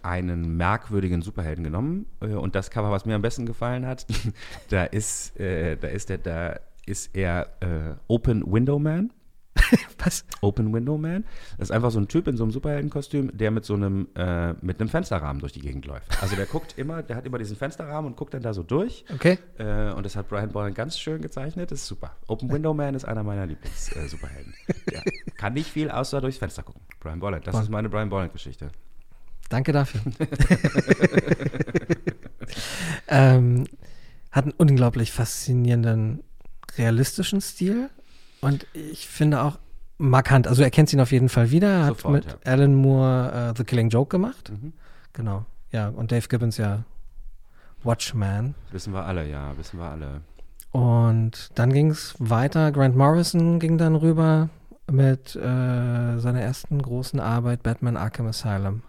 einen 0.03 0.57
merkwürdigen 0.57 1.23
Superhelden 1.23 1.65
genommen. 1.65 2.07
Äh, 2.21 2.35
und 2.35 2.55
das 2.55 2.71
Cover, 2.71 2.91
was 2.91 3.07
mir 3.07 3.15
am 3.15 3.23
besten 3.23 3.47
gefallen 3.47 3.87
hat, 3.87 4.07
da 4.69 4.85
ist, 4.85 5.39
äh, 5.41 5.77
da 5.77 5.89
ist, 5.89 6.09
der, 6.09 6.19
da 6.19 6.61
ist 6.87 7.15
er 7.15 7.49
äh, 7.61 7.95
Open 8.09 8.43
Window 8.51 8.79
Man. 8.79 9.13
Was? 9.99 10.25
Open 10.41 10.73
Window 10.73 10.97
Man. 10.97 11.25
Das 11.59 11.69
ist 11.69 11.75
einfach 11.75 11.91
so 11.91 11.99
ein 11.99 12.07
Typ 12.09 12.29
in 12.29 12.37
so 12.37 12.45
einem 12.45 12.53
Superheldenkostüm, 12.53 13.37
der 13.37 13.51
mit 13.51 13.65
so 13.65 13.75
einem, 13.75 14.09
äh, 14.15 14.53
mit 14.63 14.81
einem 14.81 14.89
Fensterrahmen 14.89 15.41
durch 15.41 15.53
die 15.53 15.61
Gegend 15.61 15.85
läuft. 15.87 16.23
Also 16.23 16.37
der 16.37 16.47
guckt 16.47 16.79
immer, 16.79 17.03
der 17.03 17.17
hat 17.17 17.27
immer 17.27 17.39
diesen 17.39 17.57
Fensterrahmen 17.57 18.13
und 18.13 18.17
guckt 18.17 18.35
dann 18.35 18.43
da 18.43 18.55
so 18.55 18.63
durch. 18.63 19.05
Okay. 19.13 19.39
Äh, 19.59 19.93
und 19.93 20.07
das 20.07 20.17
hat 20.17 20.29
Brian 20.29 20.53
Bolland 20.53 20.77
ganz 20.77 20.99
schön 20.99 21.21
gezeichnet. 21.21 21.73
Das 21.73 21.81
ist 21.81 21.87
super. 21.89 22.17
Open 22.29 22.51
Window 22.51 22.73
Man 22.73 22.95
ist 22.95 23.05
einer 23.05 23.23
meiner 23.23 23.47
Lieblings-Superhelden. 23.47 24.55
kann 25.37 25.55
nicht 25.55 25.71
viel 25.71 25.91
außer 25.91 26.21
durchs 26.21 26.39
Fenster 26.39 26.63
gucken. 26.63 26.83
Brian 27.01 27.21
Bolland. 27.21 27.47
Das 27.47 27.53
Boah. 27.53 27.63
ist 27.63 27.71
meine 27.71 27.89
Brian 27.89 28.09
Bolland-Geschichte. 28.09 28.71
Danke 29.49 29.73
dafür. 29.73 30.01
ähm, 33.09 33.65
hat 34.31 34.45
einen 34.45 34.55
unglaublich 34.57 35.13
faszinierenden, 35.13 36.23
realistischen 36.77 37.41
Stil 37.41 37.91
und 38.41 38.67
ich 38.73 39.09
finde 39.09 39.43
auch 39.43 39.59
markant. 39.99 40.47
Also 40.47 40.63
er 40.63 40.71
kennt 40.71 40.93
ihn 40.93 41.01
auf 41.01 41.13
jeden 41.13 41.29
Fall 41.29 41.51
wieder. 41.51 41.69
Er 41.69 41.85
hat 41.87 41.97
Sofort, 41.97 42.15
mit 42.15 42.27
ja. 42.27 42.37
Alan 42.45 42.75
Moore 42.75 43.51
äh, 43.51 43.55
The 43.57 43.65
Killing 43.65 43.89
Joke 43.89 44.11
gemacht. 44.11 44.51
Mhm. 44.51 44.73
Genau. 45.13 45.45
Ja, 45.73 45.89
und 45.89 46.13
Dave 46.13 46.29
Gibbons 46.29 46.57
ja 46.57 46.85
Watchman. 47.83 48.55
Wissen 48.71 48.93
wir 48.93 49.05
alle, 49.05 49.29
ja, 49.29 49.57
wissen 49.57 49.79
wir 49.79 49.87
alle. 49.87 50.23
Und 50.71 51.51
dann 51.55 51.73
ging 51.73 51.91
es 51.91 52.15
weiter. 52.19 52.73
Grant 52.73 52.97
Morrison 52.97 53.59
ging 53.59 53.79
dann 53.79 53.97
rüber 53.97 54.51
mit 54.91 55.35
äh, 55.37 56.19
seiner 56.19 56.41
ersten 56.41 56.81
großen 56.81 57.21
Arbeit 57.21 57.63
Batman 57.63 57.97
Arkham 57.97 58.27
Asylum. 58.27 58.83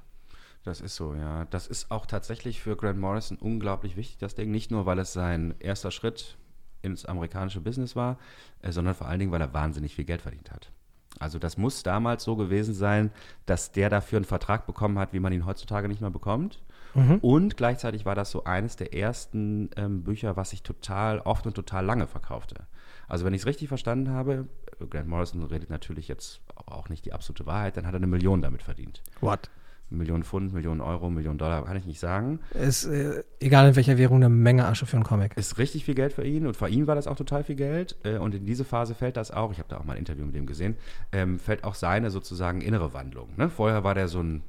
Das 0.64 0.82
ist 0.82 0.96
so, 0.96 1.14
ja. 1.14 1.46
Das 1.46 1.68
ist 1.68 1.90
auch 1.92 2.06
tatsächlich 2.06 2.62
für 2.62 2.76
Grant 2.76 3.00
Morrison 3.00 3.38
unglaublich 3.38 3.96
wichtig, 3.96 4.18
das 4.18 4.36
Ding. 4.36 4.52
Nicht 4.52 4.72
nur, 4.72 4.86
weil 4.86 5.00
es 5.00 5.14
sein 5.14 5.56
erster 5.60 5.92
Schritt 5.92 6.38
ins 6.82 7.06
amerikanische 7.06 7.62
Business 7.62 7.96
war, 7.96 8.18
äh, 8.62 8.72
sondern 8.72 8.96
vor 8.96 9.08
allen 9.08 9.20
Dingen, 9.20 9.32
weil 9.32 9.42
er 9.42 9.54
wahnsinnig 9.54 9.96
viel 9.96 10.06
Geld 10.06 10.22
verdient 10.22 10.52
hat. 10.52 10.72
Also 11.18 11.40
das 11.40 11.58
muss 11.58 11.84
damals 11.84 12.24
so 12.24 12.36
gewesen 12.36 12.74
sein, 12.74 13.12
dass 13.46 13.72
der 13.72 13.90
dafür 13.90 14.18
einen 14.18 14.26
Vertrag 14.26 14.68
bekommen 14.68 15.00
hat, 15.00 15.12
wie 15.12 15.20
man 15.20 15.34
ihn 15.34 15.46
heutzutage 15.46 15.88
nicht 15.88 16.02
mehr 16.02 16.12
bekommt. 16.12 16.62
Und 17.22 17.58
gleichzeitig 17.58 18.06
war 18.06 18.16
das 18.16 18.32
so 18.32 18.46
eines 18.46 18.76
der 18.76 18.94
ersten 18.94 19.70
ähm, 19.76 20.04
Bücher, 20.04 20.38
was 20.38 20.52
sich 20.52 20.64
total 20.64 21.20
oft 21.20 21.46
und 21.46 21.54
total 21.54 21.86
lange 21.86 22.08
verkaufte. 22.08 22.68
Also 23.08 23.26
wenn 23.26 23.34
ich 23.34 23.42
es 23.42 23.48
richtig 23.48 23.68
verstanden 23.68 24.12
habe, 24.12 24.48
äh, 24.80 24.86
Grant 24.86 25.08
Morrison 25.08 25.44
redet 25.44 25.70
natürlich 25.70 26.08
jetzt 26.08 26.42
auch 26.66 26.90
nicht 26.90 27.06
die 27.06 27.14
absolute 27.14 27.46
Wahrheit, 27.46 27.78
dann 27.78 27.86
hat 27.86 27.94
er 27.94 27.98
eine 27.98 28.08
Million 28.08 28.42
damit 28.42 28.64
verdient. 28.64 29.04
What? 29.22 29.50
Millionen 29.90 30.24
Pfund, 30.24 30.54
Millionen 30.54 30.82
Euro, 30.82 31.10
Millionen 31.10 31.38
Dollar, 31.38 31.66
kann 31.66 31.76
ich 31.78 31.86
nicht 31.86 32.00
sagen. 32.00 32.40
Ist, 32.54 32.86
äh, 32.86 33.24
egal 33.40 33.70
in 33.70 33.76
welcher 33.76 33.98
Währung, 33.98 34.18
eine 34.18 34.30
Menge 34.30 34.66
Asche 34.66 34.86
für 34.86 34.98
einen 34.98 35.04
Comic. 35.04 35.36
Ist 35.38 35.58
richtig 35.58 35.86
viel 35.86 35.96
Geld 35.96 36.14
für 36.14 36.24
ihn 36.26 36.46
und 36.48 36.56
für 36.56 36.70
ihn 36.70 36.88
war 36.88 36.96
das 36.96 37.08
auch 37.08 37.16
total 37.16 37.44
viel 37.44 37.56
Geld. 37.56 37.96
Äh, 38.04 38.18
Und 38.18 38.36
in 38.36 38.46
diese 38.46 38.66
Phase 38.66 38.94
fällt 38.96 39.18
das 39.18 39.32
auch, 39.32 39.52
ich 39.52 39.60
habe 39.60 39.70
da 39.70 39.78
auch 39.78 39.84
mal 39.86 39.94
ein 39.94 40.00
Interview 40.00 40.26
mit 40.26 40.36
ihm 40.36 40.46
gesehen, 40.46 40.76
ähm, 41.12 41.40
fällt 41.40 41.64
auch 41.64 41.76
seine 41.76 42.12
sozusagen 42.12 42.62
innere 42.62 42.94
Wandlung. 42.94 43.30
Ne? 43.38 43.50
Vorher 43.50 43.84
war 43.84 43.96
der 43.96 44.08
so 44.08 44.22
ein 44.22 44.44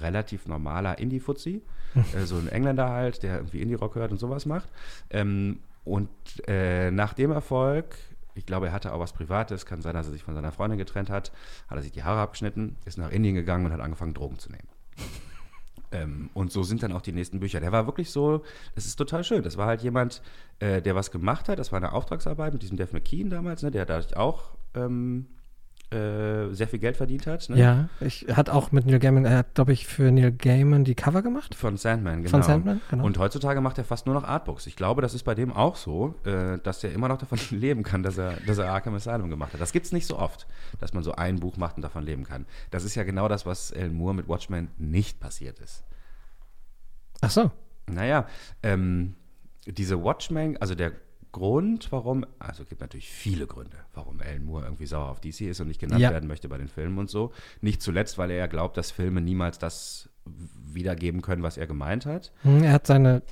relativ 0.00 0.46
normaler 0.46 0.98
Indie-Fuzzi, 0.98 1.62
äh, 1.94 2.24
so 2.24 2.36
ein 2.36 2.48
Engländer 2.48 2.88
halt, 2.88 3.22
der 3.22 3.36
irgendwie 3.36 3.60
Indie-Rock 3.60 3.94
hört 3.96 4.10
und 4.12 4.18
sowas 4.18 4.46
macht. 4.46 4.68
Ähm, 5.10 5.58
Und 5.84 6.08
äh, 6.46 6.90
nach 6.90 7.14
dem 7.14 7.30
Erfolg, 7.32 7.96
ich 8.34 8.44
glaube, 8.46 8.66
er 8.66 8.72
hatte 8.72 8.92
auch 8.92 9.00
was 9.00 9.12
Privates, 9.12 9.66
kann 9.66 9.80
sein, 9.82 9.94
dass 9.94 10.06
er 10.06 10.12
sich 10.12 10.22
von 10.22 10.34
seiner 10.34 10.52
Freundin 10.52 10.78
getrennt 10.78 11.08
hat, 11.10 11.32
hat 11.66 11.76
er 11.78 11.82
sich 11.82 11.92
die 11.92 12.04
Haare 12.04 12.20
abgeschnitten, 12.20 12.76
ist 12.84 12.98
nach 12.98 13.10
Indien 13.10 13.34
gegangen 13.34 13.66
und 13.66 13.72
hat 13.72 13.80
angefangen, 13.80 14.14
Drogen 14.14 14.38
zu 14.38 14.50
nehmen. 14.50 14.68
Ähm, 15.90 16.28
und 16.34 16.52
so 16.52 16.62
sind 16.62 16.82
dann 16.82 16.92
auch 16.92 17.00
die 17.00 17.12
nächsten 17.12 17.40
Bücher. 17.40 17.60
Der 17.60 17.72
war 17.72 17.86
wirklich 17.86 18.10
so, 18.10 18.42
das 18.74 18.84
ist 18.86 18.96
total 18.96 19.24
schön. 19.24 19.42
Das 19.42 19.56
war 19.56 19.66
halt 19.66 19.82
jemand, 19.82 20.22
äh, 20.58 20.82
der 20.82 20.94
was 20.94 21.10
gemacht 21.10 21.48
hat. 21.48 21.58
Das 21.58 21.72
war 21.72 21.78
eine 21.78 21.92
Auftragsarbeit 21.92 22.52
mit 22.52 22.62
diesem 22.62 22.76
Dave 22.76 22.92
McKean 22.92 23.30
damals, 23.30 23.62
ne, 23.62 23.70
der 23.70 23.86
dadurch 23.86 24.16
auch 24.16 24.50
ähm, 24.74 25.26
äh, 25.90 26.52
sehr 26.52 26.68
viel 26.68 26.78
Geld 26.78 26.96
verdient 26.96 27.26
hat. 27.26 27.48
Ne? 27.48 27.58
Ja, 27.58 27.88
ich 28.00 28.26
hat 28.34 28.50
auch 28.50 28.72
mit 28.72 28.84
Neil 28.86 28.98
Gaiman, 28.98 29.24
er 29.24 29.38
hat, 29.38 29.54
glaube 29.54 29.72
ich, 29.72 29.86
für 29.86 30.10
Neil 30.10 30.32
Gaiman 30.32 30.84
die 30.84 30.94
Cover 30.94 31.22
gemacht. 31.22 31.54
Von 31.54 31.78
Sandman, 31.78 32.18
genau. 32.18 32.30
Von 32.30 32.42
Sandman, 32.42 32.80
genau. 32.90 33.04
Und 33.04 33.18
heutzutage 33.18 33.60
macht 33.60 33.78
er 33.78 33.84
fast 33.84 34.04
nur 34.04 34.14
noch 34.14 34.24
Artbooks. 34.24 34.66
Ich 34.66 34.76
glaube, 34.76 35.00
das 35.00 35.14
ist 35.14 35.22
bei 35.22 35.34
dem 35.34 35.50
auch 35.50 35.76
so, 35.76 36.14
äh, 36.24 36.58
dass 36.62 36.84
er 36.84 36.92
immer 36.92 37.08
noch 37.08 37.16
davon 37.16 37.38
leben 37.50 37.82
kann, 37.84 38.02
dass 38.02 38.18
er, 38.18 38.34
dass 38.46 38.58
er 38.58 38.70
Arkham 38.70 38.94
Asylum 38.94 39.30
gemacht 39.30 39.54
hat. 39.54 39.60
Das 39.60 39.72
gibt 39.72 39.86
es 39.86 39.92
nicht 39.92 40.06
so 40.06 40.18
oft, 40.18 40.46
dass 40.78 40.92
man 40.92 41.02
so 41.02 41.12
ein 41.12 41.36
Buch 41.36 41.56
macht 41.56 41.76
und 41.76 41.82
davon 41.82 42.04
leben 42.04 42.24
kann. 42.24 42.44
Das 42.70 42.84
ist 42.84 42.94
ja 42.94 43.04
genau 43.04 43.28
das, 43.28 43.46
was 43.46 43.72
Alan 43.72 43.94
Moore 43.94 44.14
mit 44.14 44.28
Watchmen 44.28 44.68
nicht 44.76 45.20
passiert 45.20 45.58
ist. 45.58 45.84
Ach 47.22 47.30
so. 47.30 47.50
Naja, 47.86 48.26
ähm, 48.62 49.14
diese 49.66 50.02
Watchmen, 50.02 50.56
also 50.58 50.74
der 50.74 50.92
Grund, 51.32 51.92
warum, 51.92 52.24
also 52.38 52.62
es 52.62 52.68
gibt 52.68 52.80
natürlich 52.80 53.08
viele 53.10 53.46
Gründe, 53.46 53.76
warum 53.94 54.20
Alan 54.20 54.44
Moore 54.44 54.64
irgendwie 54.64 54.86
sauer 54.86 55.08
auf 55.10 55.20
DC 55.20 55.42
ist 55.42 55.60
und 55.60 55.68
nicht 55.68 55.80
genannt 55.80 56.00
Ja. 56.00 56.10
werden 56.10 56.26
möchte 56.28 56.48
bei 56.48 56.58
den 56.58 56.68
Filmen 56.68 56.98
und 56.98 57.10
so. 57.10 57.32
Nicht 57.60 57.82
zuletzt, 57.82 58.18
weil 58.18 58.30
er 58.30 58.36
ja 58.38 58.46
glaubt, 58.46 58.76
dass 58.76 58.90
Filme 58.90 59.20
niemals 59.20 59.58
das 59.58 60.08
wiedergeben 60.24 61.22
können, 61.22 61.42
was 61.42 61.56
er 61.56 61.66
gemeint 61.66 62.06
hat. 62.06 62.32
Hm, 62.42 62.62
Er 62.62 62.72
hat 62.72 62.86
seine 62.86 63.22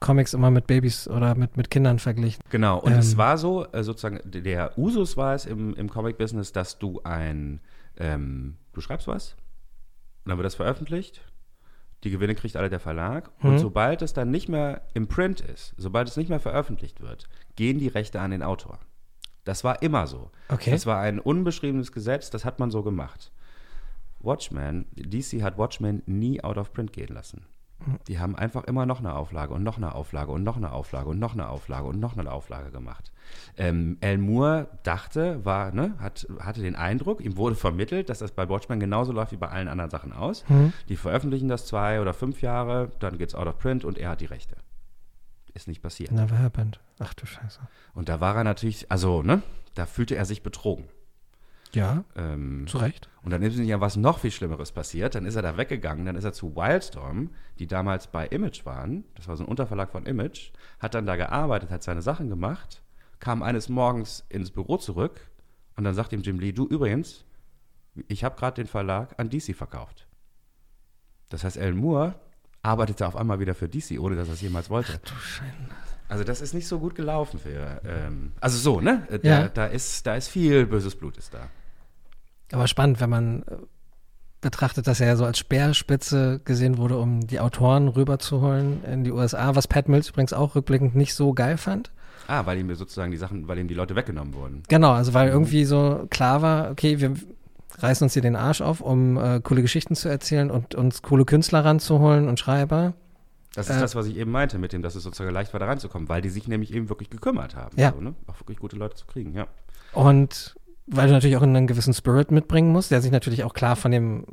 Comics 0.00 0.32
immer 0.34 0.50
mit 0.50 0.66
Babys 0.66 1.08
oder 1.08 1.34
mit, 1.34 1.56
mit 1.56 1.70
Kindern 1.70 1.98
verglichen. 1.98 2.40
Genau, 2.50 2.78
und 2.78 2.92
Ähm. 2.92 2.98
es 2.98 3.16
war 3.16 3.36
so, 3.38 3.66
äh, 3.72 3.82
sozusagen, 3.82 4.20
der 4.24 4.78
Usus 4.78 5.16
war 5.16 5.34
es 5.34 5.44
im, 5.44 5.74
im 5.74 5.90
Comic-Business, 5.90 6.52
dass 6.52 6.78
du 6.78 7.00
ein, 7.02 7.60
ähm, 7.96 8.56
du 8.72 8.80
schreibst 8.80 9.08
was, 9.08 9.34
und 10.24 10.30
dann 10.30 10.38
wird 10.38 10.46
das 10.46 10.54
veröffentlicht, 10.54 11.22
die 12.04 12.10
Gewinne 12.10 12.34
kriegt 12.34 12.56
alle 12.56 12.70
der 12.70 12.80
Verlag, 12.80 13.30
und 13.42 13.54
Mhm. 13.54 13.58
sobald 13.58 14.02
es 14.02 14.12
dann 14.12 14.30
nicht 14.30 14.48
mehr 14.48 14.82
im 14.94 15.08
Print 15.08 15.40
ist, 15.40 15.74
sobald 15.76 16.08
es 16.08 16.16
nicht 16.16 16.28
mehr 16.30 16.40
veröffentlicht 16.40 17.00
wird, 17.00 17.28
gehen 17.56 17.78
die 17.78 17.88
Rechte 17.88 18.20
an 18.20 18.30
den 18.30 18.42
Autor. 18.42 18.78
Das 19.44 19.64
war 19.64 19.82
immer 19.82 20.06
so. 20.06 20.30
Okay. 20.48 20.70
Das 20.70 20.86
war 20.86 21.00
ein 21.00 21.18
unbeschriebenes 21.18 21.90
Gesetz, 21.92 22.30
das 22.30 22.44
hat 22.44 22.58
man 22.60 22.70
so 22.70 22.82
gemacht. 22.82 23.32
Watchmen, 24.20 24.86
DC 24.94 25.42
hat 25.42 25.58
Watchmen 25.58 26.02
nie 26.06 26.42
out 26.42 26.58
of 26.58 26.72
print 26.72 26.92
gehen 26.92 27.14
lassen. 27.14 27.46
Die 28.08 28.18
haben 28.18 28.34
einfach 28.36 28.64
immer 28.64 28.86
noch 28.86 28.98
eine 28.98 29.14
Auflage 29.14 29.54
und 29.54 29.62
noch 29.62 29.76
eine 29.76 29.94
Auflage 29.94 30.32
und 30.32 30.42
noch 30.42 30.56
eine 30.56 30.72
Auflage 30.72 31.08
und 31.08 31.18
noch 31.18 31.34
eine 31.34 31.48
Auflage 31.48 31.86
und 31.86 32.00
noch 32.00 32.16
eine 32.16 32.30
Auflage 32.30 32.70
gemacht. 32.70 33.12
Ähm, 33.56 33.98
Al 34.00 34.18
Moore 34.18 34.68
dachte, 34.82 35.44
war, 35.44 35.72
ne, 35.72 35.94
hat, 35.98 36.26
hatte 36.40 36.60
den 36.60 36.74
Eindruck, 36.74 37.20
ihm 37.20 37.36
wurde 37.36 37.54
vermittelt, 37.54 38.08
dass 38.08 38.18
das 38.18 38.32
bei 38.32 38.48
Watchmen 38.48 38.80
genauso 38.80 39.12
läuft 39.12 39.32
wie 39.32 39.36
bei 39.36 39.48
allen 39.48 39.68
anderen 39.68 39.90
Sachen 39.90 40.12
aus. 40.12 40.44
Mhm. 40.48 40.72
Die 40.88 40.96
veröffentlichen 40.96 41.48
das 41.48 41.66
zwei 41.66 42.00
oder 42.00 42.14
fünf 42.14 42.42
Jahre, 42.42 42.90
dann 42.98 43.18
geht 43.18 43.28
es 43.28 43.34
out 43.34 43.46
of 43.46 43.58
print 43.58 43.84
und 43.84 43.96
er 43.98 44.10
hat 44.10 44.20
die 44.20 44.26
Rechte. 44.26 44.56
Ist 45.54 45.68
nicht 45.68 45.82
passiert. 45.82 46.12
Never 46.12 46.38
happened. 46.38 46.80
Ach 46.98 47.14
du 47.14 47.26
Scheiße. 47.26 47.60
Und 47.94 48.08
da 48.08 48.20
war 48.20 48.36
er 48.36 48.44
natürlich, 48.44 48.90
also, 48.90 49.22
ne, 49.22 49.42
da 49.74 49.86
fühlte 49.86 50.16
er 50.16 50.24
sich 50.24 50.42
betrogen. 50.42 50.84
Ja, 51.74 52.04
Ähm, 52.16 52.66
zu 52.66 52.78
Recht. 52.78 53.08
und 53.22 53.30
dann 53.30 53.42
ist 53.42 53.58
ja 53.58 53.80
was 53.80 53.96
noch 53.96 54.18
viel 54.20 54.30
Schlimmeres 54.30 54.72
passiert. 54.72 55.14
Dann 55.14 55.26
ist 55.26 55.34
er 55.36 55.42
da 55.42 55.56
weggegangen, 55.56 56.06
dann 56.06 56.16
ist 56.16 56.24
er 56.24 56.32
zu 56.32 56.56
Wildstorm, 56.56 57.30
die 57.58 57.66
damals 57.66 58.06
bei 58.06 58.26
Image 58.26 58.64
waren. 58.64 59.04
Das 59.14 59.28
war 59.28 59.36
so 59.36 59.44
ein 59.44 59.48
Unterverlag 59.48 59.90
von 59.90 60.06
Image. 60.06 60.50
Hat 60.80 60.94
dann 60.94 61.04
da 61.06 61.16
gearbeitet, 61.16 61.70
hat 61.70 61.82
seine 61.82 62.00
Sachen 62.02 62.28
gemacht, 62.30 62.82
kam 63.20 63.42
eines 63.42 63.68
Morgens 63.68 64.24
ins 64.30 64.50
Büro 64.50 64.76
zurück 64.78 65.20
und 65.76 65.84
dann 65.84 65.94
sagt 65.94 66.12
ihm 66.12 66.22
Jim 66.22 66.38
Lee: 66.38 66.52
Du 66.52 66.66
übrigens, 66.66 67.24
ich 68.08 68.24
habe 68.24 68.36
gerade 68.36 68.54
den 68.62 68.66
Verlag 68.68 69.14
an 69.18 69.28
DC 69.28 69.54
verkauft. 69.54 70.06
Das 71.28 71.44
heißt, 71.44 71.58
Alan 71.58 71.76
Moore 71.76 72.14
arbeitete 72.62 73.06
auf 73.06 73.16
einmal 73.16 73.40
wieder 73.40 73.54
für 73.54 73.68
DC, 73.68 74.00
ohne 74.00 74.16
dass 74.16 74.28
er 74.28 74.34
es 74.34 74.40
jemals 74.40 74.70
wollte. 74.70 74.98
Du 75.04 75.14
Schein. 75.20 75.68
Also 76.08 76.24
das 76.24 76.40
ist 76.40 76.54
nicht 76.54 76.66
so 76.66 76.78
gut 76.78 76.94
gelaufen 76.94 77.38
für. 77.38 77.80
Ähm, 77.84 78.32
also 78.40 78.58
so, 78.58 78.80
ne? 78.80 79.06
Da, 79.10 79.28
Ja. 79.28 79.48
da, 79.48 79.66
ist, 79.66 80.06
da 80.06 80.16
ist 80.16 80.28
viel 80.28 80.66
böses 80.66 80.94
Blut 80.96 81.16
ist 81.18 81.34
da. 81.34 81.48
Aber 82.52 82.66
spannend, 82.66 83.00
wenn 83.00 83.10
man 83.10 83.42
äh, 83.42 83.56
betrachtet, 84.40 84.86
dass 84.86 85.00
er 85.00 85.08
ja 85.08 85.16
so 85.16 85.24
als 85.24 85.38
Speerspitze 85.38 86.40
gesehen 86.44 86.78
wurde, 86.78 86.96
um 86.96 87.26
die 87.26 87.40
Autoren 87.40 87.88
rüberzuholen 87.88 88.84
in 88.84 89.04
die 89.04 89.12
USA, 89.12 89.54
was 89.54 89.68
Pat 89.68 89.88
Mills 89.88 90.08
übrigens 90.08 90.32
auch 90.32 90.54
rückblickend 90.54 90.94
nicht 90.94 91.14
so 91.14 91.34
geil 91.34 91.58
fand. 91.58 91.90
Ah, 92.26 92.44
weil 92.46 92.58
ihm 92.58 92.74
sozusagen 92.74 93.10
die 93.10 93.16
Sachen, 93.16 93.48
weil 93.48 93.58
ihm 93.58 93.68
die 93.68 93.74
Leute 93.74 93.96
weggenommen 93.96 94.34
wurden. 94.34 94.62
Genau, 94.68 94.92
also 94.92 95.14
weil 95.14 95.28
irgendwie 95.28 95.64
so 95.64 96.06
klar 96.10 96.42
war, 96.42 96.70
okay, 96.70 97.00
wir 97.00 97.14
reißen 97.78 98.04
uns 98.04 98.12
hier 98.12 98.22
den 98.22 98.36
Arsch 98.36 98.60
auf, 98.60 98.80
um 98.80 99.16
äh, 99.16 99.40
coole 99.40 99.62
Geschichten 99.62 99.94
zu 99.94 100.08
erzählen 100.08 100.50
und 100.50 100.74
uns 100.74 101.02
coole 101.02 101.24
Künstler 101.24 101.64
ranzuholen 101.64 102.28
und 102.28 102.38
Schreiber. 102.38 102.94
Das 103.54 103.68
ist 103.68 103.76
Äh. 103.76 103.80
das, 103.80 103.94
was 103.94 104.06
ich 104.06 104.16
eben 104.16 104.30
meinte, 104.30 104.58
mit 104.58 104.72
dem, 104.72 104.82
dass 104.82 104.94
es 104.94 105.02
sozusagen 105.02 105.32
leicht 105.32 105.52
war, 105.52 105.60
da 105.60 105.66
reinzukommen, 105.66 106.08
weil 106.08 106.22
die 106.22 106.28
sich 106.30 106.48
nämlich 106.48 106.72
eben 106.72 106.88
wirklich 106.88 107.10
gekümmert 107.10 107.56
haben. 107.56 107.78
Ja. 107.78 107.92
So, 107.92 108.00
ne? 108.00 108.14
Auch 108.26 108.40
wirklich 108.40 108.58
gute 108.58 108.76
Leute 108.76 108.96
zu 108.96 109.06
kriegen, 109.06 109.34
ja. 109.34 109.46
Und 109.92 110.56
weil 110.86 111.06
du 111.08 111.12
natürlich 111.12 111.36
auch 111.36 111.42
einen 111.42 111.66
gewissen 111.66 111.92
Spirit 111.94 112.30
mitbringen 112.30 112.70
musst, 112.72 112.90
der 112.90 113.00
sich 113.02 113.10
natürlich 113.10 113.44
auch 113.44 113.54
klar 113.54 113.76
von 113.76 113.90
dem 113.90 114.24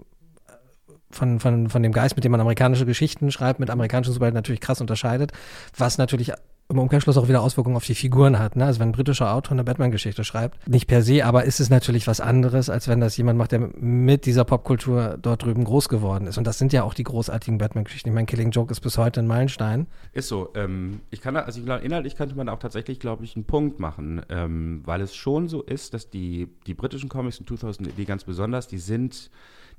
von, 1.12 1.40
von, 1.40 1.70
von 1.70 1.82
dem 1.82 1.94
Geist, 1.94 2.16
mit 2.16 2.26
dem 2.26 2.32
man 2.32 2.42
amerikanische 2.42 2.86
Geschichten 2.86 3.32
schreibt, 3.32 3.60
mit 3.60 3.70
amerikanischen 3.70 4.12
Superhelden 4.12 4.36
natürlich 4.36 4.60
krass 4.60 4.82
unterscheidet, 4.82 5.32
was 5.78 5.98
natürlich 5.98 6.34
im 6.68 6.80
Umkehrschluss 6.80 7.16
auch 7.18 7.28
wieder 7.28 7.42
Auswirkungen 7.42 7.76
auf 7.76 7.86
die 7.86 7.94
Figuren 7.94 8.40
hat. 8.40 8.56
Ne? 8.56 8.66
Also 8.66 8.80
wenn 8.80 8.90
ein 8.90 8.94
britischer 8.94 9.32
Autor 9.34 9.52
eine 9.52 9.64
Batman-Geschichte 9.64 10.24
schreibt, 10.24 10.68
nicht 10.68 10.88
per 10.88 11.04
se, 11.04 11.24
aber 11.24 11.44
ist 11.44 11.60
es 11.60 11.70
natürlich 11.70 12.08
was 12.08 12.20
anderes, 12.22 12.72
als 12.72 12.88
wenn 12.88 13.00
das 13.00 13.16
jemand 13.18 13.38
macht, 13.38 13.52
der 13.52 13.60
mit 13.60 14.26
dieser 14.26 14.46
Popkultur 14.46 15.20
dort 15.22 15.44
drüben 15.44 15.64
groß 15.64 15.90
geworden 15.90 16.26
ist. 16.26 16.40
Und 16.40 16.48
das 16.48 16.58
sind 16.58 16.74
ja 16.74 16.82
auch 16.84 16.96
die 16.96 17.04
großartigen 17.04 17.60
Batman-Geschichten. 17.60 18.10
Ich 18.10 18.16
meine, 18.16 18.26
Killing 18.26 18.50
Joke 18.50 18.72
ist 18.72 18.80
bis 18.82 18.98
heute 18.98 19.20
ein 19.20 19.28
Meilenstein. 19.28 19.86
Ist 20.12 20.28
so. 20.28 20.50
Ähm, 20.56 21.02
ich 21.12 21.22
kann, 21.22 21.36
da- 21.36 21.42
also 21.42 21.60
ich 21.60 21.66
glaube, 21.66 21.86
inhaltlich 21.86 22.16
könnte 22.16 22.36
man 22.36 22.50
auch 22.50 22.58
tatsächlich, 22.60 23.00
glaube 23.00 23.26
ich, 23.26 23.36
einen 23.36 23.46
Punkt 23.46 23.80
machen, 23.80 24.24
ähm, 24.30 24.82
weil 24.86 25.02
es 25.02 25.16
schon 25.16 25.48
so 25.48 25.62
ist, 25.62 25.94
dass 25.94 26.10
die, 26.10 26.48
die 26.66 26.74
britischen 26.74 27.10
Comics 27.10 27.40
in 27.40 27.46
2000 27.46 27.96
die 27.96 28.06
ganz 28.06 28.24
besonders, 28.24 28.68
die 28.68 28.80
sind, 28.80 29.30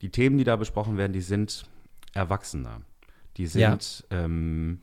die 0.02 0.10
Themen, 0.10 0.38
die 0.38 0.44
da 0.44 0.54
besprochen 0.54 0.96
werden, 0.98 1.12
die 1.12 1.20
sind 1.20 1.64
erwachsener. 2.14 2.80
Die 3.38 3.46
sind, 3.46 4.04
ähm, 4.10 4.78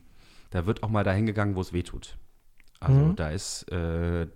da 0.54 0.66
wird 0.66 0.82
auch 0.84 0.88
mal 0.88 1.02
dahin 1.04 1.26
gegangen, 1.26 1.56
wo 1.56 1.60
es 1.60 1.72
weh 1.72 1.82
tut. 1.82 2.16
Also 2.78 3.08
Mhm. 3.08 3.16
da 3.16 3.30
ist, 3.30 3.70
äh, 3.72 4.28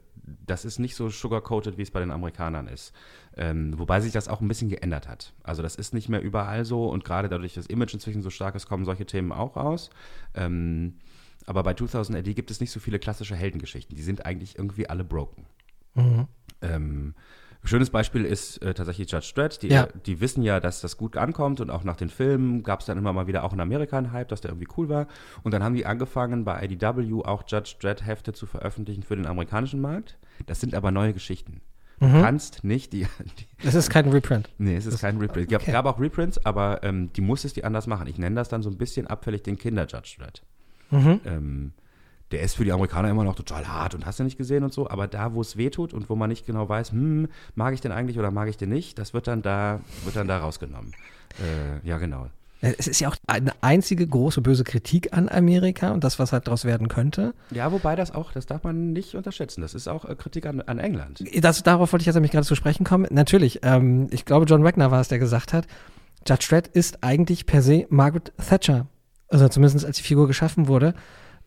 das 0.46 0.64
ist 0.64 0.78
nicht 0.78 0.96
so 0.96 1.08
sugarcoated, 1.10 1.78
wie 1.78 1.82
es 1.82 1.90
bei 1.92 2.00
den 2.00 2.10
Amerikanern 2.10 2.66
ist. 2.66 2.92
Ähm, 3.36 3.78
wobei 3.78 4.00
sich 4.00 4.12
das 4.12 4.26
auch 4.26 4.40
ein 4.40 4.48
bisschen 4.48 4.68
geändert 4.68 5.06
hat. 5.08 5.32
Also 5.44 5.62
das 5.62 5.76
ist 5.76 5.94
nicht 5.94 6.08
mehr 6.08 6.20
überall 6.20 6.64
so 6.64 6.88
und 6.88 7.04
gerade 7.04 7.28
dadurch, 7.28 7.54
dass 7.54 7.66
das 7.66 7.72
Image 7.72 7.94
inzwischen 7.94 8.22
so 8.22 8.30
stark 8.30 8.56
ist, 8.56 8.66
kommen 8.68 8.84
solche 8.84 9.06
Themen 9.06 9.30
auch 9.30 9.56
raus. 9.56 9.90
Ähm, 10.34 10.94
aber 11.46 11.62
bei 11.62 11.74
2000 11.74 12.18
AD 12.18 12.34
gibt 12.34 12.50
es 12.50 12.60
nicht 12.60 12.72
so 12.72 12.80
viele 12.80 12.98
klassische 12.98 13.36
Heldengeschichten. 13.36 13.96
Die 13.96 14.02
sind 14.02 14.26
eigentlich 14.26 14.58
irgendwie 14.58 14.88
alle 14.90 15.04
broken. 15.04 15.46
Ähm, 16.62 17.14
schönes 17.64 17.90
Beispiel 17.90 18.24
ist 18.24 18.62
äh, 18.62 18.74
tatsächlich 18.74 19.10
Judge 19.10 19.32
Dredd. 19.34 19.62
Die, 19.62 19.68
Ja. 19.68 19.88
die 20.06 20.20
wissen 20.20 20.42
ja, 20.42 20.60
dass 20.60 20.80
das 20.80 20.96
gut 20.96 21.16
ankommt 21.16 21.60
und 21.60 21.70
auch 21.70 21.84
nach 21.84 21.96
den 21.96 22.08
Filmen 22.08 22.62
gab 22.62 22.80
es 22.80 22.86
dann 22.86 22.98
immer 22.98 23.12
mal 23.12 23.26
wieder 23.26 23.44
auch 23.44 23.52
in 23.52 23.60
Amerika 23.60 23.98
einen 23.98 24.12
Hype, 24.12 24.28
dass 24.28 24.40
der 24.40 24.50
irgendwie 24.52 24.68
cool 24.76 24.88
war. 24.88 25.06
Und 25.42 25.52
dann 25.52 25.62
haben 25.62 25.74
die 25.74 25.86
angefangen, 25.86 26.44
bei 26.44 26.62
IDW 26.64 27.22
auch 27.24 27.44
Judge 27.46 27.74
Dredd 27.80 28.04
Hefte 28.06 28.32
zu 28.32 28.46
veröffentlichen 28.46 29.02
für 29.02 29.16
den 29.16 29.26
amerikanischen 29.26 29.80
Markt. 29.80 30.18
Das 30.46 30.60
sind 30.60 30.74
aber 30.74 30.90
neue 30.90 31.12
Geschichten. 31.12 31.60
Du 32.00 32.06
kannst 32.06 32.62
nicht 32.62 32.92
die, 32.92 33.08
die 33.40 33.66
Es 33.66 33.74
ist 33.74 33.90
kein 33.90 34.08
Reprint. 34.08 34.48
Nee, 34.58 34.76
es 34.76 34.86
ist 34.86 35.00
kein 35.00 35.18
Reprint. 35.18 35.46
Es 35.46 35.50
gab, 35.52 35.62
okay. 35.62 35.72
gab 35.72 35.84
auch 35.86 35.98
Reprints, 35.98 36.44
aber 36.46 36.84
ähm, 36.84 37.12
die 37.12 37.20
musstest 37.20 37.56
die 37.56 37.64
anders 37.64 37.88
machen. 37.88 38.06
Ich 38.06 38.18
nenne 38.18 38.36
das 38.36 38.48
dann 38.48 38.62
so 38.62 38.70
ein 38.70 38.78
bisschen 38.78 39.08
abfällig 39.08 39.42
den 39.42 39.58
Kinder-Judge 39.58 40.14
Dredd. 40.20 40.42
Mhm. 40.90 41.20
Ähm, 41.24 41.72
der 42.30 42.40
ist 42.40 42.56
für 42.56 42.64
die 42.64 42.72
Amerikaner 42.72 43.10
immer 43.10 43.24
noch 43.24 43.34
total 43.34 43.68
hart 43.68 43.94
und 43.94 44.06
hast 44.06 44.18
du 44.18 44.24
nicht 44.24 44.38
gesehen 44.38 44.64
und 44.64 44.72
so, 44.72 44.88
aber 44.88 45.06
da, 45.06 45.34
wo 45.34 45.40
es 45.40 45.56
weh 45.56 45.70
tut 45.70 45.94
und 45.94 46.10
wo 46.10 46.16
man 46.16 46.28
nicht 46.28 46.46
genau 46.46 46.68
weiß, 46.68 46.92
hm, 46.92 47.28
mag 47.54 47.74
ich 47.74 47.80
den 47.80 47.92
eigentlich 47.92 48.18
oder 48.18 48.30
mag 48.30 48.48
ich 48.48 48.56
den 48.56 48.70
nicht, 48.70 48.98
das 48.98 49.14
wird 49.14 49.26
dann 49.26 49.42
da, 49.42 49.80
wird 50.04 50.16
dann 50.16 50.28
da 50.28 50.38
rausgenommen. 50.38 50.92
Äh, 51.38 51.86
ja, 51.86 51.98
genau. 51.98 52.28
Es 52.60 52.88
ist 52.88 53.00
ja 53.00 53.08
auch 53.08 53.16
eine 53.28 53.52
einzige 53.60 54.06
große 54.06 54.40
böse 54.40 54.64
Kritik 54.64 55.16
an 55.16 55.28
Amerika 55.28 55.92
und 55.92 56.02
das, 56.02 56.18
was 56.18 56.32
halt 56.32 56.48
daraus 56.48 56.64
werden 56.64 56.88
könnte. 56.88 57.32
Ja, 57.50 57.70
wobei 57.70 57.94
das 57.94 58.12
auch, 58.12 58.32
das 58.32 58.46
darf 58.46 58.64
man 58.64 58.92
nicht 58.92 59.14
unterschätzen. 59.14 59.60
Das 59.60 59.74
ist 59.74 59.86
auch 59.86 60.04
äh, 60.04 60.14
Kritik 60.16 60.44
an, 60.46 60.60
an 60.62 60.78
England. 60.78 61.22
Das, 61.40 61.62
darauf 61.62 61.92
wollte 61.92 62.02
ich 62.02 62.06
jetzt 62.06 62.16
nämlich 62.16 62.32
gerade 62.32 62.46
zu 62.46 62.56
sprechen 62.56 62.84
kommen. 62.84 63.06
Natürlich, 63.10 63.60
ähm, 63.62 64.08
ich 64.10 64.24
glaube, 64.24 64.46
John 64.46 64.64
Wagner 64.64 64.90
war 64.90 65.00
es, 65.00 65.08
der 65.08 65.20
gesagt 65.20 65.52
hat, 65.52 65.66
Judge 66.26 66.46
Dredd 66.48 66.66
ist 66.66 67.04
eigentlich 67.04 67.46
per 67.46 67.62
se 67.62 67.86
Margaret 67.90 68.32
Thatcher. 68.36 68.86
Also 69.28 69.48
zumindest 69.48 69.84
als 69.84 69.98
die 69.98 70.02
Figur 70.02 70.26
geschaffen 70.26 70.66
wurde, 70.66 70.94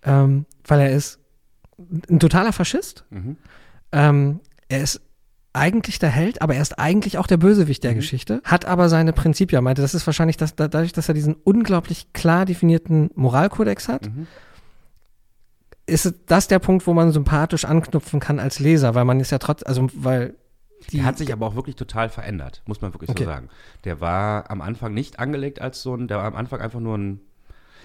ähm, 0.03 0.45
weil 0.65 0.79
er 0.81 0.91
ist 0.91 1.19
ein 2.09 2.19
totaler 2.19 2.53
Faschist. 2.53 3.05
Mhm. 3.09 3.37
Ähm, 3.91 4.39
er 4.69 4.81
ist 4.81 5.01
eigentlich 5.53 5.99
der 5.99 6.09
Held, 6.09 6.41
aber 6.41 6.55
er 6.55 6.61
ist 6.61 6.79
eigentlich 6.79 7.17
auch 7.17 7.27
der 7.27 7.35
Bösewicht 7.37 7.83
der 7.83 7.93
Geschichte, 7.93 8.41
hat 8.45 8.63
aber 8.65 8.87
seine 8.87 9.11
Prinzipien. 9.11 9.61
Meinte, 9.63 9.81
das 9.81 9.93
ist 9.93 10.05
wahrscheinlich 10.07 10.37
das, 10.37 10.55
da, 10.55 10.67
dadurch, 10.69 10.93
dass 10.93 11.09
er 11.09 11.13
diesen 11.13 11.33
unglaublich 11.35 12.13
klar 12.13 12.45
definierten 12.45 13.09
Moralkodex 13.15 13.87
hat, 13.89 14.05
Mhm. 14.05 14.27
ist 15.87 16.13
das 16.27 16.47
der 16.47 16.59
Punkt, 16.59 16.87
wo 16.87 16.93
man 16.93 17.11
sympathisch 17.11 17.65
anknüpfen 17.65 18.19
kann 18.19 18.39
als 18.39 18.59
Leser, 18.59 18.95
weil 18.95 19.03
man 19.05 19.19
ist 19.19 19.31
ja 19.31 19.39
trotz, 19.39 19.63
also 19.63 19.89
weil 19.93 20.35
die 20.89 20.97
Der 20.97 21.05
hat 21.05 21.17
sich 21.17 21.31
aber 21.33 21.45
auch 21.45 21.55
wirklich 21.55 21.75
total 21.75 22.09
verändert, 22.09 22.63
muss 22.65 22.81
man 22.81 22.93
wirklich 22.93 23.09
Okay. 23.09 23.23
so 23.25 23.29
sagen. 23.29 23.49
Der 23.83 23.99
war 24.01 24.49
am 24.49 24.61
Anfang 24.61 24.93
nicht 24.93 25.19
angelegt 25.19 25.61
als 25.61 25.81
so 25.81 25.93
ein, 25.95 26.07
der 26.07 26.17
war 26.17 26.25
am 26.25 26.35
Anfang 26.35 26.59
einfach 26.61 26.79
nur 26.79 26.97
ein. 26.97 27.19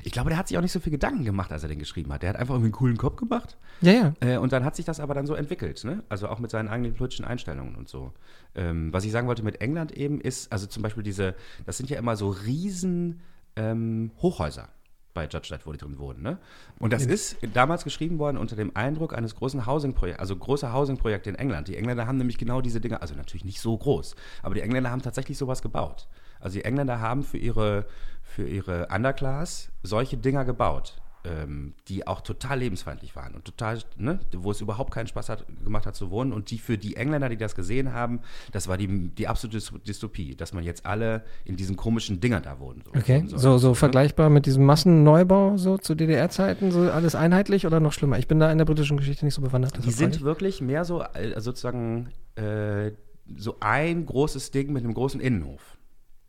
Ich 0.03 0.13
glaube, 0.13 0.31
der 0.31 0.39
hat 0.39 0.49
sich 0.49 0.57
auch 0.59 0.63
nicht 0.63 0.73
so 0.73 0.81
viel 0.81 0.91
Gedanken 0.91 1.25
gemacht, 1.25 1.53
als 1.53 1.63
er 1.63 1.69
den 1.69 1.79
geschrieben 1.79 2.13
hat. 2.13 2.23
Der 2.23 2.31
hat 2.31 2.37
einfach 2.37 2.55
irgendwie 2.55 2.67
einen 2.67 2.73
coolen 2.73 2.97
Kopf 2.97 3.17
gemacht. 3.17 3.57
ja, 3.81 3.93
ja. 3.93 4.13
Äh, 4.21 4.37
und 4.39 4.53
dann 4.53 4.65
hat 4.65 4.77
sich 4.77 4.85
das 4.85 5.01
aber 5.01 5.15
dann 5.15 5.27
so 5.27 5.35
entwickelt, 5.35 5.85
ne? 5.85 6.03
Also 6.09 6.29
auch 6.29 6.39
mit 6.39 6.51
seinen 6.51 6.69
eigenen 6.69 6.95
politischen 6.95 7.25
Einstellungen 7.25 7.75
und 7.75 7.89
so. 7.89 8.13
Ähm, 8.55 8.93
was 8.93 9.05
ich 9.05 9.13
sagen 9.13 9.27
wollte 9.27 9.43
mit 9.43 9.61
England 9.61 9.93
eben 9.93 10.21
ist, 10.21 10.53
also 10.53 10.67
zum 10.67 10.83
Beispiel 10.83 11.03
diese, 11.03 11.35
das 11.65 11.77
sind 11.77 11.91
ja 11.91 11.99
immer 11.99 12.17
so 12.17 12.29
riesen 12.29 13.21
ähm, 13.57 14.13
Hochhäuser 14.21 14.69
bei 15.17 15.25
Judge 15.25 15.49
Dredd, 15.49 15.67
wo 15.67 15.73
die 15.73 15.79
drin 15.79 15.99
wohnen, 15.99 16.23
ne? 16.23 16.39
Und 16.79 16.93
das 16.93 17.07
ist 17.07 17.39
damals 17.55 17.85
geschrieben 17.85 18.19
worden 18.19 18.37
unter 18.37 18.55
dem 18.55 18.77
Eindruck 18.77 19.17
eines 19.17 19.35
großen 19.35 19.67
Housing-Projekts, 19.67 20.21
also 20.21 20.37
großer 20.37 20.73
Housing-Projekte 20.73 21.31
in 21.31 21.37
England. 21.37 21.69
Die 21.69 21.77
Engländer 21.77 22.07
haben 22.07 22.19
nämlich 22.19 22.37
genau 22.37 22.61
diese 22.61 22.81
Dinge, 22.81 23.01
also 23.01 23.15
natürlich 23.15 23.45
nicht 23.47 23.61
so 23.61 23.77
groß, 23.77 24.15
aber 24.43 24.55
die 24.55 24.61
Engländer 24.61 24.91
haben 24.91 25.03
tatsächlich 25.03 25.39
sowas 25.39 25.63
gebaut. 25.63 26.07
Also 26.41 26.59
die 26.59 26.65
Engländer 26.65 27.01
haben 27.01 27.23
für 27.23 27.39
ihre, 27.39 27.87
für 28.23 28.47
ihre 28.47 28.89
Underclass 28.89 29.71
solche 29.83 30.17
Dinger 30.17 30.45
gebaut 30.45 31.01
ähm, 31.27 31.75
die 31.89 32.07
auch 32.07 32.21
total 32.21 32.61
lebensfeindlich 32.61 33.17
waren 33.17 33.35
und 33.35 33.45
total, 33.45 33.79
ne, 33.97 34.19
wo 34.35 34.51
es 34.51 34.61
überhaupt 34.61 34.93
keinen 34.93 35.07
Spaß 35.07 35.29
hat, 35.29 35.45
gemacht 35.65 35.87
hat 35.87 35.97
zu 35.97 36.11
wohnen. 36.11 36.33
Und 36.33 36.51
die 36.51 36.59
für 36.59 36.79
die 36.79 36.97
Engländer, 36.97 37.29
die 37.29 37.37
das 37.37 37.55
gesehen 37.55 37.93
haben, 37.93 38.21
das 38.53 38.69
war 38.69 38.77
die, 38.77 39.09
die 39.09 39.29
absolute 39.29 39.59
Dys- 39.59 39.83
Dystopie, 39.85 40.35
dass 40.35 40.53
man 40.53 40.65
jetzt 40.65 40.87
alle 40.87 41.25
in 41.45 41.57
diesen 41.57 41.77
komischen 41.77 42.21
Dingern 42.21 42.43
da 42.43 42.59
wohnen. 42.61 42.83
So, 42.85 42.99
Okay, 42.99 43.25
soll. 43.27 43.39
so, 43.39 43.59
so 43.59 43.69
ne? 43.71 43.75
vergleichbar 43.75 44.31
mit 44.31 44.47
diesem 44.47 44.65
Massenneubau 44.65 45.57
so 45.57 45.79
zu 45.79 45.95
DDR-Zeiten, 45.95 46.71
so 46.71 46.91
alles 46.91 47.15
einheitlich 47.15 47.67
oder 47.67 47.81
noch 47.81 47.93
schlimmer? 47.93 48.19
Ich 48.19 48.29
bin 48.29 48.39
da 48.39 48.51
in 48.51 48.59
der 48.59 48.65
britischen 48.65 48.97
Geschichte 48.97 49.25
nicht 49.25 49.35
so 49.35 49.43
bewandert. 49.43 49.85
Die 49.85 49.91
sind 49.91 50.23
wirklich 50.23 50.61
mehr 50.61 50.85
so 50.85 51.03
äh, 51.03 51.41
sozusagen 51.41 52.11
äh, 52.37 52.93
so 53.37 53.57
ein 53.61 54.07
großes 54.07 54.53
Ding 54.53 54.73
mit 54.73 54.85
einem 54.85 54.95
großen 54.95 55.21
Innenhof. 55.21 55.76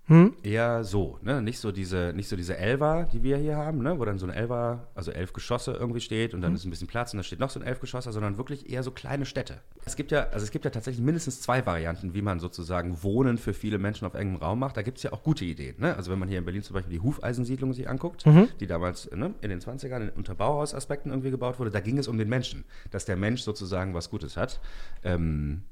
Hm? 0.07 0.33
Eher 0.41 0.85
so, 0.85 1.19
ne? 1.21 1.41
Nicht 1.41 1.59
so 1.59 1.73
diese, 1.73 2.13
nicht 2.15 2.29
so 2.29 2.37
diese 2.37 2.57
Elfer, 2.57 3.09
die 3.11 3.23
wir 3.23 3.37
hier 3.37 3.57
haben, 3.57 3.83
ne? 3.83 3.99
Wo 3.99 4.05
dann 4.05 4.17
so 4.17 4.25
ein 4.25 4.31
Elfer, 4.31 4.87
also 4.95 5.11
elf 5.11 5.33
Geschosse 5.33 5.73
irgendwie 5.73 5.99
steht 5.99 6.33
und 6.33 6.41
dann 6.41 6.55
ist 6.55 6.63
ein 6.63 6.69
bisschen 6.69 6.87
Platz 6.87 7.13
und 7.13 7.17
da 7.17 7.23
steht 7.23 7.39
noch 7.39 7.49
so 7.49 7.59
ein 7.59 7.65
Elfgeschosser, 7.65 8.13
sondern 8.13 8.37
wirklich 8.37 8.69
eher 8.69 8.83
so 8.83 8.91
kleine 8.91 9.25
Städte. 9.25 9.59
Es 9.83 9.97
gibt 9.97 10.11
ja, 10.11 10.27
also 10.29 10.45
es 10.45 10.51
gibt 10.51 10.63
ja 10.63 10.71
tatsächlich 10.71 11.03
mindestens 11.03 11.41
zwei 11.41 11.65
Varianten, 11.65 12.13
wie 12.13 12.21
man 12.21 12.39
sozusagen 12.39 13.03
Wohnen 13.03 13.37
für 13.37 13.53
viele 13.53 13.79
Menschen 13.79 14.07
auf 14.07 14.13
engem 14.13 14.37
Raum 14.37 14.59
macht. 14.59 14.77
Da 14.77 14.81
gibt 14.81 14.97
es 14.97 15.03
ja 15.03 15.11
auch 15.11 15.23
gute 15.23 15.43
Ideen, 15.43 15.75
ne? 15.77 15.95
Also 15.97 16.09
wenn 16.09 16.19
man 16.19 16.29
hier 16.29 16.39
in 16.39 16.45
Berlin 16.45 16.63
zum 16.63 16.75
Beispiel 16.75 16.93
die 16.93 17.03
Hufeisensiedlung 17.03 17.73
sich 17.73 17.89
anguckt, 17.89 18.23
die 18.61 18.67
damals 18.67 19.11
ne, 19.11 19.33
in 19.41 19.49
den 19.49 19.59
20ern 19.59 20.11
unter 20.15 20.35
Bauhausaspekten 20.35 21.11
irgendwie 21.11 21.31
gebaut 21.31 21.59
wurde, 21.59 21.71
da 21.71 21.81
ging 21.81 21.97
es 21.97 22.07
um 22.07 22.17
den 22.17 22.29
Menschen, 22.29 22.63
dass 22.91 23.03
der 23.03 23.17
Mensch 23.17 23.41
sozusagen 23.41 23.93
was 23.93 24.09
Gutes 24.09 24.37
hat. 24.37 24.61
Ähm, 25.03 25.63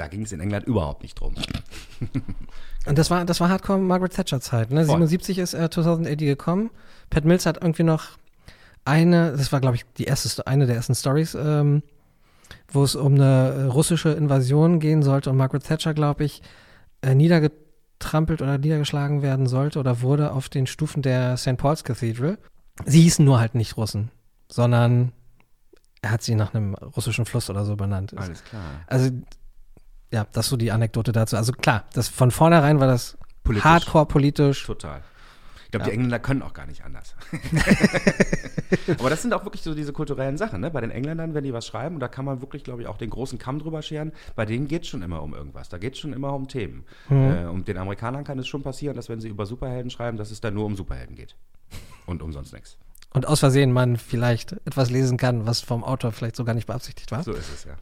da 0.00 0.08
ging 0.08 0.22
es 0.22 0.32
in 0.32 0.40
England 0.40 0.66
überhaupt 0.66 1.02
nicht 1.02 1.20
drum. 1.20 1.34
Und 2.86 2.98
das 2.98 3.10
war, 3.10 3.26
das 3.26 3.38
war 3.38 3.50
Hardcore 3.50 3.78
Margaret 3.78 4.14
Thatcher 4.14 4.40
Zeit. 4.40 4.70
Ne? 4.70 4.86
Voll. 4.86 4.96
77 4.96 5.38
ist 5.38 5.52
er 5.52 5.70
2080 5.70 6.26
gekommen. 6.26 6.70
Pat 7.10 7.26
Mills 7.26 7.44
hat 7.44 7.58
irgendwie 7.60 7.82
noch 7.82 8.08
eine, 8.86 9.32
das 9.32 9.52
war 9.52 9.60
glaube 9.60 9.76
ich 9.76 9.84
die 9.98 10.04
erste, 10.04 10.46
eine 10.46 10.66
der 10.66 10.76
ersten 10.76 10.94
Stories, 10.94 11.34
ähm, 11.34 11.82
wo 12.68 12.82
es 12.82 12.96
um 12.96 13.14
eine 13.14 13.24
äh, 13.24 13.62
russische 13.64 14.10
Invasion 14.12 14.80
gehen 14.80 15.02
sollte 15.02 15.28
und 15.28 15.36
Margaret 15.36 15.64
Thatcher, 15.64 15.92
glaube 15.92 16.24
ich, 16.24 16.40
äh, 17.02 17.14
niedergetrampelt 17.14 18.40
oder 18.40 18.56
niedergeschlagen 18.56 19.20
werden 19.20 19.46
sollte 19.46 19.78
oder 19.78 20.00
wurde 20.00 20.32
auf 20.32 20.48
den 20.48 20.66
Stufen 20.66 21.02
der 21.02 21.36
St. 21.36 21.58
Paul's 21.58 21.84
Cathedral. 21.84 22.38
Sie 22.86 23.02
hießen 23.02 23.22
nur 23.22 23.38
halt 23.38 23.54
nicht 23.54 23.76
Russen, 23.76 24.10
sondern 24.48 25.12
er 26.00 26.12
hat 26.12 26.22
sie 26.22 26.34
nach 26.34 26.54
einem 26.54 26.74
russischen 26.74 27.26
Fluss 27.26 27.50
oder 27.50 27.66
so 27.66 27.76
benannt. 27.76 28.16
Alles 28.16 28.42
klar. 28.44 28.62
Also, 28.86 29.10
ja, 30.12 30.26
das 30.32 30.46
ist 30.46 30.50
so 30.50 30.56
die 30.56 30.72
Anekdote 30.72 31.12
dazu. 31.12 31.36
Also 31.36 31.52
klar, 31.52 31.84
das 31.92 32.08
von 32.08 32.30
vornherein 32.30 32.80
war 32.80 32.86
das 32.86 33.16
Politisch. 33.44 33.64
hardcore 33.64 34.06
politisch. 34.06 34.64
Total. 34.66 35.02
Ich 35.66 35.70
glaube, 35.72 35.84
Ja. 35.84 35.90
die 35.90 35.94
Engländer 35.94 36.18
können 36.18 36.42
auch 36.42 36.52
gar 36.52 36.66
nicht 36.66 36.84
anders. 36.84 37.14
Aber 38.98 39.10
das 39.10 39.22
sind 39.22 39.32
auch 39.34 39.44
wirklich 39.44 39.62
so 39.62 39.74
diese 39.74 39.92
kulturellen 39.92 40.36
Sachen. 40.36 40.60
Ne? 40.60 40.70
Bei 40.70 40.80
den 40.80 40.90
Engländern, 40.90 41.34
wenn 41.34 41.44
die 41.44 41.52
was 41.52 41.66
schreiben, 41.66 41.94
und 41.96 42.00
da 42.00 42.08
kann 42.08 42.24
man 42.24 42.40
wirklich, 42.40 42.64
glaube 42.64 42.82
ich, 42.82 42.88
auch 42.88 42.98
den 42.98 43.10
großen 43.10 43.38
Kamm 43.38 43.58
drüber 43.60 43.82
scheren, 43.82 44.12
bei 44.36 44.44
denen 44.46 44.66
geht 44.68 44.82
es 44.82 44.88
schon 44.88 45.02
immer 45.02 45.22
um 45.22 45.34
irgendwas. 45.34 45.68
Da 45.68 45.78
geht 45.78 45.94
es 45.94 46.00
schon 46.00 46.12
immer 46.12 46.32
um 46.32 46.48
Themen. 46.48 46.84
Äh, 47.08 47.44
und 47.46 47.68
den 47.68 47.78
Amerikanern 47.78 48.24
kann 48.24 48.38
es 48.38 48.48
schon 48.48 48.62
passieren, 48.62 48.96
dass 48.96 49.08
wenn 49.08 49.20
sie 49.20 49.28
über 49.28 49.46
Superhelden 49.46 49.90
schreiben, 49.90 50.16
dass 50.18 50.30
es 50.30 50.40
dann 50.40 50.54
nur 50.54 50.64
um 50.66 50.76
Superhelden 50.76 51.14
geht. 51.16 51.36
Und 52.06 52.22
um 52.22 52.32
sonst 52.32 52.52
nichts. 52.52 52.76
Und 53.12 53.26
aus 53.26 53.40
Versehen 53.40 53.72
man 53.72 53.96
vielleicht 53.96 54.52
etwas 54.64 54.90
lesen 54.90 55.16
kann, 55.18 55.46
was 55.46 55.60
vom 55.60 55.82
Autor 55.84 56.12
vielleicht 56.12 56.36
so 56.36 56.44
gar 56.44 56.54
nicht 56.54 56.66
beabsichtigt 56.66 57.10
war. 57.12 57.22
So 57.22 57.32
ist 57.32 57.52
es 57.52 57.64
ja. 57.64 57.76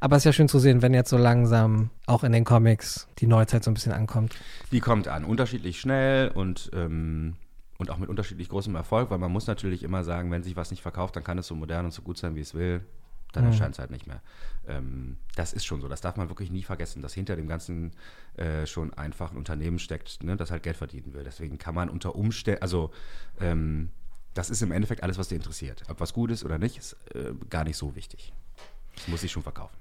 Aber 0.00 0.16
es 0.16 0.22
ist 0.22 0.24
ja 0.24 0.32
schön 0.32 0.48
zu 0.48 0.58
sehen, 0.58 0.80
wenn 0.80 0.94
jetzt 0.94 1.10
so 1.10 1.18
langsam 1.18 1.90
auch 2.06 2.24
in 2.24 2.32
den 2.32 2.44
Comics 2.44 3.06
die 3.18 3.26
Neuzeit 3.26 3.62
so 3.62 3.70
ein 3.70 3.74
bisschen 3.74 3.92
ankommt. 3.92 4.34
Die 4.72 4.80
kommt 4.80 5.08
an, 5.08 5.24
unterschiedlich 5.24 5.78
schnell 5.78 6.28
und, 6.28 6.70
ähm, 6.72 7.36
und 7.76 7.90
auch 7.90 7.98
mit 7.98 8.08
unterschiedlich 8.08 8.48
großem 8.48 8.74
Erfolg, 8.74 9.10
weil 9.10 9.18
man 9.18 9.30
muss 9.30 9.46
natürlich 9.46 9.82
immer 9.82 10.02
sagen, 10.02 10.30
wenn 10.30 10.42
sich 10.42 10.56
was 10.56 10.70
nicht 10.70 10.82
verkauft, 10.82 11.16
dann 11.16 11.24
kann 11.24 11.36
es 11.36 11.46
so 11.46 11.54
modern 11.54 11.84
und 11.84 11.92
so 11.92 12.00
gut 12.00 12.16
sein, 12.16 12.34
wie 12.34 12.40
es 12.40 12.54
will. 12.54 12.84
Dann 13.32 13.44
erscheint 13.44 13.74
es 13.74 13.78
halt 13.78 13.92
nicht 13.92 14.08
mehr. 14.08 14.22
Ähm, 14.66 15.16
das 15.36 15.52
ist 15.52 15.64
schon 15.64 15.80
so. 15.80 15.86
Das 15.86 16.00
darf 16.00 16.16
man 16.16 16.28
wirklich 16.28 16.50
nie 16.50 16.64
vergessen, 16.64 17.00
dass 17.00 17.14
hinter 17.14 17.36
dem 17.36 17.46
Ganzen 17.46 17.92
äh, 18.36 18.66
schon 18.66 18.92
einfach 18.94 19.30
ein 19.30 19.36
Unternehmen 19.36 19.78
steckt, 19.78 20.24
ne, 20.24 20.36
das 20.36 20.50
halt 20.50 20.64
Geld 20.64 20.76
verdienen 20.76 21.14
will. 21.14 21.22
Deswegen 21.22 21.56
kann 21.56 21.76
man 21.76 21.88
unter 21.88 22.16
Umständen, 22.16 22.60
also 22.60 22.90
ähm, 23.40 23.90
das 24.34 24.50
ist 24.50 24.62
im 24.62 24.72
Endeffekt 24.72 25.04
alles, 25.04 25.16
was 25.16 25.28
dir 25.28 25.36
interessiert. 25.36 25.84
Ob 25.88 26.00
was 26.00 26.12
gut 26.12 26.32
ist 26.32 26.44
oder 26.44 26.58
nicht, 26.58 26.78
ist 26.78 26.96
äh, 27.14 27.32
gar 27.48 27.62
nicht 27.62 27.76
so 27.76 27.94
wichtig. 27.94 28.32
Das 28.96 29.06
muss 29.06 29.20
sich 29.20 29.30
schon 29.30 29.44
verkaufen. 29.44 29.76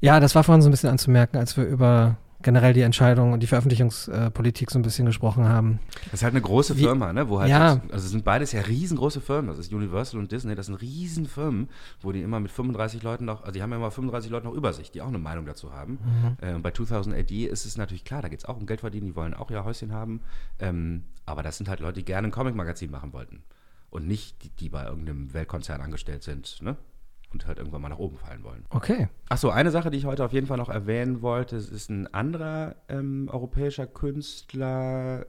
Ja, 0.00 0.20
das 0.20 0.34
war 0.34 0.44
vorhin 0.44 0.62
so 0.62 0.68
ein 0.68 0.70
bisschen 0.70 0.90
anzumerken, 0.90 1.36
als 1.38 1.56
wir 1.56 1.64
über 1.64 2.16
generell 2.40 2.72
die 2.72 2.82
Entscheidung 2.82 3.32
und 3.32 3.40
die 3.42 3.48
Veröffentlichungspolitik 3.48 4.70
so 4.70 4.78
ein 4.78 4.82
bisschen 4.82 5.06
gesprochen 5.06 5.48
haben. 5.48 5.80
Das 6.04 6.14
ist 6.14 6.22
halt 6.22 6.34
eine 6.34 6.40
große 6.40 6.76
Wie- 6.76 6.82
Firma, 6.84 7.12
ne? 7.12 7.28
Wo 7.28 7.40
halt, 7.40 7.50
Ja. 7.50 7.80
also 7.90 8.04
es 8.06 8.10
sind 8.10 8.24
beides 8.24 8.52
ja 8.52 8.60
riesengroße 8.60 9.20
Firmen. 9.20 9.48
Das 9.48 9.58
ist 9.58 9.72
Universal 9.72 10.20
und 10.20 10.30
Disney, 10.30 10.54
das 10.54 10.66
sind 10.66 10.76
Riesenfirmen, 10.80 11.68
wo 12.00 12.12
die 12.12 12.22
immer 12.22 12.38
mit 12.38 12.52
35 12.52 13.02
Leuten 13.02 13.24
noch, 13.24 13.40
also 13.40 13.50
die 13.50 13.60
haben 13.60 13.70
ja 13.72 13.76
immer 13.76 13.90
35 13.90 14.30
Leute 14.30 14.46
noch 14.46 14.54
über 14.54 14.72
sich, 14.72 14.92
die 14.92 15.02
auch 15.02 15.08
eine 15.08 15.18
Meinung 15.18 15.46
dazu 15.46 15.72
haben. 15.72 15.98
Äh, 16.40 16.54
und 16.54 16.62
bei 16.62 16.70
2000 16.70 17.16
AD 17.16 17.46
ist 17.46 17.66
es 17.66 17.76
natürlich 17.76 18.04
klar, 18.04 18.22
da 18.22 18.28
geht 18.28 18.38
es 18.38 18.44
auch 18.44 18.56
um 18.56 18.66
Geld 18.66 18.80
verdienen, 18.82 19.06
die 19.08 19.16
wollen 19.16 19.34
auch 19.34 19.50
ihr 19.50 19.64
Häuschen 19.64 19.92
haben. 19.92 20.20
Ähm, 20.60 21.02
aber 21.26 21.42
das 21.42 21.56
sind 21.58 21.68
halt 21.68 21.80
Leute, 21.80 21.94
die 21.94 22.04
gerne 22.04 22.28
ein 22.28 22.32
Comic-Magazin 22.32 22.92
machen 22.92 23.12
wollten. 23.12 23.42
Und 23.90 24.06
nicht 24.06 24.44
die, 24.44 24.50
die 24.50 24.68
bei 24.68 24.84
irgendeinem 24.84 25.34
Weltkonzern 25.34 25.80
angestellt 25.80 26.22
sind, 26.22 26.62
ne? 26.62 26.76
Und 27.32 27.46
halt 27.46 27.58
irgendwann 27.58 27.82
mal 27.82 27.90
nach 27.90 27.98
oben 27.98 28.16
fallen 28.16 28.42
wollen. 28.42 28.64
Okay. 28.70 29.08
Achso, 29.28 29.50
eine 29.50 29.70
Sache, 29.70 29.90
die 29.90 29.98
ich 29.98 30.06
heute 30.06 30.24
auf 30.24 30.32
jeden 30.32 30.46
Fall 30.46 30.56
noch 30.56 30.70
erwähnen 30.70 31.20
wollte, 31.20 31.56
es 31.56 31.68
ist 31.68 31.90
ein 31.90 32.12
anderer 32.14 32.76
ähm, 32.88 33.28
europäischer 33.30 33.86
Künstler. 33.86 35.26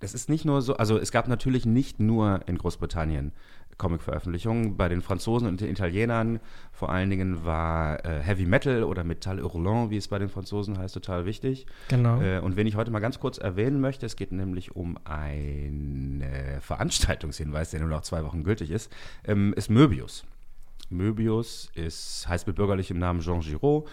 Das 0.00 0.12
ist 0.12 0.28
nicht 0.28 0.44
nur 0.44 0.60
so, 0.60 0.76
also 0.76 0.98
es 0.98 1.12
gab 1.12 1.28
natürlich 1.28 1.64
nicht 1.64 2.00
nur 2.00 2.40
in 2.46 2.58
Großbritannien 2.58 3.32
Comic-Veröffentlichungen. 3.78 4.76
Bei 4.76 4.88
den 4.88 5.02
Franzosen 5.02 5.46
und 5.48 5.60
den 5.60 5.70
Italienern 5.70 6.40
vor 6.72 6.90
allen 6.90 7.10
Dingen 7.10 7.44
war 7.44 8.04
äh, 8.04 8.20
Heavy 8.20 8.46
Metal 8.46 8.84
oder 8.84 9.04
Metal 9.04 9.42
Hurlant, 9.42 9.90
wie 9.90 9.96
es 9.96 10.08
bei 10.08 10.18
den 10.18 10.28
Franzosen 10.28 10.78
heißt, 10.78 10.94
total 10.94 11.26
wichtig. 11.26 11.66
Genau. 11.88 12.20
Äh, 12.20 12.40
und 12.40 12.56
wen 12.56 12.66
ich 12.66 12.76
heute 12.76 12.90
mal 12.90 13.00
ganz 13.00 13.20
kurz 13.20 13.38
erwähnen 13.38 13.80
möchte, 13.80 14.06
es 14.06 14.16
geht 14.16 14.32
nämlich 14.32 14.74
um 14.74 14.98
einen 15.04 16.22
äh, 16.22 16.60
Veranstaltungshinweis, 16.60 17.70
der 17.70 17.80
nur 17.80 17.88
noch 17.88 18.02
zwei 18.02 18.24
Wochen 18.24 18.44
gültig 18.44 18.70
ist, 18.70 18.90
ähm, 19.24 19.52
ist 19.56 19.70
Möbius. 19.70 20.24
Möbius 20.90 21.70
ist, 21.74 22.28
heißt 22.28 22.46
mit 22.46 22.56
bürgerlichem 22.56 22.98
Namen 22.98 23.20
Jean 23.20 23.40
Giraud, 23.40 23.88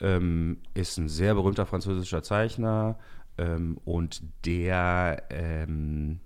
ähm, 0.00 0.58
ist 0.74 0.98
ein 0.98 1.08
sehr 1.08 1.34
berühmter 1.34 1.66
französischer 1.66 2.22
Zeichner 2.22 2.98
ähm, 3.38 3.78
und 3.84 4.22
der 4.44 5.24
ähm, 5.30 6.20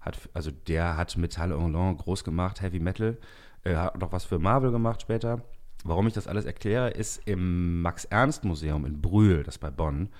hat, 0.00 0.28
also 0.32 0.50
der 0.50 0.96
hat 0.96 1.16
Metal 1.16 1.52
Hurlant 1.52 1.98
groß 1.98 2.24
gemacht, 2.24 2.62
Heavy 2.62 2.80
Metal, 2.80 3.18
äh, 3.64 3.74
hat 3.74 4.00
noch 4.00 4.12
was 4.12 4.24
für 4.24 4.38
Marvel 4.38 4.70
gemacht 4.70 5.02
später. 5.02 5.42
Warum 5.82 6.06
ich 6.06 6.12
das 6.12 6.26
alles 6.26 6.44
erkläre, 6.44 6.90
ist 6.90 7.22
im 7.26 7.80
Max-Ernst-Museum 7.80 8.84
in 8.84 9.00
Brühl, 9.00 9.42
das 9.44 9.56
bei 9.56 9.70
Bonn, 9.70 10.10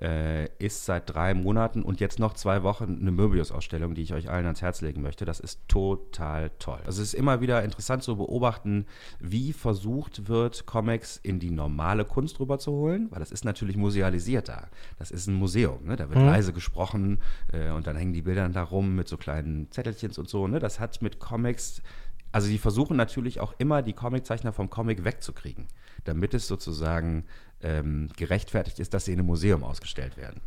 äh, 0.00 0.48
ist 0.58 0.84
seit 0.84 1.12
drei 1.12 1.34
Monaten 1.34 1.82
und 1.82 2.00
jetzt 2.00 2.18
noch 2.18 2.34
zwei 2.34 2.62
Wochen 2.62 2.98
eine 3.00 3.10
Möbius-Ausstellung, 3.10 3.94
die 3.94 4.02
ich 4.02 4.14
euch 4.14 4.30
allen 4.30 4.46
ans 4.46 4.62
Herz 4.62 4.80
legen 4.80 5.02
möchte. 5.02 5.24
Das 5.24 5.40
ist 5.40 5.60
total 5.68 6.50
toll. 6.58 6.78
Also 6.84 7.02
es 7.02 7.08
ist 7.08 7.14
immer 7.14 7.40
wieder 7.40 7.64
interessant 7.64 8.02
zu 8.02 8.16
beobachten, 8.16 8.86
wie 9.18 9.52
versucht 9.52 10.28
wird, 10.28 10.66
Comics 10.66 11.18
in 11.22 11.40
die 11.40 11.50
normale 11.50 12.04
Kunst 12.04 12.38
rüberzuholen, 12.38 13.10
weil 13.10 13.18
das 13.18 13.32
ist 13.32 13.44
natürlich 13.44 13.76
musealisiert 13.76 14.48
da. 14.48 14.68
Das 14.98 15.10
ist 15.10 15.26
ein 15.26 15.34
Museum, 15.34 15.84
ne? 15.84 15.96
da 15.96 16.08
wird 16.08 16.20
leise 16.20 16.52
gesprochen 16.52 17.20
äh, 17.52 17.70
und 17.70 17.86
dann 17.86 17.96
hängen 17.96 18.12
die 18.12 18.22
Bilder 18.22 18.48
da 18.48 18.62
rum 18.62 18.94
mit 18.94 19.08
so 19.08 19.16
kleinen 19.16 19.70
Zettelchens 19.70 20.18
und 20.18 20.28
so. 20.28 20.46
Ne? 20.46 20.60
Das 20.60 20.78
hat 20.78 21.02
mit 21.02 21.18
Comics 21.18 21.82
also 22.30 22.48
die 22.48 22.58
versuchen 22.58 22.96
natürlich 22.96 23.40
auch 23.40 23.54
immer, 23.58 23.82
die 23.82 23.94
Comiczeichner 23.94 24.52
vom 24.52 24.68
Comic 24.68 25.04
wegzukriegen, 25.04 25.66
damit 26.04 26.34
es 26.34 26.46
sozusagen 26.46 27.24
ähm, 27.62 28.08
gerechtfertigt 28.16 28.78
ist, 28.78 28.94
dass 28.94 29.04
sie 29.04 29.12
in 29.12 29.18
einem 29.18 29.26
Museum 29.26 29.64
ausgestellt 29.64 30.16
werden. 30.16 30.40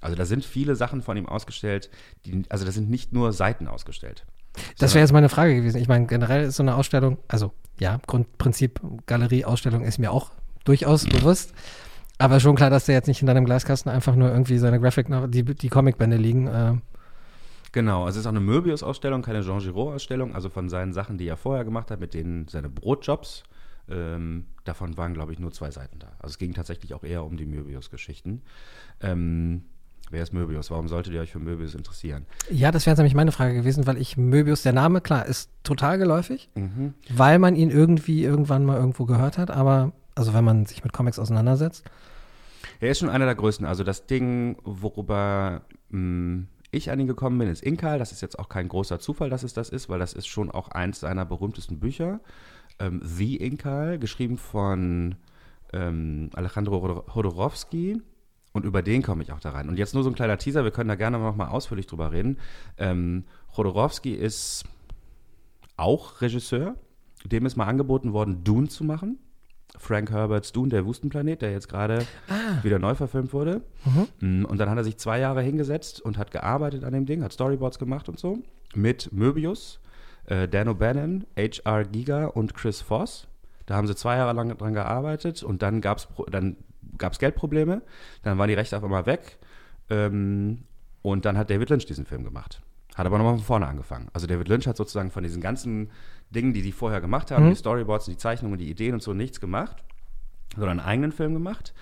Also 0.00 0.16
da 0.16 0.24
sind 0.24 0.44
viele 0.44 0.76
Sachen 0.76 1.02
von 1.02 1.16
ihm 1.16 1.26
ausgestellt, 1.26 1.90
die, 2.26 2.42
also 2.48 2.64
da 2.64 2.72
sind 2.72 2.90
nicht 2.90 3.12
nur 3.12 3.32
Seiten 3.32 3.68
ausgestellt. 3.68 4.26
Das 4.78 4.94
wäre 4.94 5.02
jetzt 5.02 5.12
meine 5.12 5.28
Frage 5.28 5.56
gewesen. 5.56 5.78
Ich 5.78 5.88
meine, 5.88 6.06
generell 6.06 6.44
ist 6.44 6.56
so 6.56 6.62
eine 6.62 6.76
Ausstellung, 6.76 7.18
also 7.26 7.52
ja, 7.78 8.00
Grundprinzip 8.06 8.80
Galerie-Ausstellung 9.06 9.82
ist 9.82 9.98
mir 9.98 10.12
auch 10.12 10.30
durchaus 10.64 11.04
bewusst. 11.08 11.52
Aber 12.18 12.38
schon 12.38 12.54
klar, 12.54 12.70
dass 12.70 12.86
der 12.86 12.94
jetzt 12.94 13.08
nicht 13.08 13.20
in 13.20 13.26
deinem 13.26 13.44
Glaskasten 13.44 13.90
einfach 13.90 14.14
nur 14.14 14.30
irgendwie 14.30 14.58
seine 14.58 14.78
Graphic, 14.78 15.08
die, 15.28 15.42
die 15.42 15.68
Comicbände 15.68 16.16
liegen. 16.16 16.46
Äh, 16.46 16.74
Genau, 17.74 18.04
also 18.04 18.18
es 18.18 18.20
ist 18.20 18.26
auch 18.26 18.30
eine 18.30 18.38
Möbius-Ausstellung, 18.38 19.22
keine 19.22 19.42
Jean 19.42 19.58
Giraud-Ausstellung, 19.58 20.32
also 20.32 20.48
von 20.48 20.68
seinen 20.68 20.92
Sachen, 20.92 21.18
die 21.18 21.26
er 21.26 21.36
vorher 21.36 21.64
gemacht 21.64 21.90
hat, 21.90 21.98
mit 21.98 22.14
denen 22.14 22.46
seine 22.46 22.68
Brotjobs. 22.68 23.42
Ähm, 23.88 24.46
davon 24.64 24.96
waren, 24.96 25.12
glaube 25.14 25.32
ich, 25.32 25.38
nur 25.38 25.52
zwei 25.52 25.70
Seiten 25.70 25.98
da. 25.98 26.08
Also 26.18 26.32
es 26.32 26.38
ging 26.38 26.54
tatsächlich 26.54 26.94
auch 26.94 27.04
eher 27.04 27.24
um 27.24 27.36
die 27.36 27.44
Möbius-Geschichten. 27.46 28.40
Ähm, 29.02 29.64
wer 30.10 30.22
ist 30.22 30.32
Möbius? 30.32 30.70
Warum 30.70 30.88
solltet 30.88 31.12
ihr 31.12 31.20
euch 31.20 31.32
für 31.32 31.38
Möbius 31.38 31.74
interessieren? 31.74 32.24
ja, 32.50 32.70
das 32.72 32.86
wäre 32.86 32.92
jetzt 32.92 32.98
nämlich 32.98 33.14
meine 33.14 33.32
Frage 33.32 33.54
gewesen, 33.54 33.86
weil 33.86 33.98
ich 33.98 34.16
Möbius, 34.16 34.62
der 34.62 34.72
Name, 34.72 35.00
klar, 35.02 35.26
ist 35.26 35.50
total 35.64 35.98
geläufig, 35.98 36.48
Mhm. 36.54 36.94
weil 37.10 37.38
man 37.38 37.56
ihn 37.56 37.70
irgendwie 37.70 38.22
irgendwann 38.24 38.64
mal 38.64 38.78
irgendwo 38.78 39.04
gehört 39.04 39.36
hat, 39.38 39.50
aber 39.50 39.92
also 40.14 40.32
wenn 40.32 40.44
man 40.44 40.64
sich 40.64 40.82
mit 40.84 40.92
Comics 40.92 41.18
auseinandersetzt. 41.18 41.84
Er 42.80 42.90
ist 42.90 43.00
schon 43.00 43.10
einer 43.10 43.24
der 43.26 43.34
größten. 43.34 43.66
Also 43.66 43.84
das 43.84 44.06
Ding, 44.06 44.56
worüber 44.64 45.62
mh, 45.90 46.44
ich 46.70 46.90
an 46.90 46.98
ihn 47.00 47.06
gekommen 47.06 47.38
bin, 47.38 47.48
ist 47.48 47.62
Inkal. 47.62 47.98
Das 47.98 48.12
ist 48.12 48.20
jetzt 48.20 48.38
auch 48.38 48.48
kein 48.48 48.68
großer 48.68 48.98
Zufall, 48.98 49.30
dass 49.30 49.42
es 49.42 49.52
das 49.54 49.68
ist, 49.68 49.88
weil 49.88 49.98
das 49.98 50.12
ist 50.12 50.26
schon 50.26 50.50
auch 50.50 50.68
eins 50.68 51.00
seiner 51.00 51.24
berühmtesten 51.24 51.78
Bücher. 51.78 52.20
Ähm, 52.78 53.00
The 53.04 53.36
Inkal, 53.36 53.98
geschrieben 53.98 54.36
von 54.38 55.14
ähm, 55.72 56.30
Alejandro 56.34 56.76
Hodor- 56.82 57.14
Hodorowski. 57.14 58.00
Und 58.52 58.64
über 58.64 58.82
den 58.82 59.02
komme 59.02 59.22
ich 59.24 59.32
auch 59.32 59.40
da 59.40 59.50
rein. 59.50 59.68
Und 59.68 59.78
jetzt 59.78 59.94
nur 59.94 60.04
so 60.04 60.10
ein 60.10 60.14
kleiner 60.14 60.38
Teaser, 60.38 60.62
wir 60.64 60.70
können 60.70 60.88
da 60.88 60.94
gerne 60.94 61.18
noch 61.18 61.34
mal 61.34 61.48
ausführlich 61.48 61.86
drüber 61.86 62.12
reden. 62.12 62.38
Ähm, 62.78 63.24
Chodorowski 63.52 64.12
ist 64.14 64.64
auch 65.76 66.20
Regisseur. 66.20 66.76
Dem 67.24 67.46
ist 67.46 67.56
mal 67.56 67.66
angeboten 67.66 68.12
worden, 68.12 68.44
Dune 68.44 68.68
zu 68.68 68.84
machen. 68.84 69.18
Frank 69.76 70.10
Herberts 70.12 70.52
Dune, 70.52 70.68
der 70.68 70.86
Wüstenplanet, 70.86 71.42
der 71.42 71.50
jetzt 71.50 71.68
gerade 71.68 72.06
Ah. 72.28 72.62
wieder 72.62 72.78
neu 72.78 72.94
verfilmt 72.94 73.32
wurde. 73.32 73.62
Mm, 74.20 74.44
Und 74.44 74.58
dann 74.58 74.70
hat 74.70 74.76
er 74.76 74.84
sich 74.84 74.98
zwei 74.98 75.18
Jahre 75.18 75.42
hingesetzt 75.42 76.00
und 76.00 76.16
hat 76.16 76.30
gearbeitet 76.30 76.84
an 76.84 76.92
dem 76.92 77.06
Ding, 77.06 77.24
hat 77.24 77.32
Storyboards 77.32 77.80
gemacht 77.80 78.08
und 78.08 78.20
so. 78.20 78.38
Mit 78.76 79.12
Möbius, 79.12 79.80
äh, 80.26 80.48
Dan 80.48 80.68
O'Bannon, 80.68 81.24
H.R. 81.36 81.84
Giga 81.84 82.26
und 82.26 82.54
Chris 82.54 82.80
Voss. 82.80 83.28
Da 83.66 83.76
haben 83.76 83.86
sie 83.86 83.96
zwei 83.96 84.16
Jahre 84.16 84.32
lang 84.32 84.56
dran 84.56 84.74
gearbeitet 84.74 85.42
und 85.42 85.62
dann 85.62 85.80
gab 85.80 85.98
es 85.98 86.08
dann 86.30 86.56
gab's 86.98 87.18
Geldprobleme. 87.18 87.82
Dann 88.22 88.38
waren 88.38 88.48
die 88.48 88.54
Rechte 88.54 88.76
auf 88.76 88.84
einmal 88.84 89.06
weg. 89.06 89.38
Ähm, 89.90 90.64
und 91.02 91.24
dann 91.24 91.36
hat 91.36 91.50
David 91.50 91.70
Lynch 91.70 91.86
diesen 91.86 92.06
Film 92.06 92.24
gemacht. 92.24 92.62
Hat 92.94 93.06
aber 93.06 93.18
nochmal 93.18 93.36
von 93.36 93.44
vorne 93.44 93.66
angefangen. 93.66 94.08
Also 94.12 94.26
David 94.26 94.48
Lynch 94.48 94.66
hat 94.66 94.76
sozusagen 94.76 95.10
von 95.10 95.22
diesen 95.22 95.42
ganzen 95.42 95.90
Dingen, 96.30 96.52
die 96.52 96.62
die 96.62 96.72
vorher 96.72 97.00
gemacht 97.00 97.30
haben, 97.30 97.50
die 97.50 97.56
Storyboards, 97.56 98.06
die 98.06 98.16
Zeichnungen, 98.16 98.58
die 98.58 98.70
Ideen 98.70 98.94
und 98.94 99.02
so, 99.02 99.12
nichts 99.12 99.40
gemacht, 99.40 99.82
sondern 100.54 100.78
einen 100.80 100.88
eigenen 100.88 101.12
Film 101.12 101.34
gemacht. 101.34 101.74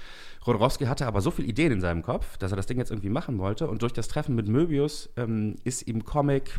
Rodorowski 0.46 0.86
hatte 0.86 1.06
aber 1.06 1.20
so 1.20 1.30
viele 1.30 1.48
Ideen 1.48 1.72
in 1.72 1.80
seinem 1.80 2.02
Kopf, 2.02 2.36
dass 2.38 2.50
er 2.50 2.56
das 2.56 2.66
Ding 2.66 2.78
jetzt 2.78 2.90
irgendwie 2.90 3.10
machen 3.10 3.38
wollte. 3.38 3.68
Und 3.68 3.82
durch 3.82 3.92
das 3.92 4.08
Treffen 4.08 4.34
mit 4.34 4.48
Möbius 4.48 5.10
ähm, 5.16 5.56
ist 5.64 5.86
ihm 5.86 6.04
Comic 6.04 6.58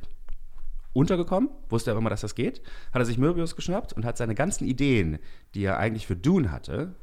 untergekommen, 0.94 1.50
wusste 1.70 1.92
er 1.92 1.98
immer, 1.98 2.10
dass 2.10 2.22
das 2.22 2.36
geht, 2.36 2.62
hat 2.92 3.02
er 3.02 3.06
sich 3.06 3.18
Möbius 3.18 3.56
geschnappt 3.56 3.94
und 3.94 4.06
hat 4.06 4.18
seine 4.18 4.36
ganzen 4.36 4.66
Ideen, 4.66 5.20
die 5.56 5.64
er 5.64 5.78
eigentlich 5.78 6.08
für 6.08 6.16
Dune 6.16 6.52
hatte, 6.52 6.96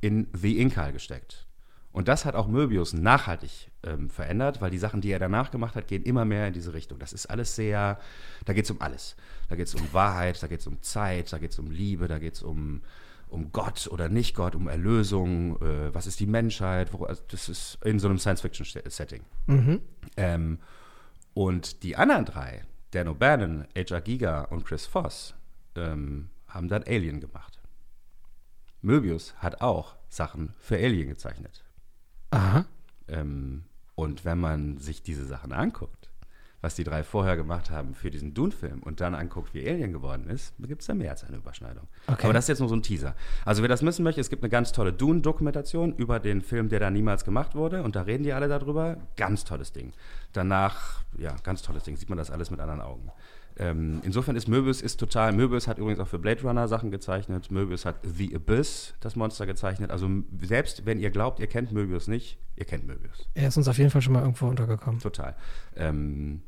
in 0.00 0.28
The 0.32 0.60
Inkal 0.60 0.92
gesteckt. 0.92 1.48
Und 1.90 2.06
das 2.06 2.24
hat 2.24 2.34
auch 2.34 2.46
Möbius 2.46 2.92
nachhaltig 2.92 3.70
ähm, 3.82 4.10
verändert, 4.10 4.60
weil 4.60 4.70
die 4.70 4.78
Sachen, 4.78 5.00
die 5.00 5.10
er 5.10 5.18
danach 5.18 5.50
gemacht 5.50 5.74
hat, 5.74 5.88
gehen 5.88 6.02
immer 6.02 6.24
mehr 6.24 6.46
in 6.46 6.52
diese 6.52 6.74
Richtung. 6.74 6.98
Das 6.98 7.12
ist 7.12 7.26
alles 7.26 7.56
sehr, 7.56 7.98
da 8.44 8.52
geht 8.52 8.66
es 8.66 8.70
um 8.70 8.80
alles. 8.80 9.16
Da 9.48 9.56
geht 9.56 9.66
es 9.66 9.74
um 9.74 9.92
Wahrheit, 9.92 10.40
da 10.42 10.46
geht 10.46 10.60
es 10.60 10.66
um 10.66 10.80
Zeit, 10.82 11.32
da 11.32 11.38
geht 11.38 11.52
es 11.52 11.58
um 11.58 11.70
Liebe, 11.70 12.06
da 12.06 12.18
geht 12.18 12.34
es 12.34 12.42
um, 12.42 12.82
um 13.28 13.50
Gott 13.52 13.88
oder 13.90 14.08
nicht 14.08 14.36
Gott, 14.36 14.54
um 14.54 14.68
Erlösung, 14.68 15.60
äh, 15.62 15.92
was 15.92 16.06
ist 16.06 16.20
die 16.20 16.26
Menschheit, 16.26 16.92
wo, 16.92 17.04
also 17.04 17.22
das 17.28 17.48
ist 17.48 17.78
in 17.84 17.98
so 17.98 18.08
einem 18.08 18.18
Science-Fiction-Setting. 18.18 19.22
Ähm, 20.18 20.58
und 21.34 21.82
die 21.82 21.96
anderen 21.96 22.26
drei, 22.26 22.62
Dan 22.92 23.08
O'Bannon, 23.08 23.66
H.R. 23.76 24.00
Giga 24.00 24.42
und 24.44 24.64
Chris 24.64 24.86
Voss, 24.86 25.34
ähm, 25.76 26.30
haben 26.46 26.68
dann 26.68 26.84
Alien 26.84 27.20
gemacht. 27.20 27.60
Möbius 28.80 29.34
hat 29.36 29.60
auch 29.60 29.96
Sachen 30.08 30.54
für 30.58 30.76
Alien 30.76 31.08
gezeichnet. 31.08 31.64
Aha. 32.30 32.64
Ähm, 33.08 33.64
und 33.94 34.24
wenn 34.24 34.38
man 34.38 34.78
sich 34.78 35.02
diese 35.02 35.26
Sachen 35.26 35.52
anguckt, 35.52 36.07
was 36.60 36.74
die 36.74 36.84
drei 36.84 37.04
vorher 37.04 37.36
gemacht 37.36 37.70
haben 37.70 37.94
für 37.94 38.10
diesen 38.10 38.34
Dune-Film 38.34 38.82
und 38.82 39.00
dann 39.00 39.14
anguckt, 39.14 39.54
wie 39.54 39.68
Alien 39.68 39.92
geworden 39.92 40.28
ist, 40.28 40.54
gibt 40.58 40.80
es 40.80 40.86
da 40.86 40.94
mehr 40.94 41.12
als 41.12 41.24
eine 41.24 41.36
Überschneidung. 41.36 41.86
Okay. 42.06 42.24
Aber 42.24 42.32
das 42.32 42.44
ist 42.44 42.48
jetzt 42.48 42.60
nur 42.60 42.68
so 42.68 42.74
ein 42.74 42.82
Teaser. 42.82 43.14
Also 43.44 43.62
wer 43.62 43.68
das 43.68 43.82
wissen 43.82 44.02
möchte, 44.02 44.20
es 44.20 44.30
gibt 44.30 44.42
eine 44.42 44.50
ganz 44.50 44.72
tolle 44.72 44.92
Dune-Dokumentation 44.92 45.94
über 45.94 46.18
den 46.18 46.42
Film, 46.42 46.68
der 46.68 46.80
da 46.80 46.90
niemals 46.90 47.24
gemacht 47.24 47.54
wurde 47.54 47.82
und 47.82 47.94
da 47.96 48.02
reden 48.02 48.24
die 48.24 48.32
alle 48.32 48.48
darüber. 48.48 48.96
Ganz 49.16 49.44
tolles 49.44 49.72
Ding. 49.72 49.92
Danach, 50.32 51.04
ja, 51.16 51.36
ganz 51.44 51.62
tolles 51.62 51.84
Ding, 51.84 51.96
sieht 51.96 52.08
man 52.08 52.18
das 52.18 52.30
alles 52.30 52.50
mit 52.50 52.60
anderen 52.60 52.80
Augen. 52.80 53.10
Ähm, 53.58 54.00
insofern 54.04 54.36
ist 54.36 54.46
Möbius 54.46 54.80
ist 54.80 54.98
total, 55.00 55.32
Möbius 55.32 55.66
hat 55.66 55.78
übrigens 55.78 55.98
auch 55.98 56.06
für 56.06 56.18
Blade 56.18 56.42
Runner 56.42 56.68
Sachen 56.68 56.90
gezeichnet, 56.90 57.50
Möbius 57.50 57.84
hat 57.84 57.96
The 58.04 58.34
Abyss, 58.34 58.94
das 59.00 59.16
Monster 59.16 59.46
gezeichnet. 59.46 59.90
Also 59.90 60.08
selbst 60.40 60.86
wenn 60.86 61.00
ihr 61.00 61.10
glaubt, 61.10 61.40
ihr 61.40 61.48
kennt 61.48 61.72
Möbius 61.72 62.06
nicht, 62.06 62.38
ihr 62.56 62.64
kennt 62.64 62.86
Möbius. 62.86 63.28
Er 63.34 63.48
ist 63.48 63.56
uns 63.56 63.66
auf 63.66 63.78
jeden 63.78 63.90
Fall 63.90 64.02
schon 64.02 64.12
mal 64.12 64.20
irgendwo 64.20 64.46
untergekommen. 64.46 65.00
Total. 65.00 65.34
Ähm, 65.76 66.42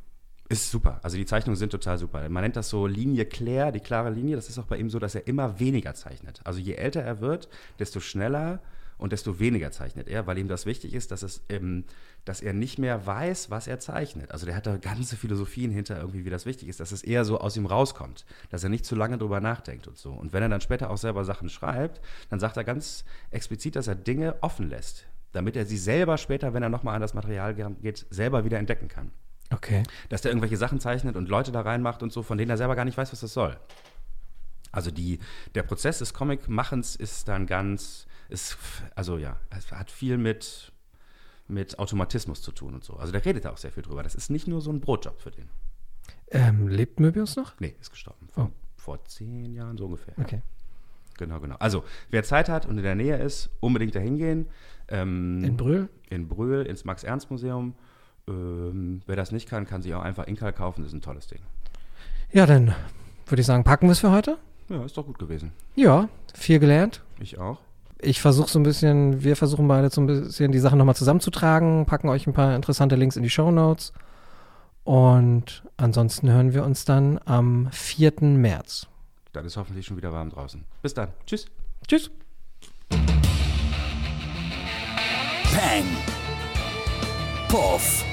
ist 0.49 0.71
super. 0.71 1.01
Also 1.03 1.17
die 1.17 1.27
Zeichnungen 1.27 1.57
sind 1.57 1.71
total 1.71 1.99
super. 1.99 2.29
Man 2.29 2.43
nennt 2.43 2.57
das 2.57 2.69
so 2.69 2.87
Linie 2.87 3.25
Claire, 3.25 3.73
die 3.73 3.81
klare 3.81 4.11
Linie. 4.11 4.37
Das 4.37 4.49
ist 4.49 4.59
auch 4.59 4.67
bei 4.67 4.79
ihm 4.79 4.91
so, 4.91 4.99
dass 4.99 5.15
er 5.15 5.27
immer 5.27 5.59
weniger 5.61 5.95
zeichnet. 5.95 6.41
Also 6.45 6.61
je 6.61 6.75
älter 6.75 7.01
er 7.03 7.21
wird, 7.21 7.49
desto 7.79 8.01
schneller 8.01 8.61
und 8.99 9.13
desto 9.13 9.39
weniger 9.39 9.71
zeichnet 9.71 10.09
er, 10.09 10.27
weil 10.27 10.39
ihm 10.39 10.49
das 10.49 10.67
wichtig 10.67 10.93
ist, 10.95 11.11
dass, 11.11 11.23
es, 11.23 11.43
ähm, 11.49 11.85
dass 12.25 12.41
er 12.41 12.53
nicht 12.53 12.79
mehr 12.79 13.07
weiß, 13.07 13.51
was 13.51 13.67
er 13.67 13.79
zeichnet. 13.79 14.31
Also 14.33 14.47
der 14.47 14.55
hat 14.55 14.67
da 14.67 14.77
ganze 14.77 15.17
Philosophien 15.17 15.71
hinter 15.71 15.99
irgendwie, 15.99 16.25
wie 16.25 16.31
das 16.31 16.47
wichtig 16.47 16.69
ist, 16.69 16.81
dass 16.81 16.93
es 16.93 17.03
eher 17.03 17.25
so 17.25 17.41
aus 17.41 17.57
ihm 17.57 17.67
rauskommt, 17.67 18.25
dass 18.51 18.63
er 18.63 18.71
nicht 18.71 18.85
zu 18.85 18.95
lange 18.95 19.19
drüber 19.19 19.41
nachdenkt 19.41 19.89
und 19.89 19.97
so. 19.97 20.13
Und 20.13 20.33
wenn 20.33 20.43
er 20.43 20.49
dann 20.49 20.61
später 20.61 20.91
auch 20.91 20.99
selber 20.99 21.25
Sachen 21.25 21.49
schreibt, 21.49 22.01
dann 22.29 22.41
sagt 22.41 22.57
er 22.57 22.65
ganz 22.65 23.05
explizit, 23.31 23.77
dass 23.77 23.89
er 23.89 23.95
Dinge 23.95 24.37
offen 24.43 24.69
lässt, 24.69 25.07
damit 25.33 25.57
er 25.57 25.67
sie 25.67 25.79
selber 25.79 26.19
später, 26.19 26.55
wenn 26.55 26.63
er 26.63 26.69
nochmal 26.69 26.95
an 26.95 27.01
das 27.01 27.15
Material 27.15 27.55
geht, 27.55 28.07
selber 28.11 28.45
wieder 28.45 28.59
entdecken 28.59 28.89
kann 28.89 29.11
Okay. 29.53 29.83
dass 30.09 30.23
der 30.23 30.31
irgendwelche 30.31 30.57
Sachen 30.57 30.79
zeichnet 30.79 31.17
und 31.17 31.29
Leute 31.29 31.51
da 31.51 31.63
reinmacht 31.63 32.03
und 32.03 32.13
so, 32.13 32.23
von 32.23 32.39
denen 32.39 32.51
er 32.51 32.57
selber 32.57 32.77
gar 32.77 32.85
nicht 32.85 32.97
weiß, 32.97 33.13
was 33.13 33.21
das 33.21 33.33
soll. 33.33 33.57
Also 34.73 34.93
die, 34.93 35.19
der 35.57 35.65
Prozess 35.65 35.99
des 35.99 36.15
Comic-Machens 36.15 36.95
ist 36.95 37.27
dann 37.27 37.47
ganz, 37.47 38.07
ist, 38.29 38.57
also 38.95 39.19
ja, 39.19 39.37
es 39.51 39.71
hat 39.73 39.91
viel 39.91 40.17
mit, 40.17 40.73
mit 41.51 41.79
Automatismus 41.79 42.43
zu 42.43 42.53
tun 42.53 42.75
und 42.75 42.85
so. 42.85 42.95
Also 42.97 43.13
der 43.13 43.25
redet 43.25 43.45
da 43.45 43.51
auch 43.51 43.59
sehr 43.59 43.73
viel 43.73 43.83
drüber. 43.83 44.03
Das 44.03 44.15
ist 44.15 44.31
nicht 44.31 44.47
nur 44.49 44.61
so 44.61 44.71
ein 44.71 44.81
Brotjob 44.81 45.21
für 45.21 45.31
den. 45.31 45.49
Ähm, 46.31 46.69
lebt 46.69 47.01
Möbius 47.01 47.37
noch? 47.37 47.53
Nee, 47.61 47.75
ist 47.81 47.91
gestorben. 47.91 48.29
Vor, 48.33 48.45
Oh. 48.45 48.51
vor 48.77 49.05
zehn 49.05 49.53
Jahren 49.55 49.77
so 49.77 49.87
ungefähr. 49.87 50.15
Okay. 50.19 50.43
Genau, 51.19 51.39
genau. 51.41 51.57
Also, 51.59 51.85
wer 52.11 52.23
Zeit 52.23 52.49
hat 52.49 52.67
und 52.67 52.79
in 52.79 52.83
der 52.85 52.95
Nähe 52.95 53.17
ist, 53.19 53.51
unbedingt 53.61 53.95
dahin 53.95 54.17
gehen. 54.17 54.47
Ähm, 54.89 55.45
In 55.45 55.57
Brühl? 55.57 55.89
in 56.09 56.29
Brühl, 56.29 56.63
ins 56.67 56.85
Max-Ernst-Museum. 56.85 57.75
Ähm, 58.29 59.03
wer 59.07 59.17
das 59.17 59.31
nicht 59.33 59.49
kann, 59.49 59.67
kann 59.67 59.83
sich 59.83 59.95
auch 59.95 60.03
einfach 60.03 60.27
Inkal 60.27 60.53
kaufen. 60.53 60.83
Das 60.83 60.93
ist 60.93 60.99
ein 60.99 61.03
tolles 61.03 61.27
Ding. 61.27 61.41
Ja, 62.33 62.47
dann 62.47 62.75
würde 63.27 63.41
ich 63.41 63.47
sagen, 63.47 63.65
packen 63.65 63.87
wir 63.87 63.93
es 63.93 63.99
für 64.01 64.11
heute. 64.13 64.39
Ja, 64.69 64.85
ist 64.85 64.97
doch 64.97 65.05
gut 65.07 65.19
gewesen. 65.19 65.53
Ja, 65.75 66.09
viel 66.35 66.59
gelernt. 66.59 67.03
Ich 67.21 67.39
auch. 67.39 67.61
Ich 68.03 68.21
versuche 68.21 68.49
so 68.49 68.59
ein 68.59 68.63
bisschen, 68.63 69.23
wir 69.23 69.37
versuchen 69.37 69.69
beide 69.69 69.91
so 69.91 70.01
ein 70.01 70.07
bisschen 70.07 70.53
die 70.53 70.59
Sachen 70.59 70.79
nochmal 70.79 70.95
zusammenzutragen, 70.95 71.85
packen 71.85 72.09
euch 72.09 72.27
ein 72.27 72.33
paar 72.33 72.55
interessante 72.55 72.97
Links 72.97 73.17
in 73.17 73.23
die 73.23 73.31
Show 73.31 73.51
Notes. 73.51 73.93
Und 74.85 75.63
ansonsten 75.77 76.31
hören 76.31 76.55
wir 76.55 76.65
uns 76.65 76.85
dann 76.85 77.21
am 77.27 77.69
4. 77.73 78.15
März. 78.23 78.87
Dann 79.33 79.45
ist 79.45 79.57
hoffentlich 79.57 79.87
schon 79.87 79.97
wieder 79.97 80.13
warm 80.13 80.31
draußen. 80.31 80.65
Bis 80.83 80.95
dann. 80.95 81.09
Tschüss. 81.27 81.47
Tschüss. 81.87 82.11
Peng. 85.53 85.85
Puff. 87.49 88.05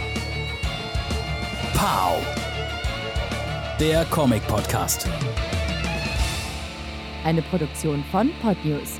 Pow. 1.73 2.19
Der 3.79 4.03
Comic 4.05 4.45
Podcast. 4.47 5.07
Eine 7.23 7.41
Produktion 7.43 8.03
von 8.11 8.31
Podnews. 8.41 8.99